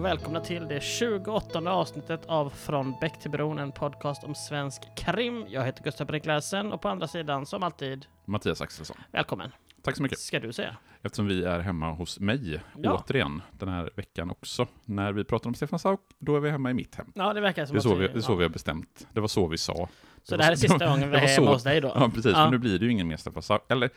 Och 0.00 0.06
välkomna 0.06 0.40
till 0.40 0.68
det 0.68 0.82
28 0.82 1.70
avsnittet 1.70 2.26
av 2.26 2.50
Från 2.50 2.94
Bäck 3.00 3.20
till 3.20 3.30
Bron, 3.30 3.58
en 3.58 3.72
podcast 3.72 4.24
om 4.24 4.34
svensk 4.34 4.82
krim. 4.96 5.44
Jag 5.48 5.64
heter 5.64 5.84
Gustav 5.84 6.06
Brinkläsen 6.06 6.72
och 6.72 6.80
på 6.80 6.88
andra 6.88 7.08
sidan, 7.08 7.46
som 7.46 7.62
alltid, 7.62 8.06
Mattias 8.24 8.60
Axelsson. 8.60 8.96
välkommen. 9.10 9.50
Tack 9.82 9.96
så 9.96 10.02
mycket. 10.02 10.18
Ska 10.18 10.40
du 10.40 10.52
säga. 10.52 10.76
Eftersom 11.02 11.26
vi 11.26 11.44
är 11.44 11.60
hemma 11.60 11.92
hos 11.92 12.20
mig, 12.20 12.60
Ja. 12.78 13.02
återigen, 13.04 13.42
den 13.52 13.68
här 13.68 13.90
veckan 13.96 14.30
också. 14.30 14.66
När 14.84 15.12
vi 15.12 15.24
pratar 15.24 15.48
om 15.50 15.54
Stefan 15.54 15.78
Sauk, 15.78 16.00
då 16.18 16.36
är 16.36 16.40
vi 16.40 16.50
hemma 16.50 16.70
i 16.70 16.74
mitt 16.74 16.94
hem. 16.94 17.12
Ja, 17.14 17.32
det 17.32 17.40
verkar 17.40 17.66
som 17.66 17.74
Det 17.74 17.78
att 17.78 17.82
så 17.82 17.94
vi, 17.94 18.08
det 18.08 18.14
är 18.16 18.20
så 18.20 18.32
ja. 18.32 18.36
vi 18.36 18.42
har 18.42 18.50
bestämt. 18.50 19.08
Det 19.12 19.20
var 19.20 19.28
så 19.28 19.46
vi 19.46 19.58
sa. 19.58 19.88
Så 20.22 20.36
det 20.36 20.44
här 20.44 20.52
är 20.52 20.56
sista 20.56 20.86
gången 20.86 21.10
vi 21.10 21.16
är 21.16 21.20
hemma 21.20 21.50
hos 21.50 21.62
dig 21.62 21.80
då? 21.80 21.92
Ja, 21.94 22.08
precis. 22.14 22.32
Ja. 22.32 22.44
För 22.44 22.50
nu 22.50 22.58
blir 22.58 22.78
det 22.78 22.84
ju 22.84 22.90
ingen 22.90 23.18
Sauk. 23.18 23.62
Eller, 23.68 23.90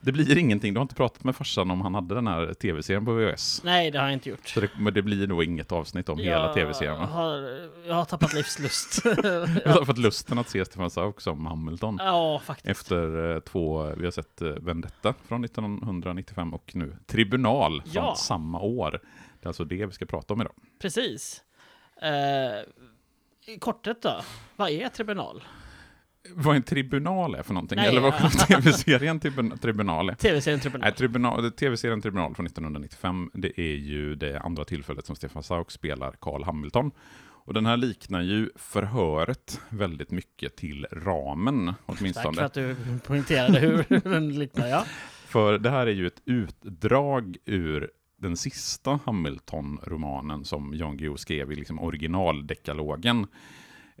det 0.00 0.12
blir 0.12 0.38
ingenting. 0.38 0.74
Du 0.74 0.78
har 0.78 0.82
inte 0.82 0.94
pratat 0.94 1.24
med 1.24 1.36
farsan 1.36 1.70
om 1.70 1.80
han 1.80 1.94
hade 1.94 2.14
den 2.14 2.26
här 2.26 2.54
tv-serien 2.54 3.04
på 3.04 3.12
VHS. 3.12 3.60
Nej, 3.64 3.90
det 3.90 3.98
har 3.98 4.04
jag 4.06 4.12
inte 4.12 4.28
gjort. 4.28 4.48
Så 4.48 4.60
det, 4.60 4.70
men 4.78 4.94
det 4.94 5.02
blir 5.02 5.26
nog 5.26 5.44
inget 5.44 5.72
avsnitt 5.72 6.08
om 6.08 6.18
hela 6.18 6.54
tv-serien. 6.54 6.94
Jag 7.00 7.06
har, 7.06 7.68
jag 7.86 7.94
har 7.94 8.04
tappat 8.04 8.34
livslust. 8.34 9.04
Jag 9.64 9.72
har 9.72 9.84
fått 9.84 9.98
lusten 9.98 10.38
att 10.38 10.48
se 10.48 10.64
Stefan 10.64 10.90
Sauk 10.90 11.20
som 11.20 11.46
Hamilton. 11.46 11.96
ja, 12.00 12.40
faktiskt. 12.44 12.68
Efter 12.68 13.34
eh, 13.34 13.40
två, 13.40 13.94
vi 13.96 14.04
har 14.04 14.10
sett 14.10 14.42
eh, 14.42 14.48
Vendetta 14.48 15.14
från 15.28 15.44
1995 15.44 16.54
och 16.54 16.70
nu 16.74 16.96
Tribunal 17.06 17.82
från 17.82 17.92
Ja. 17.94 18.14
samma 18.14 18.60
år. 18.60 18.90
Det 19.40 19.46
är 19.46 19.48
alltså 19.48 19.64
det 19.64 19.86
vi 19.86 19.92
ska 19.92 20.06
prata 20.06 20.34
om 20.34 20.40
idag. 20.40 20.52
Precis. 20.82 21.42
Eh, 22.02 23.52
I 23.54 23.58
korthet 23.58 24.02
då, 24.02 24.20
vad 24.56 24.70
är 24.70 24.88
tribunal? 24.88 25.42
Vad 26.34 26.56
en 26.56 26.62
tribunal 26.62 27.34
är 27.34 27.42
för 27.42 27.54
någonting? 27.54 27.76
Nej, 27.76 27.88
Eller 27.88 28.00
vad 28.00 28.14
ja. 28.20 28.28
tv-serien 28.30 29.20
tribun- 29.20 29.58
Tribunal 29.58 30.08
är? 30.08 30.14
Tv-serien 30.14 30.60
tribunal. 30.60 30.84
Nej, 30.88 30.92
tribunal, 30.96 31.50
tv-serien 31.52 32.00
Tribunal 32.00 32.34
från 32.34 32.46
1995, 32.46 33.30
det 33.34 33.60
är 33.60 33.74
ju 33.76 34.14
det 34.14 34.40
andra 34.40 34.64
tillfället 34.64 35.06
som 35.06 35.16
Stefan 35.16 35.42
Sauk 35.42 35.70
spelar 35.70 36.14
Carl 36.20 36.44
Hamilton. 36.44 36.90
Och 37.44 37.54
den 37.54 37.66
här 37.66 37.76
liknar 37.76 38.22
ju 38.22 38.50
förhöret 38.56 39.60
väldigt 39.68 40.10
mycket 40.10 40.56
till 40.56 40.86
ramen, 40.92 41.66
Tack 41.86 41.98
åtminstone. 42.00 42.36
för 42.36 42.42
att 42.42 42.54
du 42.54 42.76
poängterade 43.06 43.58
hur 43.58 44.00
den 44.10 44.38
liknar, 44.38 44.66
ja. 44.66 44.84
För 45.26 45.58
det 45.58 45.70
här 45.70 45.86
är 45.86 45.90
ju 45.92 46.06
ett 46.06 46.22
utdrag 46.24 47.36
ur 47.44 47.90
den 48.20 48.36
sista 48.36 48.98
Hamilton-romanen 49.04 50.44
som 50.44 50.74
Jan 50.74 50.96
Guillou 50.96 51.16
skrev 51.16 51.52
i 51.52 51.54
liksom 51.54 51.80
originaldekalogen. 51.80 53.26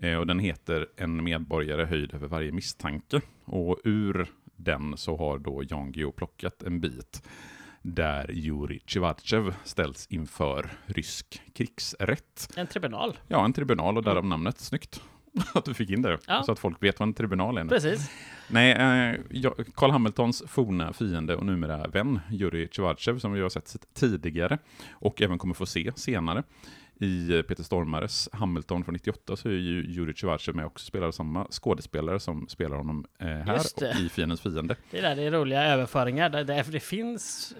Eh, 0.02 0.16
och 0.18 0.26
den 0.26 0.38
heter 0.38 0.86
En 0.96 1.24
medborgare 1.24 1.84
höjd 1.84 2.14
över 2.14 2.28
varje 2.28 2.52
misstanke. 2.52 3.20
Och 3.44 3.78
ur 3.84 4.26
den 4.56 4.96
så 4.96 5.16
har 5.16 5.38
då 5.38 5.62
Jan 5.68 5.92
Guillou 5.92 6.12
plockat 6.12 6.62
en 6.62 6.80
bit 6.80 7.22
där 7.82 8.30
Jurij 8.32 8.80
Tjevatjev 8.86 9.54
ställs 9.64 10.06
inför 10.06 10.70
rysk 10.86 11.42
krigsrätt. 11.54 12.52
En 12.56 12.66
tribunal, 12.66 13.18
Ja, 13.28 13.44
en 13.44 13.52
tribunal 13.52 13.96
och 13.96 14.02
därav 14.02 14.24
namnet. 14.26 14.58
Snyggt 14.58 15.00
att 15.54 15.64
du 15.64 15.74
fick 15.74 15.90
in 15.90 16.02
det, 16.02 16.18
Ja. 16.26 16.42
så 16.42 16.52
att 16.52 16.58
folk 16.58 16.82
vet 16.82 17.00
vad 17.00 17.08
en 17.08 17.14
tribunal 17.14 17.58
är. 17.58 17.64
nu. 17.64 17.68
precis. 17.70 18.10
Nej, 18.50 18.72
eh, 18.72 19.50
Carl 19.74 19.90
Hamiltons 19.90 20.42
forna 20.46 20.92
fiende 20.92 21.36
och 21.36 21.46
numera 21.46 21.88
vän, 21.88 22.20
Jurij 22.30 22.68
Tjevatjev, 22.70 23.18
som 23.18 23.32
vi 23.32 23.40
har 23.40 23.48
sett 23.48 23.94
tidigare 23.94 24.58
och 24.90 25.22
även 25.22 25.38
kommer 25.38 25.54
få 25.54 25.66
se 25.66 25.92
senare. 25.96 26.42
I 27.00 27.36
eh, 27.36 27.42
Peter 27.42 27.62
Stormares 27.62 28.28
Hamilton 28.32 28.84
från 28.84 28.92
98 28.92 29.36
så 29.36 29.48
är 29.48 29.52
ju 29.52 29.84
Jurij 29.92 30.14
Tjevatjev 30.14 30.56
med 30.56 30.66
och 30.66 30.80
spelar 30.80 31.10
samma 31.10 31.46
skådespelare 31.50 32.20
som 32.20 32.48
spelar 32.48 32.76
honom 32.76 33.06
eh, 33.18 33.26
här 33.26 33.60
det. 33.76 33.90
och 33.90 33.96
i 33.96 34.08
Fiendens 34.08 34.40
fiende. 34.40 34.76
Det 34.90 35.00
där 35.00 35.16
det 35.16 35.22
är 35.22 35.30
roliga 35.30 35.62
överföringar, 35.62 36.28
där, 36.28 36.44
där 36.44 36.64
det 36.70 36.80
finns... 36.80 37.54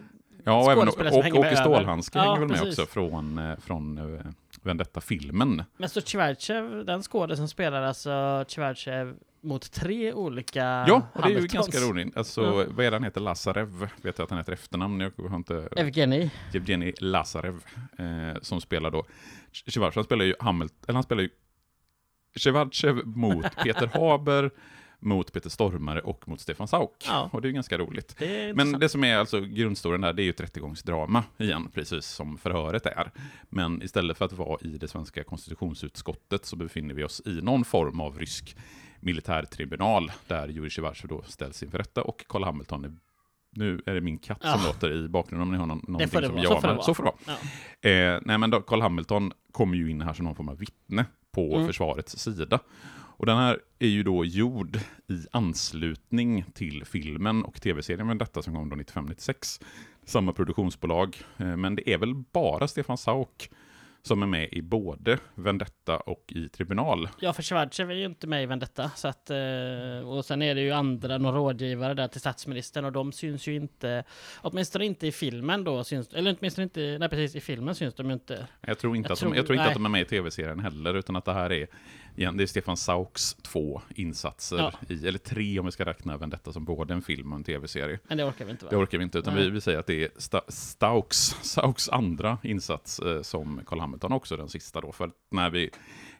Ja, 0.45 0.65
och 0.65 0.73
även 0.73 0.89
och, 0.89 1.39
Åke. 1.39 1.57
Stålhandske 1.57 2.19
hänger 2.19 2.39
väl 2.39 2.49
med 2.49 2.63
också 2.63 2.87
från, 2.87 3.39
eh, 3.39 3.57
från 3.59 4.01
Vendetta-filmen. 4.63 5.63
Men 5.77 5.89
så 5.89 6.01
Tjevatjev, 6.01 6.85
den 6.85 7.03
skådespelaren 7.03 7.37
som 7.37 7.49
spelar 7.49 7.83
alltså 7.83 8.45
Tjevatjev 8.49 9.15
mot 9.41 9.73
tre 9.73 10.13
olika 10.13 10.85
Ja, 10.89 11.09
och 11.13 11.23
det 11.23 11.35
är 11.35 11.41
ju 11.41 11.47
ganska 11.47 11.79
roligt. 11.79 12.17
Alltså, 12.17 12.43
Ja. 12.43 12.65
vad 12.71 12.87
är 12.87 12.91
det 12.91 12.97
han 12.97 13.05
heter? 13.05 13.21
Lazarev, 13.21 13.69
vet 14.03 14.19
jag 14.19 14.21
att 14.25 14.31
han 14.31 14.39
heter 14.39 14.53
efternamn. 14.53 15.01
Jag 15.01 15.13
har 15.29 15.37
inte 15.37 15.69
Evgeni. 15.77 16.31
Evgenij 16.55 16.95
Lazarev, 17.01 17.65
eh, 17.99 18.41
som 18.43 18.61
spelar 18.61 18.91
då, 18.91 19.05
Shevardchev 19.67 20.03
spelar 20.03 20.25
ju 20.25 20.35
Hamilton, 20.41 20.79
eller 20.87 20.95
han 20.95 21.03
spelar 21.03 21.23
ju 21.23 21.29
Shevardchev 22.39 23.07
mot 23.07 23.57
Peter 23.63 23.87
Haber, 23.87 24.51
mot 25.01 25.33
Peter 25.33 25.51
Stormare 25.51 26.01
och 26.01 26.29
mot 26.29 26.41
Stefan 26.41 26.69
Sauk. 26.69 27.05
Ja. 27.07 27.31
Och 27.33 27.43
det 27.43 27.47
är 27.47 27.51
ju 27.51 27.55
ganska 27.55 27.79
roligt. 27.79 28.15
Det 28.19 28.57
Men 28.57 28.73
det 28.73 28.89
som 28.89 29.05
är 29.05 29.17
alltså 29.17 29.41
grundstoryn 29.41 30.01
där, 30.01 30.13
det 30.13 30.23
är 30.23 30.25
ju 30.25 30.31
ett 30.31 30.41
rättegångsdrama 30.41 31.25
igen, 31.39 31.71
precis 31.75 32.07
som 32.07 32.39
förhöret 32.39 32.87
är. 32.87 33.11
Men 33.49 33.83
istället 33.83 34.19
för 34.19 34.25
att 34.25 34.33
vara 34.33 34.59
i 34.61 34.69
det 34.79 34.89
svenska 34.89 35.25
konstitutionsutskottet 35.25 36.47
så 36.47 36.57
befinner 36.57 36.95
vi 36.95 37.05
oss 37.05 37.23
i 37.27 37.41
någon 37.43 37.65
form 37.65 38.01
av 38.01 38.19
rysk 38.19 38.57
militärtribunal, 39.01 40.13
där 40.27 40.49
Jurij 40.49 40.71
Shevardchev 40.71 41.09
då 41.09 41.23
ställs 41.23 41.63
inför 41.63 41.79
rätta 41.79 42.03
och 42.03 42.25
Carl 42.29 42.45
Hamilton 42.45 42.85
är 42.85 42.93
nu 43.53 43.83
är 43.87 43.95
det 43.95 44.01
min 44.01 44.19
katt 44.19 44.43
som 44.43 44.51
Ja. 44.51 44.67
låter 44.67 44.93
i 44.93 45.09
bakgrunden 45.09 45.43
om 45.49 45.53
ni 45.53 45.59
har 45.59 45.67
någon, 45.67 45.85
någonting 45.89 46.09
som 46.09 46.35
vara. 46.35 46.43
jag 46.43 46.77
Så. 46.77 46.83
Så 46.83 46.95
får 46.95 47.05
det 47.05 47.11
vara. 47.27 47.39
Ja. 47.81 47.91
Eh, 47.91 48.21
nej, 48.25 48.39
men 48.39 48.51
då, 48.51 48.61
Carl 48.61 48.81
Hamilton 48.81 49.33
kommer 49.53 49.77
ju 49.77 49.91
in 49.91 50.01
här 50.01 50.13
som 50.13 50.25
någon 50.25 50.35
form 50.35 50.49
av 50.49 50.59
vittne 50.59 51.05
på 51.33 51.55
Mm. 51.55 51.67
försvarets 51.67 52.19
sida. 52.19 52.59
Och 52.91 53.27
den 53.27 53.37
här 53.37 53.59
är 53.79 53.89
ju 53.89 54.03
då 54.03 54.25
gjord 54.25 54.77
i 55.09 55.27
anslutning 55.33 56.45
till 56.55 56.85
filmen 56.85 57.45
och 57.45 57.63
tv-serien 57.63 58.07
med 58.07 58.19
detta 58.19 58.43
som 58.43 58.55
kom 58.55 58.69
då 58.69 58.77
95-96. 58.77 59.61
Samma 60.05 60.33
produktionsbolag, 60.33 61.17
eh, 61.37 61.57
men 61.57 61.75
det 61.77 61.93
är 61.93 61.99
väl 61.99 62.15
bara 62.15 62.69
Stefan 62.69 62.99
Sauk 62.99 63.51
som 64.03 64.23
är 64.23 64.27
med 64.27 64.49
i 64.53 64.63
både 64.63 65.19
Vendetta 65.35 65.97
och 65.97 66.25
i 66.29 66.49
Tribunal. 66.49 67.09
Ja, 67.21 67.33
för 67.33 67.43
Schwarzev 67.43 67.91
är 67.91 67.95
ju 67.95 68.05
inte 68.05 68.27
med 68.27 68.43
i 68.43 68.47
Vendetta. 68.47 68.91
Så 68.97 69.09
att, 69.09 69.31
eh, 69.31 70.09
och 70.09 70.25
sen 70.25 70.43
är 70.43 70.55
det 70.55 70.61
ju 70.61 70.73
andra, 70.73 71.19
några 71.19 71.39
rådgivare 71.39 71.95
där 71.95 72.09
till 72.09 72.21
statsministern 72.21 72.85
och 72.85 72.93
de 72.93 73.13
syns 73.13 73.47
ju 73.49 73.55
inte, 73.55 74.05
åtminstone 74.41 74.85
inte 74.85 75.07
i 75.07 75.13
filmen 75.13 75.65
då, 75.65 75.85
syns, 75.85 76.09
eller 76.15 76.37
åtminstone 76.41 76.63
inte, 76.63 76.97
nej 77.01 77.09
precis, 77.09 77.37
i 77.37 77.41
filmen 77.41 77.75
syns 77.75 77.95
de 77.95 78.07
ju 78.07 78.13
inte. 78.13 78.47
Jag 78.61 78.79
tror 78.79 78.97
inte, 78.97 79.07
Jag 79.09 79.13
att, 79.13 79.19
tror- 79.19 79.31
de, 79.31 79.37
jag 79.37 79.47
tror 79.47 79.55
inte 79.55 79.63
nej. 79.63 79.69
att 79.71 79.75
de 79.75 79.85
är 79.85 79.91
med 79.91 80.01
i 80.01 80.05
tv-serien 80.05 80.61
heller, 80.61 80.95
utan 80.95 81.17
att 81.17 81.25
det 81.25 81.33
här 81.33 81.53
är, 81.53 81.67
igen, 82.19 82.37
det 82.37 82.43
är 82.43 82.47
Stefan 82.47 82.77
Sauks 82.77 83.35
två 83.35 83.83
insatser, 83.95 84.57
Ja. 84.59 84.73
i, 84.89 85.09
eller 85.09 85.19
tre 85.19 85.59
om 85.59 85.67
vi 85.67 85.73
ska 85.73 85.85
räkna 85.85 86.17
Vendetta 86.17 86.53
som 86.53 86.65
både 86.65 86.95
en 86.95 87.03
film 87.03 87.33
och 87.33 87.39
en 87.39 87.45
tv-serie. 87.45 87.99
Men 88.09 88.19
det 88.19 88.25
orkar 88.25 88.45
vi 88.45 88.51
inte 88.51 88.65
va? 88.65 88.71
Det 88.71 88.77
orkar 88.77 88.99
vi 88.99 89.05
inte, 89.05 89.19
utan 89.19 89.35
Nej. 89.35 89.45
vi, 89.45 89.51
vi 89.51 89.61
säger 89.61 89.79
att 89.79 89.87
det 89.87 90.05
är 90.05 90.11
Sta 90.17 90.41
Stauks, 90.49 91.17
Stauks 91.43 91.89
andra 91.89 92.39
insats 92.43 92.99
eh, 92.99 93.23
som 93.23 93.61
Carl 93.67 93.81
Hamilton 93.81 94.13
också, 94.13 94.37
den 94.37 94.49
sista 94.49 94.81
då. 94.81 94.93
För 94.93 95.11
när 95.31 95.51
vi 95.51 95.71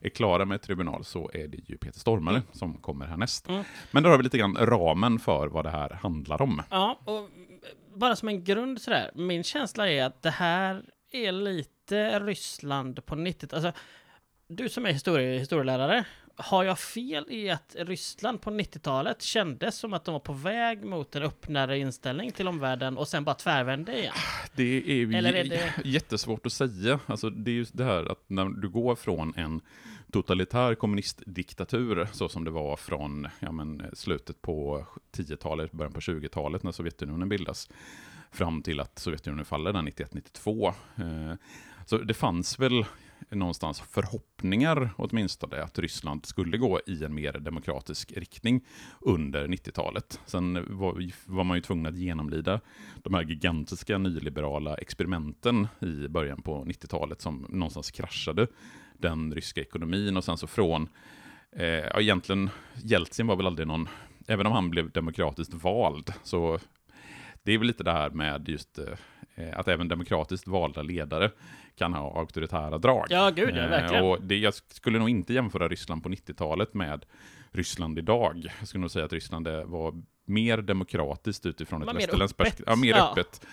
är 0.01 0.09
klara 0.09 0.45
med 0.45 0.63
Tribunal 0.63 1.05
så 1.05 1.31
är 1.35 1.49
det 1.49 1.69
ju 1.69 1.77
Peter 1.79 2.01
Stormare 2.01 2.43
som 2.53 2.75
kommer 2.75 3.07
härnäst. 3.07 3.49
Mm. 3.49 3.65
Men 3.91 4.03
då 4.03 4.09
har 4.09 4.17
vi 4.17 4.23
lite 4.23 4.39
grann 4.39 4.57
ramen 4.57 5.19
för 5.19 5.47
vad 5.49 5.65
det 5.65 5.71
här 5.71 5.91
handlar 5.91 6.43
om. 6.43 6.63
Ja, 6.71 7.01
och 7.05 7.29
bara 7.95 8.17
som 8.17 8.29
en 8.29 8.45
grund 8.45 8.81
sådär, 8.81 9.11
min 9.15 9.45
känsla 9.45 9.91
är 9.91 10.05
att 10.05 10.23
det 10.23 10.31
här 10.31 10.85
är 11.13 11.33
lite 11.33 12.21
Ryssland 12.21 13.07
på 13.07 13.15
90 13.15 13.49
Alltså, 13.55 13.73
du 14.49 14.69
som 14.69 14.87
är 14.87 14.93
historie, 14.93 15.39
historielärare, 15.39 16.05
har 16.37 16.65
jag 16.65 16.79
fel 16.79 17.27
i 17.29 17.51
att 17.51 17.77
Ryssland 17.79 18.41
på 18.41 18.51
90-talet 18.51 19.23
kändes 19.23 19.77
som 19.79 19.93
att 19.93 20.05
de 20.05 20.13
var 20.13 20.21
på 20.21 20.33
väg 20.33 20.85
mot 20.85 21.17
en 21.17 21.23
öppnare 21.23 21.79
inställning 21.79 22.31
till 22.33 22.49
omvärlden 22.49 22.99
och 22.99 23.09
sen 23.09 23.25
bara 23.25 23.35
tvärvände 23.35 23.99
igen? 23.99 24.13
Det 24.57 24.63
är 24.91 24.95
ju 24.95 25.15
Eller 25.15 25.33
är 25.33 25.45
det- 25.45 25.73
jättesvårt 25.85 26.47
att 26.47 26.53
säga. 26.53 27.01
Alltså, 27.07 27.31
det 27.31 27.51
är 27.51 27.55
just 27.55 27.77
det 27.77 27.85
här 27.85 28.13
att 28.13 28.23
när 28.27 28.45
du 28.45 28.69
går 28.69 28.95
från 28.95 29.35
en 29.37 29.61
totalitär 30.13 30.75
kommunistdiktatur, 30.75 32.09
så 32.13 32.29
som 32.29 32.45
det 32.45 32.51
var 32.51 32.77
från 32.77 33.29
ja, 33.41 33.53
men, 33.53 33.83
slutet 33.93 34.43
på 34.43 34.87
10-talet, 35.13 35.73
början 35.73 35.93
på 35.93 36.01
20-talet 36.01 36.63
när 36.63 36.73
Sovjetunionen 36.73 37.29
bildas, 37.29 37.69
fram 38.33 38.63
till 38.63 38.81
att 38.81 38.99
Sovjetunionen 38.99 39.45
faller 39.45 39.73
där 39.73 39.81
91-92. 39.83 40.67
Eh, 40.97 41.35
så 41.87 41.99
det 41.99 42.15
fanns 42.15 42.59
väl 42.59 42.85
någonstans 43.31 43.81
förhoppningar 43.81 44.91
åtminstone 44.97 45.63
att 45.63 45.79
Ryssland 45.79 46.27
skulle 46.27 46.57
gå 46.57 46.81
i 46.87 47.05
en 47.05 47.15
mer 47.15 47.33
demokratisk 47.33 48.13
riktning 48.13 48.65
under 49.01 49.49
90-talet. 49.49 50.21
Sen 50.27 50.79
var, 50.79 51.13
var 51.25 51.45
man 51.45 51.57
ju 51.57 51.61
tvungen 51.61 51.87
att 51.87 51.99
genomlida 51.99 52.61
de 53.03 53.15
här 53.15 53.23
gigantiska 53.23 53.99
nyliberala 53.99 54.75
experimenten 54.75 55.69
i 55.81 56.09
början 56.09 56.43
på 56.43 56.65
90-talet 56.65 57.21
som 57.21 57.47
någonstans 57.49 57.91
kraschade 57.91 58.47
den 58.99 59.35
ryska 59.35 59.61
ekonomin 59.61 60.17
och 60.17 60.25
sen 60.25 60.37
så 60.37 60.47
från, 60.47 60.89
eh, 61.53 61.67
ja 61.67 62.01
egentligen, 62.01 62.51
Jeltsin 62.75 63.27
var 63.27 63.37
väl 63.37 63.47
aldrig 63.47 63.69
någon, 63.69 63.89
även 64.27 64.47
om 64.47 64.53
han 64.53 64.71
blev 64.71 64.91
demokratiskt 64.91 65.55
vald, 65.55 66.13
så 66.23 66.59
det 67.43 67.53
är 67.53 67.59
väl 67.59 67.67
lite 67.67 67.85
det 67.85 67.93
här 67.93 68.11
med 68.11 68.49
just 68.49 68.79
eh, 68.79 68.85
att 69.55 69.69
även 69.69 69.89
demokratiskt 69.89 70.47
valda 70.47 70.83
ledare 70.83 71.31
kan 71.79 71.95
ha 71.95 72.19
auktoritära 72.19 72.79
drag. 72.79 73.07
Ja, 73.11 73.31
gud 73.31 73.51
ja, 73.57 73.63
Eh, 73.63 73.71
verkligen. 73.71 74.05
Och 74.05 74.23
det, 74.23 74.37
jag 74.39 74.55
skulle 74.55 74.99
nog 74.99 75.09
inte 75.11 75.35
jämföra 75.35 75.69
Ryssland 75.69 76.03
på 76.03 76.09
90-talet 76.09 76.75
med 76.75 77.05
Ryssland 77.53 77.99
idag. 77.99 78.47
Jag 78.59 78.69
skulle 78.69 78.81
nog 78.81 78.91
säga 78.91 79.05
att 79.05 79.13
Ryssland 79.13 79.49
var 79.49 79.95
mer 80.27 80.57
demokratiskt 80.59 81.47
utifrån 81.47 81.83
ett 81.83 81.95
västerländskt 81.97 82.37
perspektiv. 82.39 82.65
Ja, 82.69 82.77
mer 82.77 82.89
Ja. 82.97 83.11
öppet. 83.11 83.47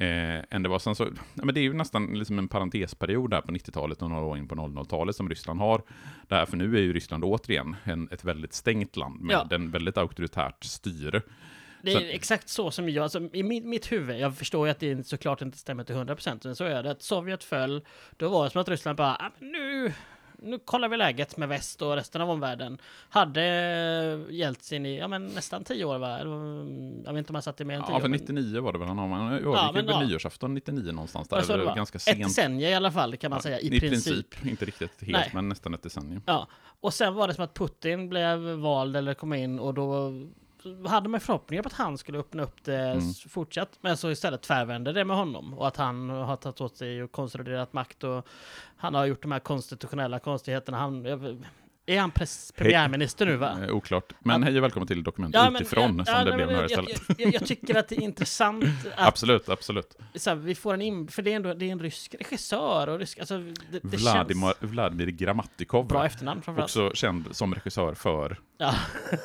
Eh, 0.00 0.44
än 0.56 0.62
det 0.62 0.68
var 0.68 0.78
sen 0.78 0.94
så, 0.94 1.04
ja, 1.34 1.44
men 1.44 1.54
det 1.54 1.60
är 1.60 1.62
ju 1.62 1.72
nästan 1.74 2.06
liksom 2.18 2.38
en 2.38 2.48
parentesperiod 2.48 3.30
där 3.30 3.40
på 3.40 3.52
90-talet 3.52 4.02
och 4.02 4.10
några 4.10 4.24
år 4.24 4.38
in 4.38 4.48
på 4.48 4.54
00-talet 4.54 5.16
som 5.16 5.28
Ryssland 5.28 5.60
har. 5.60 5.82
Det 6.28 6.34
här, 6.34 6.46
för 6.46 6.56
nu 6.56 6.76
är 6.76 6.80
ju 6.80 6.92
Ryssland 6.92 7.24
återigen 7.24 7.76
en, 7.84 8.08
ett 8.12 8.24
väldigt 8.24 8.52
stängt 8.52 8.96
land 8.96 9.20
med 9.20 9.34
Ja. 9.34 9.48
en 9.56 9.70
väldigt 9.70 9.98
auktoritärt 9.98 10.64
styre. 10.64 11.22
Det 11.82 11.92
är 11.92 11.98
Så- 12.00 12.04
exakt 12.06 12.48
så 12.48 12.70
som 12.70 12.88
jag, 12.88 13.02
alltså, 13.02 13.20
i 13.32 13.42
mitt, 13.42 13.64
mitt 13.64 13.92
huvud, 13.92 14.18
jag 14.18 14.36
förstår 14.36 14.66
ju 14.66 14.70
att 14.70 14.80
det 14.80 15.06
såklart 15.06 15.42
inte 15.42 15.58
stämmer 15.58 15.84
till 15.84 15.94
100% 15.94 16.40
men 16.44 16.56
så 16.56 16.64
är 16.64 16.82
det 16.82 16.90
att 16.90 17.02
Sovjet 17.02 17.44
föll, 17.44 17.82
då 18.16 18.28
var 18.28 18.44
det 18.44 18.50
som 18.50 18.60
att 18.60 18.68
Ryssland 18.68 18.96
bara, 18.98 19.14
"Ah, 19.14 19.30
nu, 19.38 19.92
nu 20.42 20.58
kollar 20.64 20.88
vi 20.88 20.96
läget 20.96 21.36
med 21.36 21.48
väst 21.48 21.82
och 21.82 21.94
resten 21.94 22.20
av 22.20 22.30
omvärlden. 22.30 22.78
Hade 23.08 23.42
Jeltsin 24.30 24.86
i, 24.86 24.98
ja 24.98 25.08
men 25.08 25.26
nästan 25.26 25.64
10 25.64 25.84
år 25.84 25.98
va? 25.98 26.18
Mm, 26.18 27.02
Jag 27.04 27.12
vet 27.12 27.18
inte 27.18 27.30
om 27.30 27.34
han 27.34 27.42
satt 27.42 27.60
i 27.60 27.64
mer 27.64 27.74
än 27.74 27.82
10 27.82 27.92
Ja, 27.92 28.00
för 28.00 28.08
men- 28.08 28.18
99 28.20 28.60
var 28.60 28.72
det 28.72 28.78
väl 28.78 28.88
han 28.88 28.98
har, 28.98 29.40
Ja, 29.40 29.66
gick 29.66 29.76
väl 29.76 29.86
ja. 29.88 30.00
nyårsafton 30.06 30.54
99 30.54 30.92
någonstans 30.92 31.28
där, 31.28 31.44
Ja, 31.48 31.56
det 31.56 31.64
var. 31.64 31.76
ganska 31.76 31.96
Ett 31.96 32.02
sent. 32.02 32.22
decennium 32.24 32.70
i 32.70 32.74
alla 32.74 32.90
fall 32.92 33.16
kan 33.16 33.30
man 33.30 33.42
säga, 33.42 33.60
i, 33.60 33.80
princip. 33.80 34.46
Inte 34.46 34.64
riktigt 34.64 35.00
helt, 35.00 35.12
Nej. 35.12 35.30
men 35.34 35.48
nästan 35.48 35.74
ett 35.74 35.82
decennium. 35.82 36.22
Ja, 36.26 36.48
och 36.80 36.94
sen 36.94 37.14
var 37.14 37.28
det 37.28 37.34
som 37.34 37.44
att 37.44 37.54
Putin 37.54 38.08
blev 38.08 38.38
vald 38.38 38.96
eller 38.96 39.14
kom 39.14 39.32
in 39.32 39.58
och 39.58 39.74
då 39.74 40.12
hade 40.86 41.08
man 41.08 41.20
förhoppningar 41.20 41.62
på 41.62 41.66
att 41.66 41.72
han 41.72 41.98
skulle 41.98 42.18
öppna 42.18 42.42
upp 42.42 42.64
det 42.64 42.78
Mm. 42.78 43.14
fortsatt. 43.28 43.78
Men 43.80 43.96
så 43.96 44.10
istället 44.10 44.42
tvärvände 44.42 44.92
det 44.92 45.04
med 45.04 45.16
honom 45.16 45.54
och 45.54 45.66
att 45.68 45.76
han 45.76 46.10
har 46.10 46.36
tagit 46.36 46.60
åt 46.60 46.76
sig 46.76 47.02
och 47.02 47.12
konsoliderat 47.12 47.72
makt 47.72 48.04
och 48.04 48.26
han 48.76 48.94
har 48.94 49.06
gjort 49.06 49.22
de 49.22 49.32
här 49.32 49.40
konstitutionella 49.40 50.18
konstigheterna. 50.18 50.78
Han, 50.78 51.06
är 51.86 52.00
han 52.00 52.12
premiärminister 52.56 53.26
nu 53.26 53.36
va? 53.36 53.58
Eh, 53.62 53.74
oklart. 53.74 54.12
Men 54.20 54.42
hej 54.42 54.56
och 54.58 54.62
välkommen 54.64 54.86
till 54.86 55.02
Dokument 55.02 55.34
Ja, 55.34 55.50
men- 55.50 55.62
utifrån, 55.62 55.98
ja, 55.98 56.04
som 56.04 56.14
ja, 56.14 56.24
det 56.24 56.30
nej, 56.30 56.36
blev 56.36 56.46
men 56.46 56.56
nu 56.56 56.62
jag, 56.62 56.70
istället. 56.70 57.02
jag, 57.08 57.20
jag, 57.20 57.34
jag 57.34 57.46
tycker 57.46 57.74
att 57.78 57.88
det 57.88 57.96
är 57.96 58.00
intressant 58.02 58.64
att 58.96 59.08
Absolut, 59.08 59.48
absolut. 59.48 59.96
så 60.14 60.30
här, 60.30 60.36
vi 60.36 60.54
får 60.54 60.74
en 60.74 60.82
in, 60.82 61.08
för 61.08 61.22
det 61.22 61.32
är 61.32 61.36
ändå 61.36 61.54
det 61.54 61.64
är 61.68 61.72
en 61.72 61.78
rysk 61.80 62.14
regissör 62.14 62.88
och 62.88 62.98
rysk, 62.98 63.18
alltså 63.18 63.38
det, 63.38 63.54
det 63.82 63.96
Vladimir, 63.96 64.42
känns 64.46 64.56
Vladimir 64.72 65.06
Grammatikov, 65.06 65.86
bra 65.86 66.06
efternamn 66.06 66.42
framförallt. 66.42 66.70
också 66.76 66.90
känd 66.94 67.24
som 67.36 67.54
regissör 67.54 67.94
för, 67.94 68.38
Ja. 68.60 68.74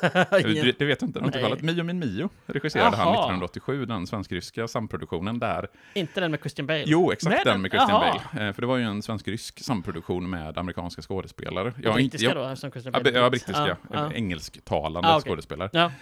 det, 0.30 0.78
det 0.78 0.84
vet 0.84 1.00
jag 1.02 1.08
inte, 1.08 1.20
Nej. 1.20 1.30
90-talet, 1.30 1.62
Mio 1.62 1.82
min 1.82 1.98
Mio 1.98 2.30
regisserade 2.46 2.96
han 2.96 3.06
Jaha. 3.06 3.14
1987, 3.14 3.86
den 3.86 4.06
svensk-ryska 4.06 4.68
samproduktionen 4.68 5.38
där. 5.38 5.68
Inte 5.94 6.20
den 6.20 6.30
med 6.30 6.40
Christian 6.40 6.66
Bale. 6.66 6.84
Jo, 6.86 7.12
exakt 7.12 7.34
Nej, 7.34 7.42
den 7.44 7.62
med 7.62 7.70
Christian 7.70 7.90
jaha. 8.02 8.20
Bale. 8.32 8.46
Eh, 8.48 8.52
För 8.54 8.60
det 8.62 8.66
var 8.66 8.76
ju 8.76 8.84
en 8.84 9.02
svensk-rysk 9.02 9.60
samproduktion 9.64 10.30
med 10.30 10.58
amerikanska 10.58 11.02
skådespelare. 11.02 11.72
Ja, 11.82 11.90
har 11.92 11.98
inte- 11.98 12.10
brittiska 12.16 12.26
jag- 12.26 12.36
då, 12.36 12.44
eftersom 12.48 12.70
Christian 12.70 12.92
Bale 12.92 13.10
ja, 13.10 13.30
brittiska. 13.30 13.76
Ja. 13.92 14.12
Engelsktalande 14.12 15.08
Ah, 15.08 15.16
okej. 15.18 15.30
skådespelare. 15.30 15.70
Ja. 15.72 15.92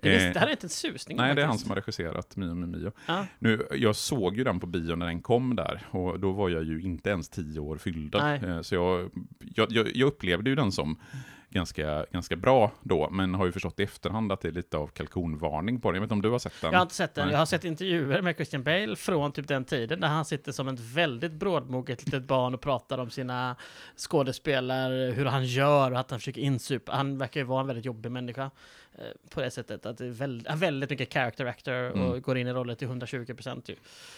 Det, 0.00 0.16
Eh, 0.26 0.32
det 0.32 0.38
hade 0.38 0.50
jag 0.50 0.54
inte 0.56 0.66
en 0.66 0.70
susning 0.70 1.16
Nej, 1.16 1.34
det 1.34 1.42
är 1.42 1.46
han 1.46 1.58
som 1.58 1.70
har 1.70 1.76
regisserat 1.76 2.36
Mio 2.36 2.54
min 2.54 2.70
Mio. 2.70 2.92
Ja. 3.06 3.26
Nu, 3.38 3.66
jag 3.70 3.96
såg 3.96 4.36
ju 4.36 4.44
den 4.44 4.60
på 4.60 4.66
bio 4.66 4.94
när 4.96 5.06
den 5.06 5.22
kom 5.22 5.56
där, 5.56 5.80
och 5.90 6.20
då 6.20 6.32
var 6.32 6.48
jag 6.48 6.64
ju 6.64 6.80
inte 6.82 7.10
ens 7.10 7.28
tio 7.28 7.60
år 7.60 7.76
fyllda. 7.78 8.22
Nej. 8.24 8.40
Eh, 8.50 8.60
Så 8.62 8.74
jag, 8.74 9.10
jag, 9.54 9.72
jag, 9.72 9.96
jag 9.96 10.06
upplevde 10.06 10.50
ju 10.50 10.56
den 10.56 10.72
som 10.72 10.96
ganska, 11.50 12.06
ganska 12.12 12.36
bra 12.36 12.72
då, 12.82 13.10
men 13.10 13.34
har 13.34 13.46
ju 13.46 13.52
förstått 13.52 13.80
i 13.80 13.82
efterhand 13.82 14.32
att 14.32 14.40
det 14.40 14.48
är 14.48 14.52
lite 14.52 14.76
av 14.76 14.86
kalkonvarning 14.86 15.80
på 15.80 15.90
den. 15.90 15.94
Jag 15.94 16.00
vet 16.00 16.06
inte 16.06 16.14
om 16.14 16.22
du 16.22 16.30
har 16.30 16.38
sett 16.38 16.60
den? 16.60 16.72
Jag 16.72 16.78
har 16.78 16.82
inte 16.82 16.94
sett 16.94 17.14
den. 17.14 17.24
Nej. 17.24 17.32
Jag 17.32 17.38
har 17.38 17.46
sett 17.46 17.64
intervjuer 17.64 18.22
med 18.22 18.34
Christian 18.34 18.62
Bale 18.62 18.96
från 18.96 19.32
typ 19.32 19.48
den 19.48 19.64
tiden 19.64 20.00
där 20.00 20.08
han 20.08 20.24
sitter 20.24 20.52
som 20.52 20.68
ett 20.68 20.80
väldigt 20.80 21.32
brådmoget 21.32 22.04
litet 22.06 22.24
barn 22.24 22.54
och 22.54 22.60
pratar 22.60 22.98
om 22.98 23.10
sina 23.10 23.56
skådespelare, 23.96 25.12
hur 25.12 25.24
han 25.24 25.44
gör 25.44 25.90
och 25.90 25.98
att 25.98 26.10
han 26.10 26.20
försöker 26.20 26.40
insupa. 26.40 26.92
Han 26.92 27.18
verkar 27.18 27.40
ju 27.40 27.46
vara 27.46 27.60
en 27.60 27.66
väldigt 27.66 27.84
jobbig 27.84 28.12
människa 28.12 28.50
på 29.30 29.40
det 29.40 29.50
sättet. 29.50 29.86
Att 29.86 29.98
det 29.98 30.06
är 30.06 30.10
väldigt, 30.10 30.54
väldigt 30.54 30.90
mycket 30.90 31.12
character 31.12 31.46
actor 31.46 31.90
och 31.90 31.96
Mm. 31.96 32.20
går 32.22 32.38
in 32.38 32.46
i 32.46 32.52
rollen 32.52 32.76
till 32.76 32.88
120 32.88 33.34
procent. 33.34 33.70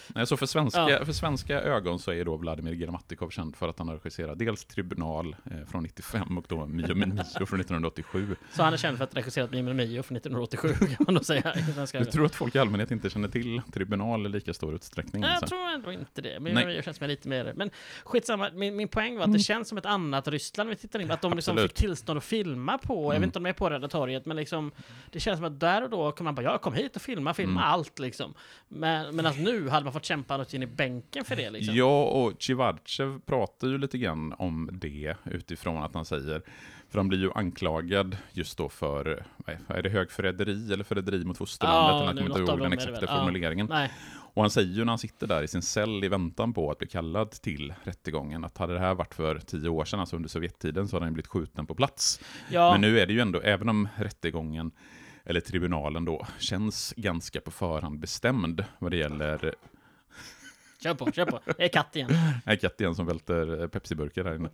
Nej, 0.08 0.26
så 0.26 0.36
för 0.36 0.46
svenska, 0.46 0.90
Ja. 0.90 1.04
för 1.04 1.12
svenska 1.12 1.60
ögon 1.60 1.98
så 1.98 2.12
är 2.12 2.24
då 2.24 2.36
Vladimir 2.36 2.72
Grammatikov 2.74 3.30
känd 3.30 3.56
för 3.56 3.68
att 3.68 3.78
han 3.78 3.88
har 3.88 3.94
regisserat 3.94 4.38
dels 4.38 4.64
Tribunal 4.64 5.36
eh, 5.50 5.66
från 5.70 5.82
95 5.82 6.38
och 6.38 6.44
då 6.48 6.66
Mio 6.66 6.94
Mio 6.94 7.46
från 7.46 7.60
1987. 7.60 8.36
Så 8.52 8.62
han 8.62 8.72
är 8.72 8.76
känd 8.76 8.96
för 8.96 9.04
att 9.04 9.12
ha 9.14 9.20
regisserat 9.20 9.50
Mimmi 9.50 9.72
Mio 9.74 10.02
från 10.02 10.16
1987 10.16 10.68
kan 10.96 10.96
man 11.06 11.14
nog 11.14 11.24
säga. 11.24 11.54
ögon. 11.94 12.06
tror 12.06 12.26
att 12.26 12.34
folk 12.34 12.54
i 12.54 12.58
allmänhet 12.58 12.90
inte 12.90 13.10
känner 13.10 13.28
till 13.28 13.62
Tribunal 13.72 14.26
i 14.26 14.28
lika 14.28 14.54
stor 14.54 14.74
utsträckning. 14.74 15.22
Nej, 15.22 15.36
jag 15.40 15.48
tror 15.48 15.68
ändå 15.68 15.92
inte 15.92 16.22
det. 16.22 16.40
Men 16.40 16.54
Nej. 16.54 16.74
jag 16.74 16.84
känns 16.84 16.96
som 16.96 17.06
lite 17.08 17.28
mer... 17.28 17.52
Men 17.56 17.70
skitsamma, 18.04 18.50
min, 18.54 18.76
min 18.76 18.88
poäng 18.88 19.16
var 19.16 19.24
att 19.24 19.32
det 19.32 19.38
känns 19.38 19.68
som 19.68 19.78
ett 19.78 19.86
annat 19.86 20.28
Ryssland 20.28 20.70
vi 20.70 20.76
tittar 20.76 20.98
in 21.00 21.10
Att 21.10 21.22
de 21.22 21.32
liksom 21.34 21.52
Absolut. 21.52 21.70
fick 21.70 21.78
tillstånd 21.78 22.16
att 22.18 22.24
filma 22.24 22.78
på, 22.78 22.94
jag 22.94 23.04
Mm. 23.10 23.20
vet 23.20 23.26
inte 23.26 23.38
om 23.38 23.42
de 23.42 23.48
är 23.50 23.52
på 23.54 23.70
Röda 23.70 23.88
torget, 23.88 24.26
men 24.26 24.36
liksom 24.36 24.67
Det 25.10 25.20
känns 25.20 25.38
som 25.38 25.46
att 25.46 25.60
där 25.60 25.82
och 25.84 25.90
då 25.90 26.12
kan 26.12 26.24
man 26.24 26.34
bara, 26.34 26.42
ja 26.42 26.58
kom 26.58 26.74
hit 26.74 26.96
och 26.96 27.02
filma, 27.02 27.34
filma 27.34 27.60
Mm. 27.60 27.72
allt 27.72 27.98
liksom. 27.98 28.34
Men, 28.68 29.16
men 29.16 29.26
att 29.26 29.38
nu 29.38 29.68
hade 29.68 29.84
man 29.84 29.92
fått 29.92 30.04
kämpa 30.04 30.36
något 30.36 30.54
in 30.54 30.62
i 30.62 30.66
bänken 30.66 31.24
för 31.24 31.36
det 31.36 31.50
liksom. 31.50 31.74
Ja, 31.76 32.04
och 32.04 32.32
Civarchev 32.42 33.20
pratar 33.26 33.68
ju 33.68 33.78
lite 33.78 33.98
grann 33.98 34.34
om 34.38 34.70
det 34.72 35.14
utifrån 35.24 35.82
att 35.82 35.94
han 35.94 36.04
säger, 36.04 36.42
för 36.90 36.98
han 36.98 37.08
blir 37.08 37.18
ju 37.18 37.30
anklagad 37.34 38.16
just 38.32 38.58
då 38.58 38.68
för, 38.68 39.24
är- 39.68 39.82
det 39.82 39.88
högförräderi 39.90 40.72
eller 40.72 40.84
förräderi 40.84 41.24
mot 41.24 41.38
fosterlandet? 41.38 41.84
Ja, 41.92 42.04
jag 42.06 42.16
kommer 42.16 42.38
inte 42.38 42.52
ihåg 42.52 42.60
den 42.60 42.72
exakta 42.72 43.00
väl. 43.00 43.08
Ja. 43.70 43.88
Och 44.38 44.44
han 44.44 44.50
säger 44.50 44.74
ju 44.74 44.84
när 44.84 44.92
han 44.92 44.98
sitter 44.98 45.26
där 45.26 45.42
i 45.42 45.48
sin 45.48 45.62
cell 45.62 46.04
i 46.04 46.08
väntan 46.08 46.52
på 46.52 46.70
att 46.70 46.78
bli 46.78 46.88
kallad 46.88 47.30
till 47.30 47.74
rättegången, 47.82 48.44
att 48.44 48.58
hade 48.58 48.72
det 48.72 48.80
här 48.80 48.94
varit 48.94 49.14
för 49.14 49.38
tio 49.38 49.68
år 49.68 49.84
sedan, 49.84 50.00
alltså 50.00 50.16
under 50.16 50.28
Sovjettiden, 50.28 50.88
så 50.88 50.96
hade 50.96 51.06
han 51.06 51.12
blivit 51.12 51.26
skjuten 51.26 51.66
på 51.66 51.74
plats. 51.74 52.20
ja, 52.50 52.72
Men 52.72 52.80
nu 52.80 53.00
är 53.00 53.06
det 53.06 53.12
ju 53.12 53.20
ändå, 53.20 53.40
även 53.40 53.68
om 53.68 53.88
rättegången, 53.96 54.70
eller 55.24 55.40
tribunalen 55.40 56.04
då, 56.04 56.26
känns 56.38 56.94
ganska 56.96 57.40
på 57.40 57.50
förhand 57.50 57.98
bestämd 57.98 58.64
vad 58.78 58.90
det 58.90 58.96
gäller 58.96 59.54
kör 60.82 60.94
på, 60.94 61.12
kör 61.12 61.24
på. 61.26 61.40
Det 61.56 61.64
är 61.64 61.68
katt 61.68 61.96
igen. 61.96 62.10
Nej, 62.46 62.58
katt 62.58 62.80
igen 62.80 62.94
som 62.94 63.06
välter 63.06 63.60
eh, 63.60 63.68
Pepsi-burkar 63.68 64.24
här 64.24 64.34
inne. 64.34 64.48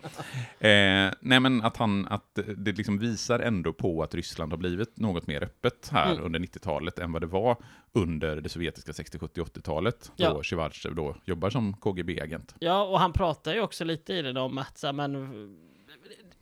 Eh, 0.60 1.14
nej, 1.20 1.40
men 1.40 1.62
att, 1.62 1.76
han, 1.76 2.06
att 2.06 2.38
det 2.56 2.72
liksom 2.72 2.98
visar 2.98 3.38
ändå 3.40 3.72
på 3.72 4.02
att 4.02 4.14
Ryssland 4.14 4.52
har 4.52 4.56
blivit 4.58 4.98
något 4.98 5.26
mer 5.26 5.42
öppet 5.44 5.88
här 5.92 6.12
Mm. 6.12 6.24
under 6.24 6.40
90-talet 6.40 6.98
än 6.98 7.12
vad 7.12 7.22
det 7.22 7.26
var 7.26 7.56
under 7.92 8.36
det 8.36 8.48
sovjetiska 8.48 8.92
60, 8.92 9.18
70, 9.18 9.40
80-talet. 9.40 10.12
Ja. 10.16 10.30
Då 10.34 10.42
Shivarchev 10.42 10.94
då 10.94 11.16
jobbar 11.24 11.50
som 11.50 11.72
KGB-agent. 11.76 12.54
Ja, 12.58 12.82
och 12.84 13.00
han 13.00 13.12
pratar 13.12 13.54
ju 13.54 13.60
också 13.60 13.84
lite 13.84 14.12
i 14.12 14.22
det 14.22 14.40
om 14.40 14.58
att 14.58 14.78
så 14.78 14.86
här, 14.86 14.92
men 14.92 15.14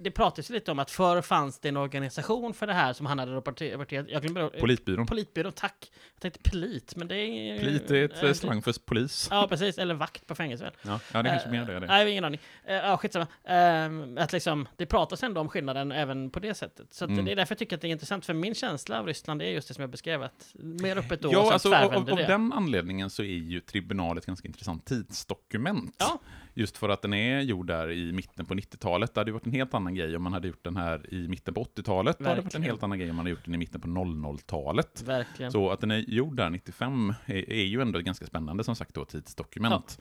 det 0.03 0.11
pratas 0.11 0.51
lite 0.51 0.71
om 0.71 0.79
att 0.79 0.91
förr 0.91 1.23
fanns 1.23 1.59
det 1.59 1.69
en 1.69 1.77
organisation 1.77 2.55
för 2.55 2.67
det 2.67 2.73
här 2.73 2.93
som 2.93 3.07
han 3.07 3.19
hade 3.19 3.33
rapporterat. 3.35 3.93
Jag 3.93 4.23
glömmer 4.23 4.49
Politbyrån. 4.61 5.07
Politbyrån, 5.07 5.53
tack. 5.53 5.91
Jag 6.15 6.21
tänkte 6.23 6.51
polit, 6.51 6.97
men 6.97 7.09
det 7.09 7.17
är... 7.17 7.59
Polit 7.59 7.91
är 7.91 8.05
ett 8.05 8.23
eh, 8.23 8.29
eh, 8.29 8.33
slang 8.35 8.63
för 8.63 8.73
polis. 8.85 9.29
Ja, 9.31 9.47
precis. 9.49 9.79
Eller 9.79 9.95
vakt 9.95 10.27
på 10.27 10.35
fängelse 10.35 10.65
väl? 10.65 10.73
Ja, 10.83 11.01
ja 11.13 11.23
det 11.23 11.29
är 11.29 11.33
kanske 11.33 11.49
Eh, 11.49 11.53
mer 11.53 11.65
det. 11.67 11.81
det. 11.81 11.87
Nej, 11.87 11.99
jag 11.99 12.05
har 12.07 12.11
ingen 12.11 12.25
aning. 12.25 12.41
Uh, 12.69 12.75
ja, 12.75 12.97
skitsamma. 12.97 13.27
Ehm, 13.45 14.19
att 14.19 14.33
liksom, 14.33 14.69
det 14.77 14.87
pratas 14.87 15.23
ändå 15.23 15.41
om 15.41 15.49
skillnaden 15.49 15.93
även 15.93 16.31
på 16.31 16.41
det 16.41 16.55
sättet. 16.55 16.95
Så 16.95 17.05
Mm. 17.05 17.25
det 17.25 17.33
är 17.33 17.37
därför 17.37 17.53
jag 17.53 17.59
tycker 17.59 17.77
att 17.77 17.83
det 17.83 17.89
är 17.89 17.93
intressant. 17.93 18.27
För 18.27 18.35
min 18.35 18.55
känsla 18.55 18.99
av 19.01 19.07
Ryssland 19.07 19.43
är 19.43 19.47
just 19.47 19.69
det 19.69 19.75
som 19.75 19.81
jag 19.83 19.91
beskrev. 19.91 20.23
Att 20.23 20.51
mer 20.55 20.97
öppet 20.99 21.21
då, 21.23 21.29
och 21.29 21.35
Ja, 21.35 21.53
alltså, 21.53 21.75
av, 21.75 21.95
av 21.95 22.05
det. 22.07 22.25
den 22.27 22.53
anledningen 22.53 23.11
så 23.11 23.23
är 23.23 23.27
ju 23.27 23.61
tribunal 23.61 24.19
ett 24.19 24.27
ganska 24.27 24.49
intressant 24.49 24.85
tidsdokument. 24.87 25.97
Ja. 25.99 26.21
Just 26.55 26.77
för 26.77 26.89
att 26.89 27.03
den 27.03 27.15
är 27.15 27.41
gjord 27.41 27.67
där 27.67 27.91
i 27.91 28.13
mitten 28.13 28.47
på 28.47 28.55
90-talet. 28.55 29.15
Det 29.15 29.21
hade 29.21 29.33
varit 29.33 29.47
en 29.47 29.53
helt 29.53 29.75
annan 29.75 29.95
grej 29.95 30.17
om 30.17 30.23
man 30.23 30.33
hade 30.33 30.49
gjort 30.49 30.65
den 30.65 30.77
här 30.77 31.15
i 31.15 31.29
mitten 31.29 31.55
på 31.55 31.65
80-talet. 31.65 32.19
Det 32.19 32.29
hade 32.29 32.41
varit 32.41 32.55
en 32.55 32.63
helt 32.63 32.83
annan 32.83 32.99
grej 32.99 33.11
om 33.11 33.17
man 33.17 33.25
hade 33.25 33.31
gjort 33.31 33.45
den 33.45 33.55
i 33.55 33.59
mitten 33.59 33.81
på 33.81 33.89
00-talet. 33.89 35.03
Verkligen. 35.07 35.53
Så 35.53 35.71
att 35.71 35.81
den 35.81 35.91
är 35.91 35.99
gjord 35.99 36.37
där 36.37 36.51
95 36.51 37.15
är, 37.27 37.51
är 37.51 37.65
ju 37.65 37.81
ändå 37.83 37.99
ganska 37.99 38.27
spännande 38.27 38.65
som 38.65 38.77
sagt 38.77 38.95
då 38.95 39.05
tidsdokument. 39.05 39.99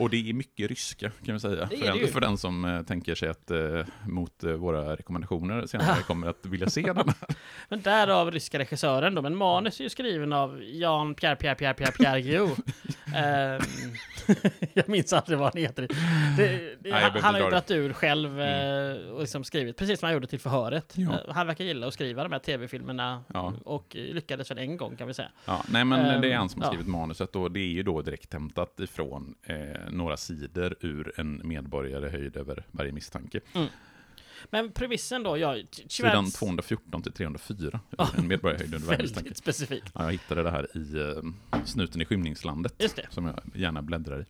Och 0.00 0.10
det 0.10 0.30
är 0.30 0.32
mycket 0.32 0.68
ryska 0.70 1.10
kan 1.24 1.34
vi 1.34 1.40
säga. 1.40 1.66
För 1.68 1.98
den, 1.98 2.08
för 2.08 2.20
den 2.20 2.38
som 2.38 2.64
eh, 2.64 2.82
tänker 2.82 3.14
sig 3.14 3.28
att 3.28 3.50
eh, 3.50 3.58
mot 4.06 4.44
eh, 4.44 4.52
våra 4.52 4.96
rekommendationer 4.96 5.66
senare 5.66 6.02
kommer 6.02 6.26
att 6.26 6.46
vilja 6.46 6.70
se 6.70 6.82
den. 6.82 7.06
Men 7.68 7.80
därav 7.80 8.30
ryska 8.30 8.58
regissören 8.58 9.14
då. 9.14 9.22
Men 9.22 9.36
manus 9.36 9.80
är 9.80 9.84
ju 9.84 9.90
skriven 9.90 10.32
av 10.32 10.62
Jan 10.62 11.14
Pierre 11.14 11.36
Pierre 11.36 11.54
Pierre 11.54 11.74
Pierre 11.74 11.92
Pierre 11.92 12.20
Guillou. 12.20 12.48
Ehm, 13.14 13.60
jag 14.74 14.88
minns 14.88 15.12
aldrig 15.12 15.38
vad 15.38 15.52
han 15.54 15.62
heter. 15.62 15.82
Det, 16.36 16.76
det, 16.80 16.88
jag 16.88 16.96
han, 16.96 17.20
han 17.22 17.34
har 17.34 17.42
ju 17.42 17.50
dragit 17.50 17.70
ur 17.70 17.92
själv 17.92 18.40
eh, 18.40 19.10
och 19.12 19.20
liksom 19.20 19.44
skrivit, 19.44 19.76
precis 19.76 20.00
som 20.00 20.06
han 20.06 20.14
gjorde 20.14 20.26
till 20.26 20.40
förhöret. 20.40 20.92
Ja. 20.96 21.12
Eh, 21.12 21.34
Han 21.34 21.46
verkar 21.46 21.64
gilla 21.64 21.86
att 21.86 21.94
skriva 21.94 22.22
de 22.22 22.32
här 22.32 22.38
tv-filmerna 22.38 23.24
Ja. 23.34 23.52
och 23.64 23.86
lyckades 23.94 24.50
väl 24.50 24.58
en 24.58 24.76
gång 24.76 24.96
kan 24.96 25.06
vi 25.06 25.14
säga. 25.14 25.28
Ja, 25.44 25.64
nej, 25.68 25.84
men 25.84 26.00
Ehm, 26.06 26.20
det 26.20 26.32
är 26.32 26.36
han 26.36 26.48
som 26.48 26.60
har 26.62 26.68
ja. 26.68 26.72
skrivit 26.72 26.88
manuset 26.88 27.36
och 27.36 27.50
det 27.52 27.60
är 27.60 27.68
ju 27.68 27.82
då 27.82 28.02
direkt 28.02 28.32
hämtat 28.32 28.80
ifrån 28.80 29.34
eh, 29.42 29.56
några 29.92 30.16
sidor 30.16 30.74
ur 30.80 31.12
en 31.20 31.40
medborgare 31.44 32.08
höjd 32.08 32.36
över 32.36 32.64
varje 32.70 32.92
misstanke. 32.92 33.40
Men 34.50 34.72
premissen 34.72 35.22
då, 35.22 35.38
ja, 35.38 35.56
Sidan 35.88 36.24
Schwarz- 36.26 36.38
214 36.38 37.02
till 37.02 37.12
304, 37.12 37.80
en 38.16 38.28
medborgare 38.28 38.58
höjd 38.58 38.74
över 38.74 38.86
varje 38.86 38.98
misstanke. 39.02 39.24
Väldigt 39.24 39.36
specifikt. 39.38 39.90
Ja, 39.94 40.04
jag 40.04 40.12
hittade 40.12 40.42
det 40.42 40.50
här 40.50 40.76
i 40.76 40.98
eh, 41.00 41.62
Snuten 41.64 42.00
i 42.00 42.04
skymningslandet, 42.04 42.74
Just 42.78 42.96
det. 42.96 43.06
som 43.10 43.26
jag 43.26 43.40
gärna 43.54 43.82
bläddrar 43.82 44.20
i. 44.20 44.24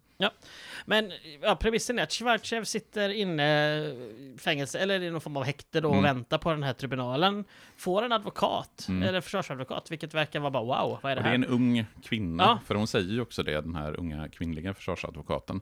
Men 0.84 1.12
ja, 1.42 1.56
premissen 1.56 1.98
är 1.98 2.02
att 2.02 2.12
Schwarzev 2.12 2.64
sitter 2.64 3.08
inne 3.08 3.76
i 3.78 4.36
fängelse, 4.40 4.78
eller 4.78 5.02
i 5.02 5.10
någon 5.10 5.20
form 5.20 5.36
av 5.36 5.44
häkte 5.44 5.80
då, 5.80 5.88
och 5.88 5.94
Mm. 5.94 6.04
väntar 6.16 6.38
på 6.38 6.50
den 6.50 6.62
här 6.62 6.72
tribunalen. 6.72 7.44
Får 7.76 8.02
en 8.02 8.12
advokat, 8.12 8.86
Mm. 8.88 9.02
eller 9.08 9.20
försvarsadvokat, 9.20 9.90
vilket 9.90 10.14
verkar 10.14 10.40
vara 10.40 10.50
bara 10.50 10.62
wow, 10.64 10.98
vad 11.02 11.12
är 11.12 11.16
det 11.16 11.20
Och 11.20 11.22
det 11.24 11.28
är 11.28 11.38
här? 11.38 11.44
en 11.44 11.44
ung 11.44 11.84
kvinna, 12.04 12.42
Ja. 12.42 12.58
för 12.66 12.74
hon 12.74 12.86
säger 12.86 13.12
ju 13.12 13.20
också 13.20 13.42
det, 13.42 13.60
den 13.60 13.74
här 13.74 13.98
unga 14.00 14.28
kvinnliga 14.28 14.74
försvarsadvokaten, 14.74 15.60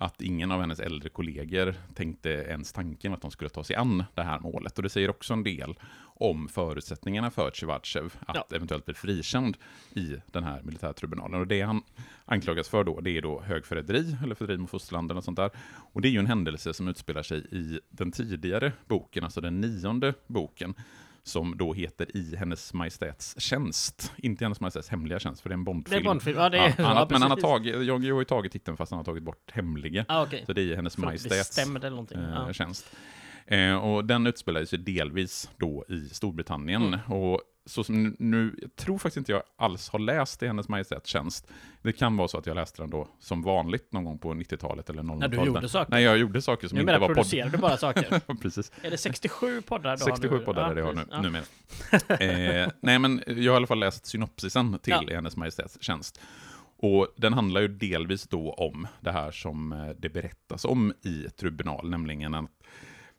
att 0.00 0.20
ingen 0.22 0.52
av 0.52 0.60
hennes 0.60 0.80
äldre 0.80 1.08
kollegor 1.08 1.74
tänkte 1.94 2.30
ens 2.30 2.72
tanken 2.72 3.12
att 3.14 3.22
de 3.22 3.30
skulle 3.30 3.50
ta 3.50 3.64
sig 3.64 3.76
an 3.76 4.04
det 4.14 4.22
här 4.22 4.40
målet. 4.40 4.76
Och 4.76 4.82
det 4.82 4.88
säger 4.88 5.10
också 5.10 5.32
en 5.32 5.42
del 5.42 5.74
om 6.02 6.48
förutsättningarna 6.48 7.30
för 7.30 7.50
Civacev 7.54 8.14
att 8.26 8.36
Ja. 8.36 8.56
eventuellt 8.56 8.84
bli 8.84 8.94
frikänd 8.94 9.56
i 9.94 10.16
den 10.26 10.44
här 10.44 10.62
militärtribunalen. 10.62 11.40
Och 11.40 11.46
det 11.46 11.60
han 11.62 11.82
anklagas 12.24 12.68
för 12.68 12.84
då, 12.84 13.00
det 13.00 13.10
är 13.10 13.22
då 13.22 13.40
högförräderi, 13.40 14.16
eller 14.22 14.34
förräderi 14.34 14.58
mot 14.58 14.70
fosterland 14.70 15.10
eller 15.10 15.20
sånt 15.20 15.36
där. 15.36 15.50
Och 15.92 16.00
det 16.00 16.08
är 16.08 16.12
ju 16.12 16.18
en 16.18 16.26
händelse 16.26 16.74
som 16.74 16.88
utspelar 16.88 17.22
sig 17.22 17.38
i 17.50 17.80
den 17.88 18.12
tidigare 18.12 18.72
boken, 18.88 19.24
alltså 19.24 19.40
den 19.40 19.60
nionde 19.60 20.14
boken, 20.26 20.74
som 21.22 21.56
då 21.56 21.74
heter 21.74 22.16
I 22.16 22.36
Hennes 22.36 22.74
Majestäts 22.74 23.40
tjänst. 23.40 24.12
Inte 24.16 24.42
i 24.42 24.44
Hennes 24.44 24.60
Majestäts 24.60 24.88
hemliga 24.88 25.18
tjänst, 25.18 25.42
för 25.42 25.48
det 25.48 25.52
är 25.52 25.54
en 25.54 25.64
Det 25.64 25.70
är 25.70 25.74
Bondfilm. 25.74 26.04
Bondfilm, 26.04 26.38
ja 26.38 26.48
det 26.48 26.58
är... 26.58 26.74
Ja, 26.78 26.84
han, 26.84 26.96
ja, 26.96 27.06
men 27.10 27.22
han 27.22 27.30
har 27.30 27.38
tagit, 27.38 27.86
Jan 27.86 28.00
Guillou 28.00 28.14
har 28.14 28.20
ju 28.20 28.24
tagit 28.24 28.52
titeln 28.52 28.76
fast 28.76 28.90
han 28.92 28.96
har 28.98 29.04
tagit 29.04 29.22
bort 29.22 29.50
hemliga. 29.52 30.04
Ah, 30.08 30.22
okej. 30.22 30.42
Så 30.46 30.52
det 30.52 30.60
är 30.60 30.64
i 30.64 30.76
Hennes 30.76 30.98
Majestäts 30.98 31.58
eh, 31.58 32.52
tjänst. 32.52 32.96
Eh, 33.46 33.74
och 33.74 34.04
den 34.04 34.26
utspelar 34.26 34.64
sig 34.64 34.78
delvis 34.78 35.50
då 35.56 35.84
i 35.88 36.08
Storbritannien. 36.08 36.82
Mm. 36.86 37.12
Och 37.12 37.40
så 37.66 37.84
som 37.84 38.16
nu- 38.18 38.54
jag 38.62 38.76
tror 38.76 38.98
faktiskt 38.98 39.16
inte 39.16 39.32
jag 39.32 39.42
alls 39.56 39.88
har 39.88 39.98
läst 39.98 40.42
i 40.42 40.46
Hennes 40.46 40.68
Majestäts 40.68 41.08
tjänst. 41.10 41.46
Det 41.82 41.92
kan 41.92 42.16
vara 42.16 42.28
så 42.28 42.38
att 42.38 42.46
jag 42.46 42.54
läste 42.54 42.82
den 42.82 42.90
då 42.90 43.08
som 43.18 43.42
vanligt 43.42 43.92
någon 43.92 44.04
gång 44.04 44.18
på 44.18 44.34
90-talet 44.34 44.90
eller 44.90 45.02
00-talet. 45.02 45.30
När 45.30 45.38
du 45.44 45.46
gjorde 45.46 45.68
saker. 45.68 45.90
Nej, 45.90 46.02
jag 46.04 46.18
gjorde 46.18 46.42
saker 46.42 46.68
som 46.68 46.78
Numera 46.78 46.96
inte 46.96 47.00
var 47.00 47.08
podd. 47.08 47.16
producerar 47.16 47.48
du 47.50 47.58
bara 47.58 47.76
saker. 47.76 48.20
Precis. 48.42 48.72
är 48.82 48.90
det 48.90 48.98
67 48.98 49.62
poddar 49.62 49.96
du 49.96 50.02
67 50.04 50.28
har 50.34 50.38
nu? 50.38 50.44
poddar 50.44 50.70
är 50.70 50.74
det 50.74 50.80
jag 50.80 50.86
har 50.86 50.94
nu. 50.94 51.04
Ja. 51.10 51.20
numera. 51.22 51.42
eh, 52.64 52.68
nej, 52.80 52.98
men 52.98 53.22
jag 53.26 53.34
har 53.34 53.42
i 53.42 53.48
alla 53.56 53.66
fall 53.66 53.78
läst 53.80 54.06
synopsisen 54.06 54.78
till 54.78 55.04
Ja. 55.08 55.14
Hennes 55.14 55.36
Majestäts 55.36 55.78
tjänst. 55.82 56.20
Och 56.82 57.08
den 57.16 57.32
handlar 57.32 57.60
ju 57.60 57.68
delvis 57.68 58.22
då 58.28 58.52
om 58.52 58.86
det 59.00 59.12
här 59.12 59.30
som 59.30 59.72
eh, 59.72 59.88
det 59.98 60.08
berättas 60.08 60.64
om 60.64 60.92
i 61.02 61.22
tribunal, 61.36 61.90
nämligen 61.90 62.34
att 62.34 62.50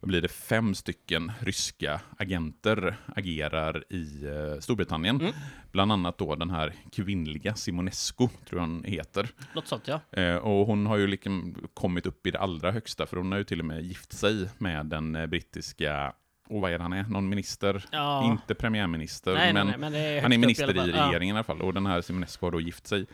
vad 0.02 0.10
blir 0.10 0.22
det, 0.22 0.28
fem 0.28 0.76
stycken 0.76 1.32
ryska 1.40 2.02
agenter 2.18 2.96
agerar 3.16 3.84
i 3.90 4.26
eh, 4.26 4.60
Storbritannien. 4.60 5.22
Mm. 5.22 5.34
Bland 5.72 5.92
annat 5.92 6.18
då 6.18 6.36
den 6.36 6.50
här 6.50 6.74
kvinnliga 6.92 7.56
Simonescu, 7.56 8.28
tror 8.50 8.62
jag 8.62 8.68
hon 8.68 8.84
heter. 8.84 9.30
Något 9.56 9.68
sånt 9.68 9.88
ja. 9.88 10.02
Eh, 10.12 10.36
och 10.36 10.68
hon 10.68 10.86
har 10.86 10.98
ju 10.98 11.08
liksom 11.08 11.56
kommit 11.74 12.06
upp 12.06 12.28
i 12.28 12.32
det 12.32 12.40
allra 12.40 12.72
högsta, 12.72 13.06
för 13.06 13.18
hon 13.18 13.32
har 13.32 13.38
ju 13.38 13.44
till 13.44 13.60
och 13.60 13.66
med 13.66 13.84
gift 13.84 14.14
sig 14.14 14.50
med 14.58 14.86
den 14.86 15.16
eh, 15.16 15.26
brittiska, 15.26 16.14
och 16.50 16.62
vad 16.62 16.72
är 16.72 16.78
det 16.78 16.84
han 16.84 16.94
är, 16.94 17.04
någon 17.04 17.30
minister? 17.30 17.86
ja. 17.92 18.26
Inte 18.26 18.56
premiärminister, 18.56 19.34
nej, 19.34 19.54
men 19.54 19.68
nej, 19.68 19.78
nej, 19.80 19.92
men 19.92 20.02
är 20.02 20.22
han 20.22 20.34
är 20.34 20.38
minister 20.38 20.72
i, 20.72 20.78
fall. 20.78 20.90
Ja. 20.90 21.08
regeringen 21.08 21.36
i 21.36 21.38
alla 21.38 21.44
fall. 21.44 21.62
Och 21.62 21.74
den 21.74 21.86
här 21.86 22.02
Simonescu 22.02 22.46
har 22.46 22.52
då 22.52 22.62
gift 22.62 22.88
sig 22.88 23.06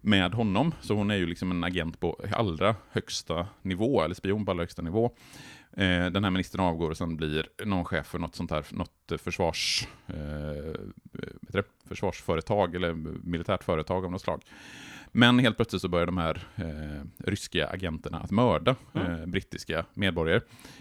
med 0.00 0.34
honom, 0.34 0.74
så 0.80 0.94
hon 0.94 1.10
är 1.10 1.16
ju 1.16 1.26
liksom 1.26 1.50
en 1.50 1.64
agent 1.64 2.00
på 2.00 2.20
allra 2.32 2.76
högsta 2.90 3.46
nivå, 3.62 4.02
eller 4.02 4.14
spion 4.14 4.44
på 4.44 4.50
allra 4.50 4.62
högsta 4.62 4.82
nivå. 4.82 5.10
Eh, 5.76 6.06
den 6.06 6.24
här 6.24 6.30
ministern 6.30 6.60
avgår 6.60 6.90
och 6.90 6.96
sen 6.96 7.16
blir 7.16 7.48
någon 7.64 7.84
chef 7.84 8.06
för 8.06 8.18
något 8.18 8.34
sånt 8.34 8.50
här, 8.50 8.64
något 8.70 9.12
försvars, 9.18 9.88
eh, 10.06 10.74
eh 11.54 11.64
försvarsföretag 11.88 12.74
eller 12.74 12.92
militärt 13.24 13.64
företag 13.64 14.04
av 14.04 14.10
något 14.10 14.22
slag. 14.22 14.42
Men 15.12 15.38
helt 15.38 15.56
plötsligt 15.56 15.82
så 15.82 15.88
börjar 15.88 16.06
de 16.06 16.18
här 16.18 16.42
eh, 16.56 17.04
ryska 17.30 17.66
agenterna 17.68 18.18
att 18.20 18.30
mörda 18.30 18.76
Mm. 18.94 19.12
eh, 19.20 19.26
brittiska 19.26 19.84
medborgare, 19.94 20.40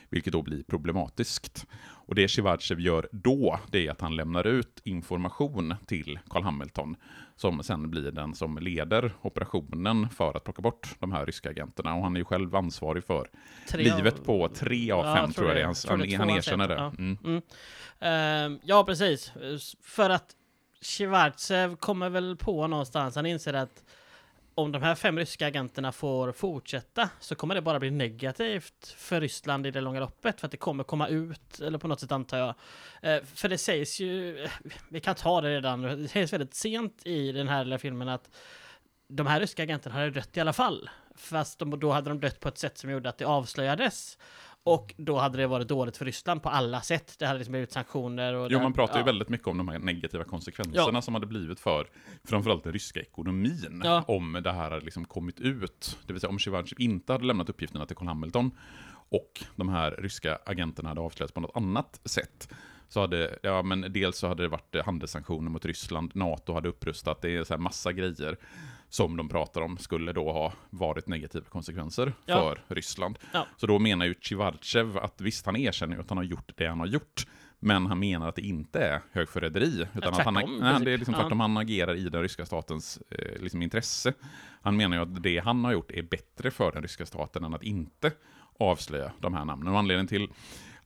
vilket 0.09 0.33
då 0.33 0.41
blir 0.41 0.63
problematiskt. 0.63 1.65
Och 1.81 2.15
det 2.15 2.27
Shivachev 2.27 2.79
gör 2.79 3.09
då, 3.11 3.59
det 3.71 3.87
är 3.87 3.91
att 3.91 4.01
han 4.01 4.15
lämnar 4.15 4.47
ut 4.47 4.81
information 4.83 5.75
till 5.87 6.19
Carl 6.29 6.43
Hamilton, 6.43 6.95
som 7.35 7.63
sen 7.63 7.91
blir 7.91 8.11
den 8.11 8.35
som 8.35 8.57
leder 8.57 9.11
operationen 9.21 10.09
för 10.09 10.37
att 10.37 10.43
plocka 10.43 10.61
bort 10.61 10.95
de 10.99 11.11
här 11.11 11.25
ryska 11.25 11.49
agenterna. 11.49 11.93
Och 11.95 12.03
han 12.03 12.15
är 12.15 12.19
ju 12.19 12.25
själv 12.25 12.55
ansvarig 12.55 13.03
för 13.03 13.27
Tre 13.69 13.91
av- 13.91 13.97
livet 13.97 14.23
på 14.23 14.47
tre 14.49 14.91
av 14.91 15.05
Ja, 15.05 15.15
fem, 15.15 15.33
tror 15.33 15.47
jag 15.47 15.55
det 15.57 15.61
är. 15.61 15.65
Han, 15.65 15.75
han, 15.99 16.19
han 16.19 16.29
erkänner 16.37 16.67
det. 16.67 16.73
ja. 16.75 16.93
Mm. 16.97 17.17
Mm. 17.23 17.41
Ehm, 17.99 18.59
ja, 18.63 18.83
precis. 18.83 19.33
För 19.81 20.09
att 20.09 20.35
Shivartsev 20.81 21.75
kommer 21.75 22.09
väl 22.09 22.37
på 22.37 22.67
någonstans, 22.67 23.15
han 23.15 23.25
inser 23.25 23.53
att 23.53 23.83
om 24.59 24.71
de 24.71 24.81
här 24.81 24.95
fem 24.95 25.17
ryska 25.17 25.47
agenterna 25.47 25.91
får 25.91 26.31
fortsätta 26.31 27.09
så 27.19 27.35
kommer 27.35 27.55
det 27.55 27.61
bara 27.61 27.79
bli 27.79 27.91
negativt 27.91 28.95
för 28.97 29.21
Ryssland 29.21 29.67
i 29.67 29.71
det 29.71 29.81
långa 29.81 29.99
loppet. 29.99 30.39
För 30.39 30.47
att 30.47 30.51
det 30.51 30.57
kommer 30.57 30.83
komma 30.83 31.07
ut, 31.07 31.59
eller 31.59 31.77
på 31.77 31.87
något 31.87 31.99
sätt 31.99 32.11
antar 32.11 32.37
jag. 32.37 32.55
Eh, 33.01 33.23
för 33.35 33.49
det 33.49 33.57
sägs 33.57 33.99
ju, 33.99 34.43
eh, 34.43 34.51
vi 34.89 34.99
kan 34.99 35.15
ta 35.15 35.41
det 35.41 35.49
redan, 35.49 35.81
det 35.81 36.07
sägs 36.07 36.33
väldigt 36.33 36.53
sent 36.53 37.05
i 37.05 37.31
den 37.31 37.47
här 37.47 37.63
lilla 37.63 37.77
filmen 37.77 38.09
att 38.09 38.29
de 39.07 39.27
här 39.27 39.39
ryska 39.39 39.63
agenterna 39.63 39.95
hade 39.95 40.09
dött 40.09 40.37
i 40.37 40.39
alla 40.39 40.53
fall. 40.53 40.89
Fast 41.15 41.59
de, 41.59 41.79
då 41.79 41.91
hade 41.91 42.09
de 42.09 42.19
dött 42.19 42.39
på 42.39 42.47
ett 42.47 42.57
sätt 42.57 42.77
som 42.77 42.89
gjorde 42.89 43.09
att 43.09 43.17
det 43.17 43.25
avslöjades. 43.25 44.17
Och 44.63 44.93
då 44.97 45.17
hade 45.17 45.37
det 45.37 45.47
varit 45.47 45.67
dåligt 45.67 45.97
för 45.97 46.05
Ryssland 46.05 46.43
på 46.43 46.49
alla 46.49 46.81
sätt. 46.81 47.15
Det 47.19 47.25
hade 47.25 47.39
liksom 47.39 47.51
blivit 47.51 47.71
sanktioner 47.71 48.33
och... 48.33 48.51
Jo, 48.51 48.57
det- 48.57 48.63
man 48.63 48.73
pratar 48.73 48.93
ju 48.95 48.99
ja. 48.99 49.05
väldigt 49.05 49.29
mycket 49.29 49.47
om 49.47 49.57
de 49.57 49.67
här 49.67 49.79
negativa 49.79 50.23
konsekvenserna 50.23 51.01
som 51.01 51.13
hade 51.13 51.27
blivit 51.27 51.59
för 51.59 51.87
framförallt 52.23 52.63
den 52.63 52.73
ryska 52.73 52.99
ekonomin. 52.99 53.81
Ja. 53.83 54.03
Om 54.07 54.39
det 54.43 54.51
här 54.51 54.71
hade 54.71 54.85
liksom 54.85 55.05
kommit 55.05 55.39
ut. 55.39 55.97
Det 56.07 56.13
vill 56.13 56.19
säga 56.21 56.29
om 56.29 56.39
Shivachev 56.39 56.81
inte 56.81 57.11
hade 57.11 57.25
lämnat 57.25 57.49
uppgifterna 57.49 57.85
till 57.85 57.95
Carl 57.95 58.07
Hamilton 58.07 58.51
och 59.09 59.43
de 59.55 59.69
här 59.69 59.91
ryska 59.91 60.39
agenterna 60.45 60.89
hade 60.89 61.01
avslöjats 61.01 61.33
på 61.33 61.41
något 61.41 61.55
annat 61.55 62.01
sätt. 62.05 62.49
Så 62.89 62.99
hade, 63.01 63.39
ja 63.43 63.61
men 63.63 63.93
dels 63.93 64.17
så 64.17 64.27
hade 64.27 64.43
det 64.43 64.49
varit 64.49 64.75
handelssanktioner 64.85 65.49
mot 65.49 65.65
Ryssland, 65.65 66.11
NATO 66.15 66.53
hade 66.53 66.69
upprustat, 66.69 67.21
det 67.21 67.35
är 67.35 67.43
så 67.43 67.53
här 67.53 67.59
massa 67.59 67.93
grejer 67.93 68.37
som 68.89 69.17
de 69.17 69.29
pratar 69.29 69.61
om 69.61 69.77
skulle 69.77 70.13
då 70.13 70.31
ha 70.31 70.53
varit 70.69 71.07
negativa 71.07 71.45
konsekvenser 71.45 72.13
Ja. 72.25 72.35
för 72.67 72.75
Ryssland. 72.75 73.19
Ja. 73.33 73.47
Så 73.57 73.67
då 73.67 73.79
menar 73.79 74.05
ju 74.05 74.13
Civarchev 74.21 74.97
att 74.97 75.21
visst, 75.21 75.45
han 75.45 75.55
erkänner 75.55 75.95
ju 75.95 76.01
att 76.01 76.09
han 76.09 76.17
har 76.17 76.25
gjort 76.25 76.51
det 76.55 76.65
han 76.67 76.79
har 76.79 76.87
gjort, 76.87 77.27
men 77.59 77.85
han 77.85 77.99
menar 77.99 78.29
att 78.29 78.35
det 78.35 78.41
inte 78.41 78.79
är 78.79 79.01
högförräderi. 79.11 79.87
Utan 79.95 80.13
att 80.13 80.25
han, 80.25 80.33
nej, 80.33 80.81
det 80.85 80.91
är 80.91 80.97
liksom 80.97 81.13
Ja. 81.13 81.21
tvärtom, 81.21 81.39
han 81.39 81.57
agerar 81.57 81.95
i 81.95 82.09
den 82.09 82.21
ryska 82.21 82.45
statens 82.45 82.99
eh, 83.09 83.41
liksom 83.41 83.61
intresse. 83.61 84.13
Han 84.61 84.77
menar 84.77 84.97
ju 84.97 85.03
att 85.03 85.23
det 85.23 85.39
han 85.39 85.65
har 85.65 85.71
gjort 85.71 85.91
är 85.91 86.01
bättre 86.03 86.51
för 86.51 86.71
den 86.71 86.81
ryska 86.81 87.05
staten 87.05 87.43
än 87.43 87.53
att 87.53 87.63
inte 87.63 88.11
avslöja 88.59 89.11
de 89.19 89.33
här 89.33 89.45
namnen. 89.45 89.73
Och 89.73 89.79
anledningen 89.79 90.07
till 90.07 90.27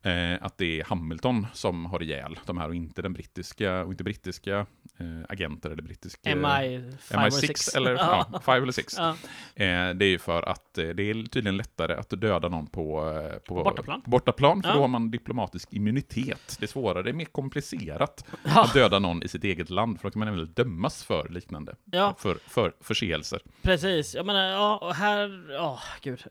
eh, 0.03 0.38
att 0.41 0.57
det 0.57 0.79
är 0.79 0.83
Hamilton 0.83 1.48
som 1.53 1.86
har 1.86 2.03
ihjäl 2.03 2.39
de 2.45 2.57
här 2.57 2.67
och 2.67 2.75
inte 2.75 3.01
den 3.01 3.13
brittiska, 3.13 3.83
och 3.83 3.91
inte 3.91 4.03
brittiska 4.03 4.65
eh, 4.98 5.05
agenter 5.29 5.69
eller 5.69 5.83
brittiska... 5.83 6.36
MI 6.36 6.91
5 7.00 7.19
eller 7.19 7.29
MI6 7.29 7.48
6. 7.48 7.75
eller 7.75 7.91
ja. 7.91 8.27
ja, 8.33 8.39
5 8.39 8.63
eller 8.63 8.72
6. 8.72 8.95
Ja. 8.98 9.10
Eh, 9.55 9.93
det 9.93 10.05
är 10.05 10.10
ju 10.10 10.19
för 10.19 10.50
att 10.50 10.77
eh, 10.77 10.88
det 10.88 11.03
är 11.10 11.13
tydligen 11.13 11.57
lättare 11.57 11.93
att 11.93 12.10
döda 12.10 12.50
någon 12.50 12.67
på, 12.67 13.13
eh, 13.31 13.39
på, 13.39 13.63
bortaplan. 13.63 14.01
på 14.01 14.10
bortaplan, 14.10 14.62
för 14.62 14.69
Ja. 14.69 14.75
då 14.75 14.81
har 14.81 14.88
man 14.88 15.12
diplomatisk 15.12 15.74
immunitet. 15.74 16.57
Det 16.60 16.65
är 16.65 16.67
svårare, 16.67 17.03
det 17.03 17.10
är 17.10 17.13
mer 17.13 17.25
komplicerat 17.25 18.25
att 18.43 18.74
döda 18.74 19.00
någon 19.00 19.24
i 19.24 19.27
sitt 19.27 19.43
eget 19.43 19.69
land, 19.69 20.01
för 20.01 20.07
då 20.07 20.12
kan 20.12 20.19
man 20.19 20.27
även 20.27 20.53
dömas 20.53 21.03
för 21.03 21.29
liknande, 21.29 21.75
för, 22.17 22.38
för 22.48 22.74
förseelser. 22.81 23.41
precis. 23.62 24.15
Jag 24.15 24.25
menar, 24.25 24.45
ja, 24.45 24.77
och 24.77 24.95
här... 24.95 25.51
Ja, 25.51 25.79
gud. 26.01 26.24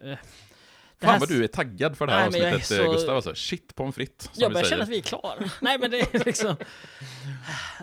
Det 1.02 1.06
Fan 1.06 1.20
vad 1.20 1.28
du 1.28 1.44
är 1.44 1.48
taggad 1.48 1.96
för 1.98 2.06
det 2.06 2.12
här 2.12 2.30
Nej, 2.30 2.54
avsnittet, 2.54 2.66
så- 2.86 2.92
Gustav. 2.92 3.16
Alltså. 3.16 3.34
Shit 3.34 3.74
pommes 3.74 3.94
frites, 3.94 4.24
som 4.32 4.42
Jag 4.42 4.52
börjar 4.52 4.66
känna 4.66 4.82
att 4.82 4.88
vi 4.88 4.98
är 4.98 5.02
klara. 5.02 5.34
Nej, 5.60 5.78
men 5.78 5.90
det 5.90 6.14
är 6.14 6.24
liksom... 6.24 6.56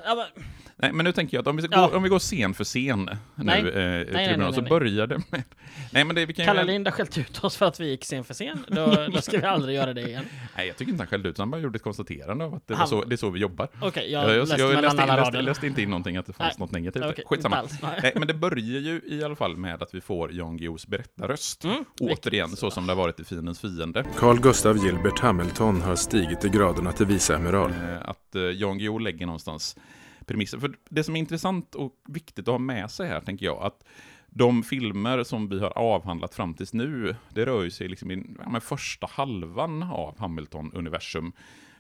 Ja, 0.06 0.16
men, 0.36 0.46
Nej, 0.82 0.92
men 0.94 1.04
nu 1.04 1.12
tänker 1.12 1.38
jag 1.38 1.42
att 1.42 1.48
om 1.48 1.58
vi, 1.58 1.68
Ja. 1.72 1.88
går, 1.88 1.96
om 1.98 2.04
vi 2.04 2.10
går 2.10 2.20
scen 2.20 2.54
för 2.54 2.64
scen 2.64 3.06
nu, 3.36 3.44
Nej. 3.44 3.60
eh, 3.60 3.66
nej, 3.76 4.06
tribunal, 4.06 4.38
nej, 4.38 4.54
så 4.54 4.62
nej. 4.62 4.70
börjar 4.70 5.08
det 5.08 5.18
med... 5.32 5.44
Nej, 5.92 6.04
men 6.04 6.16
det 6.16 6.26
vi 6.26 6.34
kan 6.34 6.46
Kalle 6.46 6.62
ju... 6.62 6.68
Lind 6.68 6.88
har 6.88 6.92
skällt 6.92 7.18
ut 7.18 7.44
oss 7.44 7.58
för 7.58 7.66
att 7.66 7.80
vi 7.80 7.90
gick 7.90 8.06
sen 8.06 8.24
för 8.24 8.34
sen. 8.34 8.66
Då, 8.68 9.06
då 9.14 9.22
ska 9.22 9.38
vi 9.40 9.46
aldrig 9.46 9.76
göra 9.76 9.94
det 9.94 10.02
igen. 10.02 10.26
Nej, 10.58 10.68
jag 10.68 10.78
tycker 10.78 10.92
inte 10.92 11.02
han 11.04 11.08
skällde 11.08 11.30
ut, 11.30 11.38
han 11.38 11.52
bara 11.52 11.62
gjorde 11.62 11.76
ett 11.76 11.84
konstaterande 11.84 12.46
av 12.46 12.54
att 12.54 12.68
det, 12.68 12.76
Han- 12.76 12.88
så, 12.88 13.04
det 13.04 13.16
är 13.16 13.18
så 13.18 13.30
vi 13.30 13.40
jobbar. 13.40 13.68
Okej, 13.82 14.12
Jag, 14.12 14.24
jag, 14.24 14.32
jag, 14.32 14.40
läste 14.40 14.56
jag, 14.62 14.68
mellan 14.74 14.96
läste, 14.98 15.14
alla 15.14 15.42
läste, 15.42 15.68
inte 15.68 15.82
in 15.82 15.90
någonting 15.90 16.18
att 16.18 16.26
det 16.26 16.34
fanns 16.34 16.58
Nej. 16.58 16.66
något 16.66 16.72
negativt. 16.72 17.04
Okej, 17.06 17.24
Skitsamma. 17.28 17.62
inte 17.62 17.74
alls. 17.74 17.82
Nej. 17.82 18.00
Nej, 18.04 18.14
men 18.16 18.28
det 18.28 18.34
börjar 18.34 18.80
ju 18.80 19.02
i 19.06 19.24
alla 19.24 19.36
fall 19.36 19.58
med 19.58 19.84
att 19.84 19.94
vi 19.94 20.02
får 20.02 20.34
Jan 20.34 20.58
Guillous 20.58 20.88
berättarröst. 20.88 21.64
Mm, 21.64 21.86
Återigen, 22.00 22.50
så 22.50 22.72
som 22.72 22.88
det 22.88 22.92
har 22.94 22.98
varit 22.98 23.20
i 23.20 23.24
Fiendens 23.24 23.60
fiende. 23.62 24.06
Carl 24.18 24.40
Gustav 24.40 24.78
Gilbert 24.78 25.20
Hamilton 25.20 25.82
har 25.82 25.96
stigit 25.96 26.46
i 26.46 26.50
graderna 26.50 26.92
till 26.92 27.06
viceamiral. 27.06 27.70
Eh, 27.72 28.10
Att 28.10 28.36
eh, 28.36 28.42
Jan 28.42 28.78
Guillou 28.78 29.00
lägger 29.00 29.26
någonstans 29.26 29.76
premisser. 30.30 30.60
För 30.60 30.72
det 30.90 31.04
som 31.04 31.16
är 31.16 31.20
intressant 31.20 31.76
och 31.76 31.94
viktigt 32.08 32.48
att 32.48 32.52
ha 32.52 32.60
med 32.60 32.92
sig 32.92 33.08
här, 33.08 33.22
tänker 33.22 33.46
jag, 33.46 33.62
att 33.64 33.84
de 34.28 34.64
filmer 34.64 35.24
som 35.24 35.50
vi 35.50 35.60
har 35.60 35.78
avhandlat 35.78 36.36
fram 36.36 36.54
tills 36.54 36.74
nu, 36.74 37.16
det 37.30 37.46
rör 37.46 37.64
ju 37.64 37.72
sig 37.72 37.88
liksom 37.88 38.12
i 38.12 38.36
ja, 38.54 38.60
första 38.60 39.08
halvan 39.12 39.84
av 39.84 40.20
Hamilton-universum. 40.20 41.32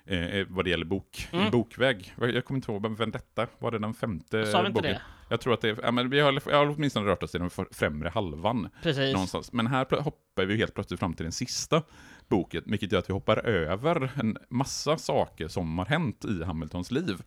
Eh, 0.06 0.46
vad 0.50 0.66
det 0.66 0.70
gäller 0.70 0.86
bok, 0.86 1.28
Mm. 1.32 1.52
bokväg. 1.52 2.14
Jag 2.20 2.46
kommer 2.46 2.58
inte 2.58 2.72
ihåg, 2.72 2.82
men 2.82 2.96
Vendetta, 2.96 3.48
var 3.60 3.72
det 3.72 3.80
den 3.80 3.94
femte 3.94 4.46
Sa 4.46 4.62
vi 4.62 4.68
inte 4.68 4.74
boken? 4.82 4.92
det? 4.94 5.02
Jag 5.30 5.42
tror 5.42 5.54
att 5.54 5.62
det 5.62 5.70
är, 5.70 5.78
ja, 5.84 5.92
men 5.92 6.10
vi 6.10 6.20
har, 6.20 6.42
jag 6.46 6.58
har 6.58 6.70
åtminstone 6.70 7.06
rört 7.08 7.24
oss 7.24 7.36
i 7.36 7.38
den 7.38 7.50
främre 7.72 8.10
halvan 8.10 8.70
Precis. 8.84 9.14
någonstans. 9.14 9.54
Men 9.54 9.68
här 9.68 10.02
hoppar 10.02 10.46
vi 10.46 10.58
helt 10.58 10.74
plötsligt 10.74 11.00
fram 11.00 11.14
till 11.14 11.24
den 11.24 11.32
sista 11.32 11.82
boken, 12.30 12.64
vilket 12.66 12.92
gör 12.92 13.00
att 13.00 13.10
vi 13.10 13.14
hoppar 13.14 13.46
över 13.46 14.12
en 14.16 14.38
massa 14.50 14.98
saker 14.98 15.48
som 15.48 15.78
har 15.80 15.86
hänt 15.86 16.26
i 16.26 16.44
Hamiltons 16.44 16.92
liv. 16.92 17.22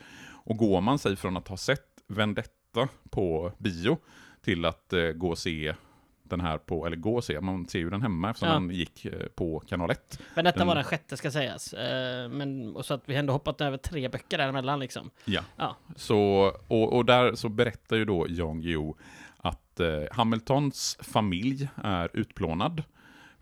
Och 0.45 0.57
går 0.57 0.81
man 0.81 0.99
sig 0.99 1.17
från 1.17 1.37
att 1.37 1.49
ha 1.49 1.57
sett 1.57 1.87
Vendetta 2.09 2.89
på 3.11 3.53
bio 3.59 3.99
till 4.45 4.65
att 4.65 4.93
eh, 4.93 5.01
gå 5.09 5.29
och 5.31 5.39
se 5.39 5.75
den 6.25 6.41
här 6.41 6.59
på, 6.59 6.87
eller 6.87 6.97
gå 6.97 7.15
och 7.17 7.25
se, 7.25 7.41
man 7.41 7.69
ser 7.69 7.79
ju 7.79 7.91
den 7.91 8.03
hemma 8.03 8.31
eftersom 8.31 8.49
Ja. 8.49 8.55
den 8.55 8.71
gick 8.71 9.05
eh, 9.05 9.27
på 9.35 9.61
kanal 9.61 9.91
1. 9.91 10.21
Men 10.35 10.45
detta 10.45 10.59
Den- 10.59 10.67
var 10.67 10.75
den 10.75 10.85
sjätte 10.85 11.17
ska 11.17 11.31
sägas. 11.31 11.73
Eh, 11.73 12.29
men, 12.29 12.77
och 12.77 12.85
så 12.85 12.95
att 12.95 13.03
vi 13.07 13.15
ändå 13.15 13.33
hoppat 13.33 13.61
över 13.61 13.77
tre 13.77 14.09
böcker 14.09 14.39
däremellan 14.39 14.81
liksom. 14.81 15.11
Ja. 15.25 15.41
Ja. 15.57 15.77
Så, 15.97 16.19
och, 16.69 16.93
och 16.97 17.05
där 17.05 17.35
så 17.35 17.49
berättar 17.49 17.97
ju 17.97 18.05
då 18.05 18.27
Jan 18.29 18.61
Guillou 18.61 18.95
att 19.37 19.81
eh, 19.81 19.89
Hamiltons 20.13 20.99
familj 21.01 21.69
är 21.85 22.11
utplånad. 22.13 22.83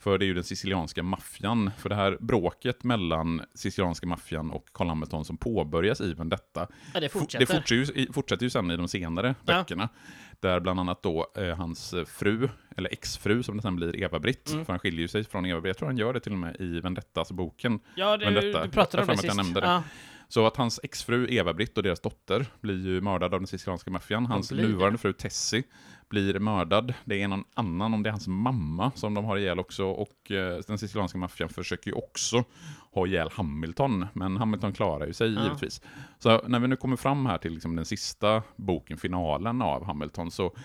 För 0.01 0.19
det 0.19 0.25
är 0.25 0.27
ju 0.27 0.35
den 0.35 0.45
sicilianska 0.45 1.03
maffian. 1.03 1.71
För 1.79 1.89
det 1.89 1.95
här 1.95 2.17
bråket 2.21 2.85
mellan 2.85 3.43
sicilianska 3.55 4.07
maffian 4.07 4.51
och 4.51 4.67
Karl 4.73 4.89
Hamilton 4.89 5.25
som 5.25 5.37
påbörjas 5.37 6.01
i 6.01 6.15
Vendetta. 6.15 6.69
Ja, 6.95 7.01
det 7.01 7.09
for- 7.09 7.21
fortsätter. 7.21 7.47
Det 7.47 7.53
fortsätter 7.55 7.99
ju, 8.01 8.13
fortsätter 8.13 8.45
ju 8.45 8.51
sen 8.51 8.71
i 8.71 8.77
de 8.77 8.89
senare 8.89 9.35
Ja. 9.47 9.55
böckerna. 9.59 9.89
Där 10.41 10.61
bland 10.61 10.81
annat 10.81 11.03
då 11.03 11.27
eh, 11.37 11.57
hans 11.57 11.95
fru, 12.07 12.49
eller 12.77 12.93
exfru 12.93 13.43
som 13.43 13.57
det 13.57 13.63
sen 13.63 13.77
blir, 13.77 13.97
Eva-Britt. 13.97 14.51
Mm. 14.53 14.65
För 14.65 14.73
han 14.73 14.81
skiljer 14.81 15.01
ju 15.01 15.09
sig 15.09 15.25
från 15.25 15.47
Eva-Britt. 15.47 15.69
Jag 15.69 15.77
tror 15.77 15.89
han 15.89 15.99
gör 15.99 16.13
det 16.13 16.21
till 16.21 16.33
och 16.33 16.39
med 16.39 16.57
i 16.61 16.81
Vendettas-boken. 16.81 17.81
Ja, 17.95 18.17
det, 18.17 18.25
Men 18.25 18.35
detta- 18.35 18.65
du 18.65 18.71
pratade 18.71 19.03
om 19.03 19.07
det 19.07 19.13
att 19.13 19.25
jag 19.25 19.33
sist. 19.33 19.37
nämnde 19.45 19.61
det. 19.61 19.67
Ja. 19.67 19.83
Så 20.31 20.47
att 20.47 20.57
hans 20.57 20.81
exfru 20.83 21.27
Eva-Britt 21.31 21.77
och 21.77 21.83
deras 21.83 22.01
dotter 22.01 22.47
blir 22.61 22.87
ju 22.87 23.01
mördade 23.01 23.37
av 23.37 23.41
den 23.41 23.47
sicilianska 23.47 23.91
maffian. 23.91 24.27
Hans 24.27 24.51
nuvarande 24.53 24.99
fru 24.99 25.13
Tessie 25.13 25.63
blir 26.09 26.39
mördad. 26.39 26.95
Det 27.05 27.23
är 27.23 27.29
någon 27.29 27.45
annan, 27.55 27.95
om 27.95 28.03
det 28.03 28.09
är 28.09 28.11
hans 28.11 28.29
mamma, 28.29 28.93
som 28.95 29.15
de 29.15 29.25
har 29.25 29.37
ihjäl 29.37 29.59
också. 29.59 29.85
Och 29.87 30.31
eh, 30.31 30.61
den 30.67 30.79
sicilianska 30.79 31.19
maffian 31.19 31.49
försöker 31.49 31.91
ju 31.91 31.97
också 31.97 32.45
ha 32.93 33.07
ihjäl 33.07 33.29
Hamilton. 33.33 34.07
Men 34.13 34.37
Hamilton 34.37 34.73
klarar 34.73 35.07
ju 35.07 35.13
sig 35.13 35.35
Ja. 35.35 35.43
givetvis. 35.43 35.83
Så 36.19 36.49
när 36.49 36.59
vi 36.61 36.69
nu 36.69 36.77
kommer 36.77 36.97
fram 36.97 37.27
här 37.27 37.39
till 37.39 37.53
liksom 37.53 37.77
den 37.77 37.85
sista 37.85 38.43
boken, 38.57 38.99
finalen 38.99 39.63
av 39.63 39.85
Hamilton, 39.85 40.31
så 40.31 40.57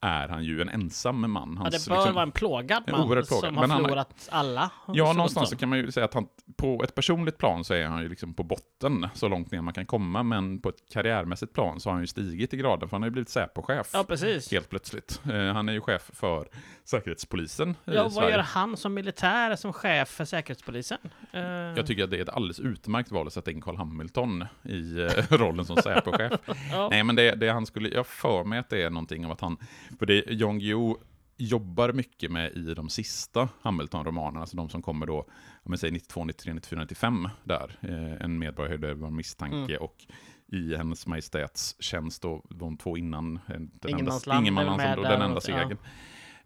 är 0.00 0.28
han 0.28 0.44
ju 0.44 0.60
en 0.62 0.68
ensam 0.68 1.32
man. 1.32 1.52
ja, 1.56 1.62
Hans, 1.62 1.84
det 1.84 1.90
bör 1.90 1.96
liksom- 1.96 2.14
vara 2.14 2.22
en 2.22 2.32
plågad 2.32 2.82
en 2.86 2.92
man 2.92 3.08
oerhört 3.08 3.28
plågad. 3.28 3.44
som 3.44 3.56
har 3.56 3.62
Men 3.62 3.70
han- 3.70 3.82
förlorat 3.82 4.28
alla. 4.32 4.70
Ja, 4.86 5.06
så 5.06 5.12
någonstans 5.12 5.50
så 5.50 5.56
kan 5.56 5.68
man 5.68 5.78
ju 5.78 5.92
säga 5.92 6.04
att 6.04 6.14
han 6.14 6.26
på 6.56 6.82
ett 6.84 6.94
personligt 6.94 7.38
plan 7.38 7.64
så 7.64 7.74
är 7.74 7.86
han 7.86 8.02
ju 8.02 8.08
liksom 8.08 8.34
på 8.34 8.42
botten 8.42 9.08
så 9.14 9.28
långt 9.28 9.50
ner 9.50 9.60
man 9.60 9.74
kan 9.74 9.86
komma, 9.86 10.22
men 10.22 10.60
på 10.60 10.68
ett 10.68 10.88
karriärmässigt 10.92 11.52
plan 11.52 11.80
så 11.80 11.88
har 11.88 11.92
han 11.94 12.02
ju 12.02 12.06
stigit 12.06 12.54
i 12.54 12.56
graden, 12.56 12.88
för 12.88 12.94
han 12.96 13.02
har 13.02 13.06
ju 13.06 13.10
blivit 13.12 13.28
Säpochef 13.28 13.90
Ja, 13.92 14.04
precis. 14.04 14.50
helt 14.52 14.70
plötsligt. 14.70 15.20
Eh, 15.32 15.52
han 15.52 15.68
är 15.68 15.72
ju 15.72 15.80
chef 15.80 16.10
för 16.14 16.48
Säkerhetspolisen 16.84 17.70
i 17.70 17.74
Ja, 17.84 18.02
vad 18.02 18.12
Sverige. 18.12 18.30
gör 18.30 18.38
han 18.42 18.76
som 18.76 18.94
militär 18.94 19.56
som 19.56 19.72
chef 19.72 20.08
för 20.08 20.24
Säkerhetspolisen? 20.24 20.98
Eh, 21.32 21.40
Jag 21.42 21.86
tycker 21.86 22.04
att 22.04 22.10
det 22.10 22.16
är 22.18 22.22
ett 22.22 22.28
alldeles 22.28 22.60
utmärkt 22.60 23.10
val 23.10 23.26
att 23.26 23.32
sätta 23.32 23.50
in 23.50 23.60
Carl 23.60 23.76
Hamilton 23.76 24.44
i 24.62 25.00
eh, 25.00 25.08
rollen 25.30 25.64
som 25.64 25.76
Säpochef. 25.76 26.32
ja. 26.72 26.88
Nej, 26.90 27.04
men 27.04 27.16
det, 27.16 27.34
det 27.34 27.48
han 27.48 27.66
skulle, 27.66 27.88
jag 27.88 28.06
för 28.06 28.44
mig 28.44 28.58
att 28.58 28.68
det 28.70 28.82
är 28.82 28.90
någonting 28.90 29.26
av 29.26 29.32
att 29.32 29.40
han, 29.40 29.56
för 29.98 30.06
det 30.06 30.24
Jan 30.26 30.58
Guillou 30.58 30.96
jobbar 31.36 31.92
mycket 31.92 32.30
med 32.30 32.52
i 32.52 32.74
de 32.74 32.88
sista 32.88 33.48
Hamilton-romanerna, 33.62 34.40
alltså 34.40 34.56
de 34.56 34.68
som 34.68 34.82
kommer 34.82 35.06
då, 35.06 35.26
om 35.62 35.78
säger 35.78 35.92
92, 35.92 36.24
93, 36.24 36.54
94, 36.54 36.80
95, 36.80 37.28
där, 37.44 37.78
eh, 37.80 38.24
En 38.24 38.38
medborgare 38.38 38.88
över 38.88 39.10
misstanke 39.10 39.56
Mm. 39.56 39.82
och 39.82 40.06
i 40.52 40.76
Hennes 40.76 41.06
Majestäts 41.06 41.76
tjänst 41.78 42.24
och 42.24 42.44
de 42.50 42.76
två 42.76 42.96
innan, 42.96 43.36
eh, 43.36 43.40
den 43.46 43.98
enda, 43.98 44.38
Ingenmansland 44.38 44.98
och 44.98 45.04
där 45.04 45.10
den 45.10 45.12
enda 45.12 45.28
något, 45.28 45.48
ja. 45.48 45.54
segern. 45.54 45.78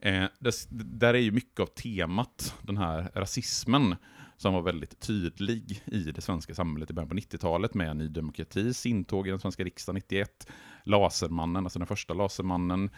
Eh, 0.01 0.29
det, 0.38 0.69
där 0.71 1.14
är 1.14 1.19
ju 1.19 1.31
mycket 1.31 1.61
av 1.61 1.66
temat, 1.66 2.55
den 2.62 2.77
här 2.77 3.11
rasismen, 3.14 3.97
som 4.37 4.55
var 4.55 4.62
väldigt 4.62 5.01
tydlig 5.01 5.83
i 5.85 5.99
det 5.99 6.21
svenska 6.21 6.55
samhället 6.55 6.90
i 6.90 6.93
början 6.95 7.09
på 7.09 7.14
90-talet 7.14 7.75
med 7.75 7.97
Ny 7.97 8.09
Demokratis 8.09 8.87
intåg 8.87 9.27
i 9.27 9.31
den 9.31 9.40
svenska 9.40 9.64
riksdagen 9.64 9.95
91, 9.95 10.49
Lasermannen, 10.85 11.66
alltså 11.66 11.79
den 11.79 11.87
första 11.87 12.14
Lasermannen, 12.14 12.90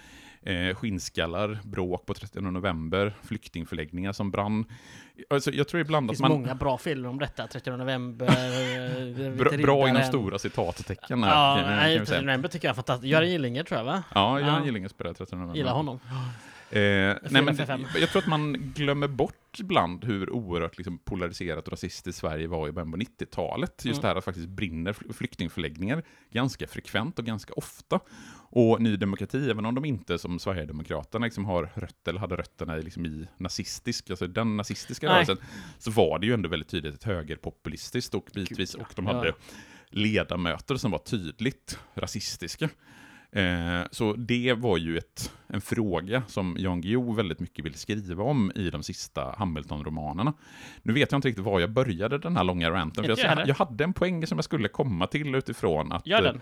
eh, 0.46 0.74
skinnskallar, 0.76 1.58
bråk 1.64 2.06
på 2.06 2.14
30 2.14 2.40
november, 2.40 3.14
flyktingförläggningar 3.22 4.12
som 4.12 4.30
brann. 4.30 4.64
Alltså, 5.30 5.50
jag 5.52 5.68
tror 5.68 5.80
ibland 5.80 6.06
Det 6.06 6.10
att 6.10 6.12
finns 6.12 6.20
man... 6.20 6.30
många 6.30 6.54
bra 6.54 6.78
filmer 6.78 7.08
om 7.08 7.18
detta. 7.18 7.46
30 7.46 7.70
november, 7.70 8.26
eh, 8.26 9.56
Bra, 9.62 9.88
inom 9.88 10.02
stora 10.02 10.38
citattecken 10.38 11.22
här, 11.24 11.30
Ja, 11.30 11.66
nej, 11.66 11.92
vi 11.92 11.98
30 11.98 12.08
säga. 12.08 12.20
november 12.20 12.48
tycker 12.48 12.68
jag 12.68 12.72
är 12.72 12.74
fantastiskt. 12.74 13.10
Göran 13.10 13.30
Gillinger 13.30 13.64
tror 13.64 13.78
jag 13.78 13.84
va? 13.84 14.02
Ja, 14.14 14.40
Göran 14.40 14.54
Ja. 14.60 14.64
Gillinger 14.64 14.88
spelar 14.88 15.14
13 15.14 15.38
november. 15.38 15.56
Gillar 15.56 15.72
honom. 15.72 16.00
Eh, 16.74 17.16
nej, 17.30 17.42
men 17.42 17.56
jag 18.00 18.10
tror 18.10 18.22
att 18.22 18.26
man 18.28 18.72
glömmer 18.74 19.08
bort 19.08 19.60
ibland 19.60 20.04
hur 20.04 20.30
oerhört 20.30 20.78
liksom, 20.78 20.98
polariserat 20.98 21.66
och 21.66 21.72
rasistiskt 21.72 22.20
Sverige 22.20 22.46
var 22.46 22.68
i 22.68 22.72
början 22.72 22.90
på 22.92 22.96
90-talet. 22.98 23.84
Just 23.84 23.98
Mm. 23.98 24.02
det 24.02 24.08
här 24.08 24.16
att 24.16 24.24
faktiskt 24.24 24.48
brinner 24.48 24.92
fl- 24.92 25.12
flyktingförläggningar 25.12 26.02
ganska 26.30 26.66
frekvent 26.66 27.18
och 27.18 27.24
ganska 27.24 27.52
ofta. 27.54 28.00
Och 28.50 28.82
Ny 28.82 28.96
Demokrati, 28.96 29.50
även 29.50 29.66
om 29.66 29.74
de 29.74 29.84
inte 29.84 30.18
som 30.18 30.38
Sverigedemokraterna 30.38 31.24
liksom 31.24 31.44
har 31.44 31.70
rötter, 31.74 32.10
eller 32.10 32.20
hade 32.20 32.36
rötterna 32.36 32.78
i, 32.78 32.82
liksom, 32.82 33.06
i 33.06 33.26
nazistisk, 33.36 34.10
alltså 34.10 34.26
den 34.26 34.56
nazistiska 34.56 35.06
Nej. 35.06 35.14
rörelsen, 35.14 35.36
så 35.78 35.90
var 35.90 36.18
det 36.18 36.26
ju 36.26 36.34
ändå 36.34 36.48
väldigt 36.48 36.68
tydligt 36.68 36.94
ett 36.94 37.04
högerpopulistiskt 37.04 38.14
och 38.14 38.28
bitvis, 38.34 38.72
Gud, 38.72 38.80
ja. 38.80 38.86
och 38.86 38.92
de 38.96 39.06
hade 39.06 39.32
ledamöter 39.90 40.76
som 40.76 40.90
var 40.90 40.98
tydligt 40.98 41.78
rasistiska. 41.94 42.68
Eh, 43.34 43.86
så 43.90 44.12
det 44.12 44.52
var 44.52 44.78
ju 44.78 44.98
ett, 44.98 45.32
en 45.46 45.60
fråga 45.60 46.22
som 46.26 46.56
Jan 46.58 46.80
Guillou 46.80 47.14
väldigt 47.14 47.40
mycket 47.40 47.64
ville 47.64 47.76
skriva 47.76 48.22
om 48.22 48.52
i 48.54 48.70
de 48.70 48.82
sista 48.82 49.34
Hamilton-romanerna. 49.38 50.32
Nu 50.82 50.92
vet 50.92 51.12
jag 51.12 51.18
inte 51.18 51.28
riktigt 51.28 51.44
var 51.44 51.60
jag 51.60 51.70
började 51.70 52.18
den 52.18 52.36
här 52.36 52.44
långa 52.44 52.70
ranten, 52.70 53.04
för 53.04 53.10
jag, 53.10 53.38
jag 53.38 53.48
jag, 53.48 53.54
hade 53.54 53.84
en 53.84 53.92
poäng 53.92 54.26
som 54.26 54.38
jag 54.38 54.44
skulle 54.44 54.68
komma 54.68 55.06
till 55.06 55.34
utifrån 55.34 55.92
att... 55.92 56.06
Gör 56.06 56.18
eh, 56.18 56.22
den. 56.22 56.40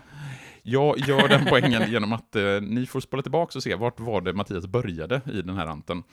Jag 0.61 0.99
gör 0.99 1.27
den 1.27 1.45
poängen 1.49 1.91
genom 1.91 2.13
att 2.13 2.35
eh, 2.35 2.61
ni 2.61 2.85
får 2.85 2.99
spola 2.99 3.21
tillbaka 3.21 3.57
och 3.57 3.63
se 3.63 3.75
vart 3.75 3.99
var 3.99 4.21
det 4.21 4.33
Mattias 4.33 4.67
började 4.67 5.21
i 5.33 5.41
den 5.41 5.57
här 5.57 5.65
ranten. 5.65 6.03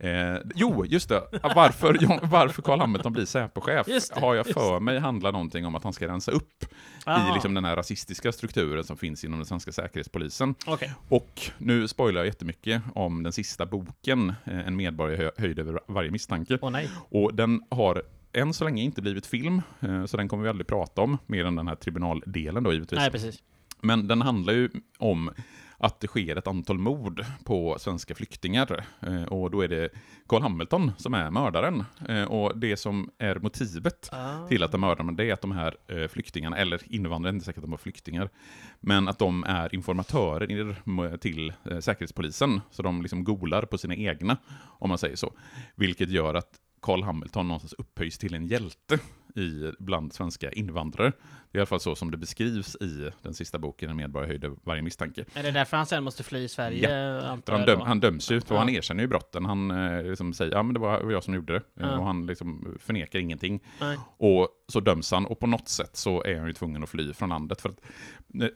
Eh, 0.00 0.36
jo, 0.54 0.84
just 0.86 1.08
det. 1.08 1.22
Varför, 1.42 2.20
varför 2.26 2.62
Carl 2.62 2.80
Hamilton 2.80 3.12
blir 3.12 3.24
Säpochef 3.24 3.86
har 4.12 4.34
jag 4.34 4.46
för 4.46 4.80
mig 4.80 4.98
handlar 4.98 5.32
någonting 5.32 5.66
om 5.66 5.74
att 5.74 5.84
han 5.84 5.92
ska 5.92 6.08
rensa 6.08 6.32
upp 6.32 6.64
Aha. 7.06 7.30
i 7.30 7.34
liksom 7.34 7.54
den 7.54 7.64
här 7.64 7.76
rasistiska 7.76 8.32
strukturen 8.32 8.84
som 8.84 8.96
finns 8.96 9.24
inom 9.24 9.38
den 9.38 9.46
svenska 9.46 9.72
säkerhetspolisen. 9.72 10.54
Okej. 10.66 10.92
Och 11.08 11.40
nu 11.58 11.88
spoilar 11.88 12.20
jag 12.20 12.26
jättemycket 12.26 12.82
om 12.94 13.22
den 13.22 13.32
sista 13.32 13.66
boken, 13.66 14.34
eh, 14.44 14.58
En 14.66 14.76
medborgare 14.76 15.16
hö- 15.24 15.30
höjd 15.38 15.58
över 15.58 15.80
varje 15.88 16.10
misstanke. 16.10 16.58
Nej. 16.70 16.90
Och 17.10 17.34
den 17.34 17.62
har 17.70 18.02
än 18.32 18.54
så 18.54 18.64
länge 18.64 18.82
inte 18.82 19.02
blivit 19.02 19.26
film, 19.26 19.62
eh, 19.80 20.04
så 20.04 20.16
den 20.16 20.28
kommer 20.28 20.42
vi 20.42 20.48
aldrig 20.48 20.66
prata 20.66 21.02
om, 21.02 21.18
mer 21.26 21.44
än 21.44 21.56
den 21.56 21.68
här 21.68 21.74
tribunaldelen 21.74 22.62
då 22.64 22.72
givetvis. 22.72 22.98
Nej, 22.98 23.10
precis. 23.10 23.38
Men 23.80 24.08
den 24.08 24.22
handlar 24.22 24.52
ju 24.52 24.70
om 24.98 25.30
att 25.80 26.00
det 26.00 26.06
sker 26.06 26.36
ett 26.36 26.46
antal 26.46 26.78
mord 26.78 27.24
på 27.44 27.76
svenska 27.78 28.14
flyktingar. 28.14 28.84
Eh, 29.00 29.22
Och 29.22 29.50
då 29.50 29.60
är 29.60 29.68
det 29.68 29.88
Carl 30.28 30.42
Hamilton 30.42 30.92
som 30.98 31.14
är 31.14 31.30
mördaren. 31.30 31.84
Eh, 32.08 32.22
Och 32.24 32.58
det 32.58 32.76
som 32.76 33.10
är 33.18 33.36
motivet 33.38 34.08
Ah. 34.12 34.46
till 34.46 34.62
att 34.62 34.72
de 34.72 34.80
mördar 34.80 34.96
dem, 35.04 35.16
det 35.16 35.24
är 35.24 35.32
att 35.32 35.40
de 35.40 35.52
här 35.52 35.76
eh, 35.86 36.08
flyktingarna, 36.08 36.56
eller 36.56 36.80
invandrare, 36.94 37.34
inte 37.34 37.44
säkert 37.44 37.58
att 37.58 37.64
de 37.64 37.70
var 37.70 37.78
flyktingar, 37.78 38.30
men 38.80 39.08
att 39.08 39.18
de 39.18 39.44
är 39.44 39.74
informatörer 39.74 40.50
in- 40.50 41.18
till 41.20 41.52
Säkerhetspolisen, 41.80 42.60
så 42.70 42.82
de 42.82 43.02
liksom 43.02 43.24
golar 43.24 43.62
på 43.62 43.78
sina 43.78 43.94
egna, 43.94 44.36
om 44.78 44.88
man 44.88 44.98
säger 44.98 45.16
så. 45.16 45.32
Vilket 45.74 46.10
gör 46.10 46.34
att 46.34 46.50
Carl 46.82 47.02
Hamilton 47.02 47.48
någonstans 47.48 47.72
upphöjs 47.78 48.18
till 48.18 48.34
en 48.34 48.46
hjälte 48.46 48.98
i, 49.36 49.72
bland 49.78 50.12
svenska 50.12 50.52
invandrare. 50.52 51.12
Det 51.52 51.56
är 51.56 51.58
i 51.58 51.60
alla 51.60 51.66
fall 51.66 51.80
så 51.80 51.94
som 51.96 52.10
det 52.10 52.16
beskrivs 52.16 52.76
i 52.80 53.10
den 53.22 53.34
sista 53.34 53.58
boken, 53.58 53.90
En 53.90 53.96
medborgare 53.96 54.28
höjde 54.28 54.50
varje 54.64 54.82
misstanke. 54.82 55.24
Är 55.34 55.42
det 55.42 55.50
därför 55.50 55.76
han 55.76 55.86
sen 55.86 56.04
måste 56.04 56.22
fly 56.22 56.38
i 56.44 56.48
Sverige? 56.48 57.20
antar 57.26 57.52
Han, 57.52 57.66
döm, 57.66 57.80
han 57.80 58.00
döms 58.00 58.30
ju, 58.30 58.36
och 58.38 58.44
Ja. 58.48 58.58
han 58.58 58.68
erkänner 58.68 59.02
ju 59.02 59.06
brotten. 59.08 59.44
Han 59.44 59.70
eh, 59.70 60.02
liksom 60.02 60.32
säger 60.34 60.52
ja 60.52 60.62
men 60.62 60.74
det 60.74 60.80
var 60.80 61.10
jag 61.10 61.24
som 61.24 61.34
gjorde 61.34 61.52
det. 61.52 61.62
Ja. 61.74 61.98
Och 61.98 62.04
han 62.04 62.26
liksom 62.26 62.76
förnekar 62.80 63.18
ingenting. 63.18 63.60
Nej. 63.80 63.98
Och 64.16 64.48
så 64.68 64.80
döms 64.80 65.10
han, 65.12 65.26
och 65.26 65.38
på 65.40 65.46
något 65.46 65.68
sätt 65.68 65.96
så 65.96 66.22
är 66.24 66.36
han 66.38 66.46
ju 66.46 66.52
tvungen 66.52 66.82
att 66.82 66.88
fly 66.88 67.12
från 67.12 67.28
landet. 67.28 67.60
För 67.60 67.68
att, 67.68 67.80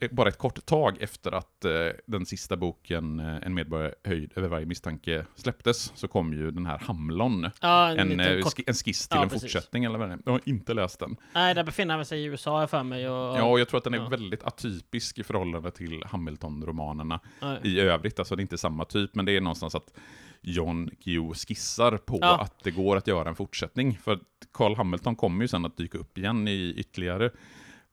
eh, 0.01 0.09
bara 0.11 0.29
ett 0.29 0.37
kort 0.37 0.65
tag 0.65 0.97
efter 1.01 1.31
att 1.31 1.65
eh, 1.65 1.71
den 2.05 2.25
sista 2.25 2.57
boken, 2.57 3.19
En 3.19 3.53
medborgare 3.53 3.93
höjd 4.03 4.31
över 4.35 4.47
varje 4.47 4.65
misstanke, 4.65 5.25
släpptes, 5.35 5.91
så 5.95 6.07
kom 6.07 6.33
ju 6.33 6.51
den 6.51 6.65
här 6.65 6.77
Hamlon. 6.79 7.49
Ja, 7.61 7.89
en, 7.91 7.99
En, 7.99 8.19
en 8.19 8.73
skiss 8.73 9.07
till 9.07 9.17
Ja, 9.17 9.23
en 9.23 9.29
precis. 9.29 9.41
fortsättning 9.53 9.83
eller 9.85 9.99
vad 9.99 10.09
det 10.09 10.13
är. 10.13 10.19
Jag 10.25 10.31
har 10.31 10.41
inte 10.45 10.73
läst 10.73 10.99
den. 10.99 11.15
Nej, 11.33 11.55
där 11.55 11.63
befinner 11.63 11.95
han 11.95 12.05
sig 12.05 12.19
i 12.19 12.23
USA 12.25 12.67
för 12.67 12.83
mig. 12.83 12.92
Och... 12.93 13.37
Ja, 13.39 13.43
och 13.43 13.59
jag 13.59 13.67
tror 13.69 13.77
att 13.77 13.83
den 13.83 13.93
är 13.93 13.97
Ja. 13.97 14.07
väldigt 14.09 14.43
atypisk 14.43 15.19
i 15.19 15.23
förhållande 15.23 15.71
till 15.71 16.03
Hamilton-romanerna 16.05 17.19
i 17.63 17.79
övrigt. 17.79 18.19
Alltså 18.19 18.35
det 18.35 18.39
är 18.39 18.41
inte 18.41 18.57
samma 18.57 18.85
typ, 18.85 19.15
men 19.15 19.25
det 19.25 19.37
är 19.37 19.41
någonstans 19.41 19.75
att 19.75 19.93
John 20.41 20.89
Guillou 21.03 21.33
skissar 21.33 21.97
på 21.97 22.19
Ja. 22.21 22.41
att 22.41 22.63
det 22.63 22.71
går 22.71 22.97
att 22.97 23.07
göra 23.07 23.29
en 23.29 23.35
fortsättning. 23.35 23.97
För 24.03 24.19
Carl 24.53 24.75
Hamilton 24.75 25.15
kommer 25.15 25.43
ju 25.43 25.47
sen 25.47 25.65
att 25.65 25.77
dyka 25.77 25.97
upp 25.97 26.17
igen 26.17 26.47
i 26.47 26.73
ytterligare 26.77 27.31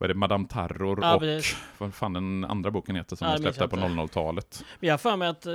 vad 0.01 0.09
är 0.09 0.13
det, 0.13 0.19
Madame 0.19 0.47
Terror 0.47 0.99
Ja, 1.01 1.13
och 1.15 1.19
precis. 1.21 1.57
vad 1.77 1.93
fan 1.93 2.13
den 2.13 2.45
andra 2.45 2.71
boken 2.71 2.95
heter 2.95 3.15
som 3.15 3.27
Ja, 3.27 3.33
ja, 3.33 3.39
minns 3.41 3.55
släppte 3.55 3.77
på 3.77 3.85
inte. 3.85 4.01
00-talet. 4.01 4.65
Men 4.79 4.87
jag 4.87 4.93
har 4.93 4.97
för 4.97 5.15
mig 5.17 5.27
att 5.27 5.47
uh, 5.47 5.53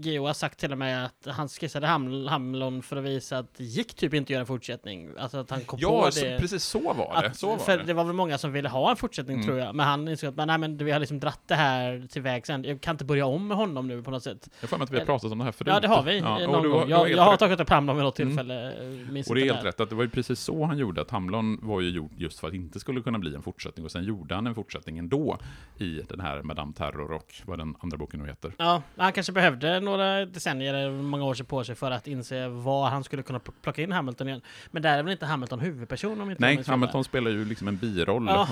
Geo 0.00 0.26
har 0.26 0.32
sagt 0.32 0.58
till 0.60 0.72
och 0.72 0.78
med 0.78 1.04
att 1.04 1.26
han 1.34 1.48
skissade 1.48 1.86
Ham 1.86 2.26
Hamlon 2.26 2.82
för 2.82 2.96
att 2.96 3.04
visa 3.04 3.38
att 3.38 3.54
det 3.54 3.64
gick 3.64 3.94
typ 3.94 4.14
inte 4.14 4.26
att 4.26 4.30
göra 4.30 4.40
en 4.40 4.46
fortsättning. 4.46 5.10
Alltså 5.18 5.38
att 5.38 5.50
han 5.50 5.60
kom 5.60 5.78
Ja, 5.82 6.02
på 6.14 6.20
det. 6.20 6.38
precis 6.40 6.64
så 6.64 6.92
var 6.92 6.94
det. 7.22 7.28
Att, 7.28 7.36
Så 7.36 7.48
var 7.48 7.56
för 7.58 7.78
det. 7.78 7.84
det 7.84 7.92
var 7.94 8.04
väl 8.04 8.12
många 8.14 8.38
som 8.38 8.52
ville 8.52 8.68
ha 8.68 8.90
en 8.90 8.96
fortsättning 8.96 9.34
Mm. 9.36 9.46
tror 9.46 9.58
jag. 9.58 9.74
Men 9.74 9.86
han 9.86 10.08
insåg 10.08 10.28
att 10.28 10.36
men, 10.36 10.46
nej, 10.48 10.58
men 10.58 10.76
vi 10.76 10.90
har 10.90 11.00
liksom 11.00 11.20
dratt 11.20 11.40
det 11.46 11.54
här 11.54 12.06
till 12.10 12.22
vägs 12.22 12.50
ände. 12.50 12.68
Jag 12.68 12.80
kan 12.80 12.94
inte 12.94 13.04
börja 13.04 13.26
om 13.26 13.48
med 13.48 13.56
honom 13.56 13.88
nu 13.88 14.02
på 14.02 14.10
något 14.10 14.22
sätt. 14.22 14.48
Jag 14.60 14.62
har 14.62 14.68
för 14.68 14.76
mig 14.78 14.84
att 14.84 14.90
vi 14.90 14.98
har 14.98 15.06
pratat 15.06 15.32
om 15.32 15.38
det 15.38 15.44
här 15.44 15.52
förut. 15.52 15.68
Ja 15.74 15.80
det 15.80 15.88
har 15.88 16.02
vi. 16.02 16.18
Ja, 16.18 16.34
och 16.46 16.52
någon 16.52 16.62
du 16.62 16.68
gång. 16.70 16.84
du 16.84 16.90
Jag, 16.90 17.10
jag 17.10 17.22
har 17.22 17.36
tagit 17.36 17.60
upp 17.60 17.70
Hamlon 17.70 17.96
vid 17.96 18.04
något 18.04 18.18
Mm. 18.18 18.28
tillfälle. 18.28 18.72
minns 19.10 19.28
Och 19.28 19.34
det 19.34 19.40
är 19.40 19.44
helt 19.54 19.64
rätt, 19.64 19.80
att 19.80 19.88
det 19.88 19.94
var 19.94 20.02
ju 20.02 20.10
precis 20.10 20.40
så 20.40 20.64
han 20.64 20.78
gjorde, 20.78 21.00
att 21.00 21.10
Hamlon 21.10 21.58
var 21.62 21.80
ju 21.80 21.90
gjord 21.90 22.10
just 22.16 22.38
för 22.40 22.48
att 22.48 22.54
inte 22.54 22.80
skulle 22.80 23.00
kunna 23.00 23.18
bli 23.18 23.34
en 23.34 23.42
fortsättning, 23.42 23.77
och 23.84 23.90
sen 23.90 24.04
gjorde 24.04 24.34
han 24.34 24.46
en 24.46 24.54
fortsättning 24.54 24.98
ändå 24.98 25.38
i 25.78 26.00
den 26.08 26.20
här 26.20 26.42
Madame 26.42 26.72
Terror 26.72 27.12
och 27.12 27.34
vad 27.46 27.58
den 27.58 27.74
andra 27.80 27.96
boken 27.96 28.20
nu 28.20 28.26
heter. 28.26 28.52
Ja, 28.58 28.82
han 28.96 29.12
kanske 29.12 29.32
behövde 29.32 29.80
några 29.80 30.24
decennier 30.26 30.74
eller 30.74 30.90
många 31.02 31.24
år 31.24 31.44
på 31.44 31.64
sig 31.64 31.74
för 31.74 31.90
att 31.90 32.06
inse 32.06 32.48
var 32.48 32.88
han 32.90 33.04
skulle 33.04 33.22
kunna 33.22 33.38
pl- 33.38 33.52
plocka 33.62 33.82
in 33.82 33.92
Hamilton 33.92 34.28
igen. 34.28 34.40
Men 34.70 34.82
där 34.82 34.98
är 34.98 35.02
väl 35.02 35.12
inte 35.12 35.26
Hamilton 35.26 35.60
huvudperson 35.60 36.20
om 36.20 36.30
inte 36.30 36.44
jag 36.44 36.54
Nej, 36.56 36.64
Hamilton 36.66 37.04
spelar 37.04 37.30
ju 37.30 37.44
liksom 37.44 37.68
en 37.68 37.76
biroll, 37.76 38.26
Ja. 38.28 38.42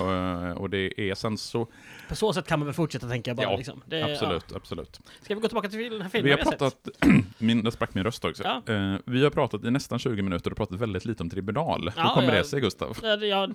eh, 0.45 0.51
och 0.51 0.69
det 0.69 0.99
är 1.09 1.15
sen 1.15 1.37
så... 1.37 1.67
På 2.09 2.15
så 2.15 2.33
sätt 2.33 2.47
kan 2.47 2.59
man 2.59 2.65
väl 2.65 2.75
fortsätta 2.75 3.07
tänka 3.07 3.35
bara 3.35 3.43
Ja, 3.51 3.57
liksom. 3.57 3.81
Det, 3.85 4.03
absolut, 4.03 4.55
absolut. 4.55 4.99
Ja. 5.03 5.11
Ska 5.21 5.35
vi 5.35 5.41
gå 5.41 5.47
tillbaka 5.47 5.69
till 5.69 5.91
den 5.91 6.01
här 6.01 6.09
filmen 6.09 6.25
Vi 6.25 6.31
har 6.31 6.51
sett? 6.51 6.59
pratat, 6.59 6.89
min, 7.37 7.63
där 7.63 7.71
sprack 7.71 7.93
min 7.93 8.03
röst 8.03 8.25
också. 8.25 8.43
Ja. 8.43 8.73
Eh, 8.73 8.95
vi 9.05 9.23
har 9.23 9.29
pratat 9.29 9.63
i 9.63 9.71
nästan 9.71 9.99
20 9.99 10.21
minuter 10.21 10.51
och 10.51 10.57
pratat 10.57 10.79
väldigt 10.79 11.05
lite 11.05 11.23
om 11.23 11.29
Tribunal. 11.29 11.81
Hur 11.95 12.01
Ja, 12.03 12.13
kommer 12.15 12.27
ja. 12.33 12.35
det 12.37 12.43
sig, 12.43 12.61
Gustav? 12.61 12.97
Ja, 13.03 13.49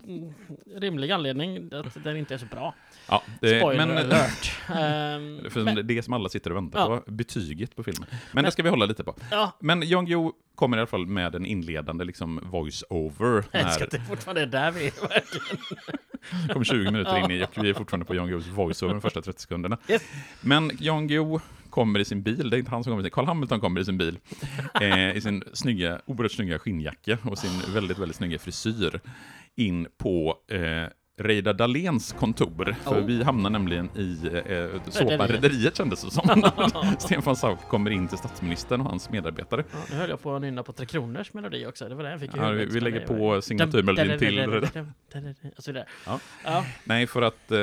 rimlig 0.76 1.11
anledning 1.11 1.62
att 1.72 2.05
den 2.05 2.16
inte 2.16 2.35
är 2.35 2.38
så 2.38 2.46
bra. 2.46 2.75
Ja, 3.09 3.22
det, 3.40 3.61
Spoiler 3.61 3.87
men, 3.87 3.98
alert. 3.98 4.53
Ehm, 4.68 5.51
för 5.51 5.64
men, 5.64 5.87
det 5.87 5.98
är 5.98 6.03
som 6.03 6.12
alla 6.12 6.29
sitter 6.29 6.51
och 6.51 6.57
väntar 6.57 6.79
Ja. 6.79 7.01
på, 7.07 7.12
betyget 7.12 7.77
på 7.77 7.83
filmen. 7.83 8.09
Men, 8.33 8.44
det 8.44 8.51
ska 8.51 8.62
vi 8.62 8.68
hålla 8.68 8.87
lite 8.87 9.05
på. 9.05 9.14
ja, 9.31 9.57
Men 9.61 9.83
Jan 9.88 10.05
Guillou 10.07 10.33
kommer 10.55 10.77
i 10.77 10.81
alla 10.81 10.87
fall 10.87 11.07
med 11.07 11.35
en 11.35 11.46
inledande 11.46 12.05
liksom 12.05 12.40
voice-over. 12.42 13.44
jag 13.53 13.62
älskar 13.62 13.85
att 13.85 13.90
det 13.90 14.01
fortfarande 14.01 14.42
är 14.42 14.46
där 14.46 14.70
vi 14.70 14.87
är. 14.87 15.09
verkligen. 15.09 15.57
kom 16.53 16.64
20 16.64 16.90
minuter 16.90 17.18
in 17.18 17.31
i 17.31 17.44
och 17.44 17.64
vi 17.64 17.70
är 17.70 17.75
fortfarande 17.75 18.07
på 18.07 18.14
Jan 18.14 18.27
Guillous 18.27 18.46
voice-over 18.46 18.94
de 18.94 19.01
första 19.01 19.22
30 19.22 19.40
sekunderna. 19.40 19.79
Yes. 19.88 20.03
Men 20.40 20.70
Jan 20.79 21.07
Guillou 21.09 21.40
kommer 21.70 21.98
i 22.01 22.05
sin 22.05 22.22
bil, 22.22 22.51
det 22.51 22.57
är 22.57 22.59
inte 22.59 22.70
han 22.70 22.85
som 22.85 22.90
kommer 22.90 23.01
i 23.03 23.05
sin, 23.05 23.11
Carl 23.11 23.27
Hamilton 23.27 23.61
kommer 23.61 23.81
i 23.81 23.85
sin 23.85 23.98
bil, 23.98 24.18
eh, 24.81 25.16
i 25.16 25.20
sin 25.20 25.44
snygga, 25.53 26.01
oerhört 26.07 26.33
snygga 26.33 26.59
skinnjacka 26.59 27.18
och 27.25 27.38
sin 27.38 27.75
väldigt, 27.75 27.98
väldigt 27.98 28.16
snygga 28.16 28.38
frisyr 28.38 29.01
in 29.55 29.87
på 29.98 30.37
eh, 30.48 30.61
Reidar 31.22 31.52
Dahléns 31.54 32.12
kontor. 32.12 32.76
För 32.85 33.00
Oh. 33.00 33.06
vi 33.06 33.22
hamnar 33.22 33.50
nämligen 33.50 33.90
i 33.96 34.18
eh, 34.26 34.82
såpan 34.90 35.08
Rederiet. 35.08 35.30
Rederiet 35.30 35.76
kändes 35.76 36.04
det 36.04 36.11
som. 36.11 36.50
Stefan 36.98 37.37
Sauk 37.37 37.61
kommer 37.68 37.90
in 37.90 38.08
till 38.08 38.18
statsministern 38.18 38.80
och 38.80 38.87
hans 38.87 39.11
medarbetare. 39.11 39.64
Ja, 39.72 39.78
nu 39.90 39.96
höll 39.96 40.11
jag 40.11 40.22
på 40.22 40.35
att 40.35 40.40
nynna 40.42 40.62
på 40.62 40.72
Tre 40.72 40.87
Kronors 40.87 41.32
melodi 41.35 41.66
också. 41.66 41.88
Det 41.88 41.94
var 41.94 42.04
det 42.04 42.11
jag 42.11 42.20
fick 42.20 42.30
Ja, 42.37 42.50
vi, 42.50 42.64
vi 42.66 42.80
lägger 42.80 43.06
på 43.06 43.42
signaturmelodin 43.42 44.18
till... 44.18 44.68
Nej, 46.85 47.06
för 47.06 47.22
att 47.22 47.52
eh, 47.52 47.58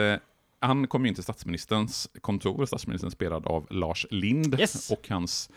han 0.60 0.88
kom 0.88 1.06
in 1.06 1.14
till 1.16 1.24
statsministerns 1.24 2.10
kontor, 2.22 2.66
statsministern 2.66 3.12
spelad 3.12 3.46
av 3.46 3.68
Lars 3.70 4.06
Lind 4.10 4.60
Yes. 4.60 4.92
och 4.92 5.10
hans 5.10 5.50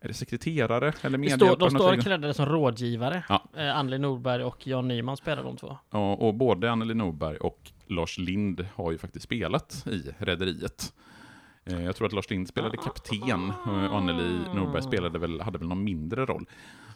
är 0.00 0.08
det 0.08 0.14
sekreterare 0.14 0.92
eller 1.02 1.18
medhjälpare. 1.18 1.56
de 1.56 1.70
står 1.70 1.96
klädda 1.96 2.34
som 2.34 2.46
rådgivare. 2.46 3.24
Ja. 3.28 3.44
Eh, 3.56 3.76
Anneli 3.76 3.98
Norberg 3.98 4.44
och 4.44 4.66
Jan 4.66 4.88
Nyman 4.88 5.16
spelar 5.16 5.44
de 5.44 5.56
två. 5.56 5.78
Ja, 5.90 6.14
och 6.14 6.34
både 6.34 6.70
Anneli 6.70 6.94
Norberg 6.94 7.36
och 7.36 7.70
Lars 7.86 8.18
Lind 8.18 8.66
har 8.74 8.92
ju 8.92 8.98
faktiskt 8.98 9.24
spelat 9.24 9.86
i 9.86 10.02
Rederiet. 10.18 10.92
Eh, 11.64 11.84
Jag 11.84 11.96
tror 11.96 12.06
att 12.06 12.12
Lars 12.12 12.30
Lind 12.30 12.48
spelade 12.48 12.76
kapten 12.76 13.52
eh, 13.66 13.86
och 13.92 13.98
Anneli 13.98 14.38
Norberg 14.54 14.82
spelade 14.82 15.18
väl, 15.18 15.40
hade 15.40 15.58
väl 15.58 15.68
någon 15.68 15.84
mindre 15.84 16.26
roll. 16.26 16.46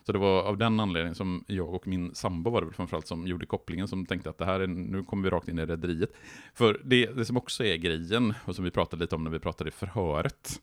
Så 0.07 0.12
det 0.12 0.19
var 0.19 0.43
av 0.43 0.59
den 0.59 0.81
anledningen 0.81 1.14
som 1.14 1.45
jag 1.47 1.75
och 1.75 1.87
min 1.87 2.14
sambo 2.14 2.51
var 2.51 2.61
det 2.61 2.67
väl 2.67 2.75
framförallt 2.75 3.07
som 3.07 3.27
gjorde 3.27 3.47
kopplingen, 3.47 3.88
som 3.88 4.07
tänkte 4.07 4.31
att 4.31 4.38
det 4.38 4.45
här 4.45 4.61
är, 4.61 4.67
nu 4.67 5.03
kommer 5.03 5.23
vi 5.25 5.31
rakt 5.31 5.49
in 5.49 5.59
i 5.59 5.67
Rederiet. 5.67 6.11
För 6.55 6.81
det, 6.85 7.07
det 7.07 7.25
som 7.25 7.37
också 7.37 7.64
är 7.64 7.77
grejen, 7.77 8.35
och 8.45 8.55
som 8.55 8.64
vi 8.64 8.71
pratade 8.71 9.01
lite 9.05 9.14
om 9.14 9.25
när 9.25 9.31
vi 9.31 9.38
pratade 9.38 9.69
i 9.69 9.73
förhöret, 9.73 10.61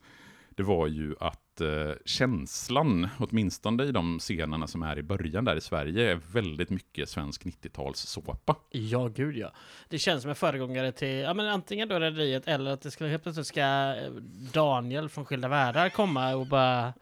det 0.56 0.62
var 0.62 0.86
ju 0.86 1.14
att 1.20 1.60
eh, 1.60 1.94
känslan, 2.04 3.08
åtminstone 3.18 3.84
i 3.84 3.92
de 3.92 4.18
scenerna 4.18 4.66
som 4.66 4.82
är 4.82 4.98
i 4.98 5.02
början 5.02 5.44
där 5.44 5.56
i 5.56 5.60
Sverige, 5.60 6.10
är 6.10 6.20
väldigt 6.32 6.70
mycket 6.70 7.08
svensk 7.08 7.44
90-talssåpa. 7.44 8.56
Ja, 8.70 9.08
gud 9.08 9.36
ja. 9.36 9.52
Det 9.88 9.98
känns 9.98 10.22
som 10.22 10.28
en 10.28 10.34
föregångare 10.36 10.92
till, 10.92 11.18
ja 11.18 11.34
men 11.34 11.48
antingen 11.48 11.88
då 11.88 11.98
Rederiet 11.98 12.48
eller 12.48 12.70
att 12.70 12.82
det 12.82 12.90
skulle 12.90 13.10
helt 13.10 13.22
plötsligt 13.22 13.46
ska 13.46 13.60
eh, 13.60 14.10
Daniel 14.52 15.08
från 15.08 15.24
Skilda 15.24 15.48
Världar 15.48 15.88
komma 15.88 16.34
och 16.34 16.46
bara 16.46 16.92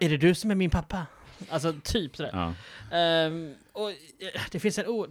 Är 0.00 0.08
det 0.08 0.16
du 0.16 0.34
som 0.34 0.50
är 0.50 0.54
min 0.54 0.70
pappa? 0.70 1.06
Alltså 1.50 1.72
typ 1.84 2.16
sådär. 2.16 2.30
Ja. 2.32 2.54
Ehm, 2.96 3.54
och 3.72 3.90
eh, 3.90 4.40
det 4.50 4.60
finns 4.60 4.78
en 4.78 4.86
o... 4.86 5.06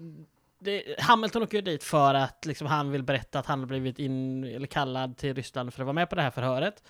Det, 0.59 0.95
Hamilton 0.99 1.43
åker 1.43 1.57
ju 1.57 1.61
dit 1.61 1.83
för 1.83 2.13
att 2.13 2.45
liksom, 2.45 2.67
han 2.67 2.91
vill 2.91 3.03
berätta 3.03 3.39
att 3.39 3.45
han 3.45 3.59
har 3.59 3.65
blivit 3.65 3.99
in, 3.99 4.43
eller 4.43 4.67
kallad 4.67 5.17
till 5.17 5.35
Ryssland 5.35 5.73
för 5.73 5.81
att 5.81 5.85
vara 5.85 5.93
med 5.93 6.09
på 6.09 6.15
det 6.15 6.21
här 6.21 6.31
förhöret. 6.31 6.83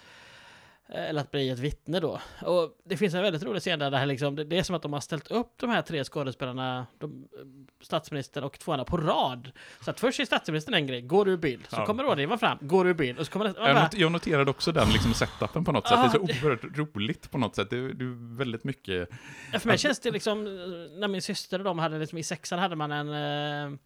Eh, 0.93 1.10
Eller 1.10 1.21
att 1.21 1.32
bli 1.32 1.49
ett 1.49 1.60
vittne 1.60 1.99
då. 1.99 2.19
Och 2.41 2.77
det 2.86 2.97
finns 2.97 3.13
en 3.13 3.21
väldigt 3.23 3.43
rolig 3.43 3.62
scen 3.62 3.79
där 3.79 3.91
det, 3.91 3.97
här 3.97 4.06
liksom, 4.06 4.36
det, 4.36 4.43
det 4.43 4.58
är 4.58 4.63
som 4.63 4.75
att 4.75 4.82
de 4.82 4.93
har 4.93 4.99
ställt 4.99 5.32
upp 5.32 5.53
de 5.60 5.69
här 5.69 5.82
tre 5.82 6.03
skådespelarna, 6.03 6.88
de, 6.99 7.12
eh, 7.12 7.39
statsministern 7.82 8.43
och 8.43 8.60
två 8.60 8.71
andra 8.71 8.86
på 8.86 8.97
rad. 8.97 9.51
Så 9.82 9.91
att 9.91 9.99
först 9.99 10.19
är 10.19 10.25
statsministern 10.25 10.73
en 10.73 10.88
grej, 10.88 11.01
går 11.01 11.29
ur 11.29 11.38
bild. 11.38 11.65
Så 11.69 11.75
Ja. 11.75 11.86
kommer 11.86 12.03
rådgivaren 12.03 12.39
fram, 12.39 12.58
går 12.62 12.88
ur 12.88 12.93
bild. 12.93 13.19
Och 13.19 13.25
så 13.25 13.32
kommer 13.32 13.45
det, 13.45 13.53
Jag, 13.58 13.84
not, 13.84 13.93
jag 13.93 14.12
noterade 14.12 14.51
också 14.51 14.71
den 14.71 14.89
liksom 14.89 15.13
setupen 15.13 15.65
på 15.65 15.71
något 15.71 15.88
sätt. 15.88 15.97
Ja, 15.97 16.03
Det 16.03 16.08
är 16.08 16.19
så 16.19 16.25
det- 16.25 16.45
oerhört 16.47 16.77
roligt 16.95 17.32
på 17.32 17.38
något 17.38 17.56
sätt. 17.56 17.69
Det 17.69 17.77
är, 17.77 17.82
det 17.82 18.06
är 18.06 18.38
väldigt 18.38 18.63
mycket... 18.63 19.10
Ja, 19.53 19.60
för 19.60 19.67
mig 19.67 19.77
känns 19.77 19.99
det 19.99 20.12
liksom, 20.12 20.47
eh, 20.47 20.53
när 20.99 21.08
min 21.08 21.21
syster 21.21 21.60
och 21.60 21.65
de 21.65 21.79
hade 21.79 21.99
liksom, 21.99 22.17
i 22.17 22.23
sexan 22.23 22.60
hade 22.60 22.75
man 22.75 22.91
en, 22.91 23.10
eh, 23.10 23.77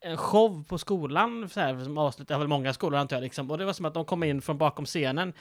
en 0.00 0.16
show 0.16 0.64
på 0.68 0.78
skolan, 0.78 1.48
så 1.48 1.60
här, 1.60 1.84
som 1.84 1.98
avslutade, 1.98 2.38
väl 2.38 2.48
många 2.48 2.72
skolor 2.72 2.98
antar 2.98 3.16
jag, 3.16 3.22
liksom, 3.22 3.50
och 3.50 3.58
det 3.58 3.64
var 3.64 3.72
som 3.72 3.84
att 3.84 3.94
de 3.94 4.04
kom 4.04 4.22
in 4.22 4.42
från 4.42 4.58
bakom 4.58 4.84
scenen. 4.84 5.32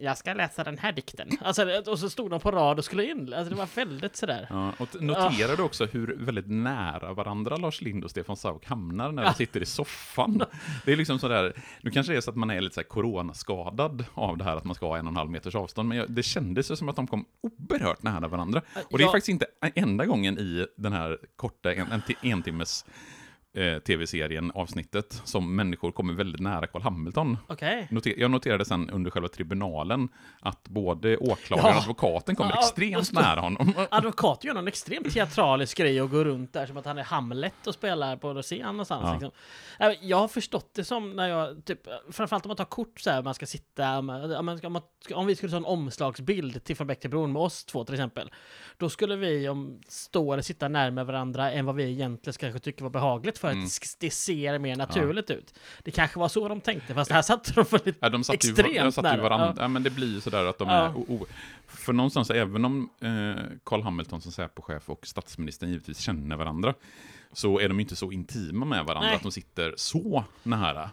Jag 0.00 0.18
ska 0.18 0.34
läsa 0.34 0.64
den 0.64 0.78
här 0.78 0.92
dikten. 0.92 1.28
Alltså, 1.42 1.82
och 1.86 1.98
så 1.98 2.10
stod 2.10 2.30
de 2.30 2.40
på 2.40 2.50
rad 2.50 2.78
och 2.78 2.84
skulle 2.84 3.04
in. 3.10 3.32
Alltså, 3.34 3.50
det 3.50 3.56
var 3.56 3.68
väldigt 3.74 4.16
sådär. 4.16 4.46
Ja, 4.50 4.72
och 4.78 5.02
noterade 5.02 5.62
också 5.62 5.86
hur 5.86 6.16
väldigt 6.18 6.48
nära 6.48 7.12
varandra 7.12 7.56
Lars 7.56 7.80
Lind 7.80 8.04
och 8.04 8.10
Stefan 8.10 8.36
Sauk 8.36 8.66
hamnar 8.66 9.12
när 9.12 9.24
de 9.24 9.34
sitter 9.34 9.60
i 9.62 9.66
soffan. 9.66 10.42
Det 10.84 10.92
är 10.92 10.96
liksom 10.96 11.18
sådär, 11.18 11.52
nu 11.80 11.90
kanske 11.90 12.12
det 12.12 12.16
är 12.16 12.20
så 12.20 12.30
att 12.30 12.36
man 12.36 12.50
är 12.50 12.60
lite 12.60 12.74
så 12.74 12.80
här 12.80 12.88
coronaskadad 12.88 14.04
av 14.14 14.36
det 14.38 14.44
här 14.44 14.56
att 14.56 14.64
man 14.64 14.74
ska 14.74 14.86
ha 14.86 14.98
en 14.98 15.06
och 15.06 15.10
en 15.10 15.16
halv 15.16 15.30
meters 15.30 15.54
avstånd, 15.54 15.88
men 15.88 15.98
jag, 15.98 16.10
det 16.10 16.22
kändes 16.22 16.70
ju 16.70 16.76
som 16.76 16.88
att 16.88 16.96
de 16.96 17.06
kom 17.06 17.24
oerhört 17.40 18.02
nära 18.02 18.28
varandra. 18.28 18.62
Och 18.90 18.98
det 18.98 19.04
är 19.04 19.06
Ja. 19.06 19.12
faktiskt 19.12 19.28
inte 19.28 19.46
enda 19.74 20.06
gången 20.06 20.38
i 20.38 20.66
den 20.76 20.92
här 20.92 21.18
korta 21.36 21.74
en, 21.74 21.92
en, 21.92 22.02
en 22.22 22.42
timmes 22.42 22.84
eh, 23.56 23.78
tv-serien, 23.78 24.50
avsnittet, 24.54 25.22
som 25.24 25.56
människor 25.56 25.92
kommer 25.92 26.14
väldigt 26.14 26.40
nära 26.40 26.66
Carl 26.66 26.82
Hamilton. 26.82 27.36
Okej. 27.48 27.88
Noter, 27.90 28.14
jag 28.20 28.30
noterade 28.30 28.64
sen 28.64 28.90
under 28.90 29.10
själva 29.10 29.28
tribunalen 29.28 30.08
att 30.40 30.68
både 30.68 31.16
åklagaren 31.16 31.66
och 31.68 31.74
Ja. 31.76 31.80
advokaten 31.82 32.36
kommer 32.36 32.50
Ja, 32.50 32.58
extremt 32.60 33.12
nära 33.12 33.40
honom. 33.40 33.72
Advokat 33.90 34.44
gör 34.44 34.54
någon 34.54 34.68
extremt 34.68 35.12
teatralisk 35.12 35.78
grej 35.78 36.02
och 36.02 36.10
går 36.10 36.24
runt 36.24 36.52
där 36.52 36.66
som 36.66 36.76
att 36.76 36.84
han 36.86 36.98
är 36.98 37.04
Hamlet 37.04 37.66
och 37.66 37.74
spelar 37.74 38.16
på 38.16 38.42
scen 38.42 38.66
någonstans. 38.66 39.02
Ja. 39.04 39.12
Liksom. 39.12 39.30
Äh, 39.78 40.08
Jag 40.08 40.16
har 40.16 40.28
förstått 40.28 40.70
det 40.74 40.84
som 40.84 41.10
när 41.16 41.28
jag, 41.28 41.64
typ, 41.64 41.80
framförallt 42.10 42.44
om 42.46 42.48
man 42.48 42.56
tar 42.56 42.64
kort 42.64 43.00
så 43.00 43.10
här, 43.10 43.22
man 43.22 43.34
ska 43.34 43.46
sitta, 43.46 44.02
man, 44.02 44.36
om 44.36 44.46
man 44.46 44.58
ska- 44.58 44.66
om 44.66 44.72
man- 44.72 44.82
om 45.14 45.26
vi 45.26 45.36
skulle 45.36 45.50
ta 45.50 45.56
en 45.56 45.64
omslagsbild 45.64 46.64
till 46.64 46.76
Från 46.76 46.86
Bäck 46.86 47.00
till 47.00 47.10
Bron 47.10 47.32
med 47.32 47.42
oss 47.42 47.64
två 47.64 47.84
till 47.84 47.94
exempel, 47.94 48.30
då 48.76 48.88
skulle 48.90 49.16
vi 49.16 49.48
om, 49.48 49.80
stå 49.88 50.32
eller 50.32 50.42
sitta 50.42 50.68
närmare 50.68 51.04
varandra 51.04 51.52
än 51.52 51.66
vad 51.66 51.74
vi 51.74 51.90
egentligen 51.90 52.34
kanske 52.40 52.58
tycker 52.60 52.82
var 52.82 52.90
behagligt 52.90 53.37
för 53.38 53.50
Mm. 53.50 53.64
att 53.64 53.80
det- 53.80 54.06
det 54.06 54.10
ser 54.10 54.58
mer 54.58 54.76
naturligt 54.76 55.30
ut. 55.30 55.54
Det 55.82 55.90
kanske 55.90 56.18
var 56.18 56.28
så 56.28 56.48
de 56.48 56.60
tänkte, 56.60 56.94
fast 56.94 57.10
här 57.10 57.22
satt 57.22 57.54
de 57.54 57.64
för 57.64 57.80
lite 57.84 57.98
Ja, 58.00 58.08
de 58.08 58.24
satt 58.24 58.34
ju, 58.44 58.50
Extremt 58.50 58.74
de 58.76 58.92
satt 58.92 59.16
ju 59.16 59.20
varandra. 59.20 59.52
ja. 59.56 59.62
Ja. 59.62 59.68
men 59.68 59.82
det 59.82 59.90
blir 59.90 60.14
ju 60.14 60.20
sådär 60.20 60.44
att 60.44 60.58
de 60.58 60.68
Ja. 60.68 60.74
är... 60.74 60.96
O, 60.96 61.06
o, 61.08 61.26
för 61.66 61.92
någonstans, 61.92 62.30
även 62.30 62.64
om 62.64 62.90
eh, 63.00 63.44
Carl 63.64 63.82
Hamilton 63.82 64.20
som 64.20 64.32
Säpochef 64.32 64.90
och 64.90 65.06
statsministern 65.06 65.68
givetvis 65.70 65.98
känner 65.98 66.36
varandra, 66.36 66.74
så 67.32 67.60
är 67.60 67.68
de 67.68 67.76
ju 67.78 67.82
inte 67.82 67.96
så 67.96 68.12
intima 68.12 68.64
med 68.64 68.84
varandra 68.84 69.06
Nej. 69.08 69.16
att 69.16 69.22
de 69.22 69.32
sitter 69.32 69.74
så 69.76 70.24
nära 70.42 70.90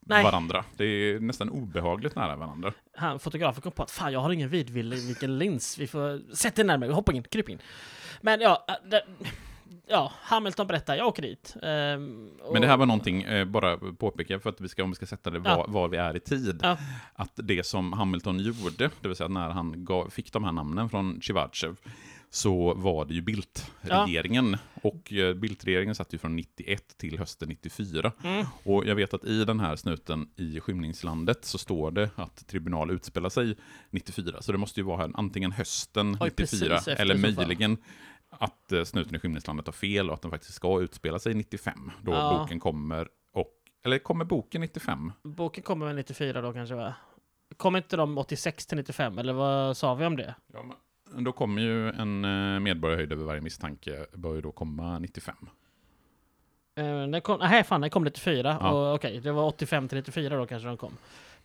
Nej. 0.00 0.24
varandra. 0.24 0.64
Det 0.76 0.84
är 0.84 1.20
nästan 1.20 1.50
obehagligt 1.50 2.16
nära 2.16 2.36
varandra. 2.36 2.72
han, 2.96 3.18
fotografen 3.18 3.62
kom 3.62 3.72
på 3.72 3.82
att 3.82 3.90
fan 3.90 4.12
jag 4.12 4.20
har 4.20 4.32
ingen 4.32 4.48
vilken 4.48 5.38
lins, 5.38 5.78
vi 5.78 5.86
får 5.86 6.34
sätta 6.34 6.56
dig 6.56 6.64
närmare, 6.66 6.92
hoppa 6.92 7.12
in, 7.12 7.22
kryp 7.22 7.48
in. 7.48 7.58
Men 8.20 8.40
ja, 8.40 8.64
äh, 8.68 8.74
det, 8.90 9.02
ja, 9.88 10.12
Hamilton 10.22 10.66
berättar, 10.66 10.96
jag 10.96 11.06
åker 11.06 11.22
dit. 11.22 11.56
Ehm, 11.62 12.28
och- 12.42 12.52
Men 12.52 12.62
det 12.62 12.68
här 12.68 12.76
var 12.76 12.86
någonting, 12.86 13.22
eh, 13.22 13.44
bara 13.44 13.76
påpeka 13.76 14.40
för 14.40 14.50
att 14.50 14.60
vi 14.60 14.68
ska, 14.68 14.84
om 14.84 14.90
vi 14.90 14.96
ska 14.96 15.06
sätta 15.06 15.30
det 15.30 15.38
var, 15.38 15.50
Ja. 15.50 15.64
var 15.68 15.88
vi 15.88 15.96
är 15.96 16.16
i 16.16 16.20
tid, 16.20 16.60
Ja. 16.62 16.78
att 17.14 17.32
det 17.34 17.66
som 17.66 17.92
Hamilton 17.92 18.38
gjorde, 18.38 18.90
det 19.00 19.08
vill 19.08 19.16
säga 19.16 19.28
när 19.28 19.48
han 19.50 19.84
gav, 19.84 20.10
fick 20.10 20.32
de 20.32 20.44
här 20.44 20.52
namnen 20.52 20.88
från 20.88 21.20
Civacev, 21.22 21.76
så 22.30 22.74
var 22.74 23.04
det 23.04 23.14
ju 23.14 23.20
Bildt-regeringen. 23.22 24.56
Och 24.82 25.12
eh, 25.12 25.34
Bildt-regeringen 25.34 25.94
satt 25.94 26.14
ju 26.14 26.18
från 26.18 26.36
91 26.36 26.98
till 26.98 27.18
hösten 27.18 27.48
94. 27.48 28.12
Mm. 28.24 28.46
Och 28.64 28.86
jag 28.86 28.94
vet 28.94 29.14
att 29.14 29.24
i 29.24 29.44
den 29.44 29.60
här 29.60 29.76
snuten 29.76 30.28
i 30.36 30.60
skymningslandet 30.60 31.44
så 31.44 31.58
står 31.58 31.90
det 31.90 32.10
att 32.16 32.46
tribunal 32.46 32.90
utspelar 32.90 33.28
sig 33.28 33.56
94. 33.90 34.42
Så 34.42 34.52
det 34.52 34.58
måste 34.58 34.80
ju 34.80 34.84
vara 34.86 34.96
här, 34.96 35.10
antingen 35.14 35.52
hösten 35.52 36.16
Oj, 36.20 36.30
precis 36.30 36.60
94 36.60 36.76
efter 36.78 37.00
eller 37.00 37.14
möjligen 37.18 37.76
att 38.38 38.72
eh, 38.72 38.84
snuten 38.84 39.14
i 39.14 39.18
skymningslandet 39.18 39.66
har 39.66 39.72
fel 39.72 40.08
och 40.08 40.14
att 40.14 40.22
den 40.22 40.30
faktiskt 40.30 40.54
ska 40.54 40.80
utspela 40.80 41.18
sig 41.18 41.34
95. 41.34 41.90
Då 42.02 42.12
Ja. 42.12 42.38
boken 42.38 42.60
kommer. 42.60 43.08
Och, 43.32 43.50
eller 43.84 43.98
kommer 43.98 44.24
boken 44.24 44.60
95? 44.60 45.12
Boken 45.22 45.62
kommer 45.64 45.86
väl 45.86 45.96
94 45.96 46.40
då 46.40 46.52
kanske 46.52 46.74
va? 46.74 46.94
Kommer 47.56 47.78
inte 47.78 47.96
de 47.96 48.18
86 48.18 48.66
till 48.66 48.76
95 48.76 49.18
eller 49.18 49.32
vad 49.32 49.76
sa 49.76 49.94
vi 49.94 50.06
om 50.06 50.16
det? 50.16 50.34
Ja, 50.52 50.64
men 51.10 51.24
då 51.24 51.32
kommer 51.32 51.62
ju 51.62 51.88
en 51.88 52.24
eh, 52.24 52.60
medborgarhöjd 52.60 53.12
över 53.12 53.24
varje 53.24 53.40
misstanke, 53.40 54.06
bör 54.12 54.34
ju 54.34 54.40
då 54.40 54.52
komma 54.52 54.98
95. 54.98 55.34
Eh, 56.78 56.84
den 56.84 57.20
kom, 57.20 57.38
nej 57.40 57.64
fan, 57.64 57.80
den 57.80 57.90
kom 57.90 58.04
94. 58.04 58.58
Ja. 58.60 58.70
Och 58.70 58.94
Okej, 58.94 59.20
det 59.20 59.32
var 59.32 59.44
85 59.46 59.88
till 59.88 59.98
94 59.98 60.36
då 60.36 60.46
kanske 60.46 60.68
de 60.68 60.76
kom. 60.76 60.92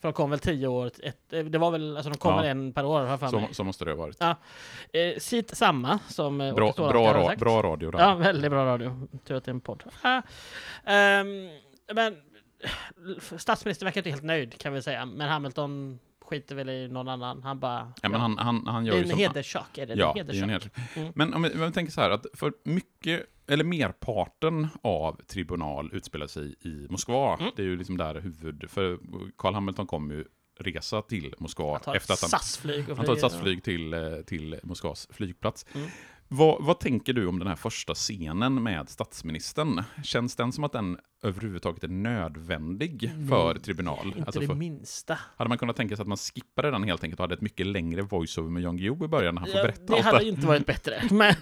För 0.02 0.08
de 0.08 0.14
kom 0.14 0.30
väl 0.30 0.40
10 0.40 0.68
år, 0.68 0.92
ett, 1.04 1.34
eh, 1.34 1.44
det 1.46 1.58
var 1.58 1.72
väl, 1.72 1.98
alltså 1.98 2.12
de 2.12 2.18
kom 2.18 2.34
Ja. 2.36 2.46
en 2.46 2.74
per 2.74 2.86
år 2.86 3.02
har 3.02 3.18
för 3.18 3.28
Så, 3.28 3.40
mig. 3.40 3.50
så 3.52 3.64
måste 3.64 3.86
det 3.86 3.92
ha 3.92 3.98
varit. 3.98 4.22
Eh, 4.22 5.18
sitt 5.20 5.58
samma 5.58 6.00
som 6.10 6.42
eh, 6.42 6.56
Bra, 6.56 6.72
bra, 6.78 7.14
ra, 7.14 7.36
bra 7.36 7.62
radio 7.62 7.92
där. 7.92 8.00
Ja, 8.00 8.16
väldigt 8.16 8.52
bra 8.52 8.66
radio. 8.66 9.08
Tur 9.26 9.36
att 9.36 9.44
det 9.44 9.50
är 9.52 9.54
en 9.54 9.62
podd. 9.62 9.84
Ah, 10.02 10.22
ehm, 10.86 11.50
men 11.94 12.18
statsministern 13.38 13.86
verkar 13.86 14.00
inte 14.00 14.10
helt 14.10 14.24
nöjd 14.24 14.58
kan 14.58 14.74
vi 14.74 14.82
säga. 14.82 15.06
Men 15.06 15.30
Hamilton 15.30 16.00
skiter 16.32 16.56
väl 16.56 16.70
i 16.70 16.88
någon 16.88 17.08
annan. 17.08 17.44
Han 17.44 17.60
bara... 17.60 17.94
Ja, 18.02 18.10
men 18.10 18.22
han, 18.22 18.38
han, 18.38 18.68
han 18.68 18.84
det 18.84 18.88
gör 18.88 18.96
är 18.96 18.98
ju 18.98 19.04
en 19.04 19.10
som... 19.10 19.20
hederschock. 19.20 19.78
Är 19.78 19.86
det 19.86 19.94
Ja, 19.94 20.14
det 20.14 20.38
är 20.38 20.44
en. 20.44 20.50
Mm. 20.96 21.14
Men 21.16 21.34
om 21.34 21.42
vi, 21.42 21.54
om 21.54 21.60
vi 21.60 21.72
tänker 21.72 21.92
så 21.92 22.02
här 22.02 22.10
att 22.10 22.26
för 22.34 22.54
mycket, 22.64 23.26
eller 23.48 23.64
merparten 23.64 24.68
av 24.82 25.22
tribunal 25.28 25.90
utspelar 25.94 26.28
sig 26.28 26.56
i 26.62 26.88
Moskva. 26.90 27.38
Mm. 27.38 27.52
Det 27.56 27.62
är 27.62 27.66
ju 27.66 27.78
liksom 27.78 27.98
där 27.98 28.16
huvud, 28.16 28.66
för 28.70 29.00
Carl 29.38 29.54
Hamilton 29.54 29.88
kommer 29.88 30.16
ju 30.16 30.26
resa 30.60 31.02
till 31.02 31.36
Moskva 31.38 31.72
Han 31.72 31.82
tar 31.82 31.96
efter 31.96 32.14
ett 32.14 32.24
att 32.24 32.32
han, 32.32 32.40
SAS-flyg 32.40 32.86
han 32.96 33.06
tar 33.06 33.14
ett. 33.14 33.20
SAS-flyg 33.20 33.64
till, 33.64 33.94
eh, 33.94 34.22
till 34.26 34.60
Moskvas 34.64 35.08
flygplats. 35.12 35.66
Mm. 35.74 35.88
Vad, 36.34 36.64
vad 36.64 36.80
tänker 36.80 37.14
du 37.14 37.28
om 37.28 37.40
den 37.40 37.48
här 37.48 37.56
första 37.56 37.94
scenen 37.94 38.64
med 38.64 38.90
statsministern? 38.90 39.84
Känns 40.04 40.36
den 40.36 40.52
som 40.52 40.64
att 40.64 40.72
den 40.72 40.98
överhuvudtaget 41.24 41.84
är 41.84 41.88
nödvändig 41.88 43.12
för 43.30 43.54
Nej, 43.54 43.64
tribunal? 43.64 44.06
Inte 44.08 44.24
Alltså 44.26 44.40
det 44.40 44.48
för, 44.48 44.54
minsta. 44.56 45.18
hade 45.38 45.50
man 45.50 45.58
kunnat 45.58 45.76
tänka 45.76 45.96
sig 45.96 46.02
att 46.04 46.08
man 46.08 46.18
skippade 46.18 46.72
den 46.72 46.84
helt 46.84 47.04
enkelt 47.04 47.20
och 47.20 47.24
hade 47.24 47.34
ett 47.34 47.42
mycket 47.42 47.68
längre 47.68 48.02
voiceover 48.02 48.50
med 48.50 48.64
Jan 48.64 48.78
Guillou 48.78 49.06
i 49.06 49.08
början 49.08 49.36
när 49.36 49.42
han 49.42 49.50
får 49.50 49.58
Ja, 49.58 49.64
berätta 49.64 49.96
det 49.96 50.02
hade 50.02 50.18
det? 50.18 50.26
inte 50.28 50.48
varit 50.48 50.66
bättre. 50.66 51.02
Men, 51.12 51.36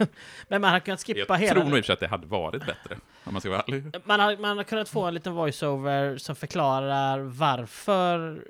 men 0.47 0.61
man 0.61 0.69
hade 0.69 0.85
kunnat 0.85 1.03
skippa 1.03 1.33
Jag 1.33 1.37
hela... 1.39 1.53
tror 1.61 1.69
nog 1.69 1.79
i 1.79 1.83
för 1.83 1.93
att 1.93 1.99
det 1.99 2.07
hade 2.07 2.27
varit 2.27 2.65
bättre, 2.65 2.97
om 3.23 3.33
man 3.33 3.41
ska 3.41 3.49
vara 3.49 3.61
ärlig. 3.61 3.83
Man 4.05 4.19
har, 4.19 4.37
man 4.37 4.57
har 4.57 4.63
kunnat 4.63 4.89
få 4.89 5.05
en 5.05 5.13
liten 5.13 5.33
voiceover 5.33 6.17
som 6.17 6.35
förklarar 6.35 7.19
varför 7.19 8.43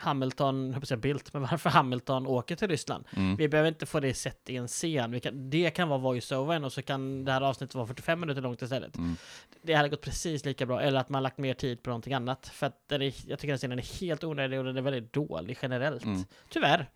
Hamilton, 0.00 0.72
jag 0.72 0.86
säga 0.86 0.98
Bildt, 0.98 1.32
men 1.32 1.42
varför 1.42 1.70
Hamilton 1.70 2.26
åker 2.26 2.56
till 2.56 2.68
Ryssland. 2.68 3.04
Mm. 3.16 3.36
Vi 3.36 3.48
behöver 3.48 3.68
inte 3.68 3.86
få 3.86 4.00
det 4.00 4.14
sett 4.14 4.50
i 4.50 4.56
en 4.56 4.68
scen. 4.68 5.20
Kan, 5.20 5.50
det 5.50 5.70
kan 5.70 5.88
vara 5.88 5.98
voiceovern 5.98 6.64
och 6.64 6.72
så 6.72 6.82
kan 6.82 7.24
det 7.24 7.32
här 7.32 7.40
avsnittet 7.40 7.74
vara 7.74 7.86
45 7.86 8.20
minuter 8.20 8.42
långt 8.42 8.62
istället. 8.62 8.96
Mm. 8.96 9.16
Det 9.62 9.74
hade 9.74 9.88
gått 9.88 10.02
precis 10.02 10.44
lika 10.44 10.66
bra, 10.66 10.80
eller 10.80 11.00
att 11.00 11.08
man 11.08 11.22
lagt 11.22 11.38
mer 11.38 11.54
tid 11.54 11.82
på 11.82 11.90
någonting 11.90 12.14
annat. 12.14 12.48
För 12.48 12.66
att 12.66 12.88
den 12.88 13.02
är, 13.02 13.14
jag 13.26 13.38
tycker 13.38 13.48
den 13.48 13.58
scenen 13.58 13.78
är 13.78 14.00
helt 14.00 14.24
onödig 14.24 14.58
och 14.58 14.64
den 14.64 14.76
är 14.76 14.82
väldigt 14.82 15.12
dålig 15.12 15.58
generellt. 15.62 16.04
Mm. 16.04 16.24
Tyvärr. 16.48 16.90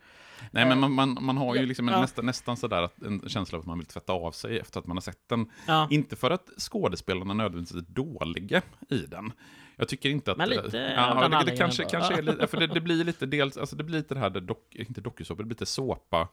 Nej, 0.50 0.66
men 0.66 0.78
man, 0.78 0.92
man, 0.92 1.18
man 1.20 1.36
har 1.36 1.54
ju 1.54 1.66
liksom 1.66 1.88
en, 1.88 1.94
ja. 1.94 2.00
nästan, 2.00 2.26
nästan 2.26 2.56
sådär 2.56 2.82
att 2.82 3.02
en 3.02 3.28
känsla 3.28 3.58
av 3.58 3.60
att 3.60 3.66
man 3.66 3.78
vill 3.78 3.86
tvätta 3.86 4.12
av 4.12 4.32
sig 4.32 4.58
efter 4.58 4.80
att 4.80 4.86
man 4.86 4.96
har 4.96 5.02
sett 5.02 5.28
den. 5.28 5.50
Ja. 5.66 5.88
Inte 5.90 6.16
för 6.16 6.30
att 6.30 6.48
skådespelarna 6.58 7.34
nödvändigtvis 7.34 7.82
är 7.82 7.92
dåliga 7.92 8.62
i 8.88 8.98
den. 8.98 9.32
Jag 9.80 9.88
tycker 9.88 10.08
inte 10.10 10.32
att... 10.32 10.38
Men 10.38 10.48
lite 10.48 10.76
ja, 10.96 11.10
av 11.10 11.32
ja, 11.32 11.38
det, 11.38 11.50
det 11.50 11.56
kanske, 11.56 11.82
ändå. 11.82 11.90
kanske 11.90 12.12
Ja. 12.12 12.18
är 12.18 12.22
lite, 12.22 12.46
för 12.46 12.56
det, 12.60 12.66
det 12.66 12.80
blir 12.80 13.04
lite 13.04 13.26
dels, 13.26 13.56
alltså 13.56 13.76
det 13.76 13.84
blir 13.84 13.96
lite 13.98 14.14
det 14.14 14.20
här, 14.20 14.30
det 14.30 14.40
dock, 14.40 14.74
inte 14.74 15.00
dokusåpa, 15.00 15.42
det 15.42 15.46
blir 15.46 15.54
lite 15.54 15.66
såpa 15.66 16.28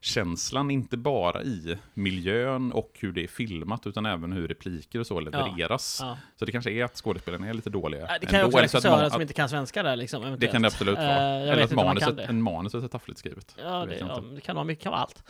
känslan 0.00 0.70
inte 0.70 0.96
bara 0.96 1.42
i 1.42 1.78
miljön 1.94 2.72
och 2.72 2.92
hur 3.00 3.12
det 3.12 3.22
är 3.22 3.28
filmat, 3.28 3.86
utan 3.86 4.06
även 4.06 4.32
hur 4.32 4.48
repliker 4.48 4.98
och 5.00 5.06
så 5.06 5.20
levereras. 5.20 5.98
Ja. 6.02 6.18
Så 6.36 6.44
det 6.44 6.52
kanske 6.52 6.70
är 6.70 6.84
att 6.84 6.96
skådespelarna 6.96 7.48
är 7.48 7.54
lite 7.54 7.70
dåliga. 7.70 8.00
Ja, 8.08 8.18
Det 8.20 8.26
kan 8.26 8.38
ju 8.38 8.44
också 8.44 8.56
vara 8.56 8.64
regissörer 8.64 9.10
som 9.10 9.22
inte 9.22 9.34
kan 9.34 9.48
svenska 9.48 9.82
där 9.82 9.96
liksom. 9.96 10.36
Det 10.38 10.46
kan 10.46 10.62
det 10.62 10.68
absolut 10.68 10.98
vara. 10.98 11.08
Eh, 11.08 11.40
jag 11.40 11.48
Eller 11.48 11.62
att 11.62 11.72
manuset, 11.72 12.16
det. 12.16 12.22
en 12.24 12.42
manuset 12.42 12.84
är 12.84 12.88
taffligt 12.88 13.18
skrivet. 13.18 13.56
Ja, 13.62 13.80
Det 13.80 13.86
det, 13.86 13.98
ja, 13.98 14.22
det 14.34 14.40
kan 14.40 14.54
vara 14.56 14.64
mycket 14.64 14.86
av 14.86 14.94
allt. 14.94 15.22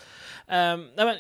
Ehm, 0.46 0.88
nej, 0.96 1.06
men, 1.06 1.16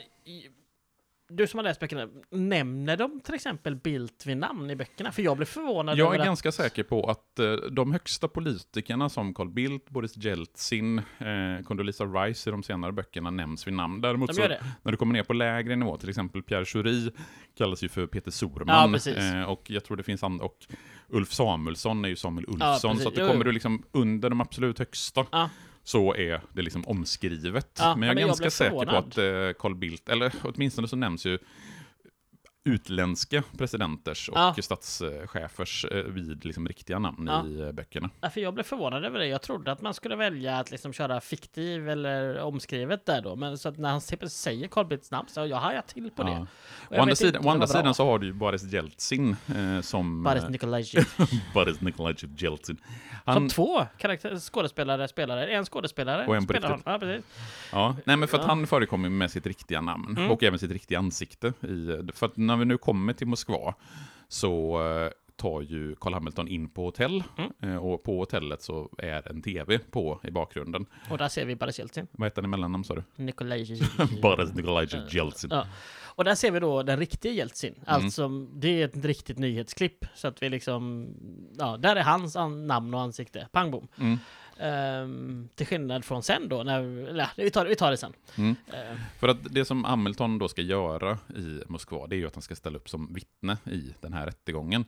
du 1.30 1.46
som 1.46 1.58
har 1.58 1.64
läst 1.64 1.80
böckerna, 1.80 2.08
nämner 2.30 2.96
de 2.96 3.20
till 3.20 3.34
exempel 3.34 3.76
Bildt 3.76 4.26
vid 4.26 4.36
namn 4.36 4.70
i 4.70 4.76
böckerna? 4.76 5.12
För 5.12 5.22
jag 5.22 5.36
blev 5.36 5.46
förvånad 5.46 5.98
Jag 5.98 6.14
är 6.14 6.18
att... 6.18 6.24
ganska 6.24 6.52
säker 6.52 6.82
på 6.82 7.10
att 7.10 7.38
eh, 7.38 7.52
de 7.52 7.92
högsta 7.92 8.28
politikerna 8.28 9.08
som 9.08 9.34
Carl 9.34 9.48
Bildt, 9.50 9.90
Boris 9.90 10.16
Jeltsin, 10.16 10.98
eh, 10.98 11.64
Condoleezza 11.64 12.04
Rice 12.04 12.50
i 12.50 12.52
de 12.52 12.62
senare 12.62 12.92
böckerna 12.92 13.30
nämns 13.30 13.66
vid 13.66 13.74
namn. 13.74 14.00
Däremot 14.00 14.34
så, 14.34 14.42
när 14.82 14.90
du 14.90 14.96
kommer 14.96 15.12
ner 15.12 15.22
på 15.22 15.32
lägre 15.32 15.76
nivå, 15.76 15.96
till 15.96 16.08
exempel 16.08 16.42
Pierre 16.42 16.64
Schori 16.64 17.10
kallas 17.58 17.82
ju 17.84 17.88
för 17.88 18.06
Peter 18.06 18.28
Ja, 18.28 18.32
Sorman. 18.32 18.92
precis. 18.92 19.16
eh, 19.16 19.42
och 19.42 19.62
jag 19.70 19.84
tror 19.84 19.96
det 19.96 20.02
finns 20.02 20.22
andra, 20.22 20.44
och 20.44 20.56
Ulf 21.08 21.32
Samuelsson 21.32 22.04
är 22.04 22.08
ju 22.08 22.16
Samuel 22.16 22.46
Ja, 22.60 22.72
Ulfsson. 22.72 22.90
precis. 22.90 23.02
så 23.02 23.08
att 23.08 23.14
det 23.14 23.28
kommer 23.28 23.44
du 23.44 23.52
liksom 23.52 23.82
under 23.92 24.30
de 24.30 24.40
absolut 24.40 24.78
högsta. 24.78 25.26
Ja. 25.32 25.50
Så 25.84 26.14
är 26.14 26.40
det 26.52 26.62
liksom 26.62 26.84
omskrivet. 26.86 27.76
Ja, 27.78 27.96
men 27.96 28.08
jag 28.08 28.10
är 28.10 28.14
men 28.14 28.20
jag 28.20 28.28
ganska 28.28 28.42
blev 28.42 28.50
säker 28.50 28.86
på 28.86 28.96
att 28.96 29.18
eh, 29.18 29.62
Carl 29.62 29.74
Bildt, 29.74 30.08
eller 30.08 30.32
åtminstone 30.42 30.88
så 30.88 30.96
nämns 30.96 31.26
ju 31.26 31.38
utländska 32.64 33.42
presidenters 33.58 34.28
och 34.28 34.38
Ja. 34.38 34.54
statschefers 34.62 35.84
eh, 35.84 35.96
vid 36.04 36.44
liksom 36.44 36.68
riktiga 36.68 36.98
namn 36.98 37.26
Ja. 37.26 37.46
i 37.46 37.60
eh, 37.60 37.72
böckerna. 37.72 38.10
Ja, 38.20 38.30
för 38.30 38.40
jag 38.40 38.54
blev 38.54 38.64
förvånad 38.64 39.04
över 39.04 39.18
det. 39.18 39.26
Jag 39.26 39.42
trodde 39.42 39.72
att 39.72 39.82
man 39.82 39.94
skulle 39.94 40.16
välja 40.16 40.56
att 40.58 40.70
liksom 40.70 40.92
köra 40.92 41.20
fiktiv 41.20 41.88
eller 41.88 42.40
omskrivet 42.40 43.06
där 43.06 43.22
då. 43.22 43.36
Men 43.36 43.58
så 43.58 43.68
att 43.68 43.78
när 43.78 43.90
han 43.90 44.00
säger 44.00 44.68
Carl 44.68 44.86
Bildts 44.86 45.10
namn 45.10 45.28
så 45.28 45.46
jag 45.46 45.56
hajar 45.56 45.82
till 45.82 46.10
på 46.10 46.22
det. 46.22 46.30
Ja. 46.30 46.46
Å 46.98 47.02
andra, 47.02 47.14
sidan, 47.14 47.46
å 47.46 47.50
andra 47.50 47.66
sidan 47.66 47.94
så 47.94 48.04
har 48.04 48.18
du 48.18 48.26
ju 48.26 48.32
Boris 48.32 48.72
Jeltsin 48.72 49.36
eh, 49.56 49.80
som... 49.80 50.22
Boris 50.24 50.42
eh, 50.44 50.50
Nikolajevitj. 50.50 51.08
Boris 51.54 51.80
Nikolajev 51.80 52.30
Jeltsin. 52.36 52.76
Som 52.76 52.86
Han, 53.24 53.48
två 53.48 53.86
karaktär, 53.98 54.38
skådespelare 54.38 55.08
spelare. 55.08 55.46
En 55.46 55.64
skådespelare 55.64 56.26
Och 56.26 56.36
en 56.36 56.46
på 56.46 56.52
spelar 56.52 56.68
riktigt. 56.68 56.86
Ja, 56.86 56.98
precis. 56.98 57.24
ja, 57.72 57.96
nej 58.04 58.16
men 58.16 58.28
för 58.28 58.38
att 58.38 58.44
han 58.46 58.66
förekommer 58.66 59.08
med 59.08 59.30
sitt 59.30 59.46
riktiga 59.46 59.80
namn 59.80 60.06
Mm. 60.10 60.30
och 60.30 60.42
även 60.42 60.58
sitt 60.58 60.70
riktiga 60.70 60.98
ansikte. 60.98 61.48
I, 61.48 62.10
för 62.14 62.26
att 62.26 62.36
när 62.50 62.56
vi 62.56 62.64
nu 62.64 62.78
kommer 62.78 63.12
till 63.12 63.26
Moskva 63.26 63.74
så 64.28 64.82
eh, 64.82 65.10
tar 65.36 65.60
ju 65.62 65.94
Carl 66.00 66.14
Hamilton 66.14 66.48
in 66.48 66.68
på 66.68 66.84
hotell 66.84 67.22
Mm. 67.38 67.52
eh, 67.74 67.76
och 67.86 68.02
på 68.02 68.18
hotellet 68.18 68.62
så 68.62 68.90
är 68.98 69.28
en 69.30 69.42
tv 69.42 69.78
på 69.78 70.20
i 70.24 70.30
bakgrunden. 70.30 70.86
Och 71.10 71.18
där 71.18 71.28
ser 71.28 71.44
vi 71.44 71.56
Boris 71.56 71.78
Jeltsin. 71.78 72.06
Vad 72.12 72.26
heter 72.26 72.42
han 72.42 72.48
i 72.48 72.50
mellannamn 72.50 72.84
sa 72.84 72.94
du? 72.94 73.02
Boris 74.22 74.54
Nikolajev 74.54 75.06
Jeltsin. 75.14 75.50
Ja. 75.52 75.66
Och 76.14 76.24
där 76.24 76.34
ser 76.34 76.50
vi 76.50 76.60
då 76.60 76.82
den 76.82 76.98
riktiga 76.98 77.32
Jeltsin. 77.32 77.72
Mm. 77.74 77.84
Alltså, 77.86 78.28
det 78.54 78.68
är 78.82 78.84
ett 78.84 79.04
riktigt 79.04 79.38
nyhetsklipp. 79.38 80.04
Så 80.14 80.28
att 80.28 80.42
vi 80.42 80.48
liksom, 80.48 81.08
ja, 81.58 81.76
där 81.76 81.96
är 81.96 82.02
hans 82.02 82.36
an- 82.36 82.66
namn 82.66 82.94
och 82.94 83.00
ansikte. 83.00 83.48
Pang 83.52 83.70
bom. 83.70 83.88
Mm. 84.00 84.18
Ehm, 84.60 85.48
till 85.54 85.66
skillnad 85.66 86.04
från 86.04 86.22
sen 86.22 86.48
då, 86.48 86.62
när, 86.62 86.80
eller, 87.08 87.28
vi, 87.36 87.50
tar, 87.50 87.66
vi 87.66 87.76
tar 87.76 87.90
det 87.90 87.96
sen. 87.96 88.12
Mm. 88.38 88.56
Ehm, 88.72 88.98
För 89.18 89.28
att 89.28 89.54
det 89.54 89.64
som 89.64 89.84
Hamilton 89.84 90.38
då 90.38 90.48
ska 90.48 90.62
göra 90.62 91.18
i 91.36 91.62
Moskva, 91.66 92.06
det 92.06 92.16
är 92.16 92.18
ju 92.18 92.26
att 92.26 92.34
han 92.34 92.42
ska 92.42 92.56
ställa 92.56 92.76
upp 92.76 92.88
som 92.88 93.14
vittne 93.14 93.56
i 93.64 93.94
den 94.00 94.12
här 94.12 94.26
rättegången. 94.26 94.84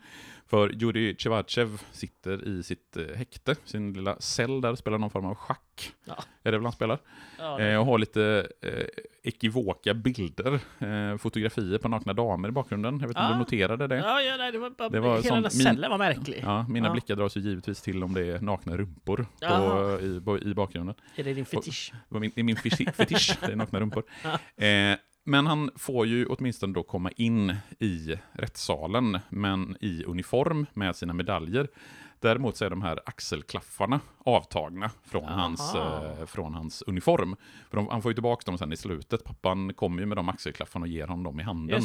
För 0.47 0.69
Jurij 0.69 1.17
Chevachev 1.19 1.83
sitter 1.93 2.49
i 2.49 2.63
sitt 2.63 2.97
eh, 2.97 3.17
häkte, 3.17 3.57
sin 3.65 3.93
lilla 3.93 4.21
cell 4.21 4.61
där 4.61 4.75
spelar 4.75 4.99
någon 4.99 5.11
form 5.11 5.27
av 5.27 5.35
schack. 5.35 5.72
Ja. 6.05 6.25
Är 6.43 6.53
det 6.53 6.59
väl 6.59 6.65
han 6.65 6.73
spelar? 6.73 6.99
ja, 7.39 7.61
Eh, 7.61 7.79
och 7.79 7.87
har 7.87 7.99
lite 7.99 8.49
eh, 8.63 8.85
ekivoka 9.23 9.95
bilder, 9.95 10.53
eh, 10.79 11.17
fotografier 11.19 11.79
på 11.79 11.89
nakna 11.89 12.13
damer 12.13 12.49
i 12.49 12.53
bakgrunden. 12.53 12.95
Jag 13.01 13.09
vet 13.09 13.17
inte 13.17 13.21
om 13.21 13.27
Ja. 13.27 13.33
du 13.33 13.39
noterade 13.39 13.87
det? 13.87 13.97
ja, 13.97 14.21
ja, 14.23 14.37
nej, 14.37 14.53
det 14.53 14.59
var 14.59 14.71
bara, 14.71 14.89
Det 14.89 15.01
var 15.01 15.23
hela 15.23 15.41
den 15.41 15.51
cellen 15.51 15.91
var 15.91 15.99
märklig. 15.99 16.41
Ja, 16.43 16.67
mina 16.69 16.87
Ja. 16.89 16.93
blickar 16.93 17.17
dras 17.17 17.37
ju 17.37 17.41
givetvis 17.41 17.83
till 17.83 18.05
om 18.05 18.15
det 18.15 18.27
är 18.27 18.41
nakna 18.41 18.77
rumpor 18.77 19.27
på, 19.49 20.01
i, 20.01 20.21
bo- 20.21 20.39
i 20.39 20.55
bakgrunden. 20.55 20.95
Är 21.17 21.25
det 21.25 21.35
din 21.35 21.47
fetisch? 21.47 21.93
Min, 22.09 22.33
det 22.35 22.41
är 22.41 22.45
min 22.45 22.57
fetisch, 22.57 22.89
fetisch 22.95 23.37
det 23.41 23.53
är 23.53 23.57
nakna 23.57 23.81
rumpor. 23.81 24.03
Eh, 24.57 24.97
men 25.25 25.47
han 25.47 25.71
får 25.77 26.07
ju 26.07 26.27
åtminstone 26.27 26.73
då 26.73 26.83
komma 26.83 27.11
in 27.17 27.57
i 27.79 28.15
rättssalen, 28.33 29.19
men 29.29 29.77
i 29.81 30.05
uniform 30.05 30.67
med 30.75 30.97
sina 30.97 31.13
medaljer. 31.13 31.69
Däremot 32.23 32.57
så 32.57 32.65
är 32.65 32.71
de 32.71 32.83
här 32.83 33.01
axelklaffarna 33.07 34.01
avtagna 34.19 34.91
från, 35.05 35.25
Aha. 35.25 35.41
hans, 35.41 35.75
eh, 35.75 36.27
från 36.27 36.55
hans 36.55 36.83
uniform. 36.83 37.37
För 37.71 37.77
de, 37.77 37.89
han 37.89 38.03
får 38.03 38.11
ju 38.11 38.15
tillbaka 38.15 38.43
dem 38.51 38.59
sen 38.59 38.73
i 38.73 38.77
slutet. 38.77 39.25
Pappan 39.25 39.75
kommer 39.75 40.01
ju 40.01 40.07
med 40.07 40.17
de 40.17 40.29
axelklaffarna 40.29 40.85
och 40.85 40.89
ger 40.89 41.07
honom 41.07 41.25
dem 41.25 41.41
i 41.41 41.43
handen. 41.43 41.83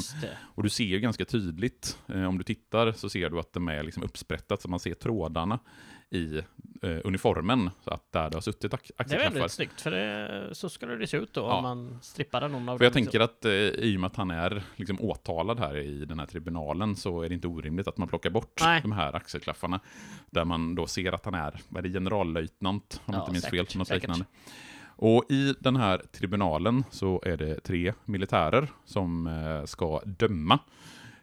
Och 0.56 0.64
du 0.64 0.70
ser 0.70 0.84
ju 0.84 1.00
ganska 1.00 1.26
tydligt, 1.26 2.00
eh, 2.08 2.24
om 2.24 2.38
du 2.38 2.44
tittar 2.44 2.92
så 2.92 3.10
ser 3.10 3.30
du 3.30 3.40
att 3.40 3.54
de 3.54 3.68
är 3.68 3.84
liksom 3.84 4.04
uppsprättat 4.04 4.62
så 4.62 4.70
man 4.70 4.80
ser 4.80 4.94
trådarna 4.94 5.60
i 6.10 6.38
eh, 6.82 6.98
uniformen, 7.04 7.70
så 7.84 7.90
att 7.90 8.12
där 8.12 8.30
det 8.30 8.36
har 8.36 8.42
suttit 8.42 8.74
ax- 8.74 8.92
Det 9.08 9.16
är 9.16 9.30
väldigt 9.30 9.52
snyggt, 9.52 9.82
för 9.82 9.92
det, 9.92 10.50
så 10.56 10.70
skulle 10.70 10.96
det 10.96 11.08
se 11.08 11.18
ut 11.18 11.34
då 11.34 11.42
Ja. 11.42 11.54
om 11.58 11.64
man 11.64 11.98
strippade 12.02 12.48
någon 12.48 12.70
av 12.70 12.78
För 12.78 12.86
jag 12.86 12.94
dem. 12.94 13.04
tänker 13.04 13.20
att 13.20 13.46
eh, 13.46 13.52
i 13.52 13.96
och 13.98 14.00
med 14.02 14.08
att 14.08 14.16
han 14.16 14.32
är 14.32 14.64
liksom 14.76 15.02
åtalad 15.02 15.60
här 15.60 15.78
i 15.78 16.06
den 16.06 16.20
här 16.20 16.26
tribunalen 16.26 16.96
så 16.96 17.22
är 17.22 17.30
det 17.30 17.36
inte 17.36 17.48
orimligt 17.48 17.88
att 17.88 17.98
man 17.98 18.08
plockar 18.08 18.30
bort 18.30 18.62
Nej. 18.62 18.82
de 18.82 18.92
här 18.92 19.16
axelklaffarna. 19.16 19.80
Där 20.30 20.46
man 20.46 20.76
då 20.76 20.88
ser 20.88 21.12
att 21.12 21.26
han 21.26 21.34
är, 21.34 21.60
vad 21.70 21.86
är 21.86 21.90
det, 21.90 21.94
generallöjtnant, 22.00 23.02
om 23.06 23.14
jag 23.14 23.16
Ja, 23.16 23.20
inte 23.22 23.32
minns 23.32 23.44
säkert, 23.44 23.72
fel, 23.72 23.78
något 23.80 23.88
säkert. 23.88 24.02
liknande. 24.04 24.26
Och 25.00 25.26
i 25.32 25.54
den 25.60 25.76
här 25.76 26.02
tribunalen 26.12 26.84
så 26.92 27.22
är 27.26 27.38
det 27.38 27.60
tre 27.60 27.94
militärer 28.06 28.68
som 28.86 29.28
eh, 29.28 29.66
ska 29.66 30.02
döma 30.06 30.60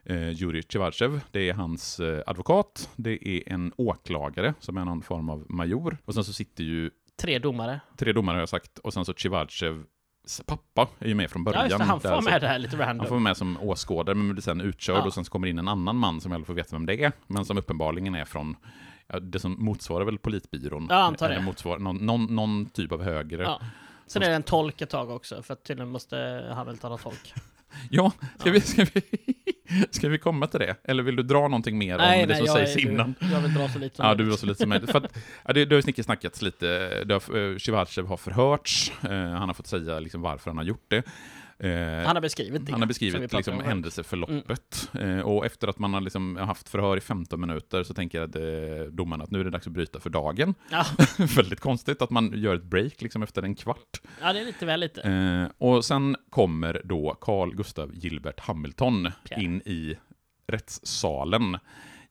eh, 0.05 0.29
Jurij 0.29 0.63
Tjevarchev. 0.69 1.19
Det 1.31 1.49
är 1.49 1.53
hans 1.53 1.99
eh, 1.99 2.23
advokat, 2.27 2.89
det 2.95 3.27
är 3.27 3.53
en 3.53 3.73
åklagare 3.77 4.53
som 4.59 4.77
är 4.77 4.85
någon 4.85 5.01
form 5.01 5.29
av 5.29 5.45
major. 5.49 5.97
Och 6.05 6.13
sen 6.13 6.23
så 6.23 6.33
sitter 6.33 6.63
ju 6.63 6.91
Tre 7.17 7.39
domare. 7.39 7.79
tre 7.97 8.13
domare 8.13 8.35
har 8.35 8.39
jag 8.39 8.49
sagt, 8.49 8.77
och 8.79 8.93
sen 8.93 9.05
så 9.05 9.13
Tjevarchevs 9.13 10.41
pappa 10.45 10.87
är 10.99 11.07
ju 11.07 11.15
med 11.15 11.29
från 11.31 11.43
början. 11.43 11.61
Ja, 11.61 11.65
just 11.69 11.77
det, 11.77 11.83
han 11.83 11.99
Där 11.99 12.09
får 12.15 12.21
så- 12.21 12.29
med 12.29 12.41
det 12.41 12.47
här 12.47 12.59
lite 12.59 12.77
han 12.77 12.97
får 12.97 13.03
random. 13.03 13.23
med 13.23 13.37
som 13.37 13.57
åskådare, 13.61 14.15
men 14.15 14.31
blir 14.33 14.41
sen 14.41 14.61
utkörd 14.61 14.97
Ja. 14.97 15.03
och 15.05 15.13
sen 15.13 15.25
så 15.25 15.31
kommer 15.31 15.47
in 15.47 15.59
en 15.59 15.67
annan 15.67 15.95
man 15.95 16.21
som 16.21 16.31
jag 16.31 16.35
aldrig 16.35 16.47
får 16.47 16.53
veta 16.53 16.75
vem 16.75 16.85
det 16.85 17.03
är, 17.03 17.11
men 17.27 17.45
som 17.45 17.57
uppenbarligen 17.57 18.15
är 18.15 18.25
från 18.25 18.55
ja, 19.07 19.19
det 19.19 19.39
som 19.39 19.55
motsvarar 19.65 20.05
väl 20.05 20.17
politbyrån. 20.17 20.87
Ja, 20.89 20.95
antar 20.95 21.29
Eller 21.29 21.53
det. 21.65 21.79
någon, 21.79 21.97
någon, 22.05 22.35
någon 22.35 22.65
typ 22.65 22.91
av 22.91 23.03
högre. 23.03 23.43
Ja, 23.43 23.57
Ja. 23.61 23.67
Sen 24.07 24.23
är 24.23 24.29
det 24.29 24.35
en 24.35 24.43
tolk 24.43 24.81
ett 24.81 24.89
tag 24.89 25.09
också, 25.09 25.43
för 25.43 25.53
att 25.53 25.63
tydligen 25.63 25.89
måste 25.91 26.45
Hamilton 26.55 26.91
ha 26.91 26.97
tolk. 26.97 27.33
ska, 28.39 28.51
Vi, 28.51 28.61
ska, 28.61 28.85
vi, 28.93 29.01
ska 29.91 30.09
vi 30.09 30.17
komma 30.17 30.47
till 30.47 30.59
det? 30.59 30.75
Eller 30.83 31.03
vill 31.03 31.15
du 31.15 31.23
dra 31.23 31.41
någonting 31.41 31.77
mer 31.77 31.93
om 31.93 32.27
det 32.27 32.35
som 32.35 32.47
sägs 32.47 32.75
är- 32.75 32.79
innan? 32.79 33.15
jag 33.33 33.41
vill 33.41 33.53
dra 33.53 33.69
så 33.69 33.79
lite 33.79 33.95
som 33.95 34.05
Ja, 34.05 34.15
du 34.15 34.23
var 34.23 34.37
så 34.37 34.45
lite 34.45 34.59
som 34.59 34.69
möjligt. 34.69 34.91
För 34.91 34.97
att, 34.97 35.17
ja, 35.45 35.53
det, 35.53 35.65
det 35.65 35.75
har 35.75 35.77
ju 35.77 35.81
snickesnackats 35.81 36.41
lite. 36.41 36.69
Eh, 37.09 37.57
Shivachev 37.57 38.07
har 38.07 38.17
förhörts. 38.17 38.91
Eh, 39.03 39.09
han 39.11 39.49
har 39.49 39.53
fått 39.53 39.67
säga 39.67 39.99
liksom 39.99 40.21
varför 40.21 40.49
han 40.49 40.57
har 40.57 40.63
gjort 40.65 40.85
det. 40.87 41.03
Eh, 41.59 41.71
Han 42.05 42.15
har 42.15 42.21
beskrivit 42.21 42.65
det. 42.65 42.71
Han 42.71 42.81
har 42.81 42.87
beskrivit 42.87 43.33
liksom 43.33 43.59
händelseförloppet. 43.59 44.89
Eh, 44.93 45.19
och 45.19 45.45
efter 45.45 45.67
att 45.67 45.79
man 45.79 45.93
har 45.93 46.01
liksom 46.01 46.35
haft 46.35 46.69
förhör 46.69 46.97
i 46.97 47.01
15 47.01 47.41
minuter 47.41 47.83
så 47.83 47.93
tänker 47.93 48.21
att 48.21 48.35
eh, 48.35 48.91
domaren 48.91 49.21
att 49.21 49.31
nu 49.31 49.39
är 49.39 49.43
det 49.43 49.49
dags 49.49 49.67
att 49.67 49.73
bryta 49.73 49.99
för 49.99 50.09
dagen. 50.09 50.55
Ja. 50.71 50.85
Väldigt 51.17 51.59
konstigt 51.59 52.01
att 52.01 52.09
man 52.09 52.31
gör 52.35 52.55
ett 52.55 52.63
break 52.63 53.01
liksom 53.01 53.23
efter 53.23 53.43
en 53.43 53.55
kvart. 53.55 54.01
ja, 54.21 54.33
det 54.33 54.39
är 54.39 54.45
lite 54.45 54.65
väl 54.65 54.79
lite. 54.79 55.01
Eh, 55.01 55.51
och 55.57 55.85
sen 55.85 56.15
kommer 56.29 56.81
då 56.85 57.17
Carl 57.21 57.55
Gustav 57.55 57.91
Gilbert 57.95 58.39
Hamilton 58.39 59.11
Pierre. 59.29 59.43
in 59.43 59.61
i 59.65 59.95
rättssalen. 60.47 61.57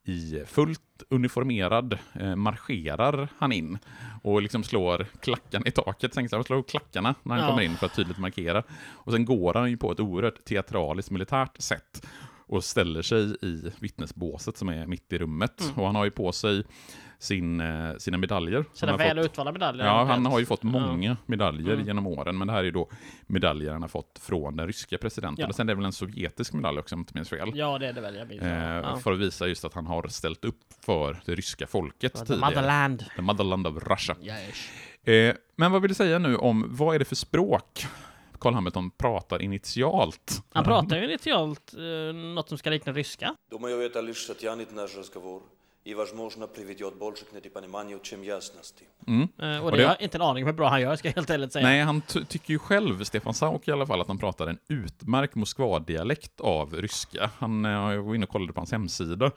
I 0.07 0.43
fullt 0.47 0.81
uniformerad 1.09 1.99
eh, 2.15 2.37
marscherar 2.37 3.29
han 3.39 3.53
in 3.53 3.79
och 4.23 4.43
liksom 4.43 4.65
slår 4.65 5.07
klackan 5.21 5.67
i 5.67 5.71
taket. 5.71 6.17
Här, 6.17 6.43
slår 6.43 6.63
klackarna 6.63 7.15
när 7.23 7.35
han 7.35 7.45
Ja. 7.45 7.51
kommer 7.51 7.63
in 7.63 7.77
för 7.77 7.87
att 7.87 7.95
tydligt 7.95 8.19
markera. 8.19 8.63
Och 8.85 9.13
sen 9.13 9.25
går 9.25 9.55
han 9.55 9.71
ju 9.71 9.77
på 9.77 9.93
ett 9.93 10.01
oerhört 10.01 10.45
teatraliskt 10.45 11.11
militärt 11.11 11.61
sätt 11.61 12.07
och 12.47 12.65
ställer 12.65 13.03
sig 13.03 13.37
i 13.43 13.73
vittnesbåset 13.79 14.57
som 14.57 14.69
är 14.69 14.87
mitt 14.87 15.13
i 15.13 15.19
rummet. 15.19 15.61
Mm. 15.61 15.75
Och 15.75 15.87
han 15.87 15.95
har 15.97 16.05
ju 16.05 16.11
på 16.11 16.33
sig 16.33 16.65
sin, 17.19 17.61
eh, 17.61 17.97
sina 17.99 18.19
medaljer. 18.19 18.65
har 18.81 18.99
väl 18.99 19.17
fått- 19.17 19.25
utvalda 19.27 19.53
medaljer. 19.53 19.87
Ja, 19.87 20.05
han 20.05 20.27
har 20.27 20.39
ju 20.39 20.47
fått 20.47 20.63
många 20.63 21.09
Ja. 21.11 21.17
medaljer 21.27 21.73
Mm. 21.75 21.87
genom 21.87 22.07
åren, 22.07 22.39
men 22.39 22.47
det 22.47 22.53
här 22.53 22.65
är 22.65 22.71
då 22.71 22.89
medaljer 23.27 23.73
han 23.73 23.83
har 23.83 23.89
fått 23.89 24.19
från 24.23 24.57
den 24.57 24.67
ryska 24.67 24.99
presidenten. 24.99 25.43
Ja. 25.43 25.49
Och 25.49 25.55
sen 25.55 25.69
är 25.69 25.73
det 25.75 25.77
väl 25.77 25.85
en 25.85 25.93
sovjetisk 25.93 26.53
medalj 26.53 26.79
också, 26.79 26.95
om 26.95 26.99
jag 26.99 27.03
inte 27.03 27.13
minns 27.15 27.29
fel. 27.29 27.51
Ja, 27.55 27.79
det 27.79 27.87
är 27.89 27.93
det 27.93 28.01
väl. 28.01 28.15
Jag 28.17 28.29
minns. 28.29 28.43
Eh, 28.43 28.59
ja. 28.77 28.97
För 28.97 29.13
att 29.13 29.19
visa 29.19 29.47
just 29.47 29.65
att 29.65 29.75
han 29.75 29.87
har 29.87 30.09
ställt 30.09 30.45
upp 30.45 30.61
för 30.85 31.21
det 31.27 31.35
ryska 31.35 31.67
folket 31.67 32.13
The 32.15 32.19
tidigare. 32.25 32.41
Motherland. 32.51 33.05
The 33.17 33.23
motherland 33.23 33.67
of 33.67 33.83
Russia. 33.87 34.17
Yes. 34.23 34.71
Eh, 35.09 35.35
men 35.57 35.73
vad 35.73 35.83
vill 35.83 35.89
du 35.89 35.95
säga 35.95 36.19
nu 36.19 36.37
om, 36.37 36.65
vad 36.69 36.95
är 36.95 36.99
det 36.99 37.05
för 37.05 37.17
språk 37.17 37.87
Carl 38.41 38.55
Hamilton 38.55 38.91
pratar 38.91 39.43
initialt? 39.43 40.43
Han 40.53 40.65
pratar 40.65 40.97
ju 40.97 41.05
initialt 41.05 41.75
eh, 41.75 42.15
något 42.15 42.49
som 42.49 42.59
ska 42.59 42.71
likna 42.71 42.93
ryska 42.93 43.35
Думаю, 45.86 46.06
это 46.06 46.16
лишь 46.16 46.30
затянет 46.30 46.30
наш 46.30 46.30
разговор 46.30 46.46
и, 46.46 46.46
возможно, 46.46 46.48
приведет 46.48 46.98
больше 47.00 47.26
к 47.26 47.32
непониманию, 47.34 48.00
чем 48.04 48.22
ясности. 48.24 48.84
Mm. 49.08 49.28
Eh, 49.40 49.60
och 49.60 49.66
Och 49.66 49.72
det 49.72 49.78
det- 49.78 49.84
har 49.84 49.94
jag 49.96 50.02
inte 50.02 50.18
en 50.18 50.22
aning 50.22 50.44
om 50.44 50.48
hur 50.48 50.54
bra 50.54 50.70
han 50.70 50.82
gör, 50.82 50.96
ska 50.96 51.08
jag 51.08 51.16
helt 51.16 51.30
ärligt 51.30 51.54
säga. 51.54 51.66
Nej, 51.68 51.82
han 51.82 52.02
ty- 52.02 52.26
tycker 52.26 52.54
ju 52.54 52.60
själv, 52.60 53.04
Stefan 53.04 53.34
Sauk 53.34 53.68
i 53.68 53.72
alla 53.72 53.86
fall, 53.86 54.02
att 54.02 54.08
han 54.08 54.18
pratar 54.18 54.48
en 54.48 54.58
utmärkt 54.68 55.36
Moskva-dialekt 55.36 56.42
av 56.42 56.74
ryska. 56.76 57.30
Han, 57.40 57.66
eh, 57.66 57.72
jag 57.72 58.02
var 58.04 58.16
inne 58.16 58.26
och 58.26 58.30
kollade 58.32 58.54
på 58.54 58.60
hans 58.60 58.72
hemsida, 58.72 59.32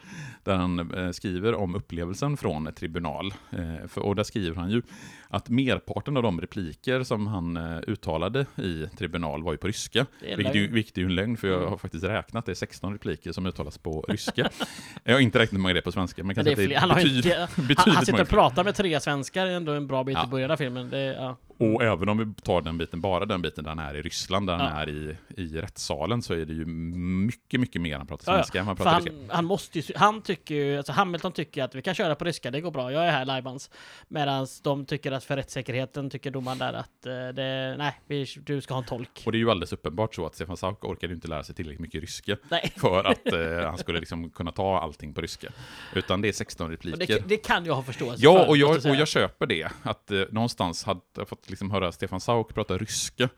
där 0.45 0.55
han 0.57 0.91
eh, 0.95 1.11
skriver 1.13 1.55
om 1.55 1.75
upplevelsen 1.75 2.37
från 2.37 2.67
ett 2.67 2.77
tribunal. 2.77 3.35
Eh, 3.51 3.89
för, 3.89 4.01
och 4.01 4.17
där 4.17 4.25
skriver 4.25 4.57
han 4.57 4.71
ju 4.71 4.83
att 5.29 5.49
merparten 5.49 6.17
av 6.17 6.23
de 6.23 6.41
repliker 6.41 7.03
som 7.03 7.27
han 7.27 7.57
eh, 7.57 7.79
uttalade 7.87 8.47
i 8.57 8.87
tribunal 8.99 9.43
var 9.43 9.53
ju 9.53 9.59
på 9.59 9.67
ryska. 9.67 10.07
Det 10.21 10.33
är 10.33 10.37
Vilket 10.37 10.55
ju, 10.55 10.61
lögn. 10.63 10.75
vilket 10.75 10.97
är 10.99 11.01
ju 11.03 11.07
en 11.07 11.15
lögn, 11.15 11.37
för 11.37 11.49
jag 11.49 11.57
Mm. 11.59 11.71
har 11.71 11.77
faktiskt 11.77 12.05
räknat, 12.05 12.47
det 12.47 12.53
är 12.53 12.55
16 12.55 12.93
repliker 12.93 13.33
som 13.33 13.47
uttalas 13.47 13.79
på 13.79 14.05
ryska. 14.09 14.51
jag 15.05 15.13
har 15.13 15.21
inte 15.21 15.39
räknat 15.39 15.53
hur 15.59 15.63
många 15.63 15.75
det 15.75 15.81
är 15.81 15.83
på 15.83 15.93
svenska, 15.93 16.25
men 16.25 16.33
Men 16.36 16.36
kanske 16.46 16.56
det 16.56 16.64
är 16.64 16.68
fler. 16.68 16.76
är 16.76 16.80
Han, 16.80 16.90
har 16.90 17.00
inte, 17.18 17.48
han, 17.78 17.96
han 17.96 18.06
sitter 18.06 18.22
och 18.22 18.30
pratar 18.30 18.64
med 18.64 18.76
tre 18.76 19.00
svenskar 19.00 19.46
ändå 19.46 19.72
en 19.72 19.88
bra 19.88 20.04
bit 20.04 20.18
Ja. 20.18 20.24
i 20.26 20.28
början 20.28 20.52
av 20.52 20.58
filmen. 20.58 20.90
Det, 20.90 20.98
ja. 21.00 21.38
Och 21.60 21.84
även 21.84 22.10
om 22.10 22.18
vi 22.18 22.42
tar 22.42 22.62
den 22.62 22.78
biten, 22.78 23.02
bara 23.02 23.26
den 23.26 23.42
biten 23.42 23.64
där 23.64 23.72
han 23.72 23.80
är 23.80 23.96
i 23.96 24.02
Ryssland, 24.02 24.48
där 24.48 24.58
han 24.58 24.66
Ja. 24.76 24.82
är 24.82 24.90
i, 24.90 25.18
i 25.38 25.48
rättssalen, 25.62 26.22
så 26.22 26.34
är 26.34 26.46
det 26.46 26.54
ju 26.54 26.66
mycket, 26.66 27.60
mycket 27.60 27.82
mer 27.82 27.98
han 27.98 28.08
pratar 28.08 28.32
Ja, 28.34 28.38
ja. 28.38 28.44
svenska 28.44 28.60
än 28.60 28.66
För 28.66 28.76
pratar 28.76 28.92
han, 28.92 29.08
han 29.30 29.46
måste 29.46 29.80
ju, 29.80 29.94
han 29.96 30.22
tycker 30.22 30.56
ju, 30.56 30.78
alltså 30.78 30.92
Hamilton 30.94 31.32
tycker 31.32 31.64
att 31.64 31.76
vi 31.76 31.82
kan 31.82 31.96
köra 31.96 32.16
på 32.16 32.26
ryska, 32.26 32.52
det 32.52 32.62
går 32.62 32.72
bra, 32.72 32.92
jag 32.92 33.06
är 33.06 33.12
här 33.12 33.26
lajbans. 33.26 33.70
Medan 34.08 34.48
de 34.64 34.86
tycker 34.86 35.12
att 35.12 35.24
för 35.24 35.36
rättssäkerheten 35.36 36.10
tycker 36.10 36.32
domaren 36.32 36.58
där 36.58 36.74
att 36.74 37.06
eh, 37.06 37.12
det, 37.14 37.76
nej, 37.78 38.00
vi, 38.08 38.26
du 38.46 38.62
ska 38.62 38.74
ha 38.74 38.82
en 38.82 38.88
tolk. 38.88 39.24
Och 39.26 39.32
det 39.32 39.38
är 39.38 39.40
ju 39.40 39.52
alldeles 39.52 39.74
uppenbart 39.74 40.16
så 40.16 40.26
att 40.26 40.36
Stefan 40.36 40.58
Sauk 40.58 40.84
orkade 40.86 41.14
inte 41.14 41.28
lära 41.28 41.44
sig 41.44 41.56
tillräckligt 41.56 41.80
mycket 41.82 42.02
ryska 42.02 42.38
Nej, 42.50 42.72
för 42.78 43.04
att 43.04 43.34
eh, 43.34 43.66
han 43.70 43.78
skulle 43.78 44.00
liksom 44.00 44.30
kunna 44.30 44.52
ta 44.52 44.80
allting 44.80 45.14
på 45.14 45.22
ryska. 45.22 45.48
Utan 45.94 46.22
det 46.22 46.28
är 46.28 46.34
16 46.34 46.66
och 46.66 46.72
repliker. 46.72 46.98
det, 47.08 47.24
det 47.28 47.38
kan 47.38 47.66
jag 47.66 47.76
ha 47.76 47.84
förståelse 47.84 48.24
Ja, 48.24 48.40
för. 48.40 48.50
och 48.50 48.58
jag, 48.58 48.70
och 48.86 48.96
jag 48.96 49.08
köper 49.08 49.46
det. 49.46 49.70
Att 49.84 50.12
eh, 50.12 50.22
någonstans 50.32 50.84
hade 50.84 51.02
jag 51.18 51.28
fått 51.30 51.47
liksom 51.50 51.72
höra 51.72 51.92
Stefan 51.92 52.20
Sauk 52.20 52.54
prata 52.54 52.78
ryska 52.78 53.30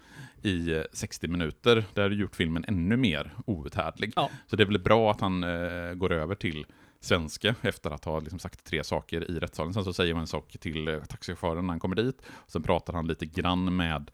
i 0.42 0.74
eh, 0.76 0.84
60 0.94 1.28
minuter. 1.28 1.86
Det 1.94 2.02
hade 2.02 2.16
gjort 2.16 2.36
filmen 2.36 2.66
ännu 2.68 2.98
mer 2.98 3.34
outhärdlig. 3.46 4.14
Ja. 4.16 4.30
Så 4.48 4.56
det 4.56 4.64
är 4.64 4.68
väl 4.68 4.80
bra 4.80 5.12
att 5.12 5.22
han 5.22 5.44
eh, 5.44 5.94
går 5.94 6.12
över 6.12 6.36
till 6.36 6.66
svenska 7.00 7.56
efter 7.62 7.92
att 7.92 8.06
ha 8.06 8.20
liksom 8.20 8.40
sagt 8.40 8.64
tre 8.64 8.84
saker 8.84 9.32
i 9.32 9.40
rättssalen. 9.40 9.74
Sen 9.74 9.84
så 9.84 9.94
säger 9.94 10.14
man 10.14 10.22
en 10.22 10.28
sak 10.28 10.58
till 10.60 10.88
eh, 10.88 11.00
taxichauffören 11.00 11.68
när 11.68 11.74
han 11.74 11.80
kommer 11.80 11.96
dit. 11.96 12.22
Sen 12.48 12.64
pratar 12.64 12.94
han 12.94 13.08
lite 13.08 13.26
grann 13.26 13.76
med 13.76 14.12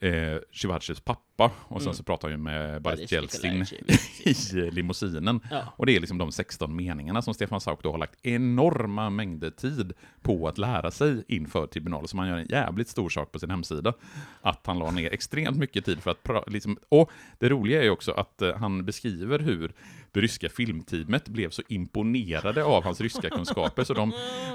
eh, 0.00 0.38
Shivachevs 0.52 1.00
pappa 1.00 1.27
och 1.46 1.80
sen 1.82 1.88
Mm. 1.88 1.94
så 1.94 2.02
pratar 2.02 2.28
han 2.28 2.38
ju 2.38 2.42
med 2.44 2.82
Boris 2.82 3.12
Jeltsin 3.12 3.64
i 4.24 4.70
limousinen. 4.70 5.40
Ja. 5.50 5.62
Och 5.76 5.86
det 5.86 5.96
är 5.96 6.00
liksom 6.00 6.18
de 6.18 6.32
16 6.32 6.76
meningarna 6.76 7.22
som 7.22 7.34
Stefan 7.34 7.60
Sauk 7.60 7.82
då 7.82 7.90
har 7.90 7.98
lagt 7.98 8.26
enorma 8.26 9.10
mängder 9.10 9.50
tid 9.50 9.92
på 10.22 10.48
att 10.48 10.58
lära 10.58 10.90
sig 10.90 11.24
inför 11.28 11.66
tribunalen. 11.66 12.08
Så 12.08 12.16
han 12.16 12.28
gör 12.28 12.36
en 12.36 12.46
jävligt 12.48 12.88
stor 12.88 13.08
sak 13.08 13.32
på 13.32 13.38
sin 13.38 13.50
hemsida. 13.50 13.92
Att 14.42 14.66
han 14.66 14.78
la 14.78 14.90
ner 14.90 15.10
extremt 15.12 15.56
mycket 15.56 15.84
tid 15.84 16.02
för 16.02 16.10
att 16.10 16.52
liksom, 16.52 16.78
Och 16.88 17.10
det 17.38 17.48
roliga 17.48 17.80
är 17.80 17.84
ju 17.84 17.90
också 17.90 18.12
att 18.12 18.42
eh, 18.42 18.56
han 18.56 18.84
beskriver 18.84 19.38
hur 19.38 19.72
det 20.12 20.20
ryska 20.20 20.48
filmteamet 20.48 21.28
blev 21.28 21.50
så 21.50 21.62
imponerade 21.68 22.64
av 22.64 22.84
hans 22.84 23.00
ryska 23.00 23.30
kunskaper 23.30 23.84
så 23.84 23.94
de 23.94 24.12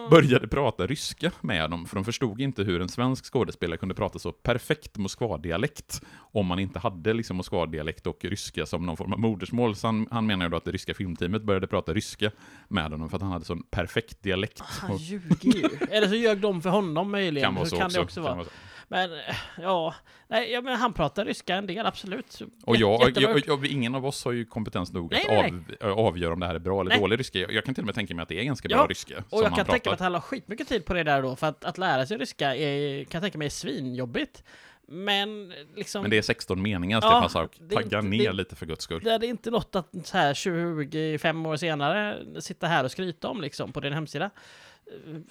började 0.09 0.47
prata 0.47 0.87
ryska 0.87 1.31
med 1.41 1.61
honom. 1.61 1.85
För 1.85 1.95
de 1.95 2.05
förstod 2.05 2.41
inte 2.41 2.63
hur 2.63 2.81
en 2.81 2.89
svensk 2.89 3.25
skådespelare 3.33 3.77
kunde 3.77 3.95
prata 3.95 4.19
så 4.19 4.31
perfekt 4.31 4.97
Moskva-dialekt 4.97 6.01
om 6.15 6.45
man 6.45 6.59
inte 6.59 6.72
hade 6.79 7.13
liksom 7.13 7.37
Moskva-dialekt 7.37 8.07
och 8.07 8.25
ryska 8.25 8.65
som 8.65 8.85
någon 8.85 8.97
form 8.97 9.13
av 9.13 9.19
modersmål. 9.19 9.75
Så 9.75 9.87
han, 9.87 10.07
han 10.11 10.25
menar 10.25 10.45
ju 10.45 10.49
då 10.49 10.57
att 10.57 10.65
det 10.65 10.71
ryska 10.71 10.93
filmteamet 10.93 11.43
började 11.43 11.67
prata 11.67 11.93
ryska 11.93 12.31
med 12.67 12.83
honom 12.83 13.09
för 13.09 13.17
att 13.17 13.21
han 13.23 13.31
hade 13.31 13.45
sån 13.45 13.63
perfekt 13.63 14.23
dialekt. 14.23 14.59
Han 14.59 14.91
Och 14.91 14.99
ljuger 14.99 15.57
ju. 15.57 15.69
Eller 15.91 16.07
så 16.07 16.15
ljög 16.15 16.37
de 16.39 16.61
för 16.61 16.69
honom 16.69 17.11
möjligen. 17.11 17.47
kan 17.47 17.55
vara 17.55 17.65
så 17.65 17.77
kan 17.77 17.85
också. 17.85 17.97
det 17.97 18.03
också 18.03 18.23
kan 18.23 18.37
vara. 18.37 18.45
så. 18.45 18.51
Men 18.87 19.13
eh, 19.13 19.35
ja, 19.61 19.95
nej, 20.27 20.51
ja, 20.51 20.61
men 20.61 20.75
han 20.75 20.93
pratar 20.93 21.25
ryska 21.25 21.55
en 21.55 21.67
del, 21.67 21.85
absolut. 21.85 22.41
Och 22.65 22.77
jag, 22.77 23.11
jag, 23.15 23.41
jag, 23.47 23.65
ingen 23.65 23.95
av 23.95 24.05
oss 24.05 24.25
har 24.25 24.31
ju 24.31 24.45
kompetens 24.45 24.93
nog 24.93 25.11
Nej, 25.11 25.25
att 25.45 25.53
nej, 25.53 25.91
av, 25.91 25.99
avgöra 25.99 26.33
om 26.33 26.39
det 26.39 26.45
här 26.45 26.55
är 26.55 26.59
bra 26.59 26.81
eller 26.81 26.89
Nej. 26.89 26.99
dålig 26.99 27.19
ryska. 27.19 27.39
Jag, 27.39 27.51
jag 27.53 27.65
kan 27.65 27.75
till 27.75 27.81
och 27.81 27.85
med 27.85 27.95
tänka 27.95 28.15
mig 28.15 28.23
att 28.23 28.29
det 28.29 28.39
är 28.39 28.43
ganska 28.43 28.67
Ja, 28.71 28.77
bra 28.77 28.87
ryska. 28.87 29.17
Och 29.17 29.23
som 29.29 29.39
jag 29.39 29.49
han 29.49 29.55
kan 29.55 29.65
tänka 29.65 29.71
mig 29.71 29.79
pratar. 29.79 29.93
att 29.93 29.99
han 29.99 30.11
la 30.11 30.21
skitmycket 30.21 30.67
tid 30.67 30.85
på 30.85 30.93
det 30.93 31.03
där 31.03 31.21
då, 31.21 31.35
för 31.35 31.47
att, 31.47 31.65
att 31.65 31.77
lära 31.77 32.05
sig 32.05 32.17
ryska 32.17 32.55
är, 32.55 33.03
kan 33.03 33.09
jag 33.19 33.21
tänka 33.23 33.37
mig 33.37 33.45
är 33.45 33.49
svinjobbigt. 33.49 34.43
Men 34.87 35.53
liksom... 35.75 36.01
Men 36.01 36.11
det 36.11 36.17
är 36.17 36.21
16 36.21 36.61
meningar, 36.61 36.97
Ja, 37.03 37.09
Stefan 37.09 37.29
Sauk. 37.29 37.59
Tagga 37.69 37.83
inte- 37.83 38.01
ner 38.01 38.27
det- 38.27 38.33
lite 38.33 38.55
för 38.55 38.65
guds 38.65 38.83
skull. 38.83 39.01
Det 39.03 39.11
är 39.11 39.23
inte 39.23 39.51
något 39.51 39.75
att 39.75 39.89
så 40.03 40.17
här 40.17 40.33
25 40.33 41.45
år 41.45 41.55
senare 41.57 42.25
sitta 42.41 42.67
här 42.67 42.83
och 42.83 42.91
skryta 42.91 43.27
om 43.27 43.41
liksom 43.41 43.71
på 43.71 43.79
din 43.79 43.93
hemsida. 43.93 44.29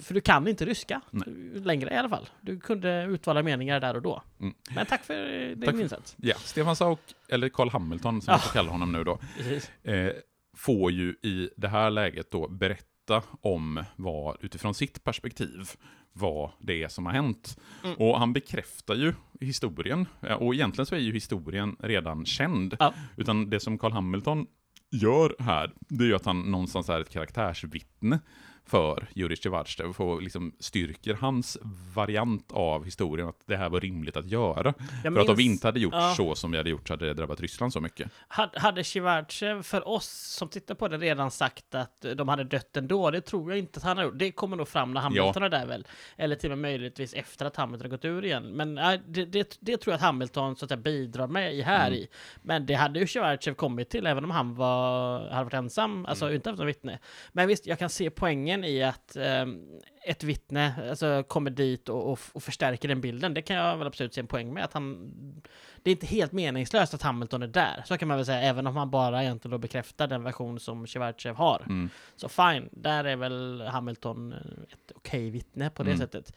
För 0.00 0.14
du 0.14 0.20
kan 0.20 0.48
inte 0.48 0.64
ryska. 0.64 1.00
Nej. 1.10 1.28
Längre 1.54 1.94
i 1.94 1.96
alla 1.96 2.08
fall. 2.08 2.28
Du 2.40 2.60
kunde 2.60 3.04
utvala 3.04 3.42
meningar 3.42 3.80
där 3.80 3.94
och 3.96 4.02
då. 4.02 4.22
Mm. 4.40 4.54
Men 4.74 4.86
tack 4.86 5.04
för 5.04 5.14
din 5.48 5.60
Tack 5.60 5.74
för- 5.74 5.82
insats. 5.82 6.14
Ja, 6.18 6.34
Stefan 6.38 6.76
Sauk, 6.76 6.98
eller 7.28 7.48
Carl 7.48 7.68
Hamilton 7.70 8.22
som 8.22 8.30
Ja. 8.32 8.34
jag 8.34 8.42
får 8.44 8.52
kalla 8.52 8.70
honom 8.70 8.92
nu 8.92 9.04
då, 9.04 9.18
eh, 9.92 10.12
får 10.56 10.90
ju 10.92 11.10
i 11.22 11.50
det 11.56 11.68
här 11.68 11.90
läget 11.90 12.30
då 12.30 12.48
berätta 12.48 12.86
berätta 13.12 13.38
om 13.40 13.84
vad, 13.96 14.36
utifrån 14.40 14.74
sitt 14.74 15.04
perspektiv, 15.04 15.70
vad 16.12 16.50
det 16.60 16.82
är 16.82 16.88
som 16.88 17.06
har 17.06 17.12
hänt. 17.12 17.58
Mm. 17.84 17.96
Och 17.96 18.18
han 18.18 18.32
bekräftar 18.32 18.94
ju 18.94 19.14
historien, 19.40 20.06
och 20.38 20.54
egentligen 20.54 20.86
så 20.86 20.94
är 20.94 20.98
ju 20.98 21.12
historien 21.12 21.76
redan 21.78 22.26
känd. 22.26 22.76
Ja. 22.78 22.94
Utan 23.16 23.50
det 23.50 23.60
som 23.60 23.78
Carl 23.78 23.92
Hamilton 23.92 24.46
gör 24.90 25.36
här, 25.38 25.72
det 25.88 26.04
är 26.04 26.08
ju 26.08 26.14
att 26.14 26.24
han 26.24 26.50
någonstans 26.50 26.88
är 26.88 27.00
ett 27.00 27.10
karaktärsvittne 27.10 28.20
för 28.66 29.08
Jurij 29.14 29.36
Tjevartjev 29.36 29.90
och 30.00 30.22
liksom 30.22 30.52
styrker 30.58 31.14
hans 31.14 31.58
variant 31.94 32.52
av 32.52 32.84
historien, 32.84 33.28
att 33.28 33.40
det 33.46 33.56
här 33.56 33.68
var 33.68 33.80
rimligt 33.80 34.16
att 34.16 34.26
göra. 34.26 34.74
Jag 35.04 35.14
För 35.14 35.20
att 35.20 35.28
om 35.28 35.36
vi 35.36 35.44
minns- 35.44 35.52
inte 35.54 35.66
hade 35.68 35.80
gjort 35.80 35.94
Ja. 35.94 36.14
så 36.16 36.34
som 36.34 36.50
vi 36.50 36.56
hade 36.56 36.70
gjort 36.70 36.88
så 36.88 36.92
hade 36.92 37.06
det 37.06 37.14
drabbat 37.14 37.40
Ryssland 37.40 37.72
så 37.72 37.80
mycket. 37.80 38.10
Hade, 38.28 38.84
Shivarchev 38.84 39.62
för 39.62 39.88
oss 39.88 40.08
som 40.38 40.48
tittar 40.48 40.74
på 40.74 40.88
det 40.88 40.98
redan 40.98 41.30
sagt 41.30 41.74
att 41.74 42.04
de 42.16 42.28
hade 42.28 42.44
dött 42.44 42.76
ändå? 42.76 43.10
Det 43.10 43.20
tror 43.20 43.50
jag 43.50 43.58
inte 43.58 43.76
att 43.78 43.84
han 43.84 43.96
har 43.96 44.04
gjort. 44.04 44.18
Det 44.18 44.32
kommer 44.32 44.56
nog 44.56 44.68
fram 44.68 44.92
när 44.94 45.00
Hamilton 45.00 45.42
är 45.42 45.48
där 45.48 45.66
väl? 45.66 45.86
Eller 46.16 46.36
till 46.36 46.52
och 46.52 46.58
med 46.58 46.70
möjligtvis 46.70 47.14
efter 47.14 47.46
att 47.46 47.56
Hamilton 47.56 47.90
har 47.90 47.96
gått 47.96 48.04
ur 48.04 48.24
igen. 48.24 48.42
Men 48.42 48.74
nej, 48.74 49.00
det, 49.08 49.24
det, 49.24 49.56
det 49.60 49.76
tror 49.76 49.92
jag 49.92 49.96
att 49.96 50.02
Hamilton 50.02 50.56
så 50.56 50.64
att 50.64 50.68
säga, 50.68 50.80
bidrar 50.80 51.26
med 51.26 51.54
i 51.54 51.62
här 51.62 51.86
Mm. 51.86 51.98
i. 51.98 52.08
Men 52.42 52.66
det 52.66 52.74
hade 52.74 53.00
ju 53.00 53.06
Shivarchev 53.06 53.54
kommit 53.54 53.90
till 53.90 54.06
även 54.06 54.24
om 54.24 54.30
han 54.30 54.54
var, 54.54 55.18
hade 55.30 55.44
varit 55.44 55.54
ensam, 55.54 56.06
alltså 56.06 56.24
Mm. 56.24 56.34
inte 56.34 56.50
haft 56.50 56.58
något 56.58 56.68
vittne. 56.68 56.98
Men 57.32 57.48
visst, 57.48 57.66
jag 57.66 57.78
kan 57.78 57.90
se 57.90 58.10
poängen 58.10 58.51
i 58.64 58.82
att 58.82 59.16
ehm, 59.16 59.60
ett 60.04 60.24
vittne 60.24 60.74
alltså, 60.90 61.22
kommer 61.28 61.50
dit 61.50 61.88
och, 61.88 62.12
och, 62.12 62.18
och 62.32 62.42
förstärker 62.42 62.88
den 62.88 63.00
bilden. 63.00 63.34
Det 63.34 63.42
kan 63.42 63.56
jag 63.56 63.76
väl 63.76 63.86
absolut 63.86 64.14
se 64.14 64.20
en 64.20 64.26
poäng 64.26 64.54
med. 64.54 64.64
Att 64.64 64.72
han, 64.72 65.12
det 65.82 65.90
är 65.90 65.92
inte 65.92 66.06
helt 66.06 66.32
meningslöst 66.32 66.94
att 66.94 67.02
Hamilton 67.02 67.42
är 67.42 67.46
där. 67.46 67.82
Så 67.86 67.98
kan 67.98 68.08
man 68.08 68.16
väl 68.16 68.26
säga, 68.26 68.40
även 68.42 68.66
om 68.66 68.76
han 68.76 68.90
bara 68.90 69.22
egentligen 69.22 69.52
då 69.52 69.58
bekräftar 69.58 70.06
den 70.06 70.22
version 70.22 70.60
som 70.60 70.86
Shivarchev 70.86 71.36
har. 71.36 71.62
Mm. 71.66 71.90
Så 72.16 72.28
fine, 72.28 72.68
där 72.72 73.04
är 73.04 73.16
väl 73.16 73.60
Hamilton 73.60 74.32
eh, 74.32 74.38
ett 74.72 74.92
okej 74.94 75.30
vittne 75.30 75.70
på 75.70 75.82
det 75.82 75.90
Mm. 75.90 76.00
sättet. 76.00 76.32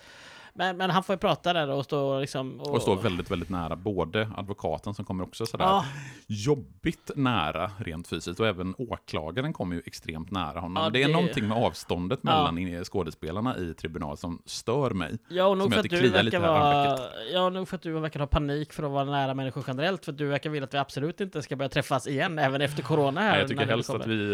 Men, 0.57 0.77
men 0.77 0.89
han 0.89 1.03
får 1.03 1.13
ju 1.13 1.17
prata 1.19 1.53
där 1.53 1.69
och 1.69 1.83
stå 1.85 2.19
liksom... 2.19 2.59
Och 2.59 2.81
står 2.81 2.95
väldigt, 2.95 3.31
väldigt 3.31 3.49
nära 3.49 3.75
både 3.75 4.29
advokaten 4.37 4.93
som 4.93 5.05
kommer 5.05 5.23
också 5.23 5.45
sådär 5.45 5.65
Ja, 5.65 5.85
jobbigt 6.27 7.11
nära 7.15 7.71
rent 7.77 8.07
fysiskt 8.07 8.39
och 8.39 8.47
även 8.47 8.75
åklagaren 8.77 9.53
kommer 9.53 9.75
ju 9.75 9.81
extremt 9.85 10.31
nära 10.31 10.59
honom. 10.59 10.83
Ja, 10.83 10.89
det 10.89 11.03
är 11.03 11.07
det- 11.07 11.13
någonting 11.13 11.47
med 11.47 11.57
avståndet 11.57 12.19
Ja. 12.23 12.51
mellan 12.53 12.83
skådespelarna 12.85 13.57
i 13.57 13.73
tribunal 13.73 14.17
som 14.17 14.41
stör 14.45 14.89
mig. 14.91 15.17
ja, 15.27 15.45
och 15.45 15.57
nog 15.57 15.73
för 15.73 15.79
att 15.79 15.89
du 15.89 16.09
verkar 16.09 16.39
vara... 16.39 16.99
Ja, 17.33 17.49
nog 17.49 17.67
för 17.67 17.75
att 17.75 17.81
du 17.81 17.91
verkar 17.99 18.19
ha 18.19 18.27
panik 18.27 18.73
för 18.73 18.83
att 18.83 18.91
vara 18.91 19.05
nära 19.05 19.33
människor 19.33 19.63
generellt. 19.67 20.05
För 20.05 20.11
att 20.11 20.17
du 20.17 20.25
verkar 20.27 20.49
vilja 20.49 20.65
att 20.67 20.73
vi 20.73 20.77
absolut 20.77 21.21
inte 21.21 21.41
ska 21.41 21.55
börja 21.55 21.69
träffas 21.69 22.07
igen, 22.07 22.39
även 22.39 22.61
efter 22.61 22.83
corona 22.83 23.21
här. 23.21 23.31
Nej, 23.31 23.39
jag 23.39 23.49
tycker 23.49 23.65
helst 23.65 23.89
att 23.89 24.07
vi 24.07 24.31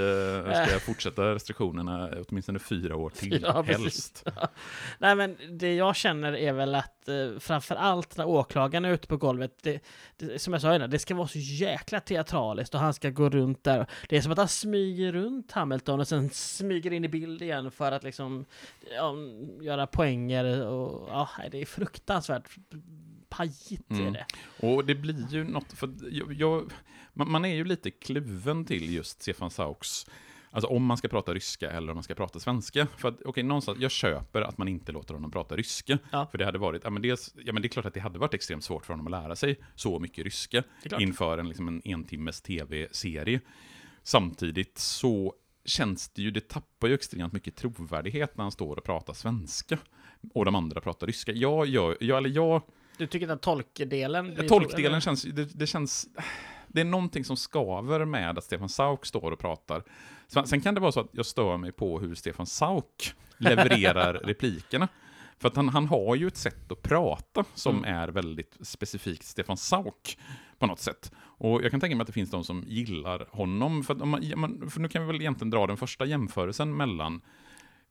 eh, 0.47 0.63
ska 0.67 0.79
fortsätta 0.79 1.21
restriktionerna 1.35 2.09
åtminstone 2.29 2.59
fyra 2.59 2.95
år 2.95 3.09
till. 3.09 3.41
Ja, 3.41 3.61
helst. 3.61 4.27
Nej, 4.99 5.15
men 5.15 5.37
det 5.49 5.75
jag 5.75 5.95
känner 5.95 6.10
är 6.23 6.53
väl 6.53 6.75
att 6.75 7.07
eh, 7.07 7.39
framför 7.39 7.75
allt 7.75 8.17
när 8.17 8.27
åklagaren 8.27 8.85
är 8.85 8.93
ute 8.93 9.07
på 9.07 9.17
golvet, 9.17 9.57
det, 9.63 9.83
det, 10.17 10.39
som 10.39 10.53
jag 10.53 10.61
sa 10.61 10.75
innan, 10.75 10.89
det 10.89 10.99
ska 10.99 11.15
vara 11.15 11.27
så 11.27 11.39
jäkla 11.39 11.99
teatraliskt 11.99 12.73
och 12.75 12.79
han 12.81 12.93
ska 12.93 13.09
gå 13.09 13.29
runt 13.29 13.63
där. 13.63 13.85
Det 14.09 14.17
är 14.17 14.21
som 14.21 14.31
att 14.31 14.37
han 14.37 14.47
smyger 14.47 15.11
runt 15.11 15.51
Hamilton 15.51 15.99
och 15.99 16.07
sen 16.07 16.29
smyger 16.29 16.93
in 16.93 17.05
i 17.05 17.09
bild 17.09 17.41
igen 17.41 17.71
för 17.71 17.91
att 17.91 18.03
liksom 18.03 18.45
ja, 18.95 19.15
göra 19.61 19.87
poänger 19.87 20.67
och 20.67 21.09
ja, 21.09 21.29
det 21.51 21.61
är 21.61 21.65
fruktansvärt 21.65 22.49
pajigt 23.29 23.91
är 23.91 23.95
Mm. 23.95 24.13
det. 24.13 24.25
Och 24.67 24.85
det 24.85 24.95
blir 24.95 25.27
ju 25.29 25.43
något, 25.43 25.73
för 25.73 25.89
jag, 26.11 26.33
jag, 26.33 26.71
man, 27.13 27.31
man 27.31 27.45
är 27.45 27.55
ju 27.55 27.65
lite 27.65 27.91
kluven 27.91 28.65
till 28.65 28.93
just 28.93 29.21
Stefan 29.21 29.51
Sauks 29.51 30.05
Alltså 30.53 30.67
om 30.67 30.85
man 30.85 30.97
ska 30.97 31.07
prata 31.07 31.33
ryska 31.33 31.71
eller 31.71 31.89
om 31.91 31.95
man 31.95 32.03
ska 32.03 32.15
prata 32.15 32.39
svenska. 32.39 32.87
För 32.97 33.09
att, 33.09 33.21
okej, 33.25 33.43
någonstans, 33.43 33.77
jag 33.81 33.91
köper 33.91 34.41
att 34.41 34.57
man 34.57 34.67
inte 34.67 34.91
låter 34.91 35.13
honom 35.13 35.31
prata 35.31 35.55
ryska. 35.55 35.97
Ja. 36.11 36.27
För 36.31 36.37
det 36.37 36.45
hade 36.45 36.57
varit, 36.57 36.81
ja 36.83 36.89
men, 36.89 37.01
dels, 37.01 37.35
ja 37.45 37.53
men 37.53 37.61
det 37.61 37.67
är 37.67 37.69
klart 37.69 37.85
att 37.85 37.93
det 37.93 37.99
hade 37.99 38.19
varit 38.19 38.33
extremt 38.33 38.63
svårt 38.63 38.85
för 38.85 38.93
honom 38.93 39.07
att 39.07 39.11
lära 39.11 39.35
sig 39.35 39.59
så 39.75 39.99
mycket 39.99 40.23
ryska 40.23 40.63
inför 40.99 41.37
en, 41.37 41.47
liksom 41.47 41.67
en 41.67 41.81
entimmes 41.85 42.41
tv-serie. 42.41 43.39
Samtidigt 44.03 44.77
så 44.77 45.33
känns 45.65 46.09
det 46.09 46.21
ju, 46.21 46.31
det 46.31 46.47
tappar 46.47 46.87
ju 46.87 46.93
extremt 46.93 47.33
mycket 47.33 47.55
trovärdighet 47.55 48.37
när 48.37 48.43
han 48.43 48.51
står 48.51 48.75
och 48.75 48.83
pratar 48.83 49.13
svenska. 49.13 49.77
Och 50.33 50.45
de 50.45 50.55
andra 50.55 50.81
pratar 50.81 51.07
ryska. 51.07 51.31
Jag 51.31 51.67
gör, 51.67 51.97
jag, 51.99 52.17
eller 52.17 52.29
jag, 52.29 52.61
Du 52.97 53.07
tycker 53.07 53.27
att 53.27 53.41
tolkdelen... 53.41 54.47
Tolkdelen 54.47 55.01
känns, 55.01 55.23
det, 55.23 55.59
det 55.59 55.67
känns, 55.67 56.07
det 56.73 56.81
är 56.81 56.85
någonting 56.85 57.25
som 57.25 57.37
skaver 57.37 58.05
med 58.05 58.37
att 58.37 58.43
Stefan 58.43 58.69
Sauk 58.69 59.05
står 59.05 59.31
och 59.31 59.39
pratar. 59.39 59.83
Sen, 60.27 60.61
kan 60.61 60.73
det 60.75 60.81
vara 60.81 60.91
så 60.91 60.99
att 60.99 61.09
jag 61.11 61.25
stör 61.25 61.57
mig 61.57 61.71
på 61.71 61.99
hur 61.99 62.15
Stefan 62.15 62.45
Sauk 62.45 63.13
levererar 63.37 64.13
replikerna. 64.23 64.87
För 65.39 65.47
att 65.47 65.55
han, 65.55 65.69
han 65.69 65.87
har 65.87 66.15
ju 66.15 66.27
ett 66.27 66.37
sätt 66.37 66.71
att 66.71 66.81
prata 66.81 67.43
som 67.55 67.77
Mm. 67.77 67.95
är 67.99 68.07
väldigt 68.07 68.57
specifikt 68.61 69.23
Stefan 69.23 69.57
Sauk 69.57 70.17
på 70.59 70.67
något 70.67 70.79
sätt. 70.79 71.11
Och 71.19 71.63
jag 71.63 71.71
kan 71.71 71.79
tänka 71.79 71.95
mig 71.95 72.01
att 72.01 72.07
det 72.07 72.13
finns 72.13 72.31
de 72.31 72.43
som 72.43 72.63
gillar 72.67 73.27
honom. 73.31 73.83
För, 73.83 73.95
man, 73.95 74.69
för 74.69 74.79
nu 74.79 74.87
kan 74.87 75.01
vi 75.01 75.07
väl 75.07 75.21
egentligen 75.21 75.49
dra 75.49 75.67
den 75.67 75.77
första 75.77 76.05
jämförelsen 76.05 76.77
mellan 76.77 77.21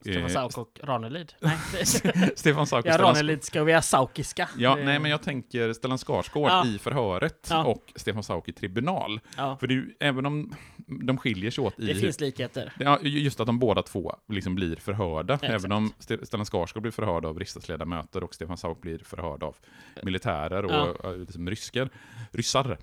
Stefan 0.00 0.22
eh, 0.22 0.28
Sauk 0.28 0.56
och 0.58 0.80
Ranelid. 0.82 1.32
Nej, 1.40 1.58
Stefan 2.36 2.66
Sauk 2.66 2.84
och 2.84 2.90
ja, 2.90 2.98
Ranelidska 2.98 3.60
och 3.62 3.68
vi 3.68 3.72
är 3.72 3.80
saukiska. 3.80 4.48
Ja, 4.58 4.74
Det- 4.76 4.84
nej, 4.84 4.98
men 4.98 5.10
jag 5.10 5.22
tänker 5.22 5.72
Stellan 5.72 5.98
Skarsgård 5.98 6.50
Ja. 6.50 6.66
i 6.66 6.78
förhöret 6.78 7.46
Ja. 7.50 7.64
och 7.64 7.92
Stefan 7.96 8.22
Sauk 8.22 8.48
i 8.48 8.52
tribunal. 8.52 9.20
ja, 9.36 9.56
För 9.60 9.66
det 9.66 9.74
är 9.74 9.76
ju, 9.76 9.90
även 10.00 10.26
om 10.26 10.54
de 10.86 11.18
skiljer 11.18 11.50
sig 11.50 11.64
åt 11.64 11.80
i... 11.80 11.86
det 11.86 11.94
finns 11.94 12.20
likheter. 12.20 12.72
Ja, 12.78 12.98
just 13.02 13.40
att 13.40 13.46
de 13.46 13.58
båda 13.58 13.82
två 13.82 14.16
liksom 14.28 14.54
blir 14.54 14.76
förhörda. 14.76 15.38
Även 15.42 15.72
om 15.72 15.92
Ste- 15.98 16.24
Stellan 16.24 16.46
Skarsgård 16.46 16.82
blir 16.82 16.92
förhörd 16.92 17.24
av 17.24 17.38
riksdagsledamöter 17.38 18.24
och 18.24 18.34
Stefan 18.34 18.56
Sauk 18.56 18.80
blir 18.80 18.98
förhörd 18.98 19.42
av 19.42 19.56
militärer 20.02 20.64
och 20.64 20.96
Ja. 21.02 21.10
liksom 21.10 21.50
ryskar, 21.50 21.90
ryssar. 22.32 22.78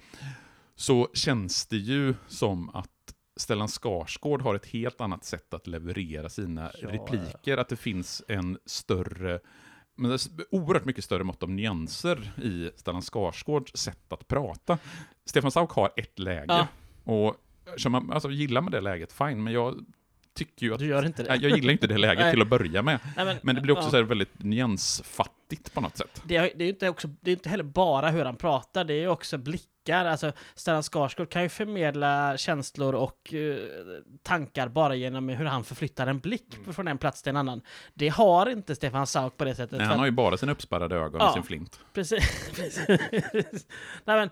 Så 0.75 1.09
känns 1.13 1.65
det 1.67 1.77
ju 1.77 2.13
som 2.27 2.69
att 2.75 2.89
Stellan 3.37 3.67
Skarsgård 3.67 4.41
har 4.41 4.55
ett 4.55 4.65
helt 4.65 5.01
annat 5.01 5.25
sätt 5.25 5.53
att 5.53 5.67
leverera 5.67 6.29
sina 6.29 6.71
Ja, 6.81 6.89
repliker. 6.89 7.57
Att 7.57 7.69
det 7.69 7.75
finns 7.75 8.23
en 8.27 8.57
större 8.65 9.39
men 9.97 10.11
det 10.11 10.15
är 10.15 10.55
oerhört 10.55 10.85
mycket 10.85 11.03
större 11.03 11.23
mått 11.23 11.43
av 11.43 11.49
nyanser 11.49 12.31
i 12.43 12.71
Stellan 12.75 13.01
Skarsgårds 13.01 13.77
sätt 13.77 14.13
att 14.13 14.27
prata. 14.27 14.77
Stefan 15.25 15.51
Sauk 15.51 15.71
har 15.71 15.91
ett 15.95 16.19
läge. 16.19 16.45
Ja. 16.47 16.67
Och 17.03 17.35
man, 17.89 18.11
alltså, 18.11 18.29
gillar 18.29 18.61
man 18.61 18.71
det 18.71 18.81
läget, 18.81 19.13
fine, 19.13 19.43
men 19.43 19.53
jag 19.53 19.85
tycker 20.37 20.65
ju 20.65 20.73
att... 20.73 20.79
Du 20.79 20.85
gör 20.87 21.05
inte 21.05 21.23
det. 21.23 21.35
Jag 21.35 21.51
gillar 21.57 21.71
inte 21.71 21.87
det 21.87 21.97
läget 21.97 22.31
till 22.31 22.41
att 22.41 22.47
börja 22.47 22.81
med. 22.81 22.99
Nej, 23.15 23.39
Men 23.43 23.55
det 23.55 23.61
blir 23.61 23.73
också 23.73 23.87
ja. 23.87 23.91
så 23.91 24.03
väldigt 24.03 24.43
nyansfattigt 24.43 25.73
på 25.73 25.81
något 25.81 25.97
sätt. 25.97 26.21
det, 26.25 26.35
är- 26.35 26.51
det 26.55 26.63
är 26.63 26.69
inte, 26.69 26.89
också, 26.89 27.07
det 27.21 27.31
är 27.31 27.35
inte 27.35 27.49
heller 27.49 27.63
bara 27.63 28.09
hur 28.09 28.25
han 28.25 28.35
pratar, 28.35 28.83
det 28.83 28.93
är 28.93 28.99
ju 28.99 29.07
också 29.07 29.37
blickar. 29.37 30.05
Alltså, 30.05 30.31
Stellan 30.55 30.83
Skarsgård 30.83 31.29
kan 31.29 31.43
ju 31.43 31.49
förmedla 31.49 32.37
känslor 32.37 32.95
och 32.95 33.33
eh, 33.33 33.57
tankar 34.23 34.67
bara 34.67 34.95
genom 34.95 35.29
hur 35.29 35.45
han 35.45 35.63
förflyttar 35.63 36.07
en 36.07 36.19
blick 36.19 36.55
Mm. 36.57 36.73
från 36.73 36.87
en 36.87 36.97
plats 36.97 37.21
till 37.21 37.29
en 37.29 37.37
annan. 37.37 37.61
Det 37.93 38.07
har 38.09 38.49
inte 38.49 38.75
Stefan 38.75 39.07
Sauk 39.07 39.37
på 39.37 39.45
det 39.45 39.55
sättet. 39.55 39.77
Nej, 39.77 39.87
han 39.87 39.99
har 39.99 40.05
ju 40.05 40.11
bara 40.11 40.37
sina 40.37 40.51
uppspärrade 40.51 40.95
ögon 40.95 41.17
Ja. 41.19 41.27
och 41.27 41.33
sin 41.33 41.43
flint. 41.43 41.79
Precis. 41.93 42.49
precis. 42.55 43.67
Nej, 44.05 44.17
men, 44.17 44.29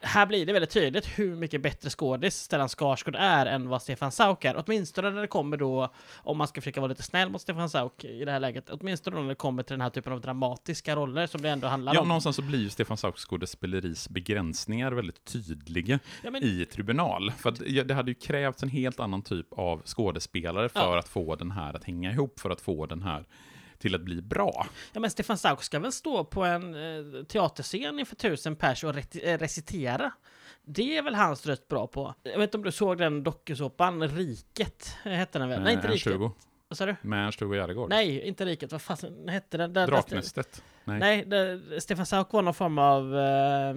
här 0.00 0.26
blir 0.26 0.46
det 0.46 0.52
väldigt 0.52 0.70
tydligt 0.70 1.06
hur 1.18 1.36
mycket 1.36 1.62
bättre 1.62 1.90
skådis 1.90 2.34
Stellan 2.36 2.68
Skarsgård 2.68 3.16
är 3.18 3.46
än 3.46 3.68
vad 3.68 3.82
Stefan 3.82 4.12
Sauk 4.12 4.44
är. 4.44 4.62
Åtminstone 4.66 5.10
när 5.10 5.20
det 5.20 5.26
kommer 5.26 5.56
då, 5.56 5.92
om 6.16 6.38
man 6.38 6.48
ska 6.48 6.60
försöka 6.60 6.80
vara 6.80 6.88
lite 6.88 7.02
snäll 7.02 7.30
mot 7.30 7.40
Stefan 7.40 7.70
Sauk 7.70 8.04
i 8.04 8.24
det 8.24 8.30
här 8.32 8.40
läget, 8.40 8.70
åtminstone 8.70 9.20
när 9.20 9.28
det 9.28 9.34
kommer 9.34 9.62
till 9.62 9.74
den 9.74 9.80
här 9.80 9.90
typen 9.90 10.12
av 10.12 10.20
dramatiska 10.20 10.96
roller 10.96 11.26
som 11.26 11.40
det 11.42 11.50
ändå 11.50 11.66
handlar 11.66 11.94
Ja, 11.94 12.00
om. 12.00 12.08
någonstans 12.08 12.36
så 12.36 12.42
blir 12.42 12.58
ju 12.58 12.68
Stefan 12.70 12.96
Sauks 12.96 13.20
skådespeleris 13.24 14.08
begränsningar 14.08 14.92
väldigt 14.92 15.24
tydliga 15.24 15.98
Ja, 16.24 16.30
men, 16.30 16.42
i 16.42 16.64
tribunal. 16.72 17.30
För 17.38 17.54
ja, 17.66 17.84
det 17.84 17.94
hade 17.94 18.10
ju 18.10 18.14
krävts 18.14 18.62
en 18.62 18.68
helt 18.68 19.00
annan 19.00 19.22
typ 19.22 19.46
av 19.52 19.82
skådespelare 19.84 20.68
för 20.68 20.80
Ja. 20.80 20.98
att 20.98 21.08
få 21.08 21.36
den 21.36 21.50
här 21.50 21.74
att 21.74 21.84
hänga 21.84 22.10
ihop, 22.12 22.40
för 22.40 22.50
att 22.50 22.60
få 22.60 22.86
den 22.86 23.02
här 23.02 23.24
till 23.78 23.94
att 23.94 24.00
bli 24.00 24.22
bra. 24.22 24.66
ja, 24.92 25.00
men 25.00 25.10
Stefan 25.10 25.38
Sauk 25.38 25.62
ska 25.62 25.78
väl 25.78 25.92
stå 25.92 26.24
på 26.24 26.44
en 26.44 26.74
eh, 26.74 27.24
teaterscen 27.24 27.98
inför 27.98 28.16
tusen 28.16 28.56
pers 28.56 28.84
och 28.84 29.16
eh, 29.16 29.38
recitera? 29.38 30.12
Det 30.64 30.96
är 30.96 31.02
väl 31.02 31.14
hans 31.14 31.46
röst 31.46 31.68
bra 31.68 31.86
på. 31.86 32.14
Jag 32.22 32.38
vet 32.38 32.48
inte 32.48 32.56
om 32.56 32.64
du 32.64 32.72
såg 32.72 32.98
den 32.98 33.22
dokusåpan, 33.22 34.08
Riket, 34.08 34.96
eh, 35.04 35.12
hette 35.12 35.38
den 35.38 35.48
väl? 35.48 35.62
Nej, 35.62 35.74
inte 35.74 35.88
Riket. 35.88 36.12
Vad 36.68 36.78
sa 36.78 36.86
du? 36.86 36.96
Med 37.02 37.26
Ernst-Hugo 37.26 37.56
Järegård. 37.56 37.88
Nej, 37.90 38.20
inte 38.28 38.44
Riket. 38.44 38.72
Vad 38.72 38.82
fasen 38.82 39.28
hette 39.28 39.56
den? 39.56 39.72
Där- 39.72 39.86
Draknästet. 39.86 40.62
Nej. 40.84 40.98
Nej, 40.98 41.24
det, 41.26 41.80
Stefan 41.80 42.06
Sauk 42.06 42.32
var 42.32 42.42
någon 42.42 42.54
form 42.54 42.78
av 42.78 43.16
eh, 43.18 43.74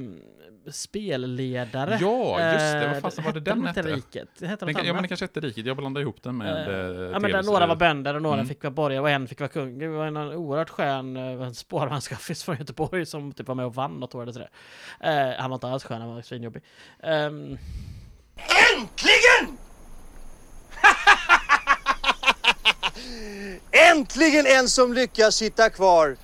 spelledare. 0.71 1.97
Ja, 2.01 2.51
just 2.53 2.59
det. 2.73 2.85
Eh, 2.85 2.91
Vad 2.93 3.01
fasen 3.01 3.23
var 3.23 3.31
det 3.33 3.39
hette 3.39 3.51
den 3.51 3.65
hette? 3.67 3.81
Riket? 3.81 4.29
Det 4.39 4.47
hette 4.47 4.65
Den 4.65 4.75
kan, 4.75 4.85
ja, 4.85 4.93
men 4.93 5.01
det 5.01 5.07
kanske 5.07 5.23
hette 5.23 5.39
Riket. 5.39 5.65
Jag 5.65 5.77
blandade 5.77 6.01
ihop 6.01 6.23
den 6.23 6.37
med 6.37 6.47
Eh, 6.67 6.75
eh, 6.75 7.01
Ja, 7.11 7.19
men 7.19 7.31
där 7.31 7.43
några 7.43 7.67
var 7.67 7.75
bönder 7.75 8.13
och 8.15 8.21
några 8.21 8.35
Mm. 8.35 8.47
fick 8.47 8.63
vara 8.63 8.71
borgare 8.71 9.01
och 9.01 9.09
en 9.09 9.27
fick 9.27 9.39
vara 9.39 9.47
kung. 9.49 9.79
Det 9.79 9.87
var 9.87 10.05
en 10.05 10.17
oerhört 10.17 10.69
skön 10.69 11.17
uh, 11.17 11.51
spårvagnschaffis 11.51 12.43
från 12.43 12.57
Göteborg 12.57 13.05
som 13.05 13.31
typ 13.33 13.47
var 13.47 13.55
med 13.55 13.65
och 13.65 13.75
vann 13.75 13.99
något 13.99 14.15
år 14.15 14.21
eller 14.23 14.31
sådär. 14.33 14.49
Eh, 14.99 15.41
han 15.41 15.49
var 15.49 15.55
inte 15.55 15.67
alls 15.67 15.83
skön, 15.83 16.01
han 16.01 16.15
var 16.15 16.21
svinjobbig. 16.21 16.63
Um, 17.03 17.57
Äntligen! 18.75 19.57
Äntligen 23.71 24.45
en 24.45 24.69
som 24.69 24.93
lyckas 24.93 25.35
sitta 25.35 25.69
kvar. 25.69 26.17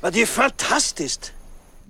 Ja, 0.00 0.10
det 0.10 0.22
är 0.22 0.26
fantastiskt. 0.26 1.32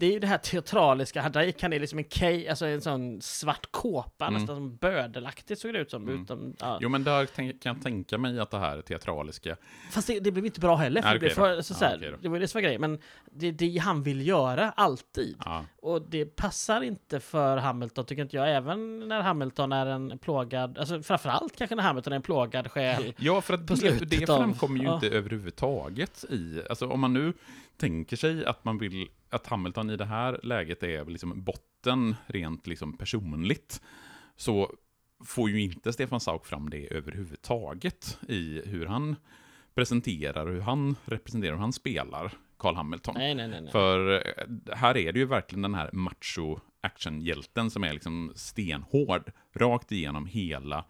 Det 0.00 0.06
är 0.06 0.12
ju 0.12 0.18
det 0.18 0.26
här 0.26 0.38
teatraliska, 0.38 1.44
gick 1.44 1.62
han 1.62 1.72
i 1.72 1.78
liksom 1.78 1.98
en 1.98 2.04
kej, 2.08 2.48
alltså 2.48 2.66
en 2.66 2.80
sån 2.80 3.20
svart 3.22 3.66
kåpa, 3.70 4.30
nästan 4.30 4.56
som 4.56 4.76
bödelaktigt 4.76 5.60
såg 5.60 5.72
det 5.72 5.78
ut 5.78 5.90
som. 5.90 6.08
Utom, 6.08 6.56
ja. 6.58 6.78
Jo, 6.80 6.88
men 6.88 7.04
där 7.04 7.26
kan 7.26 7.52
jag 7.62 7.82
tänka 7.82 8.18
mig 8.18 8.40
att 8.40 8.50
det 8.50 8.58
här 8.58 8.82
teatraliska... 8.82 9.56
Fast 9.90 10.06
det, 10.06 10.20
det 10.20 10.30
blev 10.30 10.46
inte 10.46 10.60
bra 10.60 10.76
heller, 10.76 11.02
för 11.02 11.12
det, 11.12 11.18
blev 11.18 11.32
okej 11.32 11.48
då. 11.48 11.54
för, 11.56 11.62
så, 11.62 11.74
så 11.74 11.84
här, 11.84 11.96
okej 11.96 12.10
då. 12.10 12.16
det 12.20 12.28
var 12.28 12.36
ju 12.36 12.40
det 12.40 12.48
som 12.48 12.58
var 12.58 12.62
grejen. 12.62 12.80
Men 12.80 12.98
det 13.24 13.46
är 13.46 13.52
det 13.52 13.78
han 13.78 14.02
vill 14.02 14.26
göra, 14.26 14.70
alltid. 14.70 15.36
Ja. 15.44 15.64
Och 15.82 16.02
det 16.02 16.24
passar 16.24 16.82
inte 16.82 17.20
för 17.20 17.56
Hamilton, 17.56 18.04
tycker 18.04 18.22
inte 18.22 18.36
jag. 18.36 18.56
Även 18.56 19.08
när 19.08 19.20
Hamilton 19.20 19.72
är 19.72 19.86
en 19.86 20.18
plågad, 20.18 20.78
alltså 20.78 21.02
framförallt 21.02 21.56
kanske 21.56 21.76
när 21.76 21.82
Hamilton 21.82 22.12
är 22.12 22.16
en 22.16 22.22
plågad 22.22 22.70
själ. 22.70 23.14
Ja, 23.18 23.40
för 23.40 23.54
att 23.54 23.66
det, 23.66 24.04
det 24.04 24.26
framkommer 24.26 24.84
ju 24.84 24.94
inte 24.94 25.08
överhuvudtaget 25.08 26.24
i... 26.30 26.62
Alltså 26.70 26.86
om 26.86 27.00
man 27.00 27.12
nu 27.12 27.32
tänker 27.76 28.16
sig 28.16 28.44
att 28.44 28.64
man 28.64 28.78
vill 28.78 29.08
att 29.30 29.46
Hamilton 29.46 29.90
i 29.90 29.96
det 29.96 30.04
här 30.04 30.40
läget 30.42 30.82
är 30.82 31.04
liksom 31.04 31.42
botten 31.42 32.16
rent 32.26 32.66
liksom 32.66 32.96
personligt, 32.96 33.82
så 34.36 34.74
får 35.24 35.50
ju 35.50 35.62
inte 35.62 35.92
Stefan 35.92 36.20
Sauk 36.20 36.46
fram 36.46 36.70
det 36.70 36.94
överhuvudtaget 36.96 38.18
i 38.28 38.62
hur 38.64 38.86
han 38.86 39.16
presenterar, 39.74 40.46
hur 40.46 40.60
han 40.60 40.96
representerar, 41.04 41.52
hur 41.52 41.60
han 41.60 41.72
spelar 41.72 42.32
Carl 42.58 42.74
Hamilton. 42.74 43.14
Nej, 43.18 43.34
nej, 43.34 43.48
nej. 43.48 43.72
För 43.72 44.12
eh, 44.14 44.76
här 44.76 44.96
är 44.96 45.12
det 45.12 45.18
ju 45.18 45.26
verkligen 45.26 45.62
den 45.62 45.74
här 45.74 45.90
macho 45.92 46.60
actionhjälten 46.80 47.70
som 47.70 47.84
är 47.84 47.92
liksom 47.92 48.32
stenhård 48.34 49.32
rakt 49.54 49.92
igenom 49.92 50.26
hela 50.26 50.84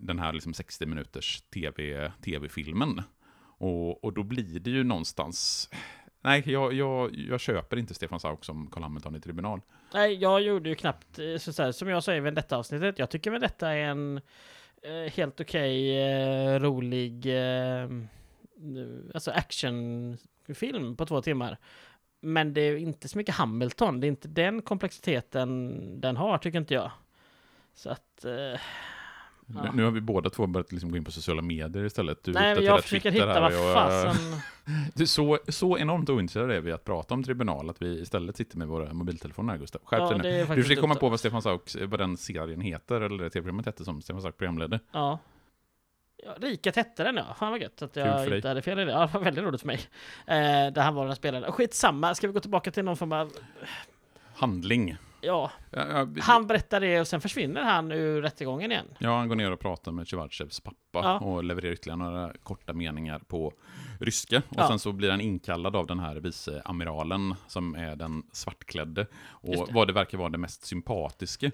den 0.00 0.18
här 0.18 0.32
liksom 0.32 0.54
60 0.54 0.86
minuters 0.86 1.42
TV, 1.42 2.12
tv-filmen. 2.24 3.02
Och, 3.58 4.04
och 4.04 4.12
då 4.12 4.22
blir 4.22 4.60
det 4.60 4.70
ju 4.70 4.84
någonstans... 4.84 5.70
Nej, 6.24 6.42
jag, 6.46 6.72
jag, 6.72 7.14
jag 7.14 7.40
köper 7.40 7.76
inte 7.76 7.94
Stefan 7.94 8.20
Sauk 8.20 8.44
som 8.44 8.70
Carl 8.70 8.82
Hamilton 8.82 9.16
i 9.16 9.20
tribunal. 9.20 9.60
Nej, 9.94 10.14
jag 10.14 10.42
gjorde 10.42 10.68
ju 10.68 10.74
knappt, 10.74 11.18
eh, 11.18 11.36
så 11.36 11.52
så 11.52 11.62
här, 11.62 11.72
som 11.72 11.88
jag 11.88 12.04
sa 12.04 12.14
i 12.14 12.20
Vendetta-avsnittet, 12.20 12.98
jag 12.98 13.10
tycker 13.10 13.30
väl 13.30 13.40
detta 13.40 13.70
är 13.70 13.78
en 13.78 14.20
eh, 14.82 15.12
helt 15.12 15.40
okej, 15.40 16.02
eh, 16.02 16.60
rolig, 16.60 17.26
eh, 17.26 17.88
alltså 19.14 19.30
actionfilm 19.30 20.96
på 20.96 21.06
två 21.06 21.22
timmar. 21.22 21.58
Men 22.20 22.54
det 22.54 22.60
är 22.60 22.76
inte 22.76 23.08
så 23.08 23.18
mycket 23.18 23.34
Hamilton, 23.34 24.00
det 24.00 24.06
är 24.06 24.08
inte 24.08 24.28
den 24.28 24.62
komplexiteten 24.62 26.00
den 26.00 26.16
har, 26.16 26.38
tycker 26.38 26.58
inte 26.58 26.74
jag. 26.74 26.90
Så 27.74 27.90
att... 27.90 28.24
Eh, 28.24 28.60
nu, 29.54 29.60
Ja. 29.64 29.72
nu 29.72 29.84
har 29.84 29.90
vi 29.90 30.00
båda 30.00 30.30
två 30.30 30.46
börjat 30.46 30.72
liksom 30.72 30.90
gå 30.90 30.96
in 30.96 31.04
på 31.04 31.10
sociala 31.10 31.42
medier 31.42 31.84
istället. 31.84 32.24
Du 32.24 32.32
nej, 32.32 32.64
jag 32.64 32.82
försöker 32.82 33.10
Twitter 33.10 33.26
hitta 33.26 33.40
vad 33.40 33.74
fasen... 33.74 34.40
Du, 34.94 35.06
så, 35.06 35.38
så 35.48 35.78
enormt 35.78 36.10
ointresserade 36.10 36.56
är 36.56 36.60
vi 36.60 36.72
att 36.72 36.84
prata 36.84 37.14
om 37.14 37.24
tribunal 37.24 37.70
att 37.70 37.82
vi 37.82 38.00
istället 38.00 38.36
sitter 38.36 38.58
med 38.58 38.68
våra 38.68 38.92
mobiltelefoner 38.92 39.52
här, 39.52 39.60
Gustav. 39.60 39.80
Skärp 39.84 40.00
Ja, 40.00 40.18
dig 40.18 40.46
nu. 40.48 40.54
Du 40.54 40.62
försöker 40.62 40.82
komma 40.82 40.94
på 40.94 41.08
vad 41.08 41.20
Stefan 41.20 41.42
Sauk, 41.42 41.76
vad 41.88 42.00
den 42.00 42.16
serien 42.16 42.60
heter, 42.60 43.00
eller 43.00 43.24
det 43.24 43.30
tv-programmet 43.30 43.66
hette 43.66 43.84
som 43.84 44.02
Stefan 44.02 44.22
Sauk 44.22 44.36
programledde. 44.38 44.80
Ja. 44.92 45.18
ja 46.24 46.34
Riket 46.40 46.76
hette 46.76 47.04
den 47.04 47.16
ja. 47.16 47.34
Fan 47.38 47.50
vad 47.50 47.60
gött 47.60 47.82
att 47.82 47.96
jag 47.96 48.34
inte 48.36 48.48
hade 48.48 48.62
fel 48.62 48.78
i 48.78 48.84
det. 48.84 48.92
Ja, 48.92 49.00
det 49.06 49.12
var 49.12 49.20
väldigt 49.20 49.44
roligt 49.44 49.60
för 49.60 49.66
mig. 49.66 49.80
Eh, 50.26 50.72
där 50.72 50.82
han 50.82 50.94
var 50.94 51.06
den 51.06 51.16
spelaren. 51.16 51.52
Skitsamma, 51.52 52.14
ska 52.14 52.26
vi 52.26 52.32
gå 52.32 52.40
tillbaka 52.40 52.70
till 52.70 52.84
någon 52.84 52.96
form 52.96 53.12
av... 53.12 53.32
Handling. 54.34 54.96
Ja, 55.24 55.50
Ja, 55.70 55.86
ja, 55.88 56.04
vi- 56.04 56.20
han 56.20 56.46
berättar 56.46 56.80
det 56.80 57.00
och 57.00 57.06
sen 57.08 57.20
försvinner 57.20 57.62
han 57.62 57.92
ur 57.92 58.22
rättegången 58.22 58.72
igen. 58.72 58.86
Ja, 58.98 59.18
han 59.18 59.28
går 59.28 59.36
ner 59.36 59.50
och 59.50 59.60
pratar 59.60 59.92
med 59.92 60.06
Tjevardtjevs 60.06 60.60
pappa 60.60 60.76
Ja. 60.92 61.18
och 61.18 61.44
levererar 61.44 61.72
ytterligare 61.72 61.98
några 61.98 62.32
korta 62.42 62.72
meningar 62.72 63.18
på 63.18 63.52
ryska. 64.00 64.36
Och 64.48 64.56
Ja. 64.56 64.68
sen 64.68 64.78
så 64.78 64.92
blir 64.92 65.10
han 65.10 65.20
inkallad 65.20 65.76
av 65.76 65.86
den 65.86 65.98
här 66.00 66.16
viceamiralen 66.16 67.34
som 67.46 67.74
är 67.74 67.96
den 67.96 68.22
svartklädde. 68.32 69.06
Och 69.24 69.66
det. 69.66 69.72
vad 69.72 69.86
det 69.86 69.92
verkar 69.92 70.18
vara 70.18 70.28
det 70.28 70.38
mest 70.38 70.64
sympatiska 70.66 71.50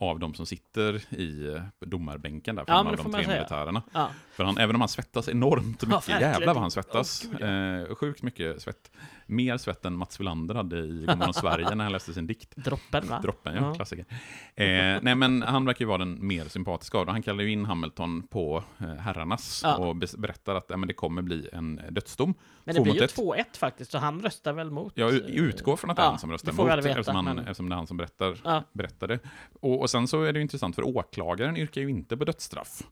av 0.00 0.18
de 0.18 0.34
som 0.34 0.46
sitter 0.46 0.94
i 1.14 1.60
domarbänken 1.80 2.56
där, 2.56 2.64
Ja, 2.66 2.74
fem 2.76 2.86
men 2.86 2.98
av 2.98 3.04
de 3.04 3.12
tre 3.24 3.34
militärerna. 3.34 3.82
Ja. 3.92 4.08
För 4.32 4.44
han, 4.44 4.58
även 4.58 4.74
om 4.74 4.80
han 4.80 4.88
svettas 4.88 5.28
enormt 5.28 5.82
Ja, 5.82 5.88
mycket, 5.88 6.08
verkligen. 6.08 6.20
jävlar 6.32 6.54
vad 6.54 6.60
han 6.62 6.70
svettas. 6.70 7.22
Gud, 7.22 7.42
eh, 7.88 7.94
sjukt 7.94 8.22
mycket 8.22 8.62
svett. 8.62 8.90
Mer 9.30 9.56
svett 9.56 9.84
än 9.84 9.96
Mats 9.96 10.20
Wilander 10.20 10.54
hade 10.54 10.78
i 10.78 11.04
Godmorgon 11.06 11.34
Sverige 11.34 11.74
när 11.74 11.84
han 11.84 11.92
läste 11.92 12.14
sin 12.14 12.26
dikt. 12.26 12.56
Droppen 12.56 13.08
va? 13.08 13.20
Droppen, 13.22 13.54
ja. 13.54 13.60
Ja. 13.60 13.74
Klassiker. 13.74 14.04
Eh, 14.54 14.66
nej, 15.02 15.14
men 15.14 15.42
han 15.42 15.64
verkar 15.64 15.84
ju 15.84 15.86
vara 15.88 15.98
den 15.98 16.26
mer 16.26 16.44
sympatiska 16.44 16.98
av 16.98 17.06
dem. 17.06 17.12
Han 17.14 17.22
kallar 17.22 17.44
ju 17.44 17.50
in 17.50 17.64
Hamilton 17.64 18.22
på 18.22 18.64
eh, 18.78 18.86
herrarnas 18.88 19.60
Ja. 19.64 19.76
och 19.76 19.96
berättar 19.96 20.54
att 20.54 20.66
ja, 20.68 20.76
men 20.76 20.86
det 20.88 20.94
kommer 20.94 21.22
bli 21.22 21.48
en 21.52 21.80
dödsdom. 21.90 22.34
Men 22.64 22.74
det 22.74 22.80
blir 22.80 22.92
mot 22.92 23.00
ju 23.00 23.04
ett. 23.04 23.16
2-1 23.16 23.44
faktiskt, 23.58 23.90
så 23.90 23.98
han 23.98 24.20
röstar 24.22 24.52
väl 24.52 24.70
mot... 24.70 24.92
Jag 24.96 25.10
eh, 25.10 25.16
utgår 25.18 25.76
från 25.76 25.90
att 25.90 25.96
det 25.96 26.02
är 26.02 26.04
ja, 26.04 26.10
han 26.10 26.18
som 26.18 26.30
röstar 26.32 26.52
veta, 26.52 26.88
eftersom, 26.88 27.16
han, 27.16 27.24
men- 27.24 27.38
eftersom 27.38 27.68
det 27.68 27.74
är 27.74 27.76
han 27.76 27.86
som 27.86 27.96
berättar, 27.96 28.36
Ja. 28.44 28.62
berättar 28.72 29.08
det. 29.08 29.18
Och, 29.60 29.80
och 29.80 29.90
sen 29.90 30.08
så 30.08 30.22
är 30.22 30.32
det 30.32 30.38
ju 30.38 30.42
intressant, 30.42 30.74
för 30.74 30.86
åklagaren 30.96 31.56
yrkar 31.56 31.80
ju 31.80 31.90
inte 31.90 32.16
på 32.16 32.24
dödsstraff. 32.24 32.82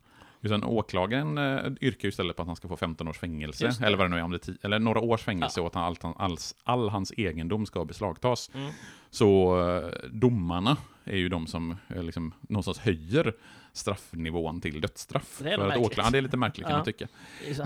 Utan 0.47 0.64
åklagaren 0.64 1.38
eh, 1.38 1.72
yrkar 1.80 2.09
istället 2.09 2.36
på 2.36 2.42
att 2.42 2.47
han 2.49 2.57
ska 2.57 2.68
få 2.68 2.76
15 2.76 3.09
års 3.09 3.18
fängelse, 3.18 3.72
eller 3.82 3.97
vad 3.97 4.07
det 4.07 4.11
nu 4.11 4.18
är, 4.18 4.22
om 4.22 4.30
det 4.30 4.49
eller 4.64 4.78
några 4.78 5.01
års 5.01 5.22
fängelse, 5.22 5.61
och 5.61 5.66
att 5.66 5.74
han, 5.74 5.84
allt, 5.84 6.03
han- 6.03 6.14
alls, 6.16 6.55
all 6.64 6.88
hans 6.88 7.12
egendom 7.16 7.66
ska 7.66 7.84
beslagtas. 7.84 8.51
Mm. 8.55 8.72
Så 9.11 9.61
eh, 9.70 10.09
domarna 10.11 10.76
är 11.05 11.16
ju 11.16 11.28
de 11.28 11.47
som 11.47 11.76
eh, 11.88 12.03
liksom, 12.03 12.34
någonstans 12.40 12.78
höjer 12.78 13.32
straffnivån 13.72 14.61
till 14.61 14.80
dödsstraff. 14.80 15.38
Det 15.42 15.51
är 15.53 15.57
För 15.57 15.62
att 15.62 15.68
märkligt. 15.68 15.86
åkla- 15.86 16.05
ja, 16.05 16.11
det 16.11 16.18
är 16.18 16.22
lite 16.22 16.36
märkligt 16.36 16.66
kan 16.66 16.72
Ja. 16.72 16.78
man 16.78 16.84
tycka. 16.84 17.09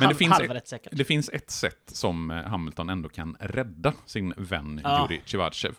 Men 0.00 0.08
det 0.08 0.14
finns 0.14 0.40
ett-. 0.40 0.88
Det 0.92 1.04
finns 1.04 1.28
ett 1.32 1.50
sätt 1.50 1.82
som 1.86 2.30
eh, 2.30 2.36
Hamilton 2.44 2.88
ändå 2.90 3.08
kan 3.08 3.36
rädda 3.40 3.92
sin 4.06 4.34
vän 4.36 4.80
Ja. 4.84 5.02
Jurij 5.10 5.22
Tjevardtjev. 5.24 5.74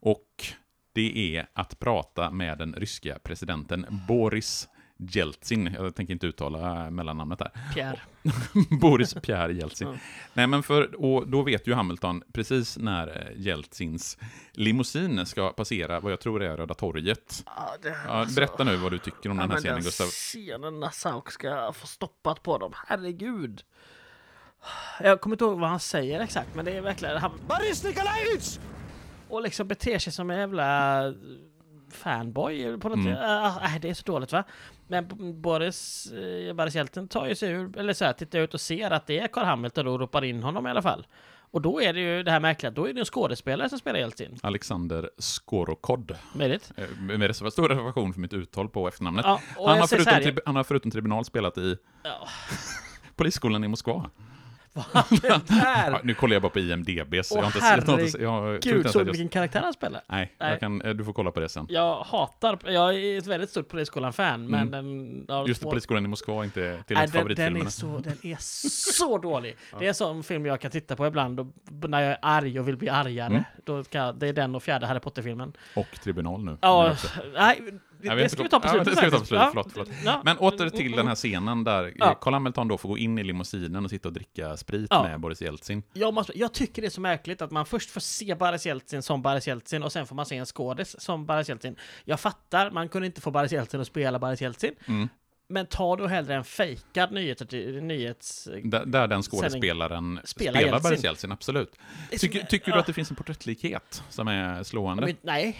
Och 0.00 0.44
det 0.92 1.36
är 1.36 1.46
att 1.52 1.78
prata 1.78 2.30
med 2.30 2.58
den 2.58 2.74
ryska 2.74 3.18
presidenten 3.22 3.86
Boris 4.08 4.68
Jeltsin. 4.96 5.74
Jag 5.78 5.94
tänker 5.94 6.12
inte 6.12 6.26
uttala 6.26 6.84
eh, 6.84 6.90
mellannamnet 6.90 7.38
där. 7.38 7.50
Pierre. 7.74 8.00
Boris 8.80 9.14
Pierre 9.14 9.52
Jeltsin. 9.52 9.88
Ja. 9.88 9.98
Nej, 10.34 10.46
men 10.46 10.62
för, 10.62 11.04
och 11.04 11.28
då 11.28 11.42
vet 11.42 11.66
ju 11.66 11.74
Hamilton 11.74 12.22
precis 12.32 12.78
när 12.78 13.08
eh, 13.08 13.40
Jeltsins 13.40 14.18
limousin 14.52 15.26
ska 15.26 15.52
passera 15.52 16.00
vad 16.00 16.12
jag 16.12 16.20
tror 16.20 16.42
är 16.42 16.56
Röda 16.56 16.74
torget. 16.74 17.42
Ja, 17.46 17.74
det, 17.82 17.96
Ja, 18.06 18.26
berätta 18.36 18.64
nu 18.64 18.76
vad 18.76 18.92
du 18.92 18.98
tycker 18.98 19.30
om 19.30 19.36
den 19.36 19.50
här 19.50 19.58
scenen, 19.58 19.82
Gustav. 19.82 20.06
scenen 20.06 20.80
när 20.80 20.90
Sauk 20.90 21.30
ska 21.30 21.72
få 21.72 21.86
stoppat 21.86 22.42
på 22.42 22.58
dem, 22.58 22.72
herregud. 22.86 23.62
Jag 25.00 25.20
kommer 25.20 25.34
inte 25.34 25.44
ihåg 25.44 25.58
vad 25.60 25.70
han 25.70 25.80
säger 25.80 26.20
exakt, 26.20 26.54
men 26.54 26.64
det 26.64 26.76
är 26.76 26.80
verkligen... 26.80 27.16
Han, 27.16 27.30
Boris 27.48 27.84
Nikolajevitj! 27.84 28.60
och 29.28 29.42
liksom 29.42 29.68
beter 29.68 29.98
sig 29.98 30.12
som 30.12 30.30
en 30.30 30.38
jävla 30.38 31.02
fanboy 31.90 32.78
på 32.78 32.88
något 32.88 32.98
Mm. 32.98 33.16
Ah, 33.20 33.58
nej, 33.62 33.80
det 33.80 33.90
är 33.90 33.94
så 33.94 34.02
dåligt 34.02 34.32
va? 34.32 34.44
Men 34.88 35.06
Boris, 35.40 36.12
eh, 36.12 36.52
Boris 36.54 36.76
tar 37.10 37.26
ju 37.26 37.34
sig 37.34 37.50
ur, 37.50 37.78
eller 37.78 37.92
så 37.92 38.04
här, 38.04 38.12
tittar 38.12 38.38
ut 38.38 38.54
och 38.54 38.60
ser 38.60 38.90
att 38.90 39.06
det 39.06 39.18
är 39.18 39.28
Carl 39.28 39.44
Hamilton 39.44 39.86
och 39.86 40.00
ropar 40.00 40.24
in 40.24 40.42
honom 40.42 40.66
i 40.66 40.70
alla 40.70 40.82
fall. 40.82 41.06
Och 41.50 41.62
då 41.62 41.82
är 41.82 41.92
det 41.92 42.00
ju 42.00 42.22
det 42.22 42.30
här 42.30 42.40
märkliga, 42.40 42.70
då 42.70 42.88
är 42.88 42.92
det 42.92 43.00
en 43.00 43.04
skådespelare 43.04 43.68
som 43.68 43.78
spelar 43.78 43.98
Jeltsin. 43.98 44.38
Alexander 44.42 45.10
Skorokhod. 45.18 46.16
Möjligt. 46.34 46.72
Eh, 46.76 46.84
Med 47.00 47.20
reserva- 47.30 47.50
stor 47.50 47.68
reservation 47.68 48.12
för 48.12 48.20
mitt 48.20 48.32
uttal 48.32 48.68
på 48.68 48.88
efternamnet. 48.88 49.24
Ja, 49.24 49.40
han, 49.56 49.78
har 49.80 49.86
förutom 49.86 50.38
han 50.46 50.56
har 50.56 50.64
förutom 50.64 50.90
tribunal 50.90 51.24
spelat 51.24 51.58
i 51.58 51.76
Ja. 52.02 52.28
Polisskolan 53.16 53.64
i 53.64 53.68
Moskva. 53.68 54.10
Där! 55.48 55.90
Ja, 55.90 56.00
nu 56.04 56.14
kollar 56.14 56.32
jag 56.34 56.42
bara 56.42 56.50
på 56.50 56.58
IMDB, 56.58 57.24
så 57.24 57.34
Åh, 57.34 57.40
jag 57.40 57.50
har 57.50 57.76
inte 57.76 57.92
har 57.92 58.00
inte- 58.00 58.22
jag 58.22 58.60
Gud, 58.62 58.90
såg 58.90 59.06
du 59.06 59.10
vilken 59.10 59.28
karaktär 59.28 59.60
han 59.62 59.72
spelar? 59.72 60.00
Nej, 60.08 60.34
Nej. 60.40 60.58
Kan, 60.60 60.82
eh, 60.82 60.90
du 60.94 61.04
får 61.04 61.12
kolla 61.12 61.30
på 61.30 61.40
det 61.40 61.48
sen. 61.48 61.66
Jag 61.68 61.96
hatar, 61.96 62.58
jag 62.64 62.94
är 62.94 63.18
ett 63.18 63.26
väldigt 63.26 63.50
stort 63.50 63.68
Polisskolan-fan, 63.68 64.46
men 64.46 64.70
den... 64.70 65.24
ja, 65.28 65.34
Mm. 65.36 65.48
Just 65.48 65.62
två- 65.62 65.70
Polisskolan 65.70 66.04
i 66.04 66.08
Moskva 66.08 66.40
är 66.40 66.44
inte 66.44 66.82
till 66.86 66.96
Nej, 66.96 67.04
ett 67.04 67.12
den, 67.12 67.20
favoritfilmerna. 67.20 67.64
är 67.66 67.70
så, 67.70 67.98
den 67.98 68.16
är 68.22 68.36
så 68.96 69.18
dålig. 69.18 69.56
Det 69.78 69.84
är 69.84 69.88
en 69.88 69.94
sån 69.94 70.22
film 70.22 70.46
jag 70.46 70.60
kan 70.60 70.70
titta 70.70 70.96
på 70.96 71.06
ibland 71.06 71.40
och, 71.40 71.46
när 71.88 72.00
jag 72.00 72.10
är 72.10 72.18
arg 72.22 72.60
och 72.60 72.68
vill 72.68 72.76
bli 72.76 72.88
argare. 72.88 73.26
Mm. 73.30 73.42
Då 73.64 73.84
kan, 73.84 74.18
det 74.18 74.28
är 74.28 74.32
den 74.32 74.54
och 74.54 74.62
fjärde 74.62 74.86
Harry 74.86 75.00
Potter-filmen. 75.00 75.52
Och 75.74 75.86
Tribunal 76.02 76.44
nu. 76.44 76.56
Ja, 76.60 76.96
nej, 77.34 77.60
Ja, 78.02 78.14
det, 78.14 78.22
har 78.22 78.28
ska 78.28 78.42
vi 78.42 78.48
ta 78.48 78.60
på 78.60 78.66
ja, 78.68 78.72
slutet 78.72 78.86
det 78.92 78.96
ska 78.96 79.04
vi 79.06 79.10
ta 79.10 79.18
på 79.18 79.24
slutet, 79.26 79.44
Ja, 79.44 79.48
förlåt, 79.50 79.72
förlåt. 79.72 79.88
ja. 80.04 80.20
Men 80.24 80.38
åter 80.38 80.70
till 80.70 80.92
den 80.92 81.06
här 81.08 81.14
scenen 81.14 81.64
där 81.64 81.92
Ja. 81.96 82.14
Carl 82.14 82.34
Hamilton 82.34 82.68
då 82.68 82.78
får 82.78 82.88
gå 82.88 82.98
in 82.98 83.18
i 83.18 83.24
limousinen 83.24 83.84
och 83.84 83.90
sitta 83.90 84.08
och 84.08 84.12
dricka 84.14 84.56
sprit 84.56 84.86
Ja. 84.90 85.02
med 85.02 85.20
Boris 85.20 85.42
Jeltsin. 85.42 85.82
Jag, 85.92 86.14
måste, 86.14 86.38
jag 86.38 86.52
tycker 86.52 86.82
det 86.82 86.88
är 86.88 86.90
så 86.90 87.00
märkligt 87.00 87.42
att 87.42 87.50
man 87.50 87.66
först 87.66 87.90
får 87.90 88.00
se 88.00 88.34
Boris 88.34 88.66
Jeltsin 88.66 89.02
som 89.02 89.22
Boris 89.22 89.46
Jeltsin 89.48 89.82
och 89.82 89.92
sen 89.92 90.06
får 90.06 90.16
man 90.16 90.26
se 90.26 90.36
en 90.36 90.46
skådis 90.46 91.00
som 91.00 91.26
Boris 91.26 91.48
Jeltsin. 91.48 91.76
Jag 92.04 92.20
fattar, 92.20 92.70
man 92.70 92.88
kunde 92.88 93.06
inte 93.06 93.20
få 93.20 93.30
Boris 93.30 93.52
Jeltsin 93.52 93.80
att 93.80 93.86
spela 93.86 94.18
Boris 94.18 94.40
Jeltsin. 94.42 94.72
Mm. 94.88 95.08
Men 95.48 95.66
ta 95.66 95.96
då 95.96 96.06
hellre 96.06 96.34
en 96.34 96.44
fejkad 96.44 97.12
nyhets... 97.12 97.56
nyhets 97.82 98.48
Där, 98.64 98.86
där 98.86 99.06
den 99.06 99.22
skådespelaren 99.22 100.20
Spelar 100.24 100.60
spelar. 100.60 100.80
Boris 100.80 101.04
Jeltsin, 101.04 101.32
absolut. 101.32 101.76
Tycker, 102.18 102.42
tycker 102.46 102.72
du 102.72 102.78
att 102.78 102.86
det 102.86 102.92
finns 102.92 103.10
en 103.10 103.16
porträttlikhet 103.16 104.02
som 104.08 104.28
är 104.28 104.62
slående? 104.62 105.06
De 105.06 105.10
är, 105.10 105.16
nej, 105.22 105.56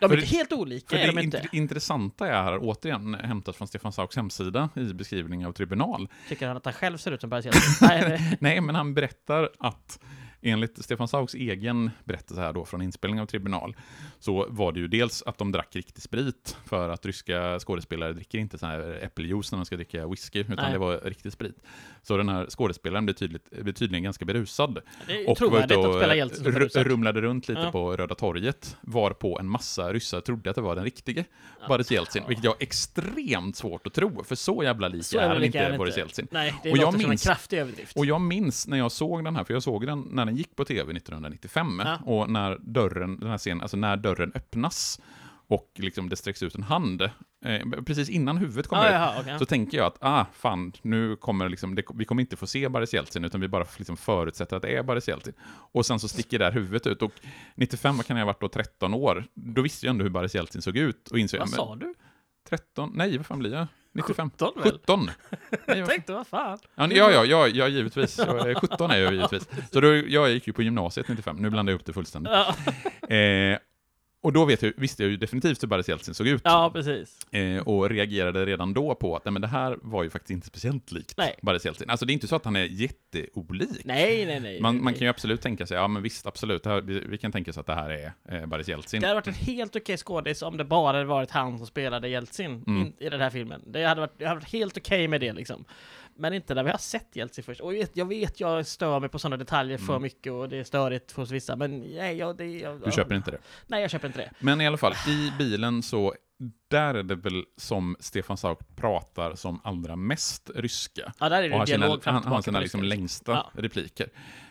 de 0.00 0.04
är 0.04 0.08
För 0.08 0.16
inte 0.16 0.36
helt 0.36 0.52
olika. 0.52 0.96
För 0.96 1.12
det 1.12 1.22
int- 1.22 1.48
intressanta 1.52 2.28
är 2.28 2.42
här, 2.42 2.58
återigen 2.62 3.14
hämtat 3.14 3.56
från 3.56 3.68
Stefan 3.68 3.92
Sauks 3.92 4.16
hemsida 4.16 4.68
i 4.76 4.80
beskrivning 4.94 5.46
av 5.46 5.52
tribunal. 5.52 6.08
Tycker 6.28 6.46
han 6.48 6.56
att 6.56 6.64
han 6.64 6.74
själv 6.74 6.96
ser 6.96 7.10
ut 7.12 7.20
som 7.20 7.30
nej, 7.80 8.04
nej. 8.08 8.36
Nej, 8.40 8.60
men 8.60 8.74
han 8.74 8.94
berättar 8.94 9.50
att 9.58 10.00
enligt 10.42 10.84
Stefan 10.84 11.08
Sauks 11.08 11.34
egen 11.34 11.90
berättelse 12.04 12.40
här 12.42 12.52
då 12.52 12.64
från 12.64 12.82
inspelning 12.82 13.20
av 13.20 13.26
Tribunal, 13.26 13.76
så 14.18 14.46
var 14.48 14.72
det 14.72 14.80
ju 14.80 14.88
dels 14.88 15.22
att 15.22 15.38
de 15.38 15.52
drack 15.52 15.76
riktig 15.76 16.02
sprit, 16.02 16.56
för 16.66 16.88
att 16.88 17.06
ryska 17.06 17.58
skådespelare 17.58 18.12
dricker 18.12 18.38
inte 18.38 18.58
så 18.58 18.66
här 18.66 18.98
äppeljuice 19.02 19.52
när 19.52 19.58
de 19.58 19.64
ska 19.64 19.76
dricka 19.76 20.08
whisky, 20.08 20.40
utan 20.40 20.56
Nej. 20.56 20.72
det 20.72 20.78
var 20.78 21.00
riktig 21.04 21.32
sprit. 21.32 21.56
Så 22.02 22.16
den 22.16 22.28
här 22.28 22.46
skådespelaren 22.50 23.04
blev, 23.06 23.14
tydligt, 23.14 23.50
blev 23.50 23.72
tydligen 23.72 24.02
ganska 24.02 24.24
berusad. 24.24 24.78
Och 25.26 25.40
var 25.40 25.60
ute 25.60 26.42
berusad. 26.42 26.86
rumlade 26.86 27.20
runt 27.20 27.48
lite 27.48 27.60
Ja. 27.60 27.70
på 27.72 27.96
Röda 27.96 28.14
torget, 28.14 28.76
var 28.80 29.10
på 29.10 29.38
en 29.38 29.48
massa 29.48 29.92
ryssar 29.92 30.20
trodde 30.20 30.50
att 30.50 30.56
det 30.56 30.62
var 30.62 30.74
den 30.74 30.84
riktige 30.84 31.24
Boris 31.68 31.90
Jeltsin, 31.90 32.22
vilket 32.28 32.44
jag 32.44 32.50
har 32.50 32.56
extremt 32.60 33.56
svårt 33.56 33.86
att 33.86 33.94
tro, 33.94 34.24
för 34.24 34.34
så 34.34 34.62
jävla 34.62 34.88
lik 34.88 35.04
Så 35.04 35.18
är 35.18 35.28
han 35.28 35.44
inte. 35.44 35.74
Boris 35.78 35.96
Jeltsin. 35.96 36.28
Nej, 36.30 36.54
det 36.62 36.70
Och 36.70 36.76
jag 36.76 36.84
låter 36.84 36.98
som 36.98 37.04
en 37.04 37.10
minns- 37.10 37.24
kraftig 37.26 37.58
överdrift. 37.58 37.96
Och 37.96 38.06
jag 38.06 38.20
minns 38.20 38.66
när 38.68 38.78
jag 38.78 38.92
såg 38.92 39.24
den 39.24 39.36
här, 39.36 39.44
för 39.44 39.54
jag 39.54 39.62
såg 39.62 39.86
den 39.86 40.08
när 40.10 40.27
den 40.28 40.36
gick 40.36 40.56
på 40.56 40.64
tv 40.64 40.92
1995, 40.92 41.82
Ja. 41.84 41.98
och 42.04 42.30
när 42.30 42.58
dörren, 42.60 43.20
den 43.20 43.30
här 43.30 43.38
scenen, 43.38 43.60
alltså 43.60 43.76
när 43.76 43.96
dörren 43.96 44.32
öppnas 44.34 45.00
och 45.50 45.70
liksom 45.76 46.08
det 46.08 46.16
sträcks 46.16 46.42
ut 46.42 46.54
en 46.54 46.62
hand, 46.62 47.02
eh, 47.44 47.82
precis 47.86 48.08
innan 48.08 48.36
huvudet 48.36 48.66
kommer 48.66 48.82
ah, 48.82 48.86
ut, 48.86 48.92
jaha, 48.92 49.20
okej. 49.20 49.38
så 49.38 49.44
tänker 49.46 49.78
jag 49.78 49.86
att, 49.86 49.96
ah, 50.00 50.26
fan, 50.32 50.72
nu 50.82 51.16
kommer 51.16 51.48
liksom, 51.48 51.74
det, 51.74 51.82
vi 51.94 52.04
kommer 52.04 52.22
inte 52.22 52.36
få 52.36 52.46
se 52.46 52.68
Boris 52.68 52.94
Jeltsin, 52.94 53.24
utan 53.24 53.40
vi 53.40 53.48
bara 53.48 53.64
liksom 53.78 53.96
förutsätter 53.96 54.56
att 54.56 54.62
det 54.62 54.76
är 54.76 54.82
Boris 54.82 55.08
Jeltsin. 55.08 55.32
Och 55.72 55.86
sen 55.86 56.00
så 56.00 56.08
sticker 56.08 56.38
där 56.38 56.52
huvudet 56.52 56.86
ut, 56.86 57.02
och 57.02 57.12
95, 57.54 57.96
vad 57.96 58.06
kan 58.06 58.16
jag 58.16 58.24
ha 58.24 58.32
varit 58.32 58.40
då, 58.40 58.48
13 58.48 58.94
år, 58.94 59.24
då 59.34 59.62
visste 59.62 59.86
jag 59.86 59.90
ändå 59.90 60.02
hur 60.02 60.10
Boris 60.10 60.34
Jeltsin 60.34 60.62
såg 60.62 60.76
ut, 60.76 61.08
och 61.08 61.18
insåg, 61.18 61.40
Vad 61.40 61.50
sa 61.50 61.76
du? 61.76 61.94
13, 62.48 62.92
nej, 62.94 63.16
vad 63.16 63.26
fan 63.26 63.38
blir 63.38 63.52
jag? 63.52 63.66
95? 63.98 64.30
17 64.30 64.52
väl? 64.56 64.72
17! 64.72 65.10
Nej, 65.66 65.78
Jag 65.78 65.88
tänkte, 65.88 66.12
vad 66.12 66.26
fan? 66.26 66.58
Ja, 66.74 66.86
ja, 66.92 67.24
ja, 67.24 67.48
ja, 67.48 67.68
givetvis. 67.68 68.14
Så, 68.14 68.48
eh, 68.48 68.60
17 68.60 68.90
är 68.90 68.98
jag 68.98 69.12
givetvis. 69.12 69.48
Så 69.72 69.80
då, 69.80 69.94
jag 69.96 70.30
gick 70.30 70.46
ju 70.46 70.52
på 70.52 70.62
gymnasiet 70.62 71.08
95, 71.08 71.36
nu 71.36 71.50
blandar 71.50 71.72
jag 71.72 71.78
upp 71.80 71.86
det 71.86 71.92
fullständigt. 71.92 72.32
Ja, 72.32 72.54
Eh, 73.16 73.58
och 74.20 74.32
då 74.32 74.44
vet 74.44 74.62
jag, 74.62 74.72
visste 74.76 75.02
jag 75.02 75.10
ju 75.10 75.16
definitivt 75.16 75.62
hur 75.62 75.68
Boris 75.68 75.88
Jeltsin 75.88 76.14
såg 76.14 76.26
ut. 76.26 76.40
ja 76.44 76.70
precis. 76.74 77.26
Eh, 77.32 77.62
och 77.68 77.90
reagerade 77.90 78.46
redan 78.46 78.74
då 78.74 78.94
på 78.94 79.16
att 79.16 79.24
nej, 79.24 79.32
men 79.32 79.42
det 79.42 79.48
här 79.48 79.78
var 79.82 80.02
ju 80.02 80.10
faktiskt 80.10 80.30
inte 80.30 80.46
speciellt 80.46 80.92
likt 80.92 81.14
Nej. 81.16 81.34
Boris 81.42 81.64
Jeltsin. 81.64 81.90
Alltså 81.90 82.06
det 82.06 82.10
är 82.10 82.14
inte 82.14 82.28
så 82.28 82.36
att 82.36 82.44
han 82.44 82.56
är 82.56 82.64
jätteolik. 82.64 83.84
Nej, 83.84 84.26
nej, 84.26 84.40
nej. 84.40 84.60
Man, 84.60 84.74
nej. 84.74 84.84
man 84.84 84.92
kan 84.94 85.02
ju 85.02 85.08
absolut 85.08 85.40
tänka 85.40 85.66
sig, 85.66 85.76
ja 85.76 85.88
men 85.88 86.02
visst, 86.02 86.26
absolut, 86.26 86.66
här, 86.66 86.80
vi, 86.80 87.00
vi 87.00 87.18
kan 87.18 87.32
tänka 87.32 87.50
oss 87.50 87.58
att 87.58 87.66
det 87.66 87.74
här 87.74 87.90
är 87.90 88.12
eh, 88.40 88.46
Boris 88.46 88.68
Jeltsin. 88.68 89.00
Det 89.00 89.06
hade 89.06 89.14
varit 89.20 89.26
en 89.26 89.34
helt 89.34 89.76
okej 89.76 89.96
skådis 89.96 90.42
om 90.42 90.56
det 90.56 90.64
bara 90.64 90.92
hade 90.92 91.04
varit 91.04 91.30
han 91.30 91.58
som 91.58 91.66
spelade 91.66 92.08
Jeltsin 92.08 92.64
Mm. 92.66 92.80
in, 92.82 92.92
i 92.98 93.08
den 93.08 93.20
här 93.20 93.30
filmen. 93.30 93.62
Det 93.66 93.84
hade 93.84 94.00
varit, 94.00 94.18
det 94.18 94.24
hade 94.26 94.40
varit 94.40 94.52
helt 94.52 94.76
okej 94.76 95.08
med 95.08 95.20
det 95.20 95.32
liksom. 95.32 95.64
Men 96.18 96.32
inte 96.32 96.54
när 96.54 96.62
vi 96.62 96.70
har 96.70 96.78
sett 96.78 97.16
Jeltsin 97.16 97.44
först. 97.44 97.60
Och 97.60 97.74
jag 97.74 97.78
vet, 97.78 97.96
jag 97.96 98.04
vet, 98.06 98.40
jag 98.40 98.66
stör 98.66 99.00
mig 99.00 99.08
på 99.08 99.18
sådana 99.18 99.36
detaljer 99.36 99.78
för 99.78 99.92
Mm. 99.92 100.02
mycket 100.02 100.32
och 100.32 100.48
det 100.48 100.56
är 100.56 100.64
störigt 100.64 101.12
hos 101.12 101.30
vissa, 101.30 101.56
men 101.56 101.80
nej, 101.80 102.16
jag, 102.16 102.36
det, 102.36 102.44
jag, 102.46 102.80
Du 102.84 102.92
köper 102.92 103.14
inte 103.14 103.30
det. 103.30 103.38
Nej, 103.66 103.80
jag 103.80 103.90
köper 103.90 104.06
inte 104.06 104.18
det. 104.18 104.30
Men 104.40 104.60
i 104.60 104.66
alla 104.66 104.76
fall, 104.76 104.92
i 105.08 105.32
bilen 105.38 105.82
så, 105.82 106.14
där 106.68 106.94
är 106.94 107.02
det 107.02 107.14
väl 107.14 107.44
som 107.56 107.96
Stefan 108.00 108.36
Sauk 108.36 108.58
pratar 108.76 109.34
som 109.34 109.60
allra 109.64 109.96
mest 109.96 110.50
ryska. 110.54 111.12
Ja, 111.18 111.28
där 111.28 111.42
är 111.42 111.48
det 111.48 111.54
Och 111.54 111.58
har 111.58 111.66
sina, 111.66 111.78
dialog 111.86 112.02
fram 112.04 112.14
han, 112.14 112.24
han 112.24 112.32
har 112.32 112.42
sina 112.42 112.60
liksom 112.60 112.82
längsta 112.82 113.32
Ja. 113.32 113.50
repliker. 113.62 114.08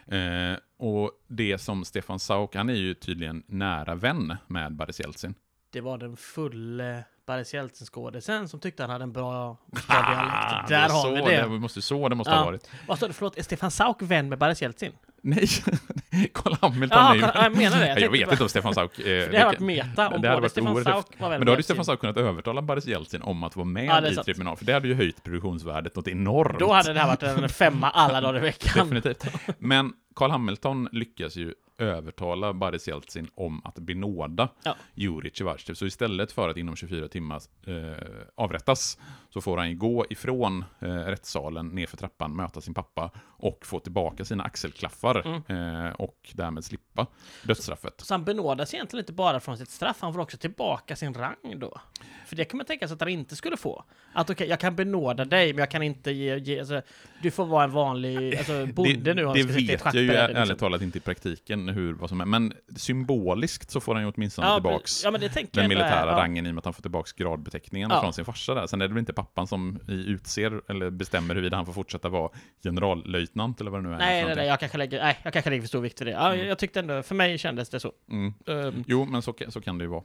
Eh, 0.08 0.58
och 0.80 1.12
det 1.28 1.58
som 1.58 1.86
Stefan 1.86 2.20
Sauk, 2.20 2.56
han 2.56 2.70
är 2.70 2.74
ju 2.74 2.94
tydligen 2.94 3.44
nära 3.48 3.96
vän 3.96 4.36
med 4.48 4.76
Boris 4.76 5.00
Jeltsin. 5.00 5.34
Det 5.72 5.82
var 5.82 5.98
den 5.98 6.18
fulle 6.18 7.04
Boris 7.28 7.54
Jeltsin-skådisen 7.54 8.48
som 8.50 8.60
tyckte 8.60 8.84
han 8.84 8.90
hade 8.90 9.04
en 9.04 9.12
bra, 9.14 9.58
bra 9.66 9.82
Ah, 9.88 10.12
dialekt. 10.12 10.72
är 10.72 10.76
Där 10.78 10.90
har 10.90 11.12
vi 11.12 11.36
det. 11.36 11.42
Det 11.42 11.48
måste, 11.50 11.82
så 11.82 12.10
det 12.10 12.16
måste 12.16 12.34
Ja. 12.34 12.38
ha 12.38 12.46
varit. 12.46 12.70
Vad 12.88 13.00
sa 13.00 13.08
du? 13.08 13.14
Förlåt, 13.14 13.38
är 13.38 13.44
Stefan 13.44 13.72
Sauk 13.72 13.98
vän 14.02 14.30
med 14.30 14.40
Boris 14.40 14.62
Jeltsin? 14.62 14.92
Nej, 15.22 15.48
Carl 16.34 16.56
Hamilton 16.62 16.98
Ja, 17.00 17.12
är 17.12 17.16
ju... 17.16 17.22
Carl- 17.22 17.44
jag 17.44 17.58
menar 17.58 17.80
det. 17.80 17.88
Jag 17.88 18.00
Jag, 18.02 18.12
vet 18.12 18.32
inte 18.32 18.44
om 18.44 18.50
Stefan 18.50 18.74
Sauk... 18.74 19.00
Eh, 19.00 19.06
Det 19.06 19.26
hade 19.38 19.46
varit 19.46 19.60
meta 19.60 20.10
om 20.10 20.22
det 20.22 20.28
hade 20.30 20.42
varit 20.42 20.52
Stefan 20.52 20.84
Sauk 20.84 21.06
var 21.20 21.30
vän 21.30 21.40
Men 21.40 21.46
då 21.46 21.52
hade 21.52 21.64
Stefan. 21.64 21.86
Sauk 21.86 22.00
kunnat 22.00 22.18
övertala 22.18 22.62
Boris 22.62 22.86
Jeltsin 22.86 23.22
om 23.22 23.44
att 23.44 23.56
vara 23.56 23.66
med 23.66 23.86
Ja, 23.86 24.08
i 24.08 24.16
sant. 24.16 24.26
tribunal, 24.26 24.58
för 24.58 24.66
det 24.66 24.74
hade 24.74 24.88
ju 24.88 24.94
höjt 24.94 25.24
produktionsvärdet 25.24 25.96
något 25.96 26.08
enormt. 26.08 26.60
Då 26.60 26.74
hade 26.74 26.94
det 26.94 27.00
här 27.00 27.08
varit 27.08 27.24
en 27.24 27.50
femma 27.50 27.90
alla 27.90 28.22
dagar 28.22 28.38
i 28.38 28.42
veckan. 28.42 28.74
Definitivt. 28.90 29.26
Men 29.60 29.94
Carl 30.16 30.32
Hamilton 30.32 30.90
lyckas 30.92 31.36
ju 31.36 31.54
övertala 31.78 32.54
Boris 32.54 32.88
Jeltsin 32.88 33.30
om 33.36 33.62
att 33.66 33.76
benåda 33.80 34.50
Ja. 34.64 34.76
Jurij 34.94 35.32
Tjevartjev. 35.34 35.76
Så 35.76 35.86
istället 35.86 36.32
för 36.32 36.50
att 36.50 36.58
inom 36.58 36.76
24 36.76 37.08
timmar 37.08 37.42
eh, 37.68 38.04
avrättas 38.36 38.98
så 39.30 39.42
får 39.42 39.58
han 39.58 39.78
gå 39.78 40.06
ifrån 40.10 40.66
eh, 40.80 40.88
rättssalen 40.88 41.68
ner 41.68 41.88
för 41.88 41.98
trappan, 41.98 42.36
möta 42.36 42.62
sin 42.62 42.74
pappa 42.74 43.12
och 43.26 43.66
få 43.66 43.80
tillbaka 43.80 44.26
sina 44.26 44.44
axelklaffar 44.44 45.18
Mm. 45.48 45.86
eh, 45.86 45.92
och 45.92 46.30
därmed 46.34 46.66
slippa 46.66 47.08
dödsstraffet. 47.44 48.02
Så 48.02 48.14
han 48.14 48.24
benådas 48.26 48.74
egentligen 48.74 49.02
inte 49.04 49.14
bara 49.14 49.40
från 49.40 49.58
sitt 49.58 49.70
straff, 49.70 49.98
han 50.00 50.14
får 50.14 50.20
också 50.22 50.38
tillbaka 50.38 50.96
sin 50.96 51.14
rang 51.14 51.60
då. 51.60 51.78
För 52.26 52.36
det 52.36 52.46
kan 52.46 52.58
man 52.58 52.66
tänka 52.66 52.88
sig 52.88 52.96
att 52.96 53.02
han 53.02 53.10
inte 53.10 53.36
skulle 53.36 53.58
få. 53.58 53.84
Att 54.14 54.30
okej, 54.30 54.48
jag 54.50 54.60
kan 54.60 54.76
benåda 54.76 55.26
dig, 55.26 55.54
men 55.54 55.60
jag 55.60 55.72
kan 55.72 55.84
inte 55.84 56.12
ge... 56.12 56.38
ge 56.38 56.60
alltså, 56.60 56.82
du 57.22 57.32
får 57.32 57.46
vara 57.46 57.64
en 57.64 57.72
vanlig 57.72 58.36
alltså, 58.38 58.66
bonde 58.66 59.14
nu. 59.14 59.22
det 59.26 59.44
vet 59.44 59.50
jag 59.50 59.60
ju 59.62 59.78
schackbräde, 59.78 60.22
ärligt 60.22 60.38
liksom. 60.38 60.58
talat 60.58 60.82
inte 60.82 60.98
i 60.98 61.02
praktiken 61.02 61.70
hur, 61.70 61.94
vad 61.94 62.10
som 62.10 62.22
är, 62.22 62.26
men 62.26 62.54
symboliskt 62.76 63.72
så 63.72 63.80
får 63.80 63.96
han 63.96 64.04
ju 64.04 64.12
åtminstone 64.16 64.48
Ja, 64.48 64.56
tillbaks 64.56 65.04
ja, 65.04 65.12
den 65.52 65.68
militära 65.70 66.12
ja. 66.12 66.18
rangen 66.18 66.46
i 66.46 66.50
och 66.50 66.54
med 66.54 66.60
att 66.60 66.66
han 66.66 66.74
får 66.74 66.82
tillbaka 66.82 67.12
gradbeteckningen 67.18 67.90
Ja. 67.90 68.02
från 68.02 68.14
sin 68.14 68.26
farsa 68.26 68.54
där. 68.54 68.68
Sen 68.68 68.82
är 68.82 68.88
det 68.88 68.94
väl 68.94 69.00
inte 69.00 69.14
pappan 69.14 69.48
som 69.48 69.80
utser 69.88 70.62
eller 70.72 70.90
bestämmer 70.90 71.36
huruvida 71.36 71.58
han 71.58 71.66
får 71.66 71.74
fortsätta 71.74 72.10
vara 72.10 72.30
generallöjtnant 72.64 73.62
eller 73.62 73.72
vad 73.72 73.84
det 73.84 73.88
nu 73.90 73.94
är. 73.94 73.98
Nej, 73.98 74.26
nej, 74.26 74.36
nej, 74.36 74.48
jag 74.48 74.60
kanske 74.60 74.78
lägger, 74.78 75.00
nej, 75.04 75.20
jag 75.24 75.34
kanske 75.34 75.50
lägger 75.50 75.62
för 75.62 75.68
stor 75.68 75.82
vikt 75.82 76.02
vid 76.02 76.08
det. 76.08 76.12
Ja, 76.12 76.36
jag 76.36 76.60
tyckte 76.60 76.80
ändå, 76.80 77.04
för 77.04 77.16
mig 77.16 77.38
kändes 77.38 77.70
det 77.70 77.80
så. 77.80 77.92
Mm. 78.12 78.34
Ehm, 78.48 78.84
Jo, 78.88 79.06
men 79.06 79.22
så, 79.22 79.34
så 79.50 79.62
kan 79.62 79.78
det 79.78 79.84
ju 79.84 79.90
vara. 79.90 80.04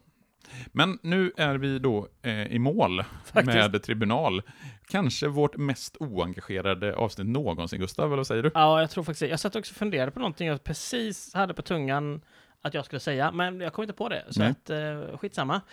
Men 0.67 0.99
nu 1.03 1.33
är 1.37 1.55
vi 1.55 1.79
då 1.79 2.09
eh, 2.23 2.47
i 2.47 2.59
mål 2.59 3.05
Faktiskt. 3.25 3.57
med 3.73 3.83
Tribunal. 3.83 4.43
Kanske 4.89 5.29
vårt 5.29 5.57
mest 5.57 5.97
oengagerade 6.01 6.97
avsnitt 6.97 7.27
någonsin, 7.27 7.81
Gustav, 7.81 8.07
eller 8.07 8.17
vad 8.17 8.27
säger 8.27 8.43
du? 8.43 8.51
Ja, 8.55 8.81
jag 8.81 8.91
tror 8.91 9.05
faktiskt. 9.05 9.31
Jag 9.31 9.41
satt 9.41 9.57
också 9.57 9.73
och 9.73 9.77
funderade 9.77 10.11
på 10.13 10.19
någonting 10.19 10.49
jag 10.49 10.65
precis 10.65 11.35
hade 11.35 11.55
på 11.55 11.63
tungan 11.63 12.21
att 12.63 12.75
jag 12.75 12.85
skulle 12.85 13.01
säga, 13.01 13.33
men 13.33 13.61
jag 13.61 13.73
kom 13.73 13.83
inte 13.83 13.95
på 13.95 14.09
det. 14.09 14.25
Så 14.31 14.41
Nej. 14.41 14.51
att, 14.51 14.71
eh, 14.71 15.19
skitsamma. 15.19 15.61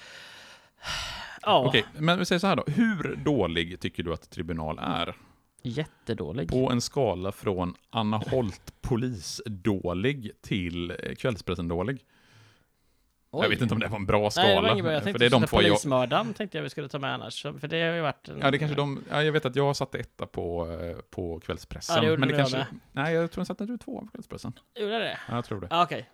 Ja, 1.41 1.65
Okej, 1.67 1.85
men 1.97 2.19
vi 2.19 2.25
säger 2.25 2.39
så 2.39 2.47
här 2.47 2.55
då. 2.55 2.63
Hur 2.67 3.15
dålig 3.15 3.79
tycker 3.79 4.03
du 4.03 4.13
att 4.13 4.29
Tribunal 4.29 4.79
är? 4.79 5.15
jättedålig. 5.63 6.49
På 6.49 6.71
en 6.71 6.81
skala 6.81 7.31
från 7.31 7.75
Anna 7.89 8.17
Holt 8.17 8.73
polis-dålig 8.81 10.31
till 10.41 10.91
eh, 10.91 10.95
Kvällspressen-dålig. 11.15 11.99
Oj. 13.31 13.43
Jag 13.43 13.49
vet 13.49 13.61
inte 13.61 13.73
om 13.73 13.79
det 13.79 13.87
var 13.87 13.97
en 13.97 14.05
bra 14.05 14.29
skala. 14.29 14.47
Nej, 14.47 14.55
det 14.55 14.61
var 14.61 14.69
ingen 14.69 14.85
bra. 14.85 14.93
Jag 14.93 14.99
för 14.99 15.05
tänkte 15.05 15.19
det 15.19 15.25
är 15.25 15.29
de 15.29 15.41
de 15.41 15.47
två 15.47 15.61
jag... 15.61 16.35
tänkte 16.35 16.57
jag 16.57 16.63
vi 16.63 16.69
skulle 16.69 16.89
ta 16.89 16.99
med 16.99 17.13
annars. 17.13 17.41
För 17.41 17.67
det 17.67 17.81
har 17.81 17.95
ju 17.95 18.01
varit 18.01 18.29
en... 18.29 18.39
Ja, 18.41 18.51
det 18.51 18.57
kanske 18.57 18.75
de... 18.75 19.03
Ja, 19.09 19.23
jag 19.23 19.31
vet 19.31 19.45
att 19.45 19.55
jag 19.55 19.75
satte 19.75 19.97
etta 19.99 20.25
på, 20.25 20.71
eh, 20.71 20.97
på 21.09 21.39
Kvällspressen. 21.39 21.95
Ja, 21.95 22.01
det 22.01 22.07
gjorde 22.07 22.19
men 22.19 22.29
det 22.29 22.35
kanske... 22.35 22.67
Nej, 22.91 23.13
jag 23.13 23.31
tror 23.31 23.41
jag 23.41 23.47
satte 23.47 23.65
du 23.65 23.77
två 23.77 24.01
på 24.01 24.07
Kvällspressen. 24.07 24.53
Gjorde 24.79 24.99
det? 24.99 25.17
Ja, 25.27 25.35
jag 25.35 25.45
tror 25.45 25.61
det. 25.61 25.67
Ja, 25.69 25.83
Okej. 25.83 26.09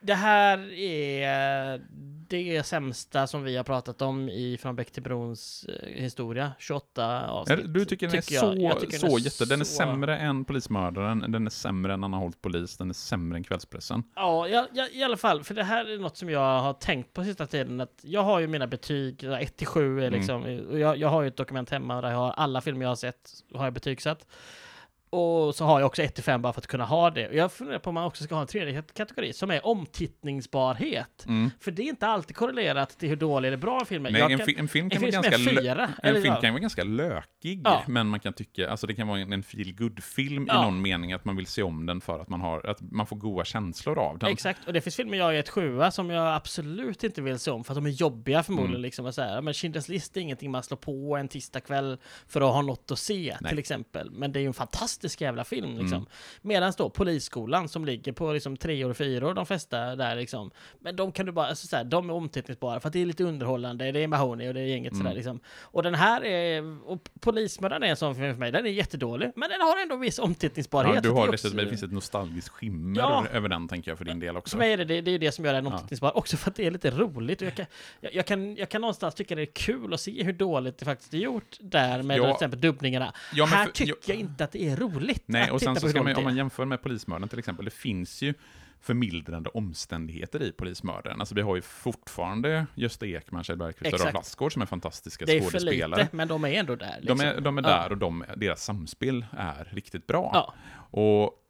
Det 0.00 0.14
här 0.14 0.72
är 0.78 1.80
det 2.28 2.62
sämsta 2.66 3.26
som 3.26 3.42
vi 3.42 3.56
har 3.56 3.64
pratat 3.64 4.02
om 4.02 4.28
i 4.28 4.58
Från 4.62 4.76
Bäck 4.76 4.90
till 4.90 5.02
Brons 5.02 5.64
eh, 5.68 5.88
historia. 6.02 6.52
28 6.58 7.04
Är 7.04 7.26
avsnitt. 7.28 7.74
Du 7.74 7.84
tycker 7.84 8.06
den 8.08 8.16
är 8.16 8.20
tycker 8.20 8.34
jag. 8.34 8.54
så, 8.54 8.60
Jag 8.60 9.00
så 9.00 9.18
jätte... 9.18 9.44
Den 9.44 9.60
är 9.60 9.64
så- 9.64 9.76
sämre 9.76 10.18
än 10.18 10.44
Polismördaren, 10.44 11.32
den 11.32 11.46
är 11.46 11.50
sämre 11.50 11.92
än 11.94 12.04
Anna 12.04 12.16
Holt 12.16 12.42
Polis, 12.42 12.76
den 12.76 12.90
är 12.90 12.94
sämre 12.94 13.36
än 13.38 13.44
Kvällspressen. 13.44 14.02
Ja, 14.16 14.48
ja, 14.48 14.66
ja, 14.72 14.88
i 14.92 15.02
alla 15.02 15.16
fall. 15.16 15.44
För 15.44 15.54
det 15.54 15.64
här 15.64 15.84
är 15.84 15.98
något 15.98 16.16
som 16.16 16.30
jag 16.30 16.60
har 16.60 16.72
tänkt 16.72 17.12
på 17.12 17.24
sista 17.24 17.46
tiden. 17.46 17.80
Att 17.80 18.00
jag 18.02 18.22
har 18.22 18.40
ju 18.40 18.46
mina 18.46 18.66
betyg, 18.66 19.24
1 19.24 19.56
till 19.56 19.66
7 19.66 20.00
är 20.00 20.06
Mm. 20.08 20.18
liksom. 20.18 20.42
Och 20.70 20.78
jag, 20.78 20.96
jag 20.96 21.08
har 21.08 21.22
ju 21.22 21.28
ett 21.28 21.36
dokument 21.36 21.70
hemma 21.70 22.00
där 22.00 22.10
jag 22.10 22.16
har 22.18 22.30
alla 22.30 22.60
filmer 22.60 22.82
jag 22.82 22.90
har 22.90 22.96
sett, 22.96 23.30
har 23.54 23.64
jag 23.64 23.72
betygsatt. 23.72 24.26
Och 25.10 25.54
så 25.54 25.64
har 25.64 25.80
jag 25.80 25.86
också 25.86 26.02
1 26.02 26.14
till 26.14 26.24
5 26.24 26.42
bara 26.42 26.52
för 26.52 26.60
att 26.60 26.66
kunna 26.66 26.84
ha 26.84 27.10
det. 27.10 27.28
Och 27.28 27.34
jag 27.34 27.52
funderar 27.52 27.78
på 27.78 27.90
om 27.90 27.94
man 27.94 28.04
också 28.04 28.24
ska 28.24 28.34
ha 28.34 28.42
en 28.42 28.48
tredje 28.48 28.74
kat- 28.74 28.94
kategori 28.94 29.32
som 29.32 29.50
är 29.50 29.66
omtittningsbarhet. 29.66 31.24
Mm. 31.26 31.50
För 31.60 31.70
det 31.70 31.82
är 31.82 31.86
inte 31.88 32.06
alltid 32.06 32.36
korrelerat 32.36 32.98
till 32.98 33.08
hur 33.08 33.16
dålig 33.16 33.48
eller 33.48 33.56
bra 33.56 33.84
filmen 33.84 34.14
är. 34.16 34.24
Nej, 34.28 34.32
en, 34.32 34.38
fi- 34.46 34.56
en 34.58 34.68
film 34.68 34.84
en 34.86 34.90
kan 34.90 35.00
vara 35.02 35.12
film 35.12 35.22
som 35.22 35.44
ganska... 35.54 35.60
fyra, 35.62 35.88
En 36.02 36.22
film 36.22 36.34
kan 36.40 36.52
vara 36.52 36.60
ganska 36.60 36.84
lökig, 36.84 37.60
Ja. 37.64 37.82
men 37.86 38.06
man 38.08 38.20
kan 38.20 38.32
tycka, 38.32 38.70
alltså 38.70 38.86
det 38.86 38.94
kan 38.94 39.08
vara 39.08 39.18
en, 39.20 39.32
en 39.32 39.42
feel 39.42 39.74
good 39.74 40.02
film 40.04 40.42
i 40.44 40.46
Ja. 40.48 40.62
någon 40.62 40.82
mening, 40.82 41.12
att 41.12 41.24
man 41.24 41.36
vill 41.36 41.46
se 41.46 41.62
om 41.62 41.86
den 41.86 42.00
för 42.00 42.20
att 42.20 42.28
man 42.28 42.40
har, 42.40 42.66
att 42.66 42.80
man 42.80 43.06
får 43.06 43.16
goda 43.16 43.44
känslor 43.44 43.98
av 43.98 44.18
den. 44.18 44.30
Exakt, 44.30 44.66
och 44.66 44.72
det 44.72 44.80
finns 44.80 44.96
filmer 44.96 45.18
jag 45.18 45.34
är 45.36 45.40
ett 45.40 45.48
sjua 45.48 45.90
som 45.90 46.10
jag 46.10 46.34
absolut 46.34 47.04
inte 47.04 47.22
vill 47.22 47.38
se 47.38 47.50
om 47.50 47.64
för 47.64 47.72
att 47.72 47.76
de 47.76 47.86
är 47.86 47.90
jobbiga 47.90 48.42
förmodligen. 48.42 48.70
Mm. 48.74 48.82
Liksom, 48.82 49.12
så 49.12 49.22
här. 49.22 49.42
Men 49.42 49.52
Schindler's 49.54 49.90
list 49.90 50.16
är 50.16 50.20
ingenting 50.20 50.50
man 50.50 50.62
slår 50.62 50.76
på 50.78 51.16
en 51.16 51.28
tisdagkväll 51.28 51.98
för 52.28 52.40
att 52.40 52.52
ha 52.54 52.62
något 52.62 52.90
att 52.90 52.98
se 52.98 53.36
Nej. 53.40 53.48
Till 53.50 53.58
exempel. 53.58 54.10
Men 54.10 54.32
det 54.32 54.38
är 54.38 54.40
ju 54.40 54.46
en 54.46 54.54
fantastisk 54.54 54.97
jävla 55.20 55.44
film. 55.44 55.78
Liksom. 55.78 56.06
Medan 56.42 56.72
då 56.78 56.90
Polisskolan 56.90 57.68
som 57.68 57.84
ligger 57.84 58.12
på 58.12 58.32
liksom, 58.32 58.56
tre 58.56 58.84
och 58.84 58.96
fyra 58.96 59.28
år, 59.28 59.34
de 59.34 59.46
flesta 59.46 59.96
där 59.96 60.16
liksom. 60.16 60.50
Men 60.80 60.96
de 60.96 61.12
kan 61.12 61.26
du 61.26 61.32
bara, 61.32 61.46
alltså, 61.46 61.66
så 61.66 61.76
här, 61.76 61.84
de 61.84 62.10
är 62.10 62.14
omtittningsbara 62.14 62.80
för 62.80 62.88
att 62.88 62.92
det 62.92 63.02
är 63.02 63.06
lite 63.06 63.24
underhållande. 63.24 63.92
Det 63.92 64.00
är 64.00 64.06
Mahoney 64.08 64.48
och 64.48 64.54
det 64.54 64.60
är 64.60 64.64
gänget 64.64 64.92
Mm. 64.92 65.04
sådär 65.04 65.14
liksom. 65.14 65.40
Och 65.60 65.82
den 65.82 65.94
här 65.94 66.24
är, 66.24 66.88
och 66.90 66.98
Polismördaren 67.20 67.82
är 67.82 67.86
en 67.86 67.96
sån 67.96 68.14
film 68.14 68.32
för 68.34 68.38
mig. 68.40 68.52
Den 68.52 68.66
är 68.66 68.70
jättedålig, 68.70 69.32
men 69.36 69.50
den 69.50 69.60
har 69.60 69.82
ändå 69.82 69.96
viss 69.96 70.18
omtittningsbarhet. 70.18 70.94
Ja, 70.94 71.00
du 71.00 71.10
har 71.10 71.32
dessutom, 71.32 71.56
det 71.58 71.68
finns 71.68 71.82
ett 71.82 71.92
nostalgiskt 71.92 72.48
skimmer 72.48 73.00
Ja. 73.00 73.26
över 73.32 73.48
den, 73.48 73.68
tänker 73.68 73.90
jag, 73.90 73.98
för 73.98 74.04
din 74.04 74.20
del 74.20 74.36
också. 74.36 74.50
för 74.50 74.58
mig 74.58 74.72
är 74.72 74.76
det, 74.76 74.84
det, 74.84 75.00
det 75.00 75.10
är 75.10 75.18
det 75.18 75.32
som 75.32 75.44
gör 75.44 75.52
den 75.52 75.64
Ja. 75.64 75.72
omtittningsbar, 75.72 76.16
också 76.16 76.36
för 76.36 76.50
att 76.50 76.56
det 76.56 76.66
är 76.66 76.70
lite 76.70 76.90
roligt. 76.90 77.40
Jag, 77.40 77.54
kan, 77.54 77.66
jag, 78.00 78.14
jag, 78.14 78.26
kan, 78.26 78.56
jag 78.56 78.68
kan 78.68 78.80
någonstans 78.80 79.14
tycka 79.14 79.34
det 79.34 79.42
är 79.42 79.46
kul 79.46 79.94
att 79.94 80.00
se 80.00 80.22
hur 80.22 80.32
dåligt 80.32 80.78
det 80.78 80.84
faktiskt 80.84 81.14
är 81.14 81.18
gjort 81.18 81.56
där 81.60 82.02
med 82.02 82.18
Ja. 82.18 82.22
till 82.24 82.32
exempel 82.32 82.60
dubbningarna. 82.60 83.12
Ja, 83.34 83.44
Här 83.44 83.64
för- 83.66 83.72
tycker 83.72 83.92
ja. 83.92 83.98
jag 84.06 84.16
inte 84.16 84.44
att 84.44 84.52
det 84.52 84.68
är 84.68 84.76
roligt 84.76 84.87
Nej, 85.26 85.42
att 85.42 85.50
och 85.50 85.60
sen 85.60 85.76
så 85.76 85.88
ska 85.88 86.02
man, 86.02 86.16
om 86.16 86.24
man 86.24 86.36
jämför 86.36 86.64
med 86.64 86.82
Polismördaren 86.82 87.28
till 87.28 87.38
exempel, 87.38 87.64
det 87.64 87.70
finns 87.70 88.22
ju 88.22 88.34
förmildrande 88.80 89.50
omständigheter 89.50 90.42
i 90.42 90.52
Polismördaren. 90.52 91.20
Alltså 91.20 91.34
vi 91.34 91.40
har 91.42 91.56
ju 91.56 91.62
fortfarande 91.62 92.66
Gösta 92.74 93.06
Ekman, 93.06 93.44
Kjell 93.44 93.56
Bergqvist 93.56 93.94
och 93.94 94.00
Rolf. 94.00 94.14
Lassgård 94.14 94.52
som 94.52 94.62
är 94.62 94.66
fantastiska 94.66 95.24
Det 95.24 95.36
är 95.36 95.40
för 95.40 95.50
skådespelare. 95.50 96.00
lite, 96.02 96.16
men 96.16 96.28
de 96.28 96.44
är 96.44 96.48
ändå 96.52 96.76
där. 96.76 96.96
Liksom. 97.00 97.18
De 97.18 97.24
är, 97.24 97.40
de 97.40 97.58
är 97.58 97.62
Ja. 97.62 97.68
där 97.68 97.90
och 97.92 97.98
de, 97.98 98.24
deras 98.36 98.64
samspel 98.64 99.26
är 99.38 99.68
riktigt 99.72 100.06
bra. 100.06 100.30
Ja. 100.34 100.54
Och, 101.00 101.44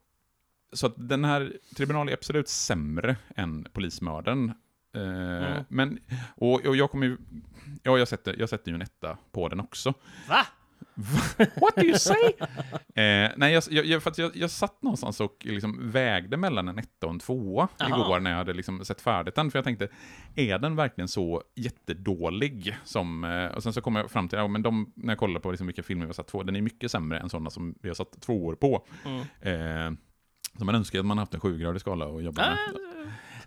så 0.72 0.86
att 0.86 0.94
den 0.96 1.24
här 1.24 1.52
tribunalen 1.76 2.08
är 2.08 2.12
absolut 2.12 2.48
sämre 2.48 3.16
än 3.36 3.68
Polismördaren. 3.72 4.52
Eh, 4.94 5.02
Mm. 5.02 5.64
Men, 5.68 5.98
och, 6.36 6.66
och 6.66 6.76
jag 6.76 6.90
kommer 6.90 7.06
ju, 7.06 7.16
ja 7.82 7.98
jag 7.98 8.08
sätter, 8.08 8.36
jag 8.38 8.48
sätter 8.48 8.70
ju 8.70 8.74
en 8.74 8.82
etta 8.82 9.18
på 9.32 9.48
den 9.48 9.60
också. 9.60 9.94
Va? 10.28 10.46
What 11.60 11.76
do 11.76 11.82
you 11.82 11.98
say? 11.98 12.32
eh, 12.94 13.30
nej, 13.36 13.52
jag, 13.52 13.86
jag, 13.86 14.02
för 14.02 14.12
jag, 14.16 14.36
jag 14.36 14.50
satt 14.50 14.82
någonstans 14.82 15.20
och 15.20 15.36
liksom 15.40 15.90
vägde 15.90 16.36
mellan 16.36 16.68
en 16.68 16.78
etta 16.78 17.06
och 17.06 17.12
en 17.12 17.18
tvåa 17.18 17.68
Aha. 17.80 18.04
igår 18.04 18.20
när 18.20 18.30
jag 18.30 18.38
hade 18.38 18.52
liksom 18.52 18.84
sett 18.84 19.00
färdigt 19.00 19.34
den. 19.34 19.50
För 19.50 19.58
jag 19.58 19.64
tänkte, 19.64 19.88
är 20.34 20.58
den 20.58 20.76
verkligen 20.76 21.08
så 21.08 21.42
jättedålig? 21.54 22.76
Som, 22.84 23.24
eh, 23.24 23.46
och 23.46 23.62
sen 23.62 23.72
så 23.72 23.80
kom 23.80 23.96
jag 23.96 24.10
fram 24.10 24.28
till, 24.28 24.38
ja, 24.38 24.48
men 24.48 24.62
de, 24.62 24.92
när 24.96 25.12
jag 25.12 25.18
kollade 25.18 25.40
på 25.40 25.50
liksom 25.50 25.66
vilka 25.66 25.82
filmer 25.82 26.04
vi 26.04 26.08
har 26.08 26.14
satt 26.14 26.28
två, 26.28 26.42
den 26.42 26.56
är 26.56 26.62
mycket 26.62 26.90
sämre 26.90 27.18
än 27.18 27.28
sådana 27.28 27.50
som 27.50 27.74
vi 27.82 27.88
har 27.88 27.94
satt 27.94 28.20
tvåor 28.20 28.54
på. 28.54 28.86
Mm. 29.04 29.20
Eh, 29.40 29.98
så 30.58 30.64
man 30.64 30.74
önskar 30.74 30.98
att 30.98 31.06
man 31.06 31.18
haft 31.18 31.34
en 31.34 31.40
sjugradig 31.40 31.80
skala 31.80 32.06
att 32.06 32.22
jobba 32.22 32.42
med. 32.42 32.58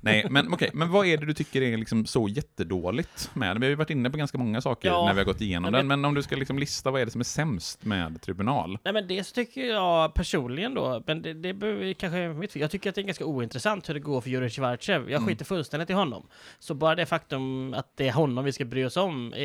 Nej, 0.01 0.27
men 0.29 0.53
okej, 0.53 0.69
men 0.73 0.91
vad 0.91 1.05
är 1.05 1.17
det 1.17 1.25
du 1.25 1.33
tycker 1.33 1.61
är 1.61 1.77
liksom 1.77 2.05
så 2.05 2.27
jättedåligt 2.27 3.29
med 3.33 3.49
den? 3.49 3.59
Vi 3.61 3.65
har 3.65 3.69
ju 3.69 3.75
varit 3.75 3.89
inne 3.89 4.09
på 4.09 4.17
ganska 4.17 4.37
många 4.37 4.61
saker 4.61 4.89
Ja, 4.89 5.05
när 5.05 5.13
vi 5.13 5.19
har 5.19 5.25
gått 5.25 5.41
igenom 5.41 5.71
men 5.71 5.73
den, 5.73 5.87
men 5.87 6.05
om 6.05 6.13
du 6.13 6.21
ska 6.23 6.35
liksom 6.35 6.59
lista 6.59 6.91
vad 6.91 7.01
är 7.01 7.05
det 7.05 7.11
som 7.11 7.21
är 7.21 7.25
sämst 7.25 7.85
med 7.85 8.21
Tribunal? 8.21 8.77
Nej 8.83 8.93
men 8.93 9.07
det 9.07 9.23
tycker 9.23 9.61
jag 9.65 10.13
personligen 10.13 10.73
då, 10.73 11.03
men 11.07 11.21
det, 11.21 11.33
det 11.33 11.53
behöver 11.53 11.93
kanske 11.93 12.27
mitt. 12.27 12.55
Jag 12.55 12.71
tycker 12.71 12.89
att 12.89 12.95
det 12.95 13.01
är 13.01 13.05
ganska 13.05 13.25
ointressant 13.25 13.89
hur 13.89 13.93
det 13.93 13.99
går 13.99 14.21
för 14.21 14.29
Jurij 14.29 14.49
Schwarzev. 14.49 15.01
Jag 15.09 15.21
Mm. 15.21 15.27
skiter 15.29 15.45
fullständigt 15.45 15.89
i 15.89 15.93
honom. 15.93 16.27
Så 16.59 16.73
bara 16.73 16.95
det 16.95 17.05
faktum 17.05 17.73
att 17.73 17.97
det 17.97 18.07
är 18.07 18.11
honom 18.11 18.45
vi 18.45 18.51
ska 18.51 18.65
bry 18.65 18.85
oss 18.85 18.97
om, 18.97 19.33
är, 19.33 19.39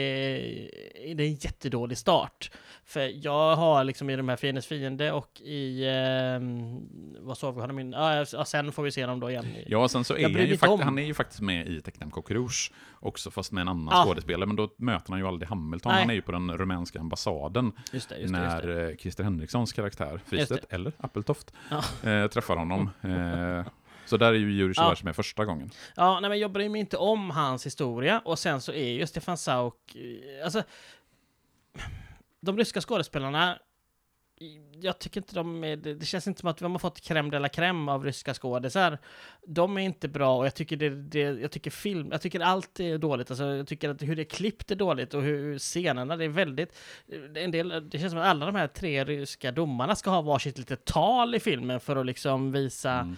är 1.04 1.14
det 1.14 1.24
en 1.24 1.34
jättedålig 1.34 1.98
start. 1.98 2.50
För 2.84 3.26
jag 3.26 3.56
har 3.56 3.84
liksom 3.84 4.10
i 4.10 4.16
de 4.16 4.28
här 4.28 4.36
Fiendens 4.36 4.66
Fiende 4.66 5.12
och 5.12 5.40
i, 5.40 5.88
ehm, 5.88 6.80
vad 7.20 7.38
sa 7.38 7.50
vi, 7.50 7.62
är 7.62 7.72
min, 7.72 7.92
ja, 7.92 8.24
sen 8.46 8.72
får 8.72 8.82
vi 8.82 8.90
se 8.90 9.06
dem 9.06 9.20
då 9.20 9.30
igen. 9.30 9.46
Ja, 9.66 9.88
sen 9.88 10.04
så 10.04 10.16
är 10.16 10.28
ju, 10.46 10.56
fakt- 10.56 10.70
om. 10.72 10.80
han 10.80 10.98
är 10.98 11.02
ju 11.02 11.14
faktiskt 11.14 11.40
med 11.40 11.68
i 11.68 11.80
Tecknam 11.80 12.10
Cockrouge 12.10 12.72
också, 13.00 13.30
fast 13.30 13.52
med 13.52 13.62
en 13.62 13.68
annan 13.68 13.88
Ja. 13.98 14.04
skådespelare, 14.04 14.46
men 14.46 14.56
då 14.56 14.70
möter 14.76 15.10
han 15.10 15.18
ju 15.20 15.26
aldrig 15.28 15.48
Hamilton. 15.48 15.92
Nej. 15.92 16.00
Han 16.00 16.10
är 16.10 16.14
ju 16.14 16.22
på 16.22 16.32
den 16.32 16.58
rumänska 16.58 17.00
ambassaden 17.00 17.72
Just 17.92 18.08
det, 18.08 18.16
just 18.18 18.34
det. 18.34 18.42
Just 18.44 18.54
när 18.54 18.66
det. 18.66 18.90
eh, 18.90 18.96
Christer 18.96 19.24
Henrikssons 19.24 19.72
karaktär, 19.72 20.12
Just 20.12 20.24
Fristedt, 20.28 20.72
eller 20.72 20.92
Appeltoft, 20.98 21.52
Ja. 22.02 22.10
eh, 22.10 22.26
träffar 22.26 22.56
honom. 22.56 22.90
Eh, 23.02 23.66
så 24.08 24.16
där 24.16 24.26
är 24.26 24.32
ju 24.34 24.52
Jurij 24.52 24.74
Ja. 24.76 24.82
Schwarz 24.84 25.02
med 25.02 25.16
första 25.16 25.44
gången. 25.44 25.70
Ja, 25.96 26.20
nej 26.20 26.30
men 26.30 26.38
jag 26.38 26.52
bryr 26.52 26.68
mig 26.68 26.80
inte 26.80 26.96
om 26.96 27.30
hans 27.30 27.66
historia 27.66 28.22
och 28.24 28.38
sen 28.38 28.60
så 28.60 28.72
är 28.72 28.88
ju 28.92 29.06
Stefan 29.06 29.38
Sauk, 29.38 29.96
eh, 29.96 30.44
alltså 30.44 30.62
de 32.40 32.56
ryska 32.58 32.80
skådespelarna 32.80 33.58
jag 34.80 34.98
tycker 34.98 35.20
inte 35.20 35.34
de 35.34 35.64
är, 35.64 35.76
det 35.76 36.06
känns 36.06 36.26
inte 36.26 36.40
som 36.40 36.48
att 36.48 36.58
de 36.58 36.72
har 36.72 36.78
fått 36.78 37.00
crème 37.00 37.30
de 37.30 37.38
la 37.38 37.48
crème 37.48 37.92
av 37.92 38.04
ryska 38.04 38.34
skådisar. 38.34 38.98
De 39.46 39.76
är 39.76 39.80
inte 39.80 40.08
bra 40.08 40.36
och 40.36 40.46
jag 40.46 40.54
tycker 40.54 40.76
det, 40.76 40.90
det, 40.90 41.20
jag 41.20 41.50
tycker 41.50 41.70
film, 41.70 42.08
jag 42.12 42.20
tycker 42.20 42.40
allt 42.40 42.80
är 42.80 42.98
dåligt. 42.98 43.30
Alltså 43.30 43.44
jag 43.44 43.66
tycker 43.66 43.90
att 43.90 44.02
hur 44.02 44.16
det 44.16 44.22
är 44.22 44.24
klippt 44.24 44.70
är 44.70 44.76
dåligt 44.76 45.14
och 45.14 45.22
hur 45.22 45.58
scenerna, 45.58 46.16
det 46.16 46.24
är 46.24 46.28
väldigt, 46.28 46.76
en 47.34 47.50
del, 47.50 47.88
det 47.90 47.98
känns 47.98 48.12
som 48.12 48.20
att 48.20 48.26
alla 48.26 48.46
de 48.46 48.54
här 48.54 48.66
tre 48.66 49.04
ryska 49.04 49.52
domarna 49.52 49.96
ska 49.96 50.10
ha 50.10 50.22
varsitt 50.22 50.58
litet 50.58 50.84
tal 50.84 51.34
i 51.34 51.40
filmen 51.40 51.80
för 51.80 51.96
att 51.96 52.06
liksom 52.06 52.52
visa 52.52 53.06
Mm. 53.06 53.16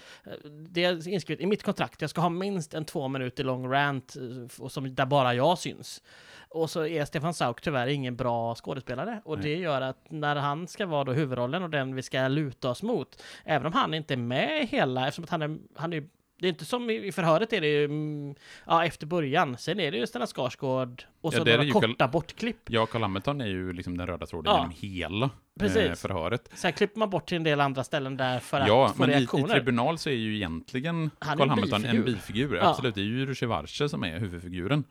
det 0.73 0.85
är 0.85 1.09
inskrivet 1.09 1.43
i 1.43 1.47
mitt 1.47 1.63
kontrakt. 1.63 2.01
Jag 2.01 2.11
ska 2.11 2.21
ha 2.21 2.29
minst 2.29 2.75
en 2.75 2.85
två 2.85 3.09
minuter 3.09 3.45
lång 3.45 3.71
rant 3.73 4.17
eh, 4.17 4.63
och 4.65 4.73
som, 4.73 4.95
där 4.95 5.07
bara 5.07 5.35
jag 5.35 5.59
syns. 5.59 6.03
Och 6.51 6.71
så 6.71 6.87
är 6.87 7.05
Stefan 7.05 7.35
Sauk 7.35 7.61
tyvärr 7.61 7.87
ingen 7.87 8.17
bra 8.17 8.55
skådespelare. 8.55 9.21
Och 9.25 9.39
Nej. 9.39 9.43
det 9.55 9.57
gör 9.61 9.81
att 9.81 10.07
när 10.11 10.37
han 10.37 10.67
ska 10.69 10.87
vara 10.87 11.05
då 11.05 11.13
huvudrollen 11.13 11.63
och 11.63 11.71
den 11.71 11.95
vi 11.95 12.03
ska 12.03 12.29
luta 12.29 12.71
oss 12.71 12.83
mot, 12.83 13.23
även 13.45 13.67
om 13.67 13.73
han 13.73 13.95
inte 13.95 14.15
är 14.15 14.19
med 14.19 14.63
i 14.63 14.67
hela, 14.67 15.09
eftersom 15.09 15.25
att 15.25 15.31
han 15.31 15.43
är, 15.43 15.59
han 15.77 15.93
är 15.93 16.05
det 16.41 16.47
är 16.47 16.49
inte 16.49 16.65
som 16.65 16.91
i 16.91 17.07
i 17.07 17.13
förhöret 17.13 17.53
är 17.53 17.61
det 17.61 17.67
ju, 17.69 17.85
mm, 17.85 18.35
ja, 18.67 18.85
efter 18.85 19.07
början. 19.07 19.57
Sen 19.59 19.81
är 19.81 19.91
det 19.93 19.99
ju 19.99 20.07
Stellan 20.07 20.27
Skarsgård 20.29 21.05
och 21.21 21.35
Ja, 21.35 21.39
så 21.39 21.45
är 21.45 21.59
några 21.59 21.71
korta 21.73 21.87
Carl- 22.05 22.11
bortklipp. 22.11 22.57
Ja, 22.71 22.87
Carl 22.87 23.03
Hamilton 23.03 23.41
är 23.41 23.47
ju 23.47 23.73
liksom 23.73 23.99
den 23.99 24.07
röda 24.07 24.27
tråden 24.27 24.53
Ja. 24.53 24.59
genom 24.59 24.75
hela 24.81 25.25
eh, 25.27 25.31
Precis. 25.61 26.03
förhöret. 26.03 26.49
Sen 26.55 26.73
klipper 26.73 26.99
man 26.99 27.11
bort 27.11 27.29
till 27.29 27.37
en 27.37 27.43
del 27.45 27.61
andra 27.61 27.85
ställen 27.85 28.17
där 28.17 28.39
för 28.39 28.67
Ja, 28.67 28.87
att 28.87 28.97
få 28.97 29.03
men 29.03 29.11
i, 29.11 29.13
i 29.13 29.17
reaktioner. 29.17 29.55
Tribunal 29.55 29.99
så 29.99 30.09
är 30.11 30.15
ju 30.15 30.37
egentligen 30.37 31.11
Han 31.19 31.39
Carl 31.39 31.45
en 31.47 31.51
Hamilton 31.51 31.85
en 31.85 31.91
bifigur. 32.05 32.05
bifigur. 32.15 32.57
Ja. 32.57 32.71
Absolut, 32.71 32.95
det 32.95 33.01
är 33.01 33.05
ju 33.05 33.27
Rusjevarce 33.27 33.89
som 33.89 34.05
är 34.05 34.19
huvudfiguren. 34.19 34.85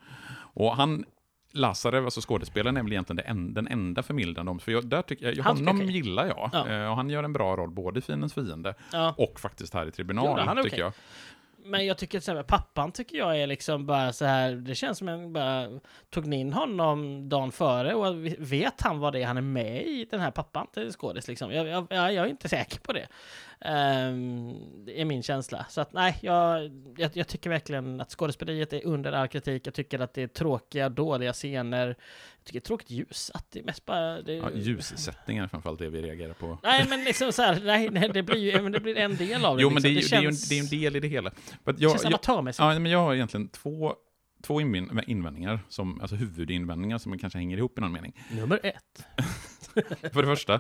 Och 0.53 0.76
han, 0.76 1.05
Lazarev, 1.52 2.06
alltså 2.06 2.22
skådespelaren, 2.22 2.78
är 2.78 2.84
väl 2.84 2.91
egentligen 2.91 3.26
en, 3.26 3.54
den 3.54 3.68
enda 3.68 4.04
förmildrande 4.04 4.52
om, 4.52 4.60
för 4.60 4.72
jag, 4.72 4.86
där 4.86 5.02
tycker 5.02 5.32
jag, 5.34 5.43
Han 5.43 5.58
honom 5.58 5.76
okej. 5.76 5.91
gillar 5.91 6.26
jag. 6.26 6.50
Ja. 6.54 6.68
Eh, 6.70 6.89
och 6.89 6.95
han 6.95 7.10
gör 7.10 7.24
en 7.24 7.34
bra 7.34 7.56
roll 7.56 7.70
både 7.70 8.00
i 8.00 8.02
Fiendens 8.02 8.34
fiende 8.34 8.76
ja. 8.93 9.14
och 9.18 9.39
faktiskt 9.39 9.74
här 9.74 9.88
i 9.88 9.91
Tribunal, 9.91 10.38
Jo, 10.39 10.45
han 10.45 10.58
är 10.58 10.64
tycker 10.64 10.76
okej. 10.76 10.84
jag. 10.84 10.93
Men 11.68 11.86
jag 11.86 11.97
tycker 11.97 12.11
till 12.11 12.18
exempel 12.18 12.43
pappan 12.43 12.91
tycker 12.91 13.18
jag 13.18 13.39
är 13.39 13.47
liksom 13.47 13.86
bara 13.86 14.13
så 14.13 14.26
här. 14.26 14.51
Det 14.51 14.76
känns 14.76 14.97
som 14.97 15.07
en 15.07 15.34
bara 15.34 15.80
tog 16.09 16.34
in 16.34 16.53
honom 16.53 17.30
dagen 17.30 17.51
före 17.51 17.93
och 17.93 18.26
vet 18.38 18.82
han 18.82 18.99
vad 18.99 19.13
det 19.13 19.22
är 19.22 19.26
han 19.26 19.38
är 19.38 19.41
med 19.41 19.86
i 19.86 20.07
den 20.11 20.20
här 20.20 20.32
pappan 20.32 20.68
till 20.74 20.91
skådis 20.91 21.28
liksom? 21.28 21.51
Jag, 21.51 21.68
jag, 21.68 21.88
jag 21.89 22.15
är 22.15 22.26
inte 22.26 22.49
säker 22.49 22.80
på 22.80 22.93
det. 22.93 23.07
Um, 23.59 24.86
det 24.86 25.01
är 25.01 25.05
min 25.05 25.24
känsla. 25.24 25.65
Så 25.70 25.82
att 25.82 25.93
nej, 25.93 26.18
jag, 26.22 26.72
jag, 26.97 27.11
jag 27.13 27.28
tycker 27.28 27.49
verkligen 27.49 28.01
att 28.01 28.11
skådespeleriet 28.11 28.74
är 28.74 28.86
under 28.86 29.11
all 29.11 29.28
kritik. 29.28 29.68
Jag 29.68 29.74
tycker 29.74 29.99
att 29.99 30.13
det 30.13 30.24
är 30.24 30.28
tråkiga, 30.28 30.89
dåliga 30.89 31.34
scener. 31.34 31.95
Jag 32.48 32.54
tycker 32.54 32.60
det 32.60 32.66
är 32.66 32.68
tråkigt 32.68 32.91
ljussatt. 32.91 33.45
Det 33.52 33.60
är 33.60 33.64
mest 33.64 33.86
bara... 33.86 34.22
Det, 34.22 34.34
Ja, 34.34 34.52
ljussättningen 34.52 35.43
är 35.43 35.48
framförallt 35.48 35.80
det 35.80 35.89
vi 35.89 36.02
reagerar 36.02 36.34
på. 36.34 36.58
Nej, 36.64 36.86
men 36.89 37.04
liksom 37.04 37.34
så 37.34 37.41
här, 37.41 37.62
nej, 37.64 37.89
nej, 37.89 38.10
det 38.14 38.24
blir 38.24 38.38
ju 38.38 38.70
det 38.70 38.80
blir 38.80 38.98
en 38.98 39.16
del 39.16 39.45
av 39.45 39.58
det. 39.58 39.64
Jo, 39.64 39.70
men 39.70 39.84
det 39.84 39.89
är, 39.89 39.93
liksom. 39.93 40.18
ju, 40.18 40.22
det, 40.22 40.22
är 40.22 40.22
ju 40.22 40.28
en, 40.28 40.34
känns, 40.34 40.50
det 40.50 40.56
är 40.56 40.60
en 40.60 40.84
del 40.84 40.95
i 40.95 41.00
det 41.00 41.08
hela. 41.08 41.30
Att 41.30 41.36
det 41.64 41.84
jag, 41.84 41.91
känns 41.91 42.04
jag, 42.04 42.14
amatörmässigt. 42.14 42.60
ja, 42.60 42.80
men 42.80 42.91
jag 42.91 43.00
har 43.00 43.16
egentligen 43.16 43.50
två, 43.50 43.93
två 44.43 44.62
invändningar, 44.62 45.60
som, 45.70 46.02
alltså 46.02 46.16
huvudinvändningar 46.16 46.98
som 46.98 47.18
kanske 47.18 47.39
hänger 47.39 47.58
ihop 47.58 47.78
i 47.78 47.82
någon 47.82 47.91
mening. 47.91 48.14
Nummer 48.32 48.60
ett. 48.64 49.06
För 50.14 50.22
det 50.22 50.28
första 50.28 50.60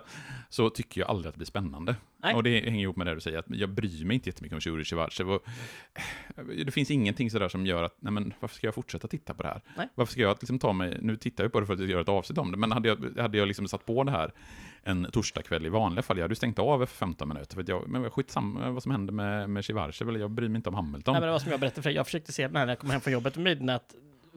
så 0.49 0.69
tycker 0.69 1.01
jag 1.01 1.09
aldrig 1.09 1.27
att 1.29 1.33
det 1.33 1.37
blir 1.37 1.45
spännande. 1.45 1.95
Nej. 2.17 2.35
Och 2.35 2.43
det 2.43 2.61
hänger 2.61 2.83
ihop 2.83 2.95
med 2.95 3.07
det 3.07 3.15
du 3.15 3.21
säger, 3.21 3.39
att 3.39 3.45
jag 3.49 3.69
bryr 3.69 4.05
mig 4.05 4.15
inte 4.15 4.29
jättemycket 4.29 4.67
om. 4.67 4.75
Och 5.29 5.43
eh, 6.37 6.45
Det 6.65 6.71
finns 6.71 6.91
ingenting 6.91 7.31
sådär 7.31 7.49
som 7.49 7.65
gör 7.65 7.83
att, 7.83 7.95
nej 7.99 8.13
men 8.13 8.33
varför 8.39 8.55
ska 8.55 8.67
jag 8.67 8.75
fortsätta 8.75 9.07
titta 9.07 9.33
på 9.33 9.43
det 9.43 9.49
här? 9.49 9.61
Nej. 9.77 9.89
Varför 9.95 10.11
ska 10.11 10.21
jag 10.21 10.37
liksom 10.41 10.59
ta 10.59 10.73
mig, 10.73 10.97
nu 11.01 11.17
tittar 11.17 11.43
jag 11.43 11.51
på 11.53 11.59
det 11.59 11.65
för 11.65 11.73
att 11.73 11.79
göra 11.79 12.01
ett 12.01 12.09
avsnitt 12.09 12.37
om 12.37 12.51
det, 12.51 12.57
men 12.57 12.71
hade 12.71 12.87
jag, 12.87 13.17
hade 13.17 13.37
jag 13.37 13.47
liksom 13.47 13.67
satt 13.67 13.85
på 13.85 14.03
det 14.03 14.11
här 14.11 14.31
en 14.83 15.07
torsdagkväll 15.11 15.65
i 15.65 15.69
vanliga 15.69 16.03
fall, 16.03 16.17
jag 16.17 16.23
hade 16.23 16.31
ju 16.31 16.35
stängt 16.35 16.59
av 16.59 16.83
efter 16.83 16.97
15 16.97 17.27
minuter, 17.27 17.53
för 17.53 17.61
att 17.61 17.67
jag, 17.67 17.87
men 17.87 18.11
skitsamma 18.11 18.69
vad 18.71 18.83
som 18.83 18.91
hände 18.91 19.11
med, 19.11 19.49
med 19.49 19.65
Shivachev, 19.65 20.09
eller 20.09 20.19
jag 20.19 20.31
bryr 20.31 20.49
mig 20.49 20.55
inte 20.55 20.69
om 20.69 20.75
Hamilton. 20.75 21.13
Nej, 21.13 21.21
men 21.21 21.27
det 21.27 21.31
var 21.31 21.39
som 21.39 21.51
jag 21.51 21.59
berättade 21.59 21.81
för 21.81 21.89
dig. 21.89 21.95
Jag 21.95 22.05
försökte 22.05 22.33
se 22.33 22.47
den 22.47 22.55
här 22.55 22.65
när 22.65 22.71
jag 22.71 22.79
kom 22.79 22.89
hem 22.89 23.01
från 23.01 23.13
jobbet 23.13 23.37
vid 23.37 23.43
midnatt. 23.43 23.95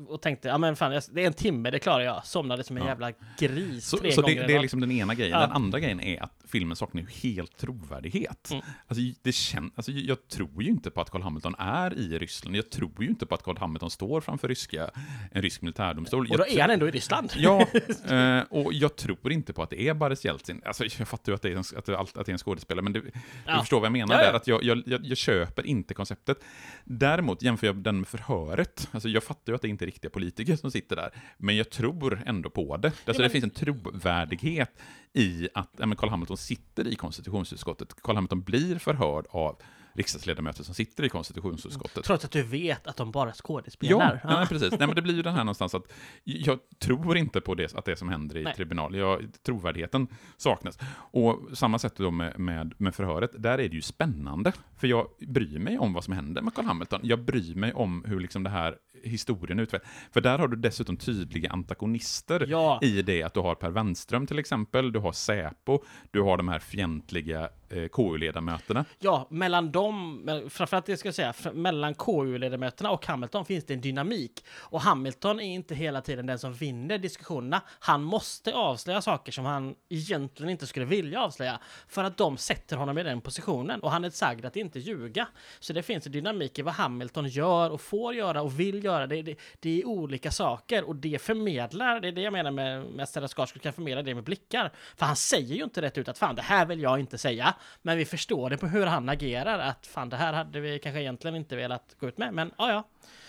Och 0.09 0.23
tänkte, 0.23 0.49
ja 0.49 0.59
men 0.59 0.77
fan, 0.77 1.01
det 1.13 1.23
är 1.23 1.27
en 1.27 1.33
timme, 1.33 1.71
det 1.71 1.79
klarar 1.79 2.05
jag. 2.05 2.27
Somnade 2.27 2.65
som 2.65 2.77
en 2.77 2.83
Ja. 2.83 2.89
jävla 2.89 3.13
gris 3.39 3.87
Så, 3.87 3.97
tre 3.97 4.13
så 4.13 4.23
gånger 4.23 4.41
det, 4.41 4.47
det 4.47 4.55
är 4.57 4.61
liksom 4.61 4.81
den 4.81 4.91
ena 4.91 5.15
grejen. 5.15 5.33
Ja. 5.33 5.41
Den 5.47 5.53
andra 5.53 5.81
grejen 5.81 6.01
är 6.01 6.23
att 6.23 6.33
filmen 6.49 6.77
saknar 6.77 7.03
ju 7.03 7.09
helt 7.09 7.57
trovärdighet. 7.57 8.51
Mm. 8.51 8.65
Alltså, 8.87 9.05
det 9.23 9.33
kän, 9.33 9.71
alltså, 9.75 9.93
jag 9.93 10.29
tror 10.29 10.63
ju 10.63 10.69
inte 10.69 10.91
på 10.91 11.01
att 11.01 11.11
Carl 11.11 11.23
Hamilton 11.23 11.55
är 11.59 11.99
i 11.99 12.19
Ryssland. 12.19 12.57
Jag 12.57 12.71
tror 12.71 13.03
ju 13.03 13.09
inte 13.09 13.27
på 13.27 13.35
att 13.35 13.43
Carl 13.43 13.59
Hamilton 13.59 13.91
står 13.91 14.21
framför 14.21 14.49
ryska, 14.49 14.91
en 15.33 15.43
rysk 15.43 15.63
militärdomstol. 15.63 16.27
Och 16.31 16.39
då 16.39 16.45
Jag 16.49 16.53
är 16.53 16.61
han 16.61 16.71
ändå 16.71 16.89
i 16.89 16.91
Ryssland. 16.91 17.33
Ja, 17.37 17.61
eh, 18.09 18.41
och 18.51 18.73
jag 18.73 18.97
tror 18.97 19.33
inte 19.33 19.53
på 19.53 19.63
att 19.63 19.71
det 19.71 19.81
är 19.89 19.95
Boris 19.95 20.25
Jeltsin. 20.25 20.63
Alltså, 20.65 20.85
jag 20.99 21.09
fattar 21.09 21.33
ju 21.33 21.37
att 21.37 21.43
det 21.43 21.49
är 21.49 21.57
en, 21.57 21.65
att 21.77 21.85
det, 21.87 21.99
att 21.99 22.15
det 22.15 22.29
är 22.29 22.33
en 22.33 22.39
skådespelare, 22.39 22.83
men 22.83 22.93
du, 22.93 23.01
du 23.01 23.11
Ja. 23.47 23.61
förstår 23.61 23.81
vad 23.81 23.87
jag 23.87 23.93
menar 23.93 24.19
där. 24.19 24.33
Att 24.33 24.47
jag, 24.47 24.65
jag, 24.65 24.83
jag, 24.87 25.07
jag 25.07 25.17
köper 25.19 25.67
inte 25.67 25.95
konceptet. 25.95 26.39
Däremot 26.85 27.43
jämför 27.43 27.67
jag 27.67 27.77
den 27.77 27.99
med 27.99 28.09
förhöret. 28.09 28.89
Alltså, 28.93 29.09
jag 29.09 29.25
fattar 29.25 29.53
ju 29.53 29.57
att 29.57 29.63
det 29.63 29.69
inte 29.69 29.85
är 29.85 29.89
riktiga 29.91 30.11
politiker 30.11 30.57
som 30.57 30.70
sitter 30.70 30.97
där, 30.97 31.11
men 31.38 31.57
jag 31.57 31.70
tror 31.70 32.22
ändå 32.26 32.51
på 32.51 32.76
det. 32.76 32.88
Alltså, 32.88 33.03
men- 33.07 33.22
Det 33.22 33.30
finns 33.30 33.45
en 33.45 33.51
trovärdighet 33.51 34.70
i 35.12 35.49
att 35.55 35.70
ja, 35.78 35.95
Carl 35.99 36.11
Hamilton 36.11 36.36
sitter 36.36 36.86
i 36.88 36.95
konstitutionsutskottet. 36.95 38.03
Carl 38.03 38.14
Hamilton 38.14 38.41
blir 38.43 38.78
förhörd 38.78 39.26
av 39.30 39.57
riksdagsledamöter 39.93 40.64
som 40.64 40.74
sitter 40.74 41.05
i 41.05 41.09
konstitutionsutskottet. 41.09 42.05
Trots 42.05 42.24
att 42.24 42.30
du 42.30 42.43
vet 42.43 42.86
att 42.86 42.97
de 42.97 43.11
bara 43.11 43.28
Ja, 43.28 43.34
skådespelar. 43.34 44.20
nej, 44.24 44.47
precis. 44.47 44.70
Nej, 44.70 44.86
men 44.86 44.95
det 44.95 45.03
blir 45.03 45.14
ju 45.14 45.22
den 45.22 45.34
här 45.34 45.45
någonstans 45.45 45.74
att 45.74 45.93
jag 46.24 46.59
tror 46.78 47.16
inte 47.16 47.41
på 47.41 47.55
det, 47.55 47.74
att 47.74 47.84
det 47.84 47.97
som 47.97 48.09
händer 48.09 48.36
i 48.36 48.43
Nej. 48.43 48.55
tribunal, 48.55 48.95
jag, 48.97 49.26
trovärdigheten 49.43 50.09
saknas. 50.36 50.78
Och 51.12 51.41
samma 51.55 51.78
sätt 51.78 51.97
då 51.97 52.11
med, 52.11 52.38
med, 52.38 52.74
med 52.78 52.95
förhöret, 52.95 53.30
där 53.38 53.53
är 53.59 53.68
det 53.68 53.74
ju 53.74 53.82
spännande. 53.82 54.53
För 54.76 54.86
jag 54.86 55.07
bryr 55.28 55.59
mig 55.59 55.78
om 55.78 55.93
vad 55.93 56.05
som 56.05 56.14
händer 56.14 56.43
med 56.43 56.55
Carl 56.55 56.64
Hamilton. 56.64 57.01
Jag 57.03 57.24
bryr 57.24 57.55
mig 57.55 57.72
om 57.72 58.05
hur 58.07 58.20
liksom 58.20 58.43
det 58.43 58.51
här 58.51 58.76
historien 59.03 59.59
utvecklas. 59.61 59.91
För 60.13 60.21
där 60.21 60.39
har 60.39 60.49
du 60.49 60.57
dessutom 60.57 60.97
tydliga 60.97 61.51
antagonister 61.51 62.47
Ja. 62.49 62.79
i 62.83 63.03
det 63.03 63.23
att 63.23 63.35
du 63.35 63.41
har 63.41 63.55
Per 63.55 63.71
Wenström 63.71 64.27
till 64.27 64.39
exempel, 64.39 64.93
du 64.93 64.99
har 64.99 65.13
Säpo, 65.13 65.83
du 66.11 66.21
har 66.23 66.37
de 66.37 66.49
här 66.49 66.59
fientliga 66.59 67.49
eh, 67.69 67.89
KU-ledamöterna. 67.89 68.85
Ja, 68.99 69.27
mellan 69.31 69.73
dem, 69.73 70.47
framförallt 70.51 70.87
det 70.87 70.97
ska 70.97 71.09
jag 71.09 71.15
säga, 71.15 71.35
mellan 71.53 71.95
KU-ledamöterna 71.95 72.91
och 72.91 73.07
Hamilton 73.07 73.45
finns 73.45 73.65
det 73.65 73.75
en 73.75 73.81
dynamik. 73.81 74.45
Och 74.59 74.81
Hamilton 74.81 75.41
är 75.41 75.55
inte 75.55 75.75
hela 75.75 76.01
tiden 76.01 76.27
den 76.27 76.39
som 76.39 76.53
vinner 76.53 76.99
diskussionerna. 76.99 77.63
Han 77.79 78.03
måste 78.03 78.55
avslöja 78.55 79.03
saker 79.03 79.33
som 79.33 79.45
han 79.45 79.75
egentligen 79.89 80.51
inte 80.51 80.67
skulle 80.67 80.87
vilja 80.87 81.23
avslöja. 81.23 81.61
För 81.89 82.05
att 82.05 82.17
de 82.17 82.37
sätter 82.37 82.77
honom 82.77 82.99
i 82.99 83.03
den 83.03 83.21
positionen. 83.21 83.81
Och 83.81 83.91
han 83.91 84.05
är 84.05 84.11
sagd 84.11 84.45
att 84.45 84.57
inte 84.57 84.79
ljuga. 84.79 85.27
Så 85.61 85.73
det 85.73 85.83
finns 85.83 86.07
en 86.07 86.13
dynamik 86.13 86.59
i 86.59 86.63
vad 86.63 86.75
Hamilton 86.75 87.29
gör 87.29 87.71
och 87.71 87.81
får 87.81 88.15
göra 88.15 88.43
och 88.43 88.61
vill 88.61 88.85
göra. 88.85 88.89
Det, 88.99 89.22
det, 89.22 89.36
det 89.61 89.80
är 89.80 89.86
olika 89.86 90.30
saker 90.30 90.84
och 90.84 90.97
det 90.97 91.22
förmedlar, 91.22 92.01
det 92.01 92.09
är 92.09 92.12
det 92.12 92.20
jag 92.20 92.32
menar 92.32 92.51
med, 92.51 92.84
med 92.86 93.03
att 93.03 93.09
Stellan 93.09 93.28
Skarsgård 93.28 93.62
kan 93.62 93.72
förmedla 93.72 94.03
det 94.03 94.14
med 94.14 94.24
blickar. 94.24 94.70
För 94.97 95.07
han 95.07 95.16
säger 95.16 95.55
ju 95.55 95.64
inte 95.64 95.82
rätt 95.82 95.99
ut 95.99 96.09
att 96.09 96.18
fan 96.18 96.34
det 96.34 96.43
här 96.43 96.66
vill 96.66 96.80
jag 96.80 97.01
inte 97.01 97.18
säga. 97.18 97.55
Men 97.82 97.99
vi 97.99 98.05
förstår 98.05 98.51
det 98.51 98.57
på 98.57 98.66
hur 98.66 98.86
han 98.86 99.09
agerar 99.09 99.59
att 99.59 99.86
fan 99.86 100.09
det 100.09 100.16
här 100.16 100.32
hade 100.32 100.61
vi 100.61 100.78
kanske 100.78 101.01
egentligen 101.01 101.36
inte 101.36 101.57
velat 101.57 101.97
gå 102.01 102.09
ut 102.09 102.18
med. 102.18 102.34
Men 102.34 102.51
ja, 102.59 102.70
ja. 102.72 102.84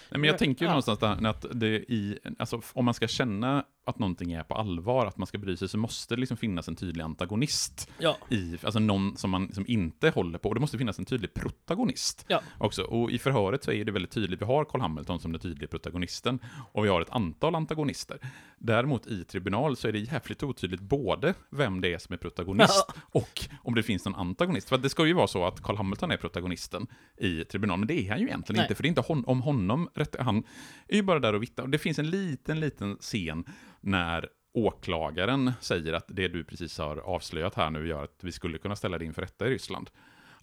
Nej, 0.09 0.20
men 0.20 0.24
jag 0.28 0.38
tänker 0.38 0.62
ju 0.62 0.68
Ja. 0.68 0.72
någonstans 0.72 0.99
där 0.99 1.28
att 1.30 1.45
det 1.53 1.68
i, 1.68 2.20
alltså 2.39 2.62
om 2.74 2.86
man 2.86 2.93
ska 2.93 3.07
känna 3.07 3.66
att 3.92 4.00
någonting 4.00 4.32
är 4.32 4.44
på 4.44 4.56
allvar, 4.56 5.06
att 5.06 5.18
man 5.18 5.28
ska 5.28 5.38
bry 5.38 5.58
sig, 5.58 5.68
så 5.70 5.78
måste 5.78 6.16
det 6.16 6.20
liksom 6.20 6.38
finnas 6.38 6.68
en 6.68 6.76
tydlig 6.76 7.04
antagonist 7.04 7.89
Ja. 8.00 8.18
i, 8.30 8.58
alltså 8.64 8.80
någon 8.80 9.18
som 9.18 9.30
man 9.30 9.46
liksom 9.46 9.66
inte 9.68 10.10
håller 10.10 10.38
på, 10.39 10.50
och 10.50 10.56
det 10.56 10.62
måste 10.62 10.78
finnas 10.78 11.00
en 11.00 11.06
tydlig 11.06 11.34
protagonist 11.34 12.26
Ja. 12.28 12.42
också. 12.58 12.84
Och 12.84 13.12
i 13.12 13.20
förhöret 13.20 13.64
så 13.64 13.72
är 13.72 13.86
det 13.86 13.92
väldigt 13.92 14.12
tydligt, 14.12 14.42
vi 14.42 14.46
har 14.46 14.66
Carl 14.66 14.82
Hamilton 14.82 15.20
som 15.20 15.32
den 15.32 15.42
tydliga 15.42 15.68
protagonisten, 15.68 16.39
och 16.72 16.86
vi 16.86 16.89
har 16.89 17.02
ett 17.02 17.10
antal 17.10 17.56
antagonister. 17.56 18.18
Däremot 18.58 19.08
i 19.08 19.24
tribunal 19.24 19.76
så 19.78 19.88
är 19.88 19.92
det 19.92 20.00
jävligt 20.00 20.44
otydligt 20.44 20.82
både 20.82 21.34
vem 21.50 21.82
det 21.82 21.94
är 21.94 21.98
som 21.98 22.14
är 22.14 22.18
protagonist 22.18 22.86
och 23.02 23.48
om 23.64 23.76
det 23.76 23.84
finns 23.84 24.06
någon 24.06 24.16
antagonist. 24.16 24.70
För 24.70 24.78
det 24.78 24.89
ska 24.89 25.06
ju 25.06 25.14
vara 25.14 25.28
så 25.28 25.46
att 25.46 25.62
Carl 25.64 25.78
Hamilton 25.78 26.12
är 26.12 26.18
protagonisten 26.18 26.88
i 27.18 27.44
tribunal, 27.44 27.80
men 27.80 27.88
det 27.88 27.94
är 27.94 28.10
han 28.10 28.20
ju 28.20 28.26
egentligen 28.28 28.58
Nej. 28.58 28.66
inte, 28.66 28.76
för 28.76 28.84
det 28.84 28.88
är 28.88 28.89
inte 28.89 29.04
hon, 29.08 29.26
om 29.26 29.42
honom, 29.42 29.89
rätt, 29.94 30.16
han 30.20 30.44
är 30.88 30.96
ju 30.96 31.04
bara 31.04 31.20
där 31.20 31.34
och 31.34 31.44
vittnar. 31.44 31.68
Det 31.68 31.78
finns 31.78 32.00
en 32.00 32.10
liten, 32.10 32.60
liten 32.60 32.98
scen 33.00 33.44
när 33.82 34.30
åklagaren 34.54 35.52
säger 35.60 35.94
att 35.94 36.06
det 36.08 36.28
du 36.28 36.44
precis 36.44 36.78
har 36.78 36.98
avslöjat 36.98 37.56
här 37.56 37.70
nu 37.70 37.88
gör 37.88 38.04
att 38.04 38.20
vi 38.24 38.32
skulle 38.32 38.58
kunna 38.58 38.76
ställa 38.76 38.98
dig 38.98 39.08
inför 39.08 39.22
rätta 39.22 39.48
i 39.48 39.50
Ryssland. 39.50 39.90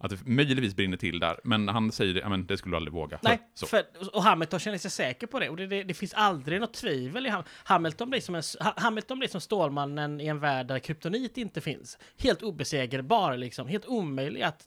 Att 0.01 0.09
det 0.09 0.25
möjligtvis 0.25 0.75
brinner 0.75 0.97
till 0.97 1.19
där, 1.19 1.39
men 1.43 1.67
han 1.67 1.91
säger 1.91 2.13
det, 2.13 2.29
men 2.29 2.45
det 2.45 2.57
skulle 2.57 2.73
du 2.73 2.77
aldrig 2.77 2.93
våga. 2.93 3.19
Nej, 3.21 3.39
för, 3.67 3.83
och 4.13 4.23
Hamilton 4.23 4.59
känner 4.59 4.77
sig 4.77 4.91
säker 4.91 5.27
på 5.27 5.39
det. 5.39 5.49
Och 5.49 5.57
det, 5.57 5.67
det, 5.67 5.83
det 5.83 5.93
finns 5.93 6.13
aldrig 6.13 6.61
något 6.61 6.73
tvivel 6.73 7.25
i 7.25 7.29
Ham 7.29 7.43
Hamilton. 7.63 8.09
Blir 8.09 8.21
som 8.21 8.35
en, 8.35 8.43
Ha- 8.59 8.73
Hamilton 8.77 9.19
blir 9.19 9.29
som 9.29 9.41
Stålmannen 9.41 10.21
i 10.21 10.25
en 10.27 10.39
värld 10.39 10.67
där 10.67 10.79
kryptonit 10.79 11.37
inte 11.37 11.61
finns. 11.61 11.97
Helt 12.17 12.41
obesegerbar, 12.43 13.37
liksom. 13.37 13.67
Helt 13.67 13.85
omöjlig 13.85 14.41
att, 14.41 14.63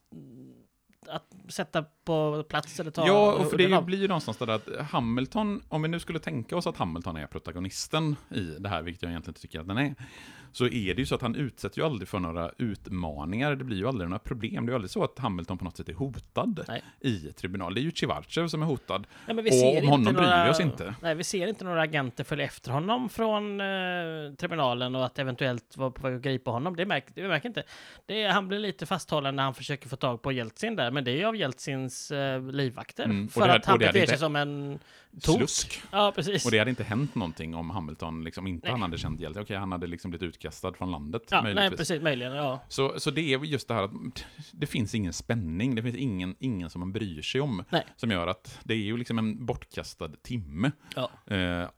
att 1.09 1.26
sätta 1.48 1.84
på 2.05 2.44
plats 2.48 2.80
eller 2.80 2.90
ta 2.90 3.07
Ja, 3.07 3.32
och 3.32 3.50
för 3.50 3.59
det 3.59 3.74
av. 3.74 3.84
blir 3.84 3.98
ju 3.98 4.09
någonstans 4.09 4.36
där 4.36 4.48
att 4.50 4.68
Hamilton, 4.90 5.62
om 5.68 5.82
vi 5.82 5.88
nu 5.88 6.00
skulle 6.00 6.18
tänka 6.18 6.57
oss 6.57 6.66
att 6.66 6.76
Hamilton 6.76 7.16
är 7.16 7.26
protagonisten 7.26 8.16
i 8.30 8.40
det 8.40 8.68
här, 8.68 8.82
vilket 8.82 9.03
jag 9.03 9.11
egentligen 9.11 9.34
tycker 9.34 9.61
att 9.61 9.68
den 9.68 9.78
är, 9.78 9.94
så 10.53 10.64
är 10.64 10.94
det 10.94 11.00
ju 11.03 11.07
så 11.07 11.14
att 11.14 11.22
han 11.22 11.34
utsätter 11.34 11.78
ju 11.78 11.84
aldrig 11.86 12.09
för 12.09 12.18
några 12.18 12.50
utmaningar, 12.59 13.57
det 13.57 13.64
blir 13.64 13.76
ju 13.76 13.88
aldrig 13.88 14.11
några 14.11 14.18
problem. 14.18 14.66
Det 14.66 14.70
är 14.70 14.72
ju 14.72 14.74
aldrig 14.74 14.90
så 14.90 15.05
att 15.05 15.18
Hamilton 15.18 15.59
på 15.59 15.64
något 15.64 15.76
sätt 15.76 15.88
är 15.88 15.92
hotad 15.92 16.64
Nej. 16.68 16.82
i 17.00 17.18
tribunal. 17.32 17.74
Det 17.74 17.80
är 17.80 17.82
ju 17.82 17.90
Civarchev 17.90 18.48
som 18.48 18.62
är 18.62 18.66
hotad. 18.66 19.07
Ja, 19.26 19.34
vi 19.34 19.62
Och 19.62 19.68
om 19.70 19.76
inte 19.76 19.86
honom 19.86 20.05
bryr 20.05 20.22
några, 20.22 20.44
vi 20.44 20.50
oss 20.50 20.61
inte. 20.61 20.94
Nej, 21.03 21.14
vi 21.14 21.24
ser 21.24 21.46
inte 21.46 21.64
några 21.64 21.82
agenter 21.82 22.24
följa 22.24 22.44
efter 22.44 22.70
honom 22.70 23.09
från 23.09 23.61
eh, 23.61 23.66
tribunalen 24.38 24.94
och 24.94 25.05
att 25.05 25.18
eventuellt 25.18 25.76
vara 25.76 25.90
på 25.90 26.03
väg 26.03 26.16
att 26.16 26.22
gripa 26.22 26.50
honom. 26.50 26.76
Det 26.76 26.86
märker, 26.86 27.12
det 27.14 27.28
märker 27.28 27.48
inte. 27.48 27.62
Det 28.07 28.26
han 28.26 28.48
blir 28.48 28.59
lite 28.59 28.86
fasthållen 28.86 29.36
när 29.36 29.42
han 29.42 29.55
försöker 29.55 29.88
få 29.88 29.96
tag 29.96 30.22
på 30.22 30.32
Jeltsin 30.32 30.76
där, 30.76 30.90
men 30.93 31.05
det 31.05 31.11
är 31.11 31.16
ju 31.16 31.24
av 31.24 31.36
Jeltsins 31.36 32.11
eh, 32.11 32.43
livvakter. 32.51 33.05
Mm, 33.05 33.28
för 33.28 33.40
här- 33.40 33.57
att 33.57 33.66
han 33.66 33.72
hade 33.72 33.84
beter 33.86 33.93
sig 33.93 34.03
inte- 34.03 34.18
som 34.18 34.36
en 34.36 34.78
tok. 35.20 35.36
Slusk. 35.36 35.82
Ja, 35.90 36.12
precis. 36.16 36.45
Och 36.45 36.51
det 36.51 36.59
hade 36.59 36.70
inte 36.70 36.84
hänt 36.84 37.14
någonting 37.14 37.55
om 37.55 37.70
Hamilton 37.70 38.24
liksom 38.24 38.47
inte 38.47 38.66
Nej. 38.66 38.72
han 38.72 38.82
hade 38.82 38.99
känt 38.99 39.20
hjälp. 39.20 39.36
Okej, 39.36 39.57
han 39.57 39.72
hade 39.72 39.86
liksom 39.86 40.11
blivit 40.11 40.28
utkastad 40.28 40.72
från 40.72 40.90
landet, 40.90 41.22
ja, 41.30 41.43
nej, 41.43 41.55
möjligtvis. 41.55 41.78
precis, 41.88 42.03
möjligen, 42.03 42.32
ja. 42.32 42.61
Så, 42.68 43.01
så 43.01 43.11
det 43.11 43.20
är 43.20 43.38
ju 43.38 43.45
just 43.47 43.68
det 43.68 43.74
här 43.74 43.82
att 43.82 43.93
det 44.53 44.66
finns 44.66 44.95
ingen 44.95 45.12
spänning, 45.12 45.74
det 45.74 45.82
finns 45.82 45.97
ingen, 45.97 46.36
ingen 46.38 46.70
som 46.70 46.80
man 46.80 46.93
bryr 46.93 47.22
sig 47.22 47.40
om. 47.40 47.64
Nej. 47.70 47.84
Som 47.97 48.11
gör 48.11 48.26
att 48.26 48.59
det 48.64 48.74
är 48.74 48.78
ju 48.78 48.97
liksom 48.97 49.18
en 49.18 49.47
bortkastad 49.47 50.09
timme. 50.22 50.72
ja. 50.97 51.11
Eh, 51.36 51.68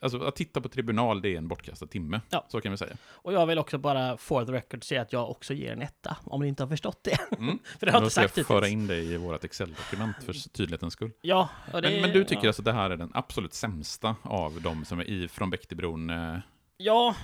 alltså 0.00 0.22
att 0.22 0.36
titta 0.36 0.60
på 0.60 0.68
tribunal, 0.68 1.22
det 1.22 1.28
är 1.28 1.38
en 1.38 1.48
bortkastad 1.48 1.86
timme. 1.86 2.20
Ja. 2.30 2.46
Så 2.48 2.60
kan 2.60 2.72
vi 2.72 2.78
säga. 2.78 2.96
Och 3.06 3.32
jag 3.32 3.46
vill 3.46 3.58
också 3.58 3.78
bara 3.78 4.16
for 4.16 4.44
the 4.44 4.52
record 4.52 4.84
säga 4.84 5.02
att 5.02 5.12
jag 5.12 5.30
också 5.30 5.54
ger 5.54 5.72
en 5.72 5.82
etta, 5.82 6.16
om 6.24 6.42
ni 6.42 6.48
inte 6.48 6.62
har 6.62 6.68
förstått 6.68 6.98
det. 7.02 7.36
Mm. 7.38 7.58
för 7.78 7.86
det 7.86 7.92
har 7.92 7.98
jag 7.98 8.04
inte 8.04 8.10
ska 8.10 8.20
jag 8.20 8.30
sagt 8.30 8.46
föra 8.46 8.66
hittills. 8.66 8.72
in 8.72 8.86
det 8.86 8.98
i 8.98 9.16
vårt 9.16 9.44
Excel-dokument 9.44 10.16
för 10.24 10.32
tydlighetens 10.32 10.92
skull. 10.92 11.12
Ja, 11.20 11.48
och 11.72 11.82
det, 11.82 11.90
Men, 11.90 12.00
men 12.00 12.12
du 12.12 12.24
tycker 12.24 12.44
ja. 12.44 12.48
alltså 12.48 12.62
att 12.62 12.66
det 12.66 12.72
här 12.72 12.90
är 12.90 12.96
den 12.96 13.10
absolut 13.14 13.54
sämsta 13.54 14.16
av 14.22 14.60
de 14.62 14.84
som 14.84 14.98
är 14.98 15.04
i 15.04 15.28
Från 15.28 15.50
Bäckebron-historien? 15.50 16.42
Ja, 16.82 17.14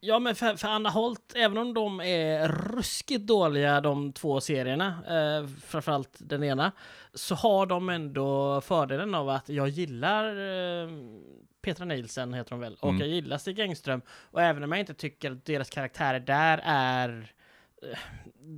Ja, 0.00 0.18
men 0.18 0.34
för, 0.34 0.56
för 0.56 0.68
Anna 0.68 0.90
Holt, 0.90 1.32
även 1.36 1.58
om 1.58 1.74
de 1.74 2.00
är 2.00 2.48
ruskigt 2.48 3.26
dåliga 3.26 3.80
de 3.80 4.12
två 4.12 4.40
serierna, 4.40 4.86
eh, 5.08 5.46
framförallt 5.66 6.16
den 6.18 6.44
ena, 6.44 6.72
så 7.14 7.34
har 7.34 7.66
de 7.66 7.88
ändå 7.88 8.60
fördelen 8.60 9.14
av 9.14 9.28
att 9.28 9.48
jag 9.48 9.68
gillar 9.68 10.24
eh, 10.36 10.88
Petra 11.62 11.84
Nielsen, 11.84 12.34
heter 12.34 12.50
hon 12.50 12.60
väl, 12.60 12.76
och 12.80 12.88
Mm. 12.88 13.00
jag 13.00 13.08
gillar 13.08 13.38
Stig 13.38 13.58
Engström. 13.60 14.02
Och 14.08 14.42
även 14.42 14.62
om 14.64 14.72
jag 14.72 14.80
inte 14.80 14.94
tycker 14.94 15.30
att 15.30 15.44
deras 15.44 15.70
karaktärer 15.70 16.20
där 16.20 16.60
är 16.64 17.32
eh, 17.82 17.98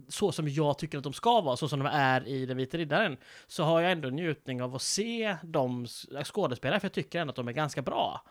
så 0.08 0.32
som 0.32 0.48
jag 0.48 0.78
tycker 0.78 0.98
att 0.98 1.04
de 1.04 1.12
ska 1.12 1.40
vara, 1.40 1.56
så 1.56 1.68
som 1.68 1.78
de 1.78 1.88
är 1.92 2.28
i 2.28 2.46
Den 2.46 2.56
vita 2.56 2.76
riddaren, 2.78 3.16
så 3.46 3.62
har 3.64 3.80
jag 3.80 3.92
ändå 3.92 4.08
njutning 4.08 4.62
av 4.62 4.74
att 4.74 4.82
se 4.82 5.36
de 5.42 5.86
skådespelare, 6.24 6.80
för 6.80 6.84
jag 6.84 6.92
tycker 6.92 7.20
ändå 7.20 7.30
att 7.30 7.36
de 7.36 7.48
är 7.48 7.52
ganska 7.52 7.82
bra. 7.82 8.22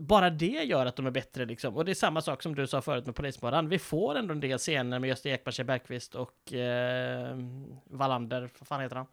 Bara 0.00 0.30
det 0.30 0.46
gör 0.46 0.86
att 0.86 0.96
de 0.96 1.06
är 1.06 1.10
bättre 1.10 1.44
liksom. 1.44 1.76
Och 1.76 1.84
det 1.84 1.92
är 1.92 1.94
samma 1.94 2.20
sak 2.20 2.42
som 2.42 2.54
du 2.54 2.66
sa 2.66 2.82
förut 2.82 3.06
med 3.06 3.14
Polismorran. 3.14 3.68
Vi 3.68 3.78
får 3.78 4.14
ändå 4.14 4.32
en 4.32 4.40
del 4.40 4.58
scener 4.58 4.98
med 4.98 5.08
Gösta 5.08 5.28
Ekman, 5.28 5.52
Kjell 5.52 5.66
Bergqvist 5.66 6.14
och 6.14 6.52
eh, 6.52 7.36
Wallander, 7.84 8.50
vad 8.58 8.68
fan 8.68 8.80
heter 8.80 8.96
han? 8.96 9.06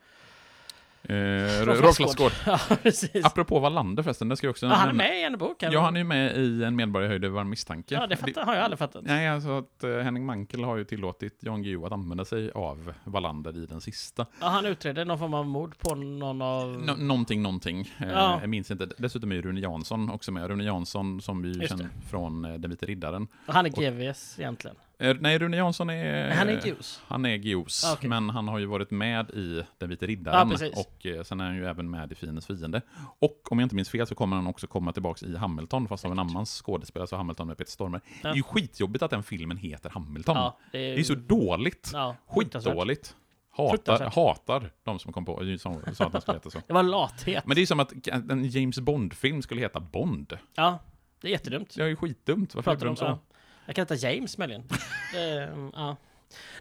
Eh, 1.10 1.66
Rolf 1.66 2.00
Lassgård. 2.00 2.32
Ja, 2.46 2.60
precis. 2.84 3.26
Apropå 3.26 3.60
Wallander 3.60 4.04
förresten, 4.04 4.30
det 4.30 4.38
ska 4.38 4.48
jag 4.48 4.52
också 4.52 4.66
Ja, 4.66 4.74
han 4.74 4.90
är 4.90 4.94
med 4.94 5.20
i 5.20 5.24
en 5.24 5.38
bok. 5.38 5.56
Ja, 5.60 5.82
han 5.82 5.98
är 5.98 6.04
med 6.04 6.38
i 6.38 6.64
En 6.64 6.76
medborgare 6.76 7.10
höjde 7.10 7.30
varm 7.30 7.50
misstanke. 7.50 7.96
Ja, 7.96 8.08
det 8.08 8.16
fattar, 8.16 8.44
har 8.46 8.56
jag 8.56 8.64
aldrig 8.64 8.80
fattat. 8.80 9.04
Nej, 9.06 9.28
alltså 9.28 9.50
att 9.58 9.84
eh, 9.84 9.90
Henning 9.98 10.26
Mankell 10.26 10.64
har 10.64 10.78
ju 10.78 10.84
tillåtit 10.84 11.38
Jan 11.40 11.64
Guillou 11.64 11.86
att 11.86 11.92
använda 11.92 12.26
sig 12.26 12.52
av 12.52 12.94
Wallander 13.04 13.58
i 13.58 13.66
den 13.66 13.82
sista. 13.82 14.26
Ja, 14.42 14.48
han 14.48 14.66
utredde 14.66 15.06
någon 15.06 15.20
form 15.20 15.34
av 15.34 15.46
mord 15.48 15.78
på 15.78 15.96
någon 15.96 16.42
av... 16.42 16.68
Nå- 16.86 16.96
någonting, 16.96 17.42
någonting. 17.42 17.94
Eh, 18.00 18.08
Ja. 18.10 18.38
Jag 18.42 18.50
minns 18.50 18.72
inte. 18.72 18.88
Dessutom 18.98 19.32
är 19.32 19.36
ju 19.36 19.42
Rune 19.42 19.60
Jansson 19.62 20.10
också 20.10 20.32
med. 20.32 20.48
Rune 20.48 20.64
Jansson 20.64 21.22
som 21.22 21.42
vi 21.42 21.68
känner 21.68 21.90
från 22.10 22.46
eh, 22.46 22.54
Den 22.54 22.72
vita 22.72 22.86
riddaren. 22.86 23.28
Han 23.46 23.66
är 23.66 23.70
GVs 23.70 24.40
egentligen. 24.40 24.76
Eh, 25.00 25.16
Nej, 25.20 25.38
Rune 25.40 25.58
Jansson 25.58 25.90
är... 25.90 26.32
Han 26.36 26.50
är 26.50 26.66
Juice. 26.66 27.02
Han 27.08 27.26
är 27.26 27.36
Gios, 27.36 27.84
Ah, 27.86 27.94
okej. 27.94 28.10
men 28.10 28.30
han 28.30 28.48
har 28.48 28.60
ju 28.60 28.66
varit 28.66 28.92
med 28.92 29.30
i 29.30 29.64
Den 29.78 29.90
vite 29.90 30.06
Ja, 30.06 30.10
riddaren 30.10 30.50
precis. 30.50 30.78
och 30.78 31.06
eh, 31.06 31.24
sen 31.24 31.40
är 31.40 31.46
han 31.46 31.56
ju 31.56 31.66
även 31.66 31.90
med 31.90 32.12
i 32.12 32.16
Fiendens 32.16 32.48
fiende. 32.48 32.82
Och 33.20 33.52
om 33.52 33.60
jag 33.60 33.66
inte 33.66 33.76
minns 33.76 33.90
fel 33.90 34.08
så 34.08 34.16
kommer 34.16 34.36
han 34.36 34.48
också 34.48 34.68
komma 34.68 34.94
tillbaka 34.94 35.26
i 35.26 35.36
Hamilton, 35.38 35.88
fast 35.88 36.06
av 36.06 36.12
en 36.12 36.20
annan 36.20 36.46
skådespelare, 36.46 37.08
så 37.08 37.16
Hamilton 37.16 37.48
med 37.48 37.58
Peter 37.58 37.72
Stormare. 37.72 38.02
Det 38.22 38.28
är 38.28 38.34
ju 38.36 38.44
skitjobbigt 38.44 39.04
att 39.04 39.12
den 39.12 39.24
filmen 39.24 39.58
heter 39.58 39.90
Hamilton. 39.90 40.36
Ja, 40.38 40.58
det 40.72 40.78
är, 40.92 40.96
Det 40.96 41.02
är 41.02 41.04
så 41.04 41.16
dåligt. 41.16 41.90
ja. 41.94 42.16
Skitdåligt. 42.28 43.16
Hatar, 43.52 44.12
hatar 44.16 44.70
de 44.84 45.00
som 45.00 45.14
kom 45.14 45.26
på 45.26 45.58
som 45.60 45.82
sa 45.96 46.06
att 46.06 46.12
den 46.12 46.22
skulle 46.22 46.38
heta 46.38 46.50
så. 46.50 46.60
Det 46.68 46.74
var 46.74 46.84
lathet. 46.84 47.44
Men 47.48 47.56
det 47.56 47.62
är 47.62 47.66
som 47.66 47.80
att 47.80 47.94
en 48.08 48.46
James 48.50 48.80
Bond-film 48.80 49.42
skulle 49.42 49.62
heta 49.62 49.80
Bond. 49.80 50.38
Ja, 50.56 50.80
det 51.22 51.28
är 51.28 51.32
jättedumt. 51.32 51.76
Det 51.76 51.84
är 51.84 51.88
ju 51.88 51.96
skitdumt. 51.96 52.56
Varför 52.56 52.72
Pratar 52.72 52.86
de 52.86 52.96
så? 52.96 53.06
ja. 53.06 53.20
Jag 53.68 53.76
kan 53.76 53.82
heta 53.82 53.96
James 53.96 54.38
möjligen. 54.38 54.64
Ehm, 55.16 55.72
ja. 55.76 55.96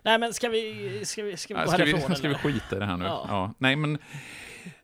Nej 0.03 0.19
men 0.19 0.35
ska 0.35 0.49
vi, 0.49 1.01
ska 1.05 1.23
vi, 1.23 1.37
ska 1.37 1.55
vi 1.55 1.61
gå 1.61 1.67
Ska 1.67 1.85
vi, 1.85 1.93
härifrån 1.93 2.17
ska 2.17 2.29
vi 2.29 2.35
skita 2.35 2.77
i 2.77 2.79
det 2.79 2.87
här 2.87 2.97
nu? 2.97 3.05
Ja. 3.05 3.27
Ja. 3.29 3.55
Nej, 3.59 3.77
men 3.77 3.99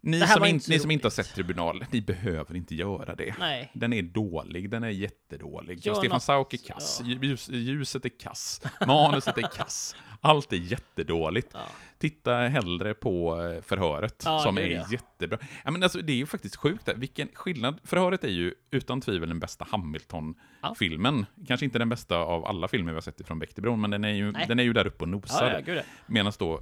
ni, 0.02 0.20
som, 0.26 0.44
in, 0.44 0.60
ni 0.68 0.78
som 0.78 0.90
inte 0.90 1.06
har 1.06 1.10
sett 1.10 1.34
Tribunal, 1.34 1.84
ni 1.90 2.00
behöver 2.00 2.56
inte 2.56 2.74
göra 2.74 3.14
det. 3.14 3.34
Nej. 3.38 3.70
Den 3.74 3.92
är 3.92 4.02
dålig, 4.02 4.70
den 4.70 4.82
är 4.84 4.88
jättedålig. 4.88 5.86
Gör 5.86 5.94
Stefan 5.94 6.14
något- 6.16 6.22
Sauk 6.22 6.54
är 6.54 6.58
kass, 6.58 7.00
ja. 7.04 7.16
ljus, 7.22 7.48
ljuset 7.48 8.04
är 8.04 8.08
kass, 8.20 8.60
manuset 8.86 9.38
är 9.38 9.42
kass. 9.56 9.96
Allt 10.20 10.52
är 10.52 10.56
jättedåligt. 10.56 11.48
Ja. 11.52 11.60
Titta 11.98 12.34
hellre 12.36 12.94
på 12.94 13.40
eh, 13.42 13.62
förhöret, 13.62 14.22
Ja, 14.24 14.38
som 14.40 14.58
är 14.58 14.62
det. 14.62 14.86
jättebra. 14.92 15.38
Ja, 15.64 15.70
men 15.70 15.82
alltså, 15.82 15.98
det 16.02 16.12
är 16.12 16.16
ju 16.16 16.26
faktiskt 16.26 16.56
sjukt, 16.56 16.86
där. 16.86 16.94
vilken 16.94 17.28
skillnad. 17.34 17.80
Förhöret 17.84 18.24
är 18.24 18.28
ju 18.28 18.54
utan 18.70 19.00
tvivel 19.00 19.28
den 19.28 19.38
bästa 19.40 19.66
Hamilton-filmen. 19.70 21.26
Kanske 21.46 21.64
inte 21.66 21.78
den 21.78 21.88
bästa 21.88 22.16
av 22.16 22.44
alla 22.46 22.68
filmer 22.68 22.92
vi 22.92 22.96
har 22.96 23.00
sett 23.00 23.20
ifrån 23.20 23.38
Bäckebron, 23.38 23.80
men 23.80 23.90
den 23.90 24.04
är 24.04 24.08
ju, 24.12 24.32
Nej. 24.32 24.44
den 24.48 24.58
är 24.58 24.62
ju 24.62 24.72
där 24.72 24.86
uppe 24.86 25.04
och 25.04 25.08
Ja, 25.08 25.12
nosar. 25.12 25.62
ja, 25.66 25.74
ja. 25.74 25.82
Medan 26.06 26.32
då 26.38 26.60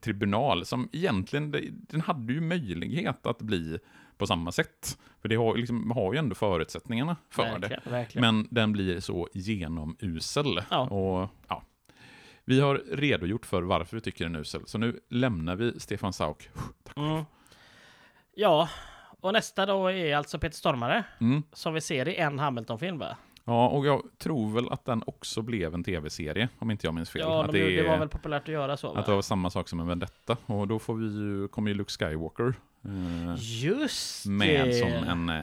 Tribunal, 0.00 0.64
som 0.66 0.88
egentligen, 0.92 1.50
den 1.90 2.00
hade 2.00 2.32
ju 2.32 2.40
möjlighet 2.40 2.59
att 3.26 3.38
bli 3.38 3.78
på 4.18 4.26
samma 4.26 4.52
sätt. 4.52 4.98
För 5.22 5.28
det 5.28 5.36
har, 5.36 5.56
liksom, 5.56 5.90
har 5.90 6.12
ju 6.12 6.18
ändå 6.18 6.34
förutsättningarna 6.34 7.16
för 7.30 7.44
det. 7.44 7.50
Verkligen, 7.68 7.82
verkligen. 7.92 8.36
Men 8.36 8.48
den 8.50 8.72
blir 8.72 9.00
så 9.00 9.28
genomusel. 9.34 10.60
Ja. 10.70 10.88
Och, 10.88 11.28
ja. 11.48 11.62
Vi 12.44 12.60
har 12.60 12.82
redogjort 12.92 13.46
för 13.46 13.62
varför 13.62 13.96
vi 13.96 14.00
tycker 14.00 14.24
den 14.24 14.34
är 14.34 14.40
usel, 14.40 14.62
så 14.66 14.78
nu 14.78 15.00
lämnar 15.08 15.56
vi 15.56 15.80
Stefan 15.80 16.12
Sauk. 16.12 16.48
Mm. 16.96 17.24
Ja, 18.34 18.68
och 19.20 19.32
nästa 19.32 19.66
då 19.66 19.90
är 19.90 20.16
alltså 20.16 20.38
Peter 20.38 20.56
Stormare, 20.56 21.04
Mm. 21.20 21.42
som 21.52 21.74
vi 21.74 21.80
ser 21.80 22.08
i 22.08 22.16
en 22.16 22.38
Hamilton-film 22.38 22.98
va? 22.98 23.16
Ja, 23.50 23.68
och 23.68 23.86
jag 23.86 24.02
tror 24.18 24.50
väl 24.54 24.68
att 24.68 24.84
den 24.84 25.02
också 25.06 25.42
blev 25.42 25.74
en 25.74 25.84
tv-serie, 25.84 26.48
om 26.58 26.70
inte 26.70 26.86
jag 26.86 26.94
minns 26.94 27.10
fel. 27.10 27.22
Ja, 27.22 27.44
att 27.44 27.52
de, 27.52 27.58
det, 27.58 27.78
är- 27.78 27.88
var 27.88 27.98
väl 27.98 28.08
populärt 28.08 28.42
att 28.42 28.48
göra 28.48 28.76
så 28.76 28.92
va? 28.92 29.00
Att 29.00 29.06
det 29.06 29.12
var 29.12 29.22
samma 29.22 29.50
sak 29.50 29.68
som 29.68 29.80
en 29.80 29.86
Vendetta. 29.86 30.36
Och 30.46 30.68
då 30.68 30.78
får 30.78 30.94
vi 30.94 31.06
ju, 31.06 31.48
kommer 31.48 31.70
ju 31.70 31.74
Luke 31.76 31.90
Skywalker 31.92 32.54
eh, 32.84 33.34
Just 33.38 34.26
med 34.26 34.68
det! 34.68 34.72
som 34.74 34.88
en 34.88 35.28
eh, 35.28 35.42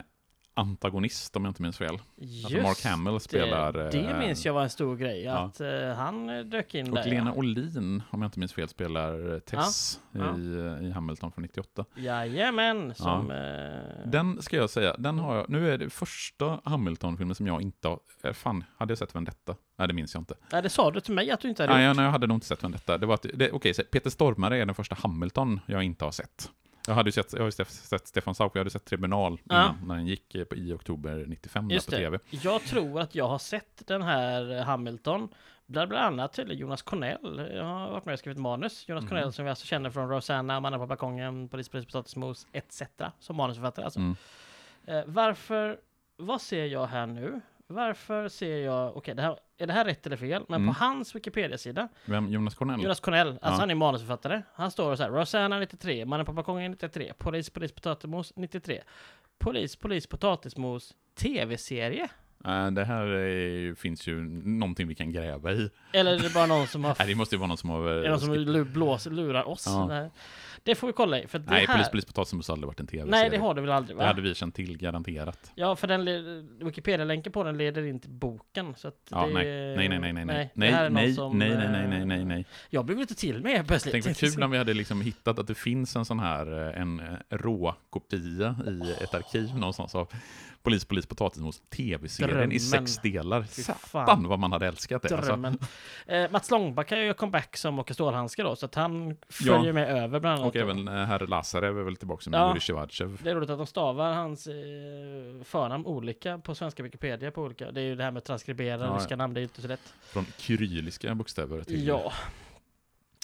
antagonist, 0.58 1.36
om 1.36 1.44
jag 1.44 1.50
inte 1.50 1.62
minns 1.62 1.78
fel. 1.78 1.98
Just 2.16 2.44
Alltså 2.44 2.62
Mark 2.62 2.84
Hamill 2.84 3.20
spelar... 3.20 3.72
det. 3.72 3.84
eh, 3.84 3.90
Det 3.90 4.18
minns 4.18 4.46
jag 4.46 4.52
var 4.52 4.62
en 4.62 4.70
stor 4.70 4.96
grej, 4.96 5.22
ja. 5.22 5.32
att 5.38 5.60
eh, 5.60 5.68
han 5.96 6.28
eh, 6.30 6.40
dök 6.44 6.74
in 6.74 6.88
Och 6.90 6.94
där. 6.96 7.04
Lena 7.10 7.30
ja. 7.30 7.38
Olin, 7.38 8.02
om 8.10 8.22
jag 8.22 8.26
inte 8.28 8.38
minns 8.38 8.52
fel, 8.52 8.68
spelar 8.68 9.32
eh, 9.34 9.38
Tess 9.38 10.00
Ja. 10.12 10.38
I, 10.38 10.56
eh, 10.80 10.86
i 10.88 10.90
Hamilton 10.90 11.32
från 11.32 11.42
98. 11.42 11.84
Jajamän, 11.96 12.94
som... 12.94 13.30
Eh, 13.30 14.08
Den 14.10 14.42
ska 14.42 14.56
jag 14.56 14.70
säga, 14.70 14.96
den 14.98 15.18
har 15.18 15.36
jag, 15.36 15.48
nu 15.50 15.70
är 15.72 15.78
det 15.78 15.90
första 15.90 16.60
Hamilton-filmen 16.64 17.34
som 17.34 17.46
jag 17.46 17.62
inte 17.62 17.88
har, 17.88 17.98
eh, 18.24 18.32
fan, 18.32 18.64
hade 18.76 18.90
jag 18.90 18.98
sett 18.98 19.14
Vendetta? 19.14 19.54
Nej, 19.78 19.88
det 19.88 19.94
minns 19.94 20.14
jag 20.14 20.20
inte. 20.20 20.34
Nej, 20.52 20.62
det 20.62 20.68
sa 20.68 20.90
du 20.90 21.00
till 21.00 21.14
mig 21.14 21.30
att 21.30 21.40
du 21.40 21.48
inte 21.48 21.62
hade 21.62 21.72
Nej, 21.74 21.82
gjort. 21.84 21.88
jag, 21.88 21.96
nej, 21.96 22.04
jag 22.04 22.12
hade 22.12 22.26
nog 22.26 22.36
inte 22.36 22.46
sett 22.46 22.64
Vendetta. 22.64 22.98
Det 22.98 23.06
var 23.06 23.14
att, 23.14 23.26
det, 23.34 23.50
okej, 23.52 23.74
Peter 23.74 24.10
Stormare 24.10 24.56
är 24.58 24.66
den 24.66 24.74
första 24.74 24.96
Hamilton 25.02 25.60
jag 25.66 25.82
inte 25.82 26.04
har 26.04 26.12
sett. 26.12 26.50
Jag 26.88 26.94
hade 26.94 27.12
sett, 27.12 27.32
jag 27.32 27.52
sett, 27.52 28.06
Stefan 28.08 28.34
Sauk, 28.34 28.52
jag 28.54 28.60
hade 28.60 28.70
sett 28.70 28.84
Tribunal 28.84 29.40
Ja. 29.44 29.54
innan, 29.54 29.88
när 29.88 29.94
den 29.94 30.06
gick 30.06 30.34
eh, 30.34 30.44
på, 30.44 30.56
i 30.56 30.72
oktober 30.72 31.24
95 31.28 31.68
där 31.68 31.74
Just 31.74 31.86
på 31.86 31.90
det. 31.90 31.96
tv. 31.98 32.18
Jag 32.30 32.62
tror 32.62 33.00
att 33.00 33.14
jag 33.14 33.28
har 33.28 33.38
sett 33.38 33.86
den 33.86 34.02
här 34.02 34.62
Hamilton, 34.62 35.28
bland, 35.66 35.88
bland 35.88 36.04
annat 36.06 36.32
till 36.32 36.60
Jonas 36.60 36.82
Cornell. 36.82 37.50
Jag 37.54 37.64
har 37.64 37.90
varit 37.90 38.04
med 38.04 38.12
och 38.12 38.18
skrivit 38.18 38.38
manus. 38.38 38.88
Jonas 38.88 39.02
Mhm. 39.04 39.08
Cornell 39.08 39.32
som 39.32 39.44
vi 39.44 39.50
alltså 39.50 39.66
känner 39.66 39.90
från 39.90 40.08
Rosanna, 40.08 40.60
Mannen 40.60 40.80
på 40.80 40.86
balkongen, 40.86 41.48
Polis, 41.48 41.68
polis, 41.68 41.86
potatismos, 41.86 42.46
etc. 42.52 42.82
Som 43.18 43.36
manusförfattare 43.36 43.84
alltså. 43.84 44.00
Mm. 44.00 44.16
Eh, 44.86 45.02
varför, 45.06 45.78
vad 46.16 46.40
ser 46.40 46.64
jag 46.66 46.86
här 46.86 47.06
nu? 47.06 47.40
Varför 47.66 48.28
ser 48.28 48.56
jag, 48.64 48.96
okej, 48.96 49.14
det 49.14 49.22
här, 49.22 49.38
är 49.58 49.66
det 49.66 49.72
här 49.72 49.84
rätt 49.84 50.06
eller 50.06 50.16
fel? 50.16 50.44
Men 50.48 50.62
Mm. 50.62 50.74
på 50.74 50.80
hans 50.84 51.14
Wikipedia-sida, 51.14 51.88
Vem? 52.04 52.32
Jonas 52.32 52.54
Cornell? 52.54 52.82
Jonas 52.82 53.00
Cornell, 53.00 53.28
alltså 53.28 53.40
Ja. 53.48 53.52
han 53.52 53.70
är 53.70 53.74
manusförfattare. 53.74 54.42
Han 54.54 54.70
står 54.70 54.96
så 54.96 55.02
här, 55.02 55.10
Rosanna 55.10 55.58
93, 55.58 56.04
Mannen 56.06 56.26
på 56.26 56.32
balkongen 56.32 56.70
93, 56.70 57.12
Polis, 57.18 57.50
polis, 57.50 57.72
potatismos 57.72 58.32
93, 58.36 58.82
Polis, 59.38 59.76
polis, 59.76 60.06
potatismos, 60.06 60.94
tv-serie? 61.14 62.08
Eh, 62.44 62.70
det 62.70 62.84
här 62.84 63.06
är, 63.06 63.74
finns 63.74 64.06
ju 64.06 64.20
någonting 64.44 64.88
vi 64.88 64.94
kan 64.94 65.12
gräva 65.12 65.52
i. 65.52 65.70
Eller 65.92 66.14
är 66.14 66.18
det 66.18 66.34
bara 66.34 66.46
någon 66.46 66.66
som 66.66 66.84
har... 66.84 66.96
Nej, 66.98 67.08
det 67.08 67.14
måste 67.14 67.34
ju 67.34 67.38
vara 67.38 67.48
någon 67.48 67.58
som 67.58 67.70
har... 67.70 67.88
är 67.88 68.02
det 68.02 68.10
någon 68.10 68.20
som 68.20 68.34
lu- 68.34 68.64
blåser, 68.72 69.10
lurar 69.10 69.48
oss? 69.48 69.64
Ja. 69.66 70.10
Det 70.62 70.74
får 70.74 70.86
vi 70.86 70.92
kolla 70.92 71.20
i. 71.22 71.26
För 71.26 71.38
det 71.38 71.50
Nej, 71.50 71.66
här... 71.66 71.74
Polis, 71.74 71.90
polis, 71.90 72.04
potatis 72.04 72.32
måste 72.34 72.52
aldrig 72.52 72.66
varit 72.66 72.80
en 72.80 72.86
tv-serie. 72.86 73.10
Nej, 73.10 73.30
det 73.30 73.38
har 73.38 73.54
det 73.54 73.60
väl 73.60 73.70
aldrig 73.70 73.96
Det 73.96 74.00
va? 74.00 74.06
hade 74.06 74.22
vi 74.22 74.34
känt 74.34 74.54
till, 74.54 74.78
garanterat. 74.78 75.52
Ja, 75.54 75.76
för 75.76 75.86
den 75.86 76.04
Wikipedia-länken 76.66 77.32
på 77.32 77.44
den 77.44 77.58
leder 77.58 77.82
in 77.86 78.00
till 78.00 78.10
boken. 78.10 78.74
Så 78.76 78.88
att 78.88 79.08
Ja, 79.10 79.26
det... 79.26 79.32
nej. 79.34 79.76
Nej, 79.76 79.88
nej, 79.88 79.98
nej, 79.98 80.12
nej, 80.12 80.24
nej. 80.24 80.50
det 80.54 80.66
är 80.68 80.90
Nej, 80.90 80.90
nej, 80.90 81.14
som, 81.14 81.38
nej, 81.38 81.48
nej, 81.48 81.64
eh, 81.64 81.70
nej, 81.72 81.88
nej, 81.88 82.04
nej, 82.06 82.24
nej. 82.24 82.46
Jag 82.70 82.84
blev 82.84 82.98
lite 82.98 83.14
till 83.14 83.42
med 83.42 83.52
helt 83.52 83.68
plötsligt. 83.68 83.92
Tänk 83.92 84.06
vad 84.06 84.16
kul 84.16 84.42
om 84.42 84.50
vi 84.50 84.58
hade 84.58 84.74
liksom 84.74 85.00
hittat 85.00 85.38
att 85.38 85.46
det 85.46 85.54
finns 85.54 85.96
en 85.96 86.04
sån 86.04 86.18
här, 86.20 86.68
eh, 86.74 86.80
en 86.80 87.00
eh, 87.00 87.06
råkopia 87.30 88.56
i 88.66 89.02
ett 89.04 89.14
arkiv 89.14 89.54
någonstans 89.54 89.94
av 89.94 90.08
Polis, 90.68 90.84
polis, 90.84 91.06
potatismos, 91.06 91.60
tv-serien 91.70 92.36
Drömmen. 92.36 92.52
i 92.52 92.60
sex 92.60 92.96
delar. 92.98 93.42
Satan 93.42 94.28
vad 94.28 94.38
man 94.38 94.52
hade 94.52 94.66
älskat 94.66 95.02
det. 95.02 95.16
Alltså. 95.16 95.52
Eh, 96.06 96.30
Mats 96.30 96.50
Långback 96.50 96.88
kan 96.88 97.00
ju 97.06 97.14
comeback 97.14 97.56
som 97.56 97.78
Åke 97.78 97.94
Stålhandske 97.94 98.42
då, 98.42 98.56
så 98.56 98.66
att 98.66 98.74
han 98.74 99.16
följer 99.28 99.66
Ja. 99.66 99.72
med 99.72 99.88
över 100.04 100.20
bland 100.20 100.40
annat. 100.40 100.48
Och 100.48 100.56
även 100.56 100.88
eh, 100.88 100.94
herr 100.94 101.26
Lazarev 101.26 101.78
är 101.78 101.82
väl 101.82 101.96
tillbaka 101.96 102.22
som 102.22 102.32
Ja. 102.32 102.48
Jurij 102.48 102.60
Sjevardtjev. 102.60 103.20
Det 103.22 103.30
är 103.30 103.34
roligt 103.34 103.50
att 103.50 103.58
de 103.58 103.66
stavar 103.66 104.12
hans 104.12 104.46
eh, 104.46 104.54
förnamn 105.44 105.86
olika 105.86 106.38
på 106.38 106.54
svenska 106.54 106.82
Wikipedia 106.82 107.30
på 107.30 107.42
olika. 107.42 107.70
Det 107.70 107.80
är 107.80 107.84
ju 107.84 107.94
det 107.96 108.04
här 108.04 108.10
med 108.10 108.24
transkribera 108.24 108.84
Ja, 108.86 108.96
ryska 108.98 109.16
namn, 109.16 109.34
det 109.34 109.38
är 109.38 109.42
ju 109.42 109.46
inte 109.48 109.62
så 109.62 109.68
lätt. 109.68 109.94
Från 110.02 110.26
kyrilliska 110.38 111.14
bokstäver 111.14 111.62
till... 111.62 111.86
Ja. 111.86 112.12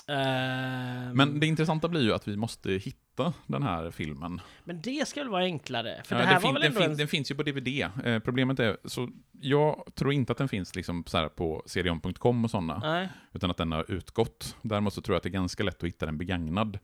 Ehm, 0.09 1.17
Men 1.17 1.41
det 1.41 1.47
intressanta 1.47 1.89
blir 1.89 2.03
ju 2.03 2.15
att 2.15 2.29
vi 2.29 2.37
måste 2.37 2.71
hitta 2.73 3.33
den 3.47 3.63
här 3.63 3.91
filmen. 3.91 4.41
men 4.65 4.81
det 4.81 5.09
ska 5.09 5.21
väl 5.21 5.29
vara 5.31 5.45
enklare? 5.45 6.03
För 6.05 6.17
Ja, 6.17 6.21
det 6.21 6.27
här 6.27 6.35
den, 6.35 6.43
var 6.43 6.49
fin- 6.49 6.55
väl 6.55 6.63
den, 6.63 6.71
ändå 6.73 6.81
fin- 6.81 6.91
en... 6.91 6.97
den 6.97 7.09
finns 7.09 7.31
ju 7.31 7.35
på 7.35 7.43
DVD. 7.43 7.69
Eh, 8.05 8.19
problemet 8.19 8.61
är, 8.61 8.77
så 8.85 9.09
jag 9.41 9.85
tror 9.95 10.13
inte 10.13 10.33
att 10.33 10.39
den 10.39 10.49
finns 10.49 10.75
liksom 10.77 11.05
så 11.07 11.29
på 11.29 11.63
serion.com 11.67 12.45
och 12.45 12.51
sådana. 12.51 13.09
Utan 13.33 13.51
att 13.51 13.57
den 13.57 13.73
har 13.73 13.91
utgått. 13.91 14.57
Däremot 14.63 14.95
så 14.95 15.01
tror 15.03 15.15
jag 15.15 15.17
att 15.17 15.23
det 15.23 15.29
är 15.29 15.31
ganska 15.31 15.63
lätt 15.65 15.77
att 15.83 15.89
hitta 15.89 16.07
den 16.07 16.19
begagnad 16.19 16.79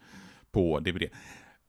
på 0.53 0.81
DVD. 0.81 1.03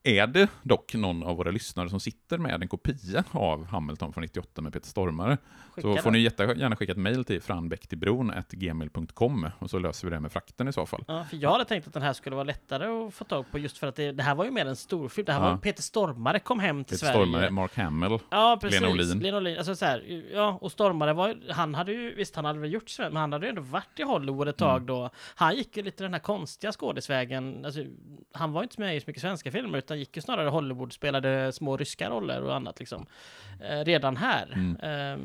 Är 0.04 0.28
det 0.28 0.47
dock 0.64 0.93
någon 0.93 1.24
av 1.24 1.38
våra 1.38 1.52
lyssnare 1.52 1.89
som 1.89 1.99
sitter 1.99 2.38
med 2.38 2.62
en 2.62 2.68
kopia 2.68 3.24
av 3.32 3.66
Hamilton 3.66 4.14
från 4.14 4.22
98 4.22 4.62
med 4.62 4.74
Peter 4.74 4.88
Stormare, 4.88 5.38
så 5.76 5.76
Skicka 5.76 5.88
får 5.88 6.04
den. 6.04 6.14
ni 6.14 6.20
jättegärna 6.20 6.76
skicka 6.76 6.91
ett 6.91 6.97
mejl 6.97 7.26
till 7.26 7.41
franbäcktibron.gmail.com 7.41 9.49
och 9.60 9.70
så 9.70 9.80
löser 9.80 10.08
vi 10.08 10.14
det 10.14 10.20
med 10.20 10.32
frakten 10.32 10.68
i 10.68 10.74
så 10.74 10.86
fall. 10.86 11.04
Ja, 11.08 11.24
för 11.30 11.38
jag 11.38 11.52
hade 11.52 11.66
tänkt 11.66 11.88
att 11.88 11.93
den 11.93 12.04
här 12.04 12.14
skulle 12.14 12.36
vara 12.36 12.43
lättare 12.43 12.88
att 13.08 13.14
få 13.14 13.24
tag 13.24 13.45
på 13.52 13.60
just 13.60 13.78
för 13.78 13.88
att 13.88 13.95
det, 13.95 14.12
det 14.12 14.24
här 14.24 14.36
var 14.36 14.45
ju 14.45 14.52
mer 14.52 14.66
en 14.66 14.76
storfilm. 14.76 15.26
Det 15.26 15.34
här 15.34 15.43
Ja. 15.45 15.49
var 15.49 15.58
Peter 15.58 15.84
Stormare 15.84 16.39
kom 16.39 16.60
hem 16.60 16.84
till 16.84 16.95
Peter 16.95 17.06
Sverige. 17.06 17.14
Stormare, 17.26 17.49
Mark 17.52 17.78
Hamill. 17.78 18.20
Ja, 18.30 18.58
precis. 18.62 18.82
Lena 18.82 18.93
Olin. 18.93 19.20
Lena 19.20 19.38
Olin. 19.38 19.58
Alltså 19.58 19.76
så 19.76 19.86
här, 19.86 20.24
ja, 20.34 20.58
och 20.62 20.72
Stormare 20.72 21.14
var 21.14 21.36
han 21.49 21.76
hade 21.76 21.91
ju, 21.91 22.16
visst 22.16 22.36
han 22.36 22.45
hade 22.45 22.60
väl 22.60 22.74
gjort 22.74 22.89
så, 22.89 23.02
men 23.04 23.16
han 23.16 23.34
hade 23.34 23.45
ju 23.45 23.49
ändå 23.49 23.62
varit 23.62 23.99
i 23.99 24.04
Hollywood 24.04 24.47
ett 24.47 24.58
tag 24.58 24.72
Mm. 24.78 24.86
då. 24.88 25.10
Han 25.36 25.56
gick 25.56 25.78
ju 25.78 25.84
lite 25.84 26.04
den 26.04 26.14
här 26.14 26.20
konstiga 26.20 26.72
skådisvägen. 26.72 27.66
Alltså, 27.66 27.84
han 28.34 28.52
var 28.52 28.62
ju 28.62 28.64
inte 28.64 28.80
med 28.82 28.95
i 28.97 28.99
så 28.99 29.04
mycket 29.08 29.22
svenska 29.22 29.52
filmer, 29.52 29.82
utan 29.92 30.00
gick 30.00 30.16
ju 30.16 30.22
snarare 30.22 30.50
Hollywood, 30.50 30.94
spelade 30.94 31.52
små 31.52 31.78
ryska 31.78 32.10
roller 32.10 32.42
och 32.44 32.56
annat 32.56 32.80
liksom. 32.80 33.06
Eh, 33.60 33.80
redan 33.86 34.18
här. 34.18 34.52
Mm. 34.56 34.78
Ehm, 34.82 35.22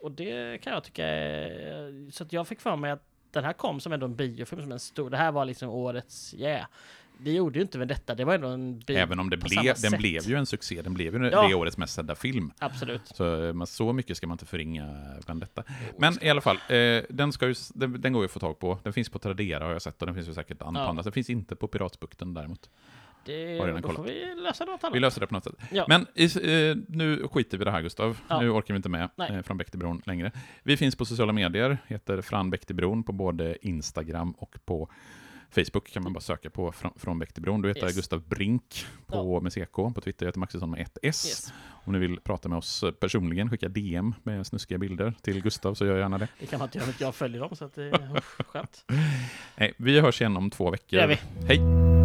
och 0.00 0.12
det 0.12 0.58
kan 0.62 0.72
jag 0.72 0.84
tycka 0.84 1.06
är, 1.06 2.10
så 2.10 2.24
att 2.24 2.32
jag 2.32 2.48
fick 2.48 2.60
för 2.60 2.76
mig 2.76 2.90
att 2.90 3.02
den 3.30 3.44
här 3.44 3.52
kom 3.52 3.80
som 3.80 3.92
ändå 3.92 4.06
en 4.06 4.16
biofilm, 4.16 4.62
som 4.62 4.72
en 4.72 4.78
stor, 4.80 5.10
det 5.10 5.16
här 5.16 5.32
var 5.32 5.44
liksom 5.44 5.68
årets, 5.68 6.34
yeah. 6.34 6.66
Det 7.18 7.32
gjorde 7.32 7.58
ju 7.58 7.62
inte 7.62 7.78
med 7.78 7.88
detta, 7.88 8.14
det 8.14 8.24
var 8.24 8.34
ändå 8.34 8.48
en 8.48 8.78
bio 8.78 8.96
Även 8.96 9.20
om 9.20 9.30
det 9.30 9.36
blev, 9.36 9.64
den 9.64 9.76
sätt. 9.76 9.98
blev 9.98 10.22
ju 10.28 10.36
en 10.36 10.46
succé, 10.46 10.82
den 10.82 10.94
blev 10.94 11.14
ju 11.14 11.30
Ja. 11.30 11.48
det 11.48 11.54
årets 11.54 11.78
mest 11.78 11.94
sedda 11.94 12.14
film. 12.14 12.52
Absolut. 12.58 13.00
Så, 13.06 13.44
eh, 13.44 13.52
men 13.52 13.66
så 13.66 13.92
mycket 13.92 14.16
ska 14.16 14.26
man 14.26 14.34
inte 14.34 14.46
förringa 14.46 14.96
Vendetta. 15.26 15.62
Men 15.98 16.24
i 16.24 16.30
alla 16.30 16.40
fall, 16.40 16.56
eh, 16.68 17.02
den, 17.08 17.32
ska 17.32 17.46
ju, 17.48 17.54
den, 17.74 18.00
den 18.00 18.12
går 18.12 18.22
ju 18.22 18.24
att 18.24 18.30
få 18.30 18.40
tag 18.40 18.58
på. 18.58 18.78
Den 18.82 18.92
finns 18.92 19.08
på 19.08 19.18
Tradera 19.18 19.64
har 19.64 19.72
jag 19.72 19.82
sett 19.82 20.02
och 20.02 20.06
den 20.06 20.14
finns 20.14 20.28
ju 20.28 20.34
säkert 20.34 20.62
an- 20.62 20.74
på 20.74 20.80
Ja. 20.80 20.86
andra. 20.88 21.02
Den 21.02 21.12
finns 21.12 21.30
inte 21.30 21.56
på 21.56 21.66
Piratsbukten 21.68 22.34
däremot. 22.34 22.70
Det, 23.26 23.58
Har 23.58 23.66
redan 23.66 23.82
då 23.82 23.88
kollat. 23.88 23.96
får 23.96 24.04
vi 24.04 24.34
lösa 24.42 24.64
något 24.64 24.84
annat. 24.84 24.96
Vi 24.96 25.00
löser 25.00 25.20
det 25.20 25.26
på 25.26 25.34
något 25.34 25.44
sätt. 25.44 25.54
Ja. 25.72 25.84
Men 25.88 26.06
i, 26.14 26.24
eh, 26.24 26.76
nu 26.88 27.28
skiter 27.28 27.58
vi 27.58 27.64
det 27.64 27.70
här 27.70 27.82
Gustav. 27.82 28.18
Ja. 28.28 28.40
Nu 28.40 28.50
orkar 28.50 28.74
vi 28.74 28.76
inte 28.76 28.88
med 28.88 29.08
Nej. 29.16 29.30
eh, 29.36 29.42
Från 29.42 29.58
Bäck 29.58 29.70
till 29.70 29.78
bron 29.78 30.02
längre. 30.06 30.32
Vi 30.62 30.76
finns 30.76 30.96
på 30.96 31.04
sociala 31.04 31.32
medier, 31.32 31.78
heter 31.86 32.22
Från 32.22 32.50
Bäck 32.50 32.66
till 32.66 32.76
bron 32.76 33.04
på 33.04 33.12
både 33.12 33.66
Instagram 33.66 34.32
och 34.32 34.56
på 34.64 34.90
Facebook 35.50 35.90
kan 35.90 36.02
man 36.02 36.12
bara 36.12 36.20
söka 36.20 36.50
på 36.50 36.72
Från, 36.72 36.92
från 36.96 37.18
Bäck 37.18 37.32
till 37.32 37.42
bron. 37.42 37.62
Du 37.62 37.68
heter 37.68 37.86
Yes. 37.86 37.96
Gustav 37.96 38.22
Brink 38.28 38.86
på, 39.06 39.40
med 39.40 39.52
CK. 39.52 39.72
På 39.72 40.00
Twitter 40.04 40.26
heter 40.26 40.38
Maxisson 40.40 40.70
med 40.70 40.80
ett 40.80 40.98
S. 41.02 41.26
Yes. 41.26 41.52
Om 41.86 41.92
ni 41.92 41.98
vill 41.98 42.20
prata 42.20 42.48
med 42.48 42.58
oss 42.58 42.84
personligen, 43.00 43.50
skicka 43.50 43.68
DM 43.68 44.14
med 44.22 44.46
snuskiga 44.46 44.78
bilder 44.78 45.14
till 45.22 45.42
Gustav 45.42 45.74
så 45.74 45.84
gör 45.86 45.92
jag 45.92 46.00
gärna 46.00 46.18
det. 46.18 46.28
Det 46.40 46.46
kan 46.46 46.58
man 46.58 46.66
inte 46.68 46.78
göra 46.78 46.88
jag 46.98 47.14
följer 47.14 47.40
dem, 47.40 47.56
så 47.56 47.64
att 47.64 47.74
det 47.74 47.84
är 47.84 48.20
skönt. 48.44 48.84
Nej, 49.56 49.74
vi 49.76 50.00
hörs 50.00 50.20
igen 50.20 50.36
om 50.36 50.50
två 50.50 50.70
veckor. 50.70 50.96
Det 50.98 51.02
gör. 51.02 51.18
Hej! 51.48 52.03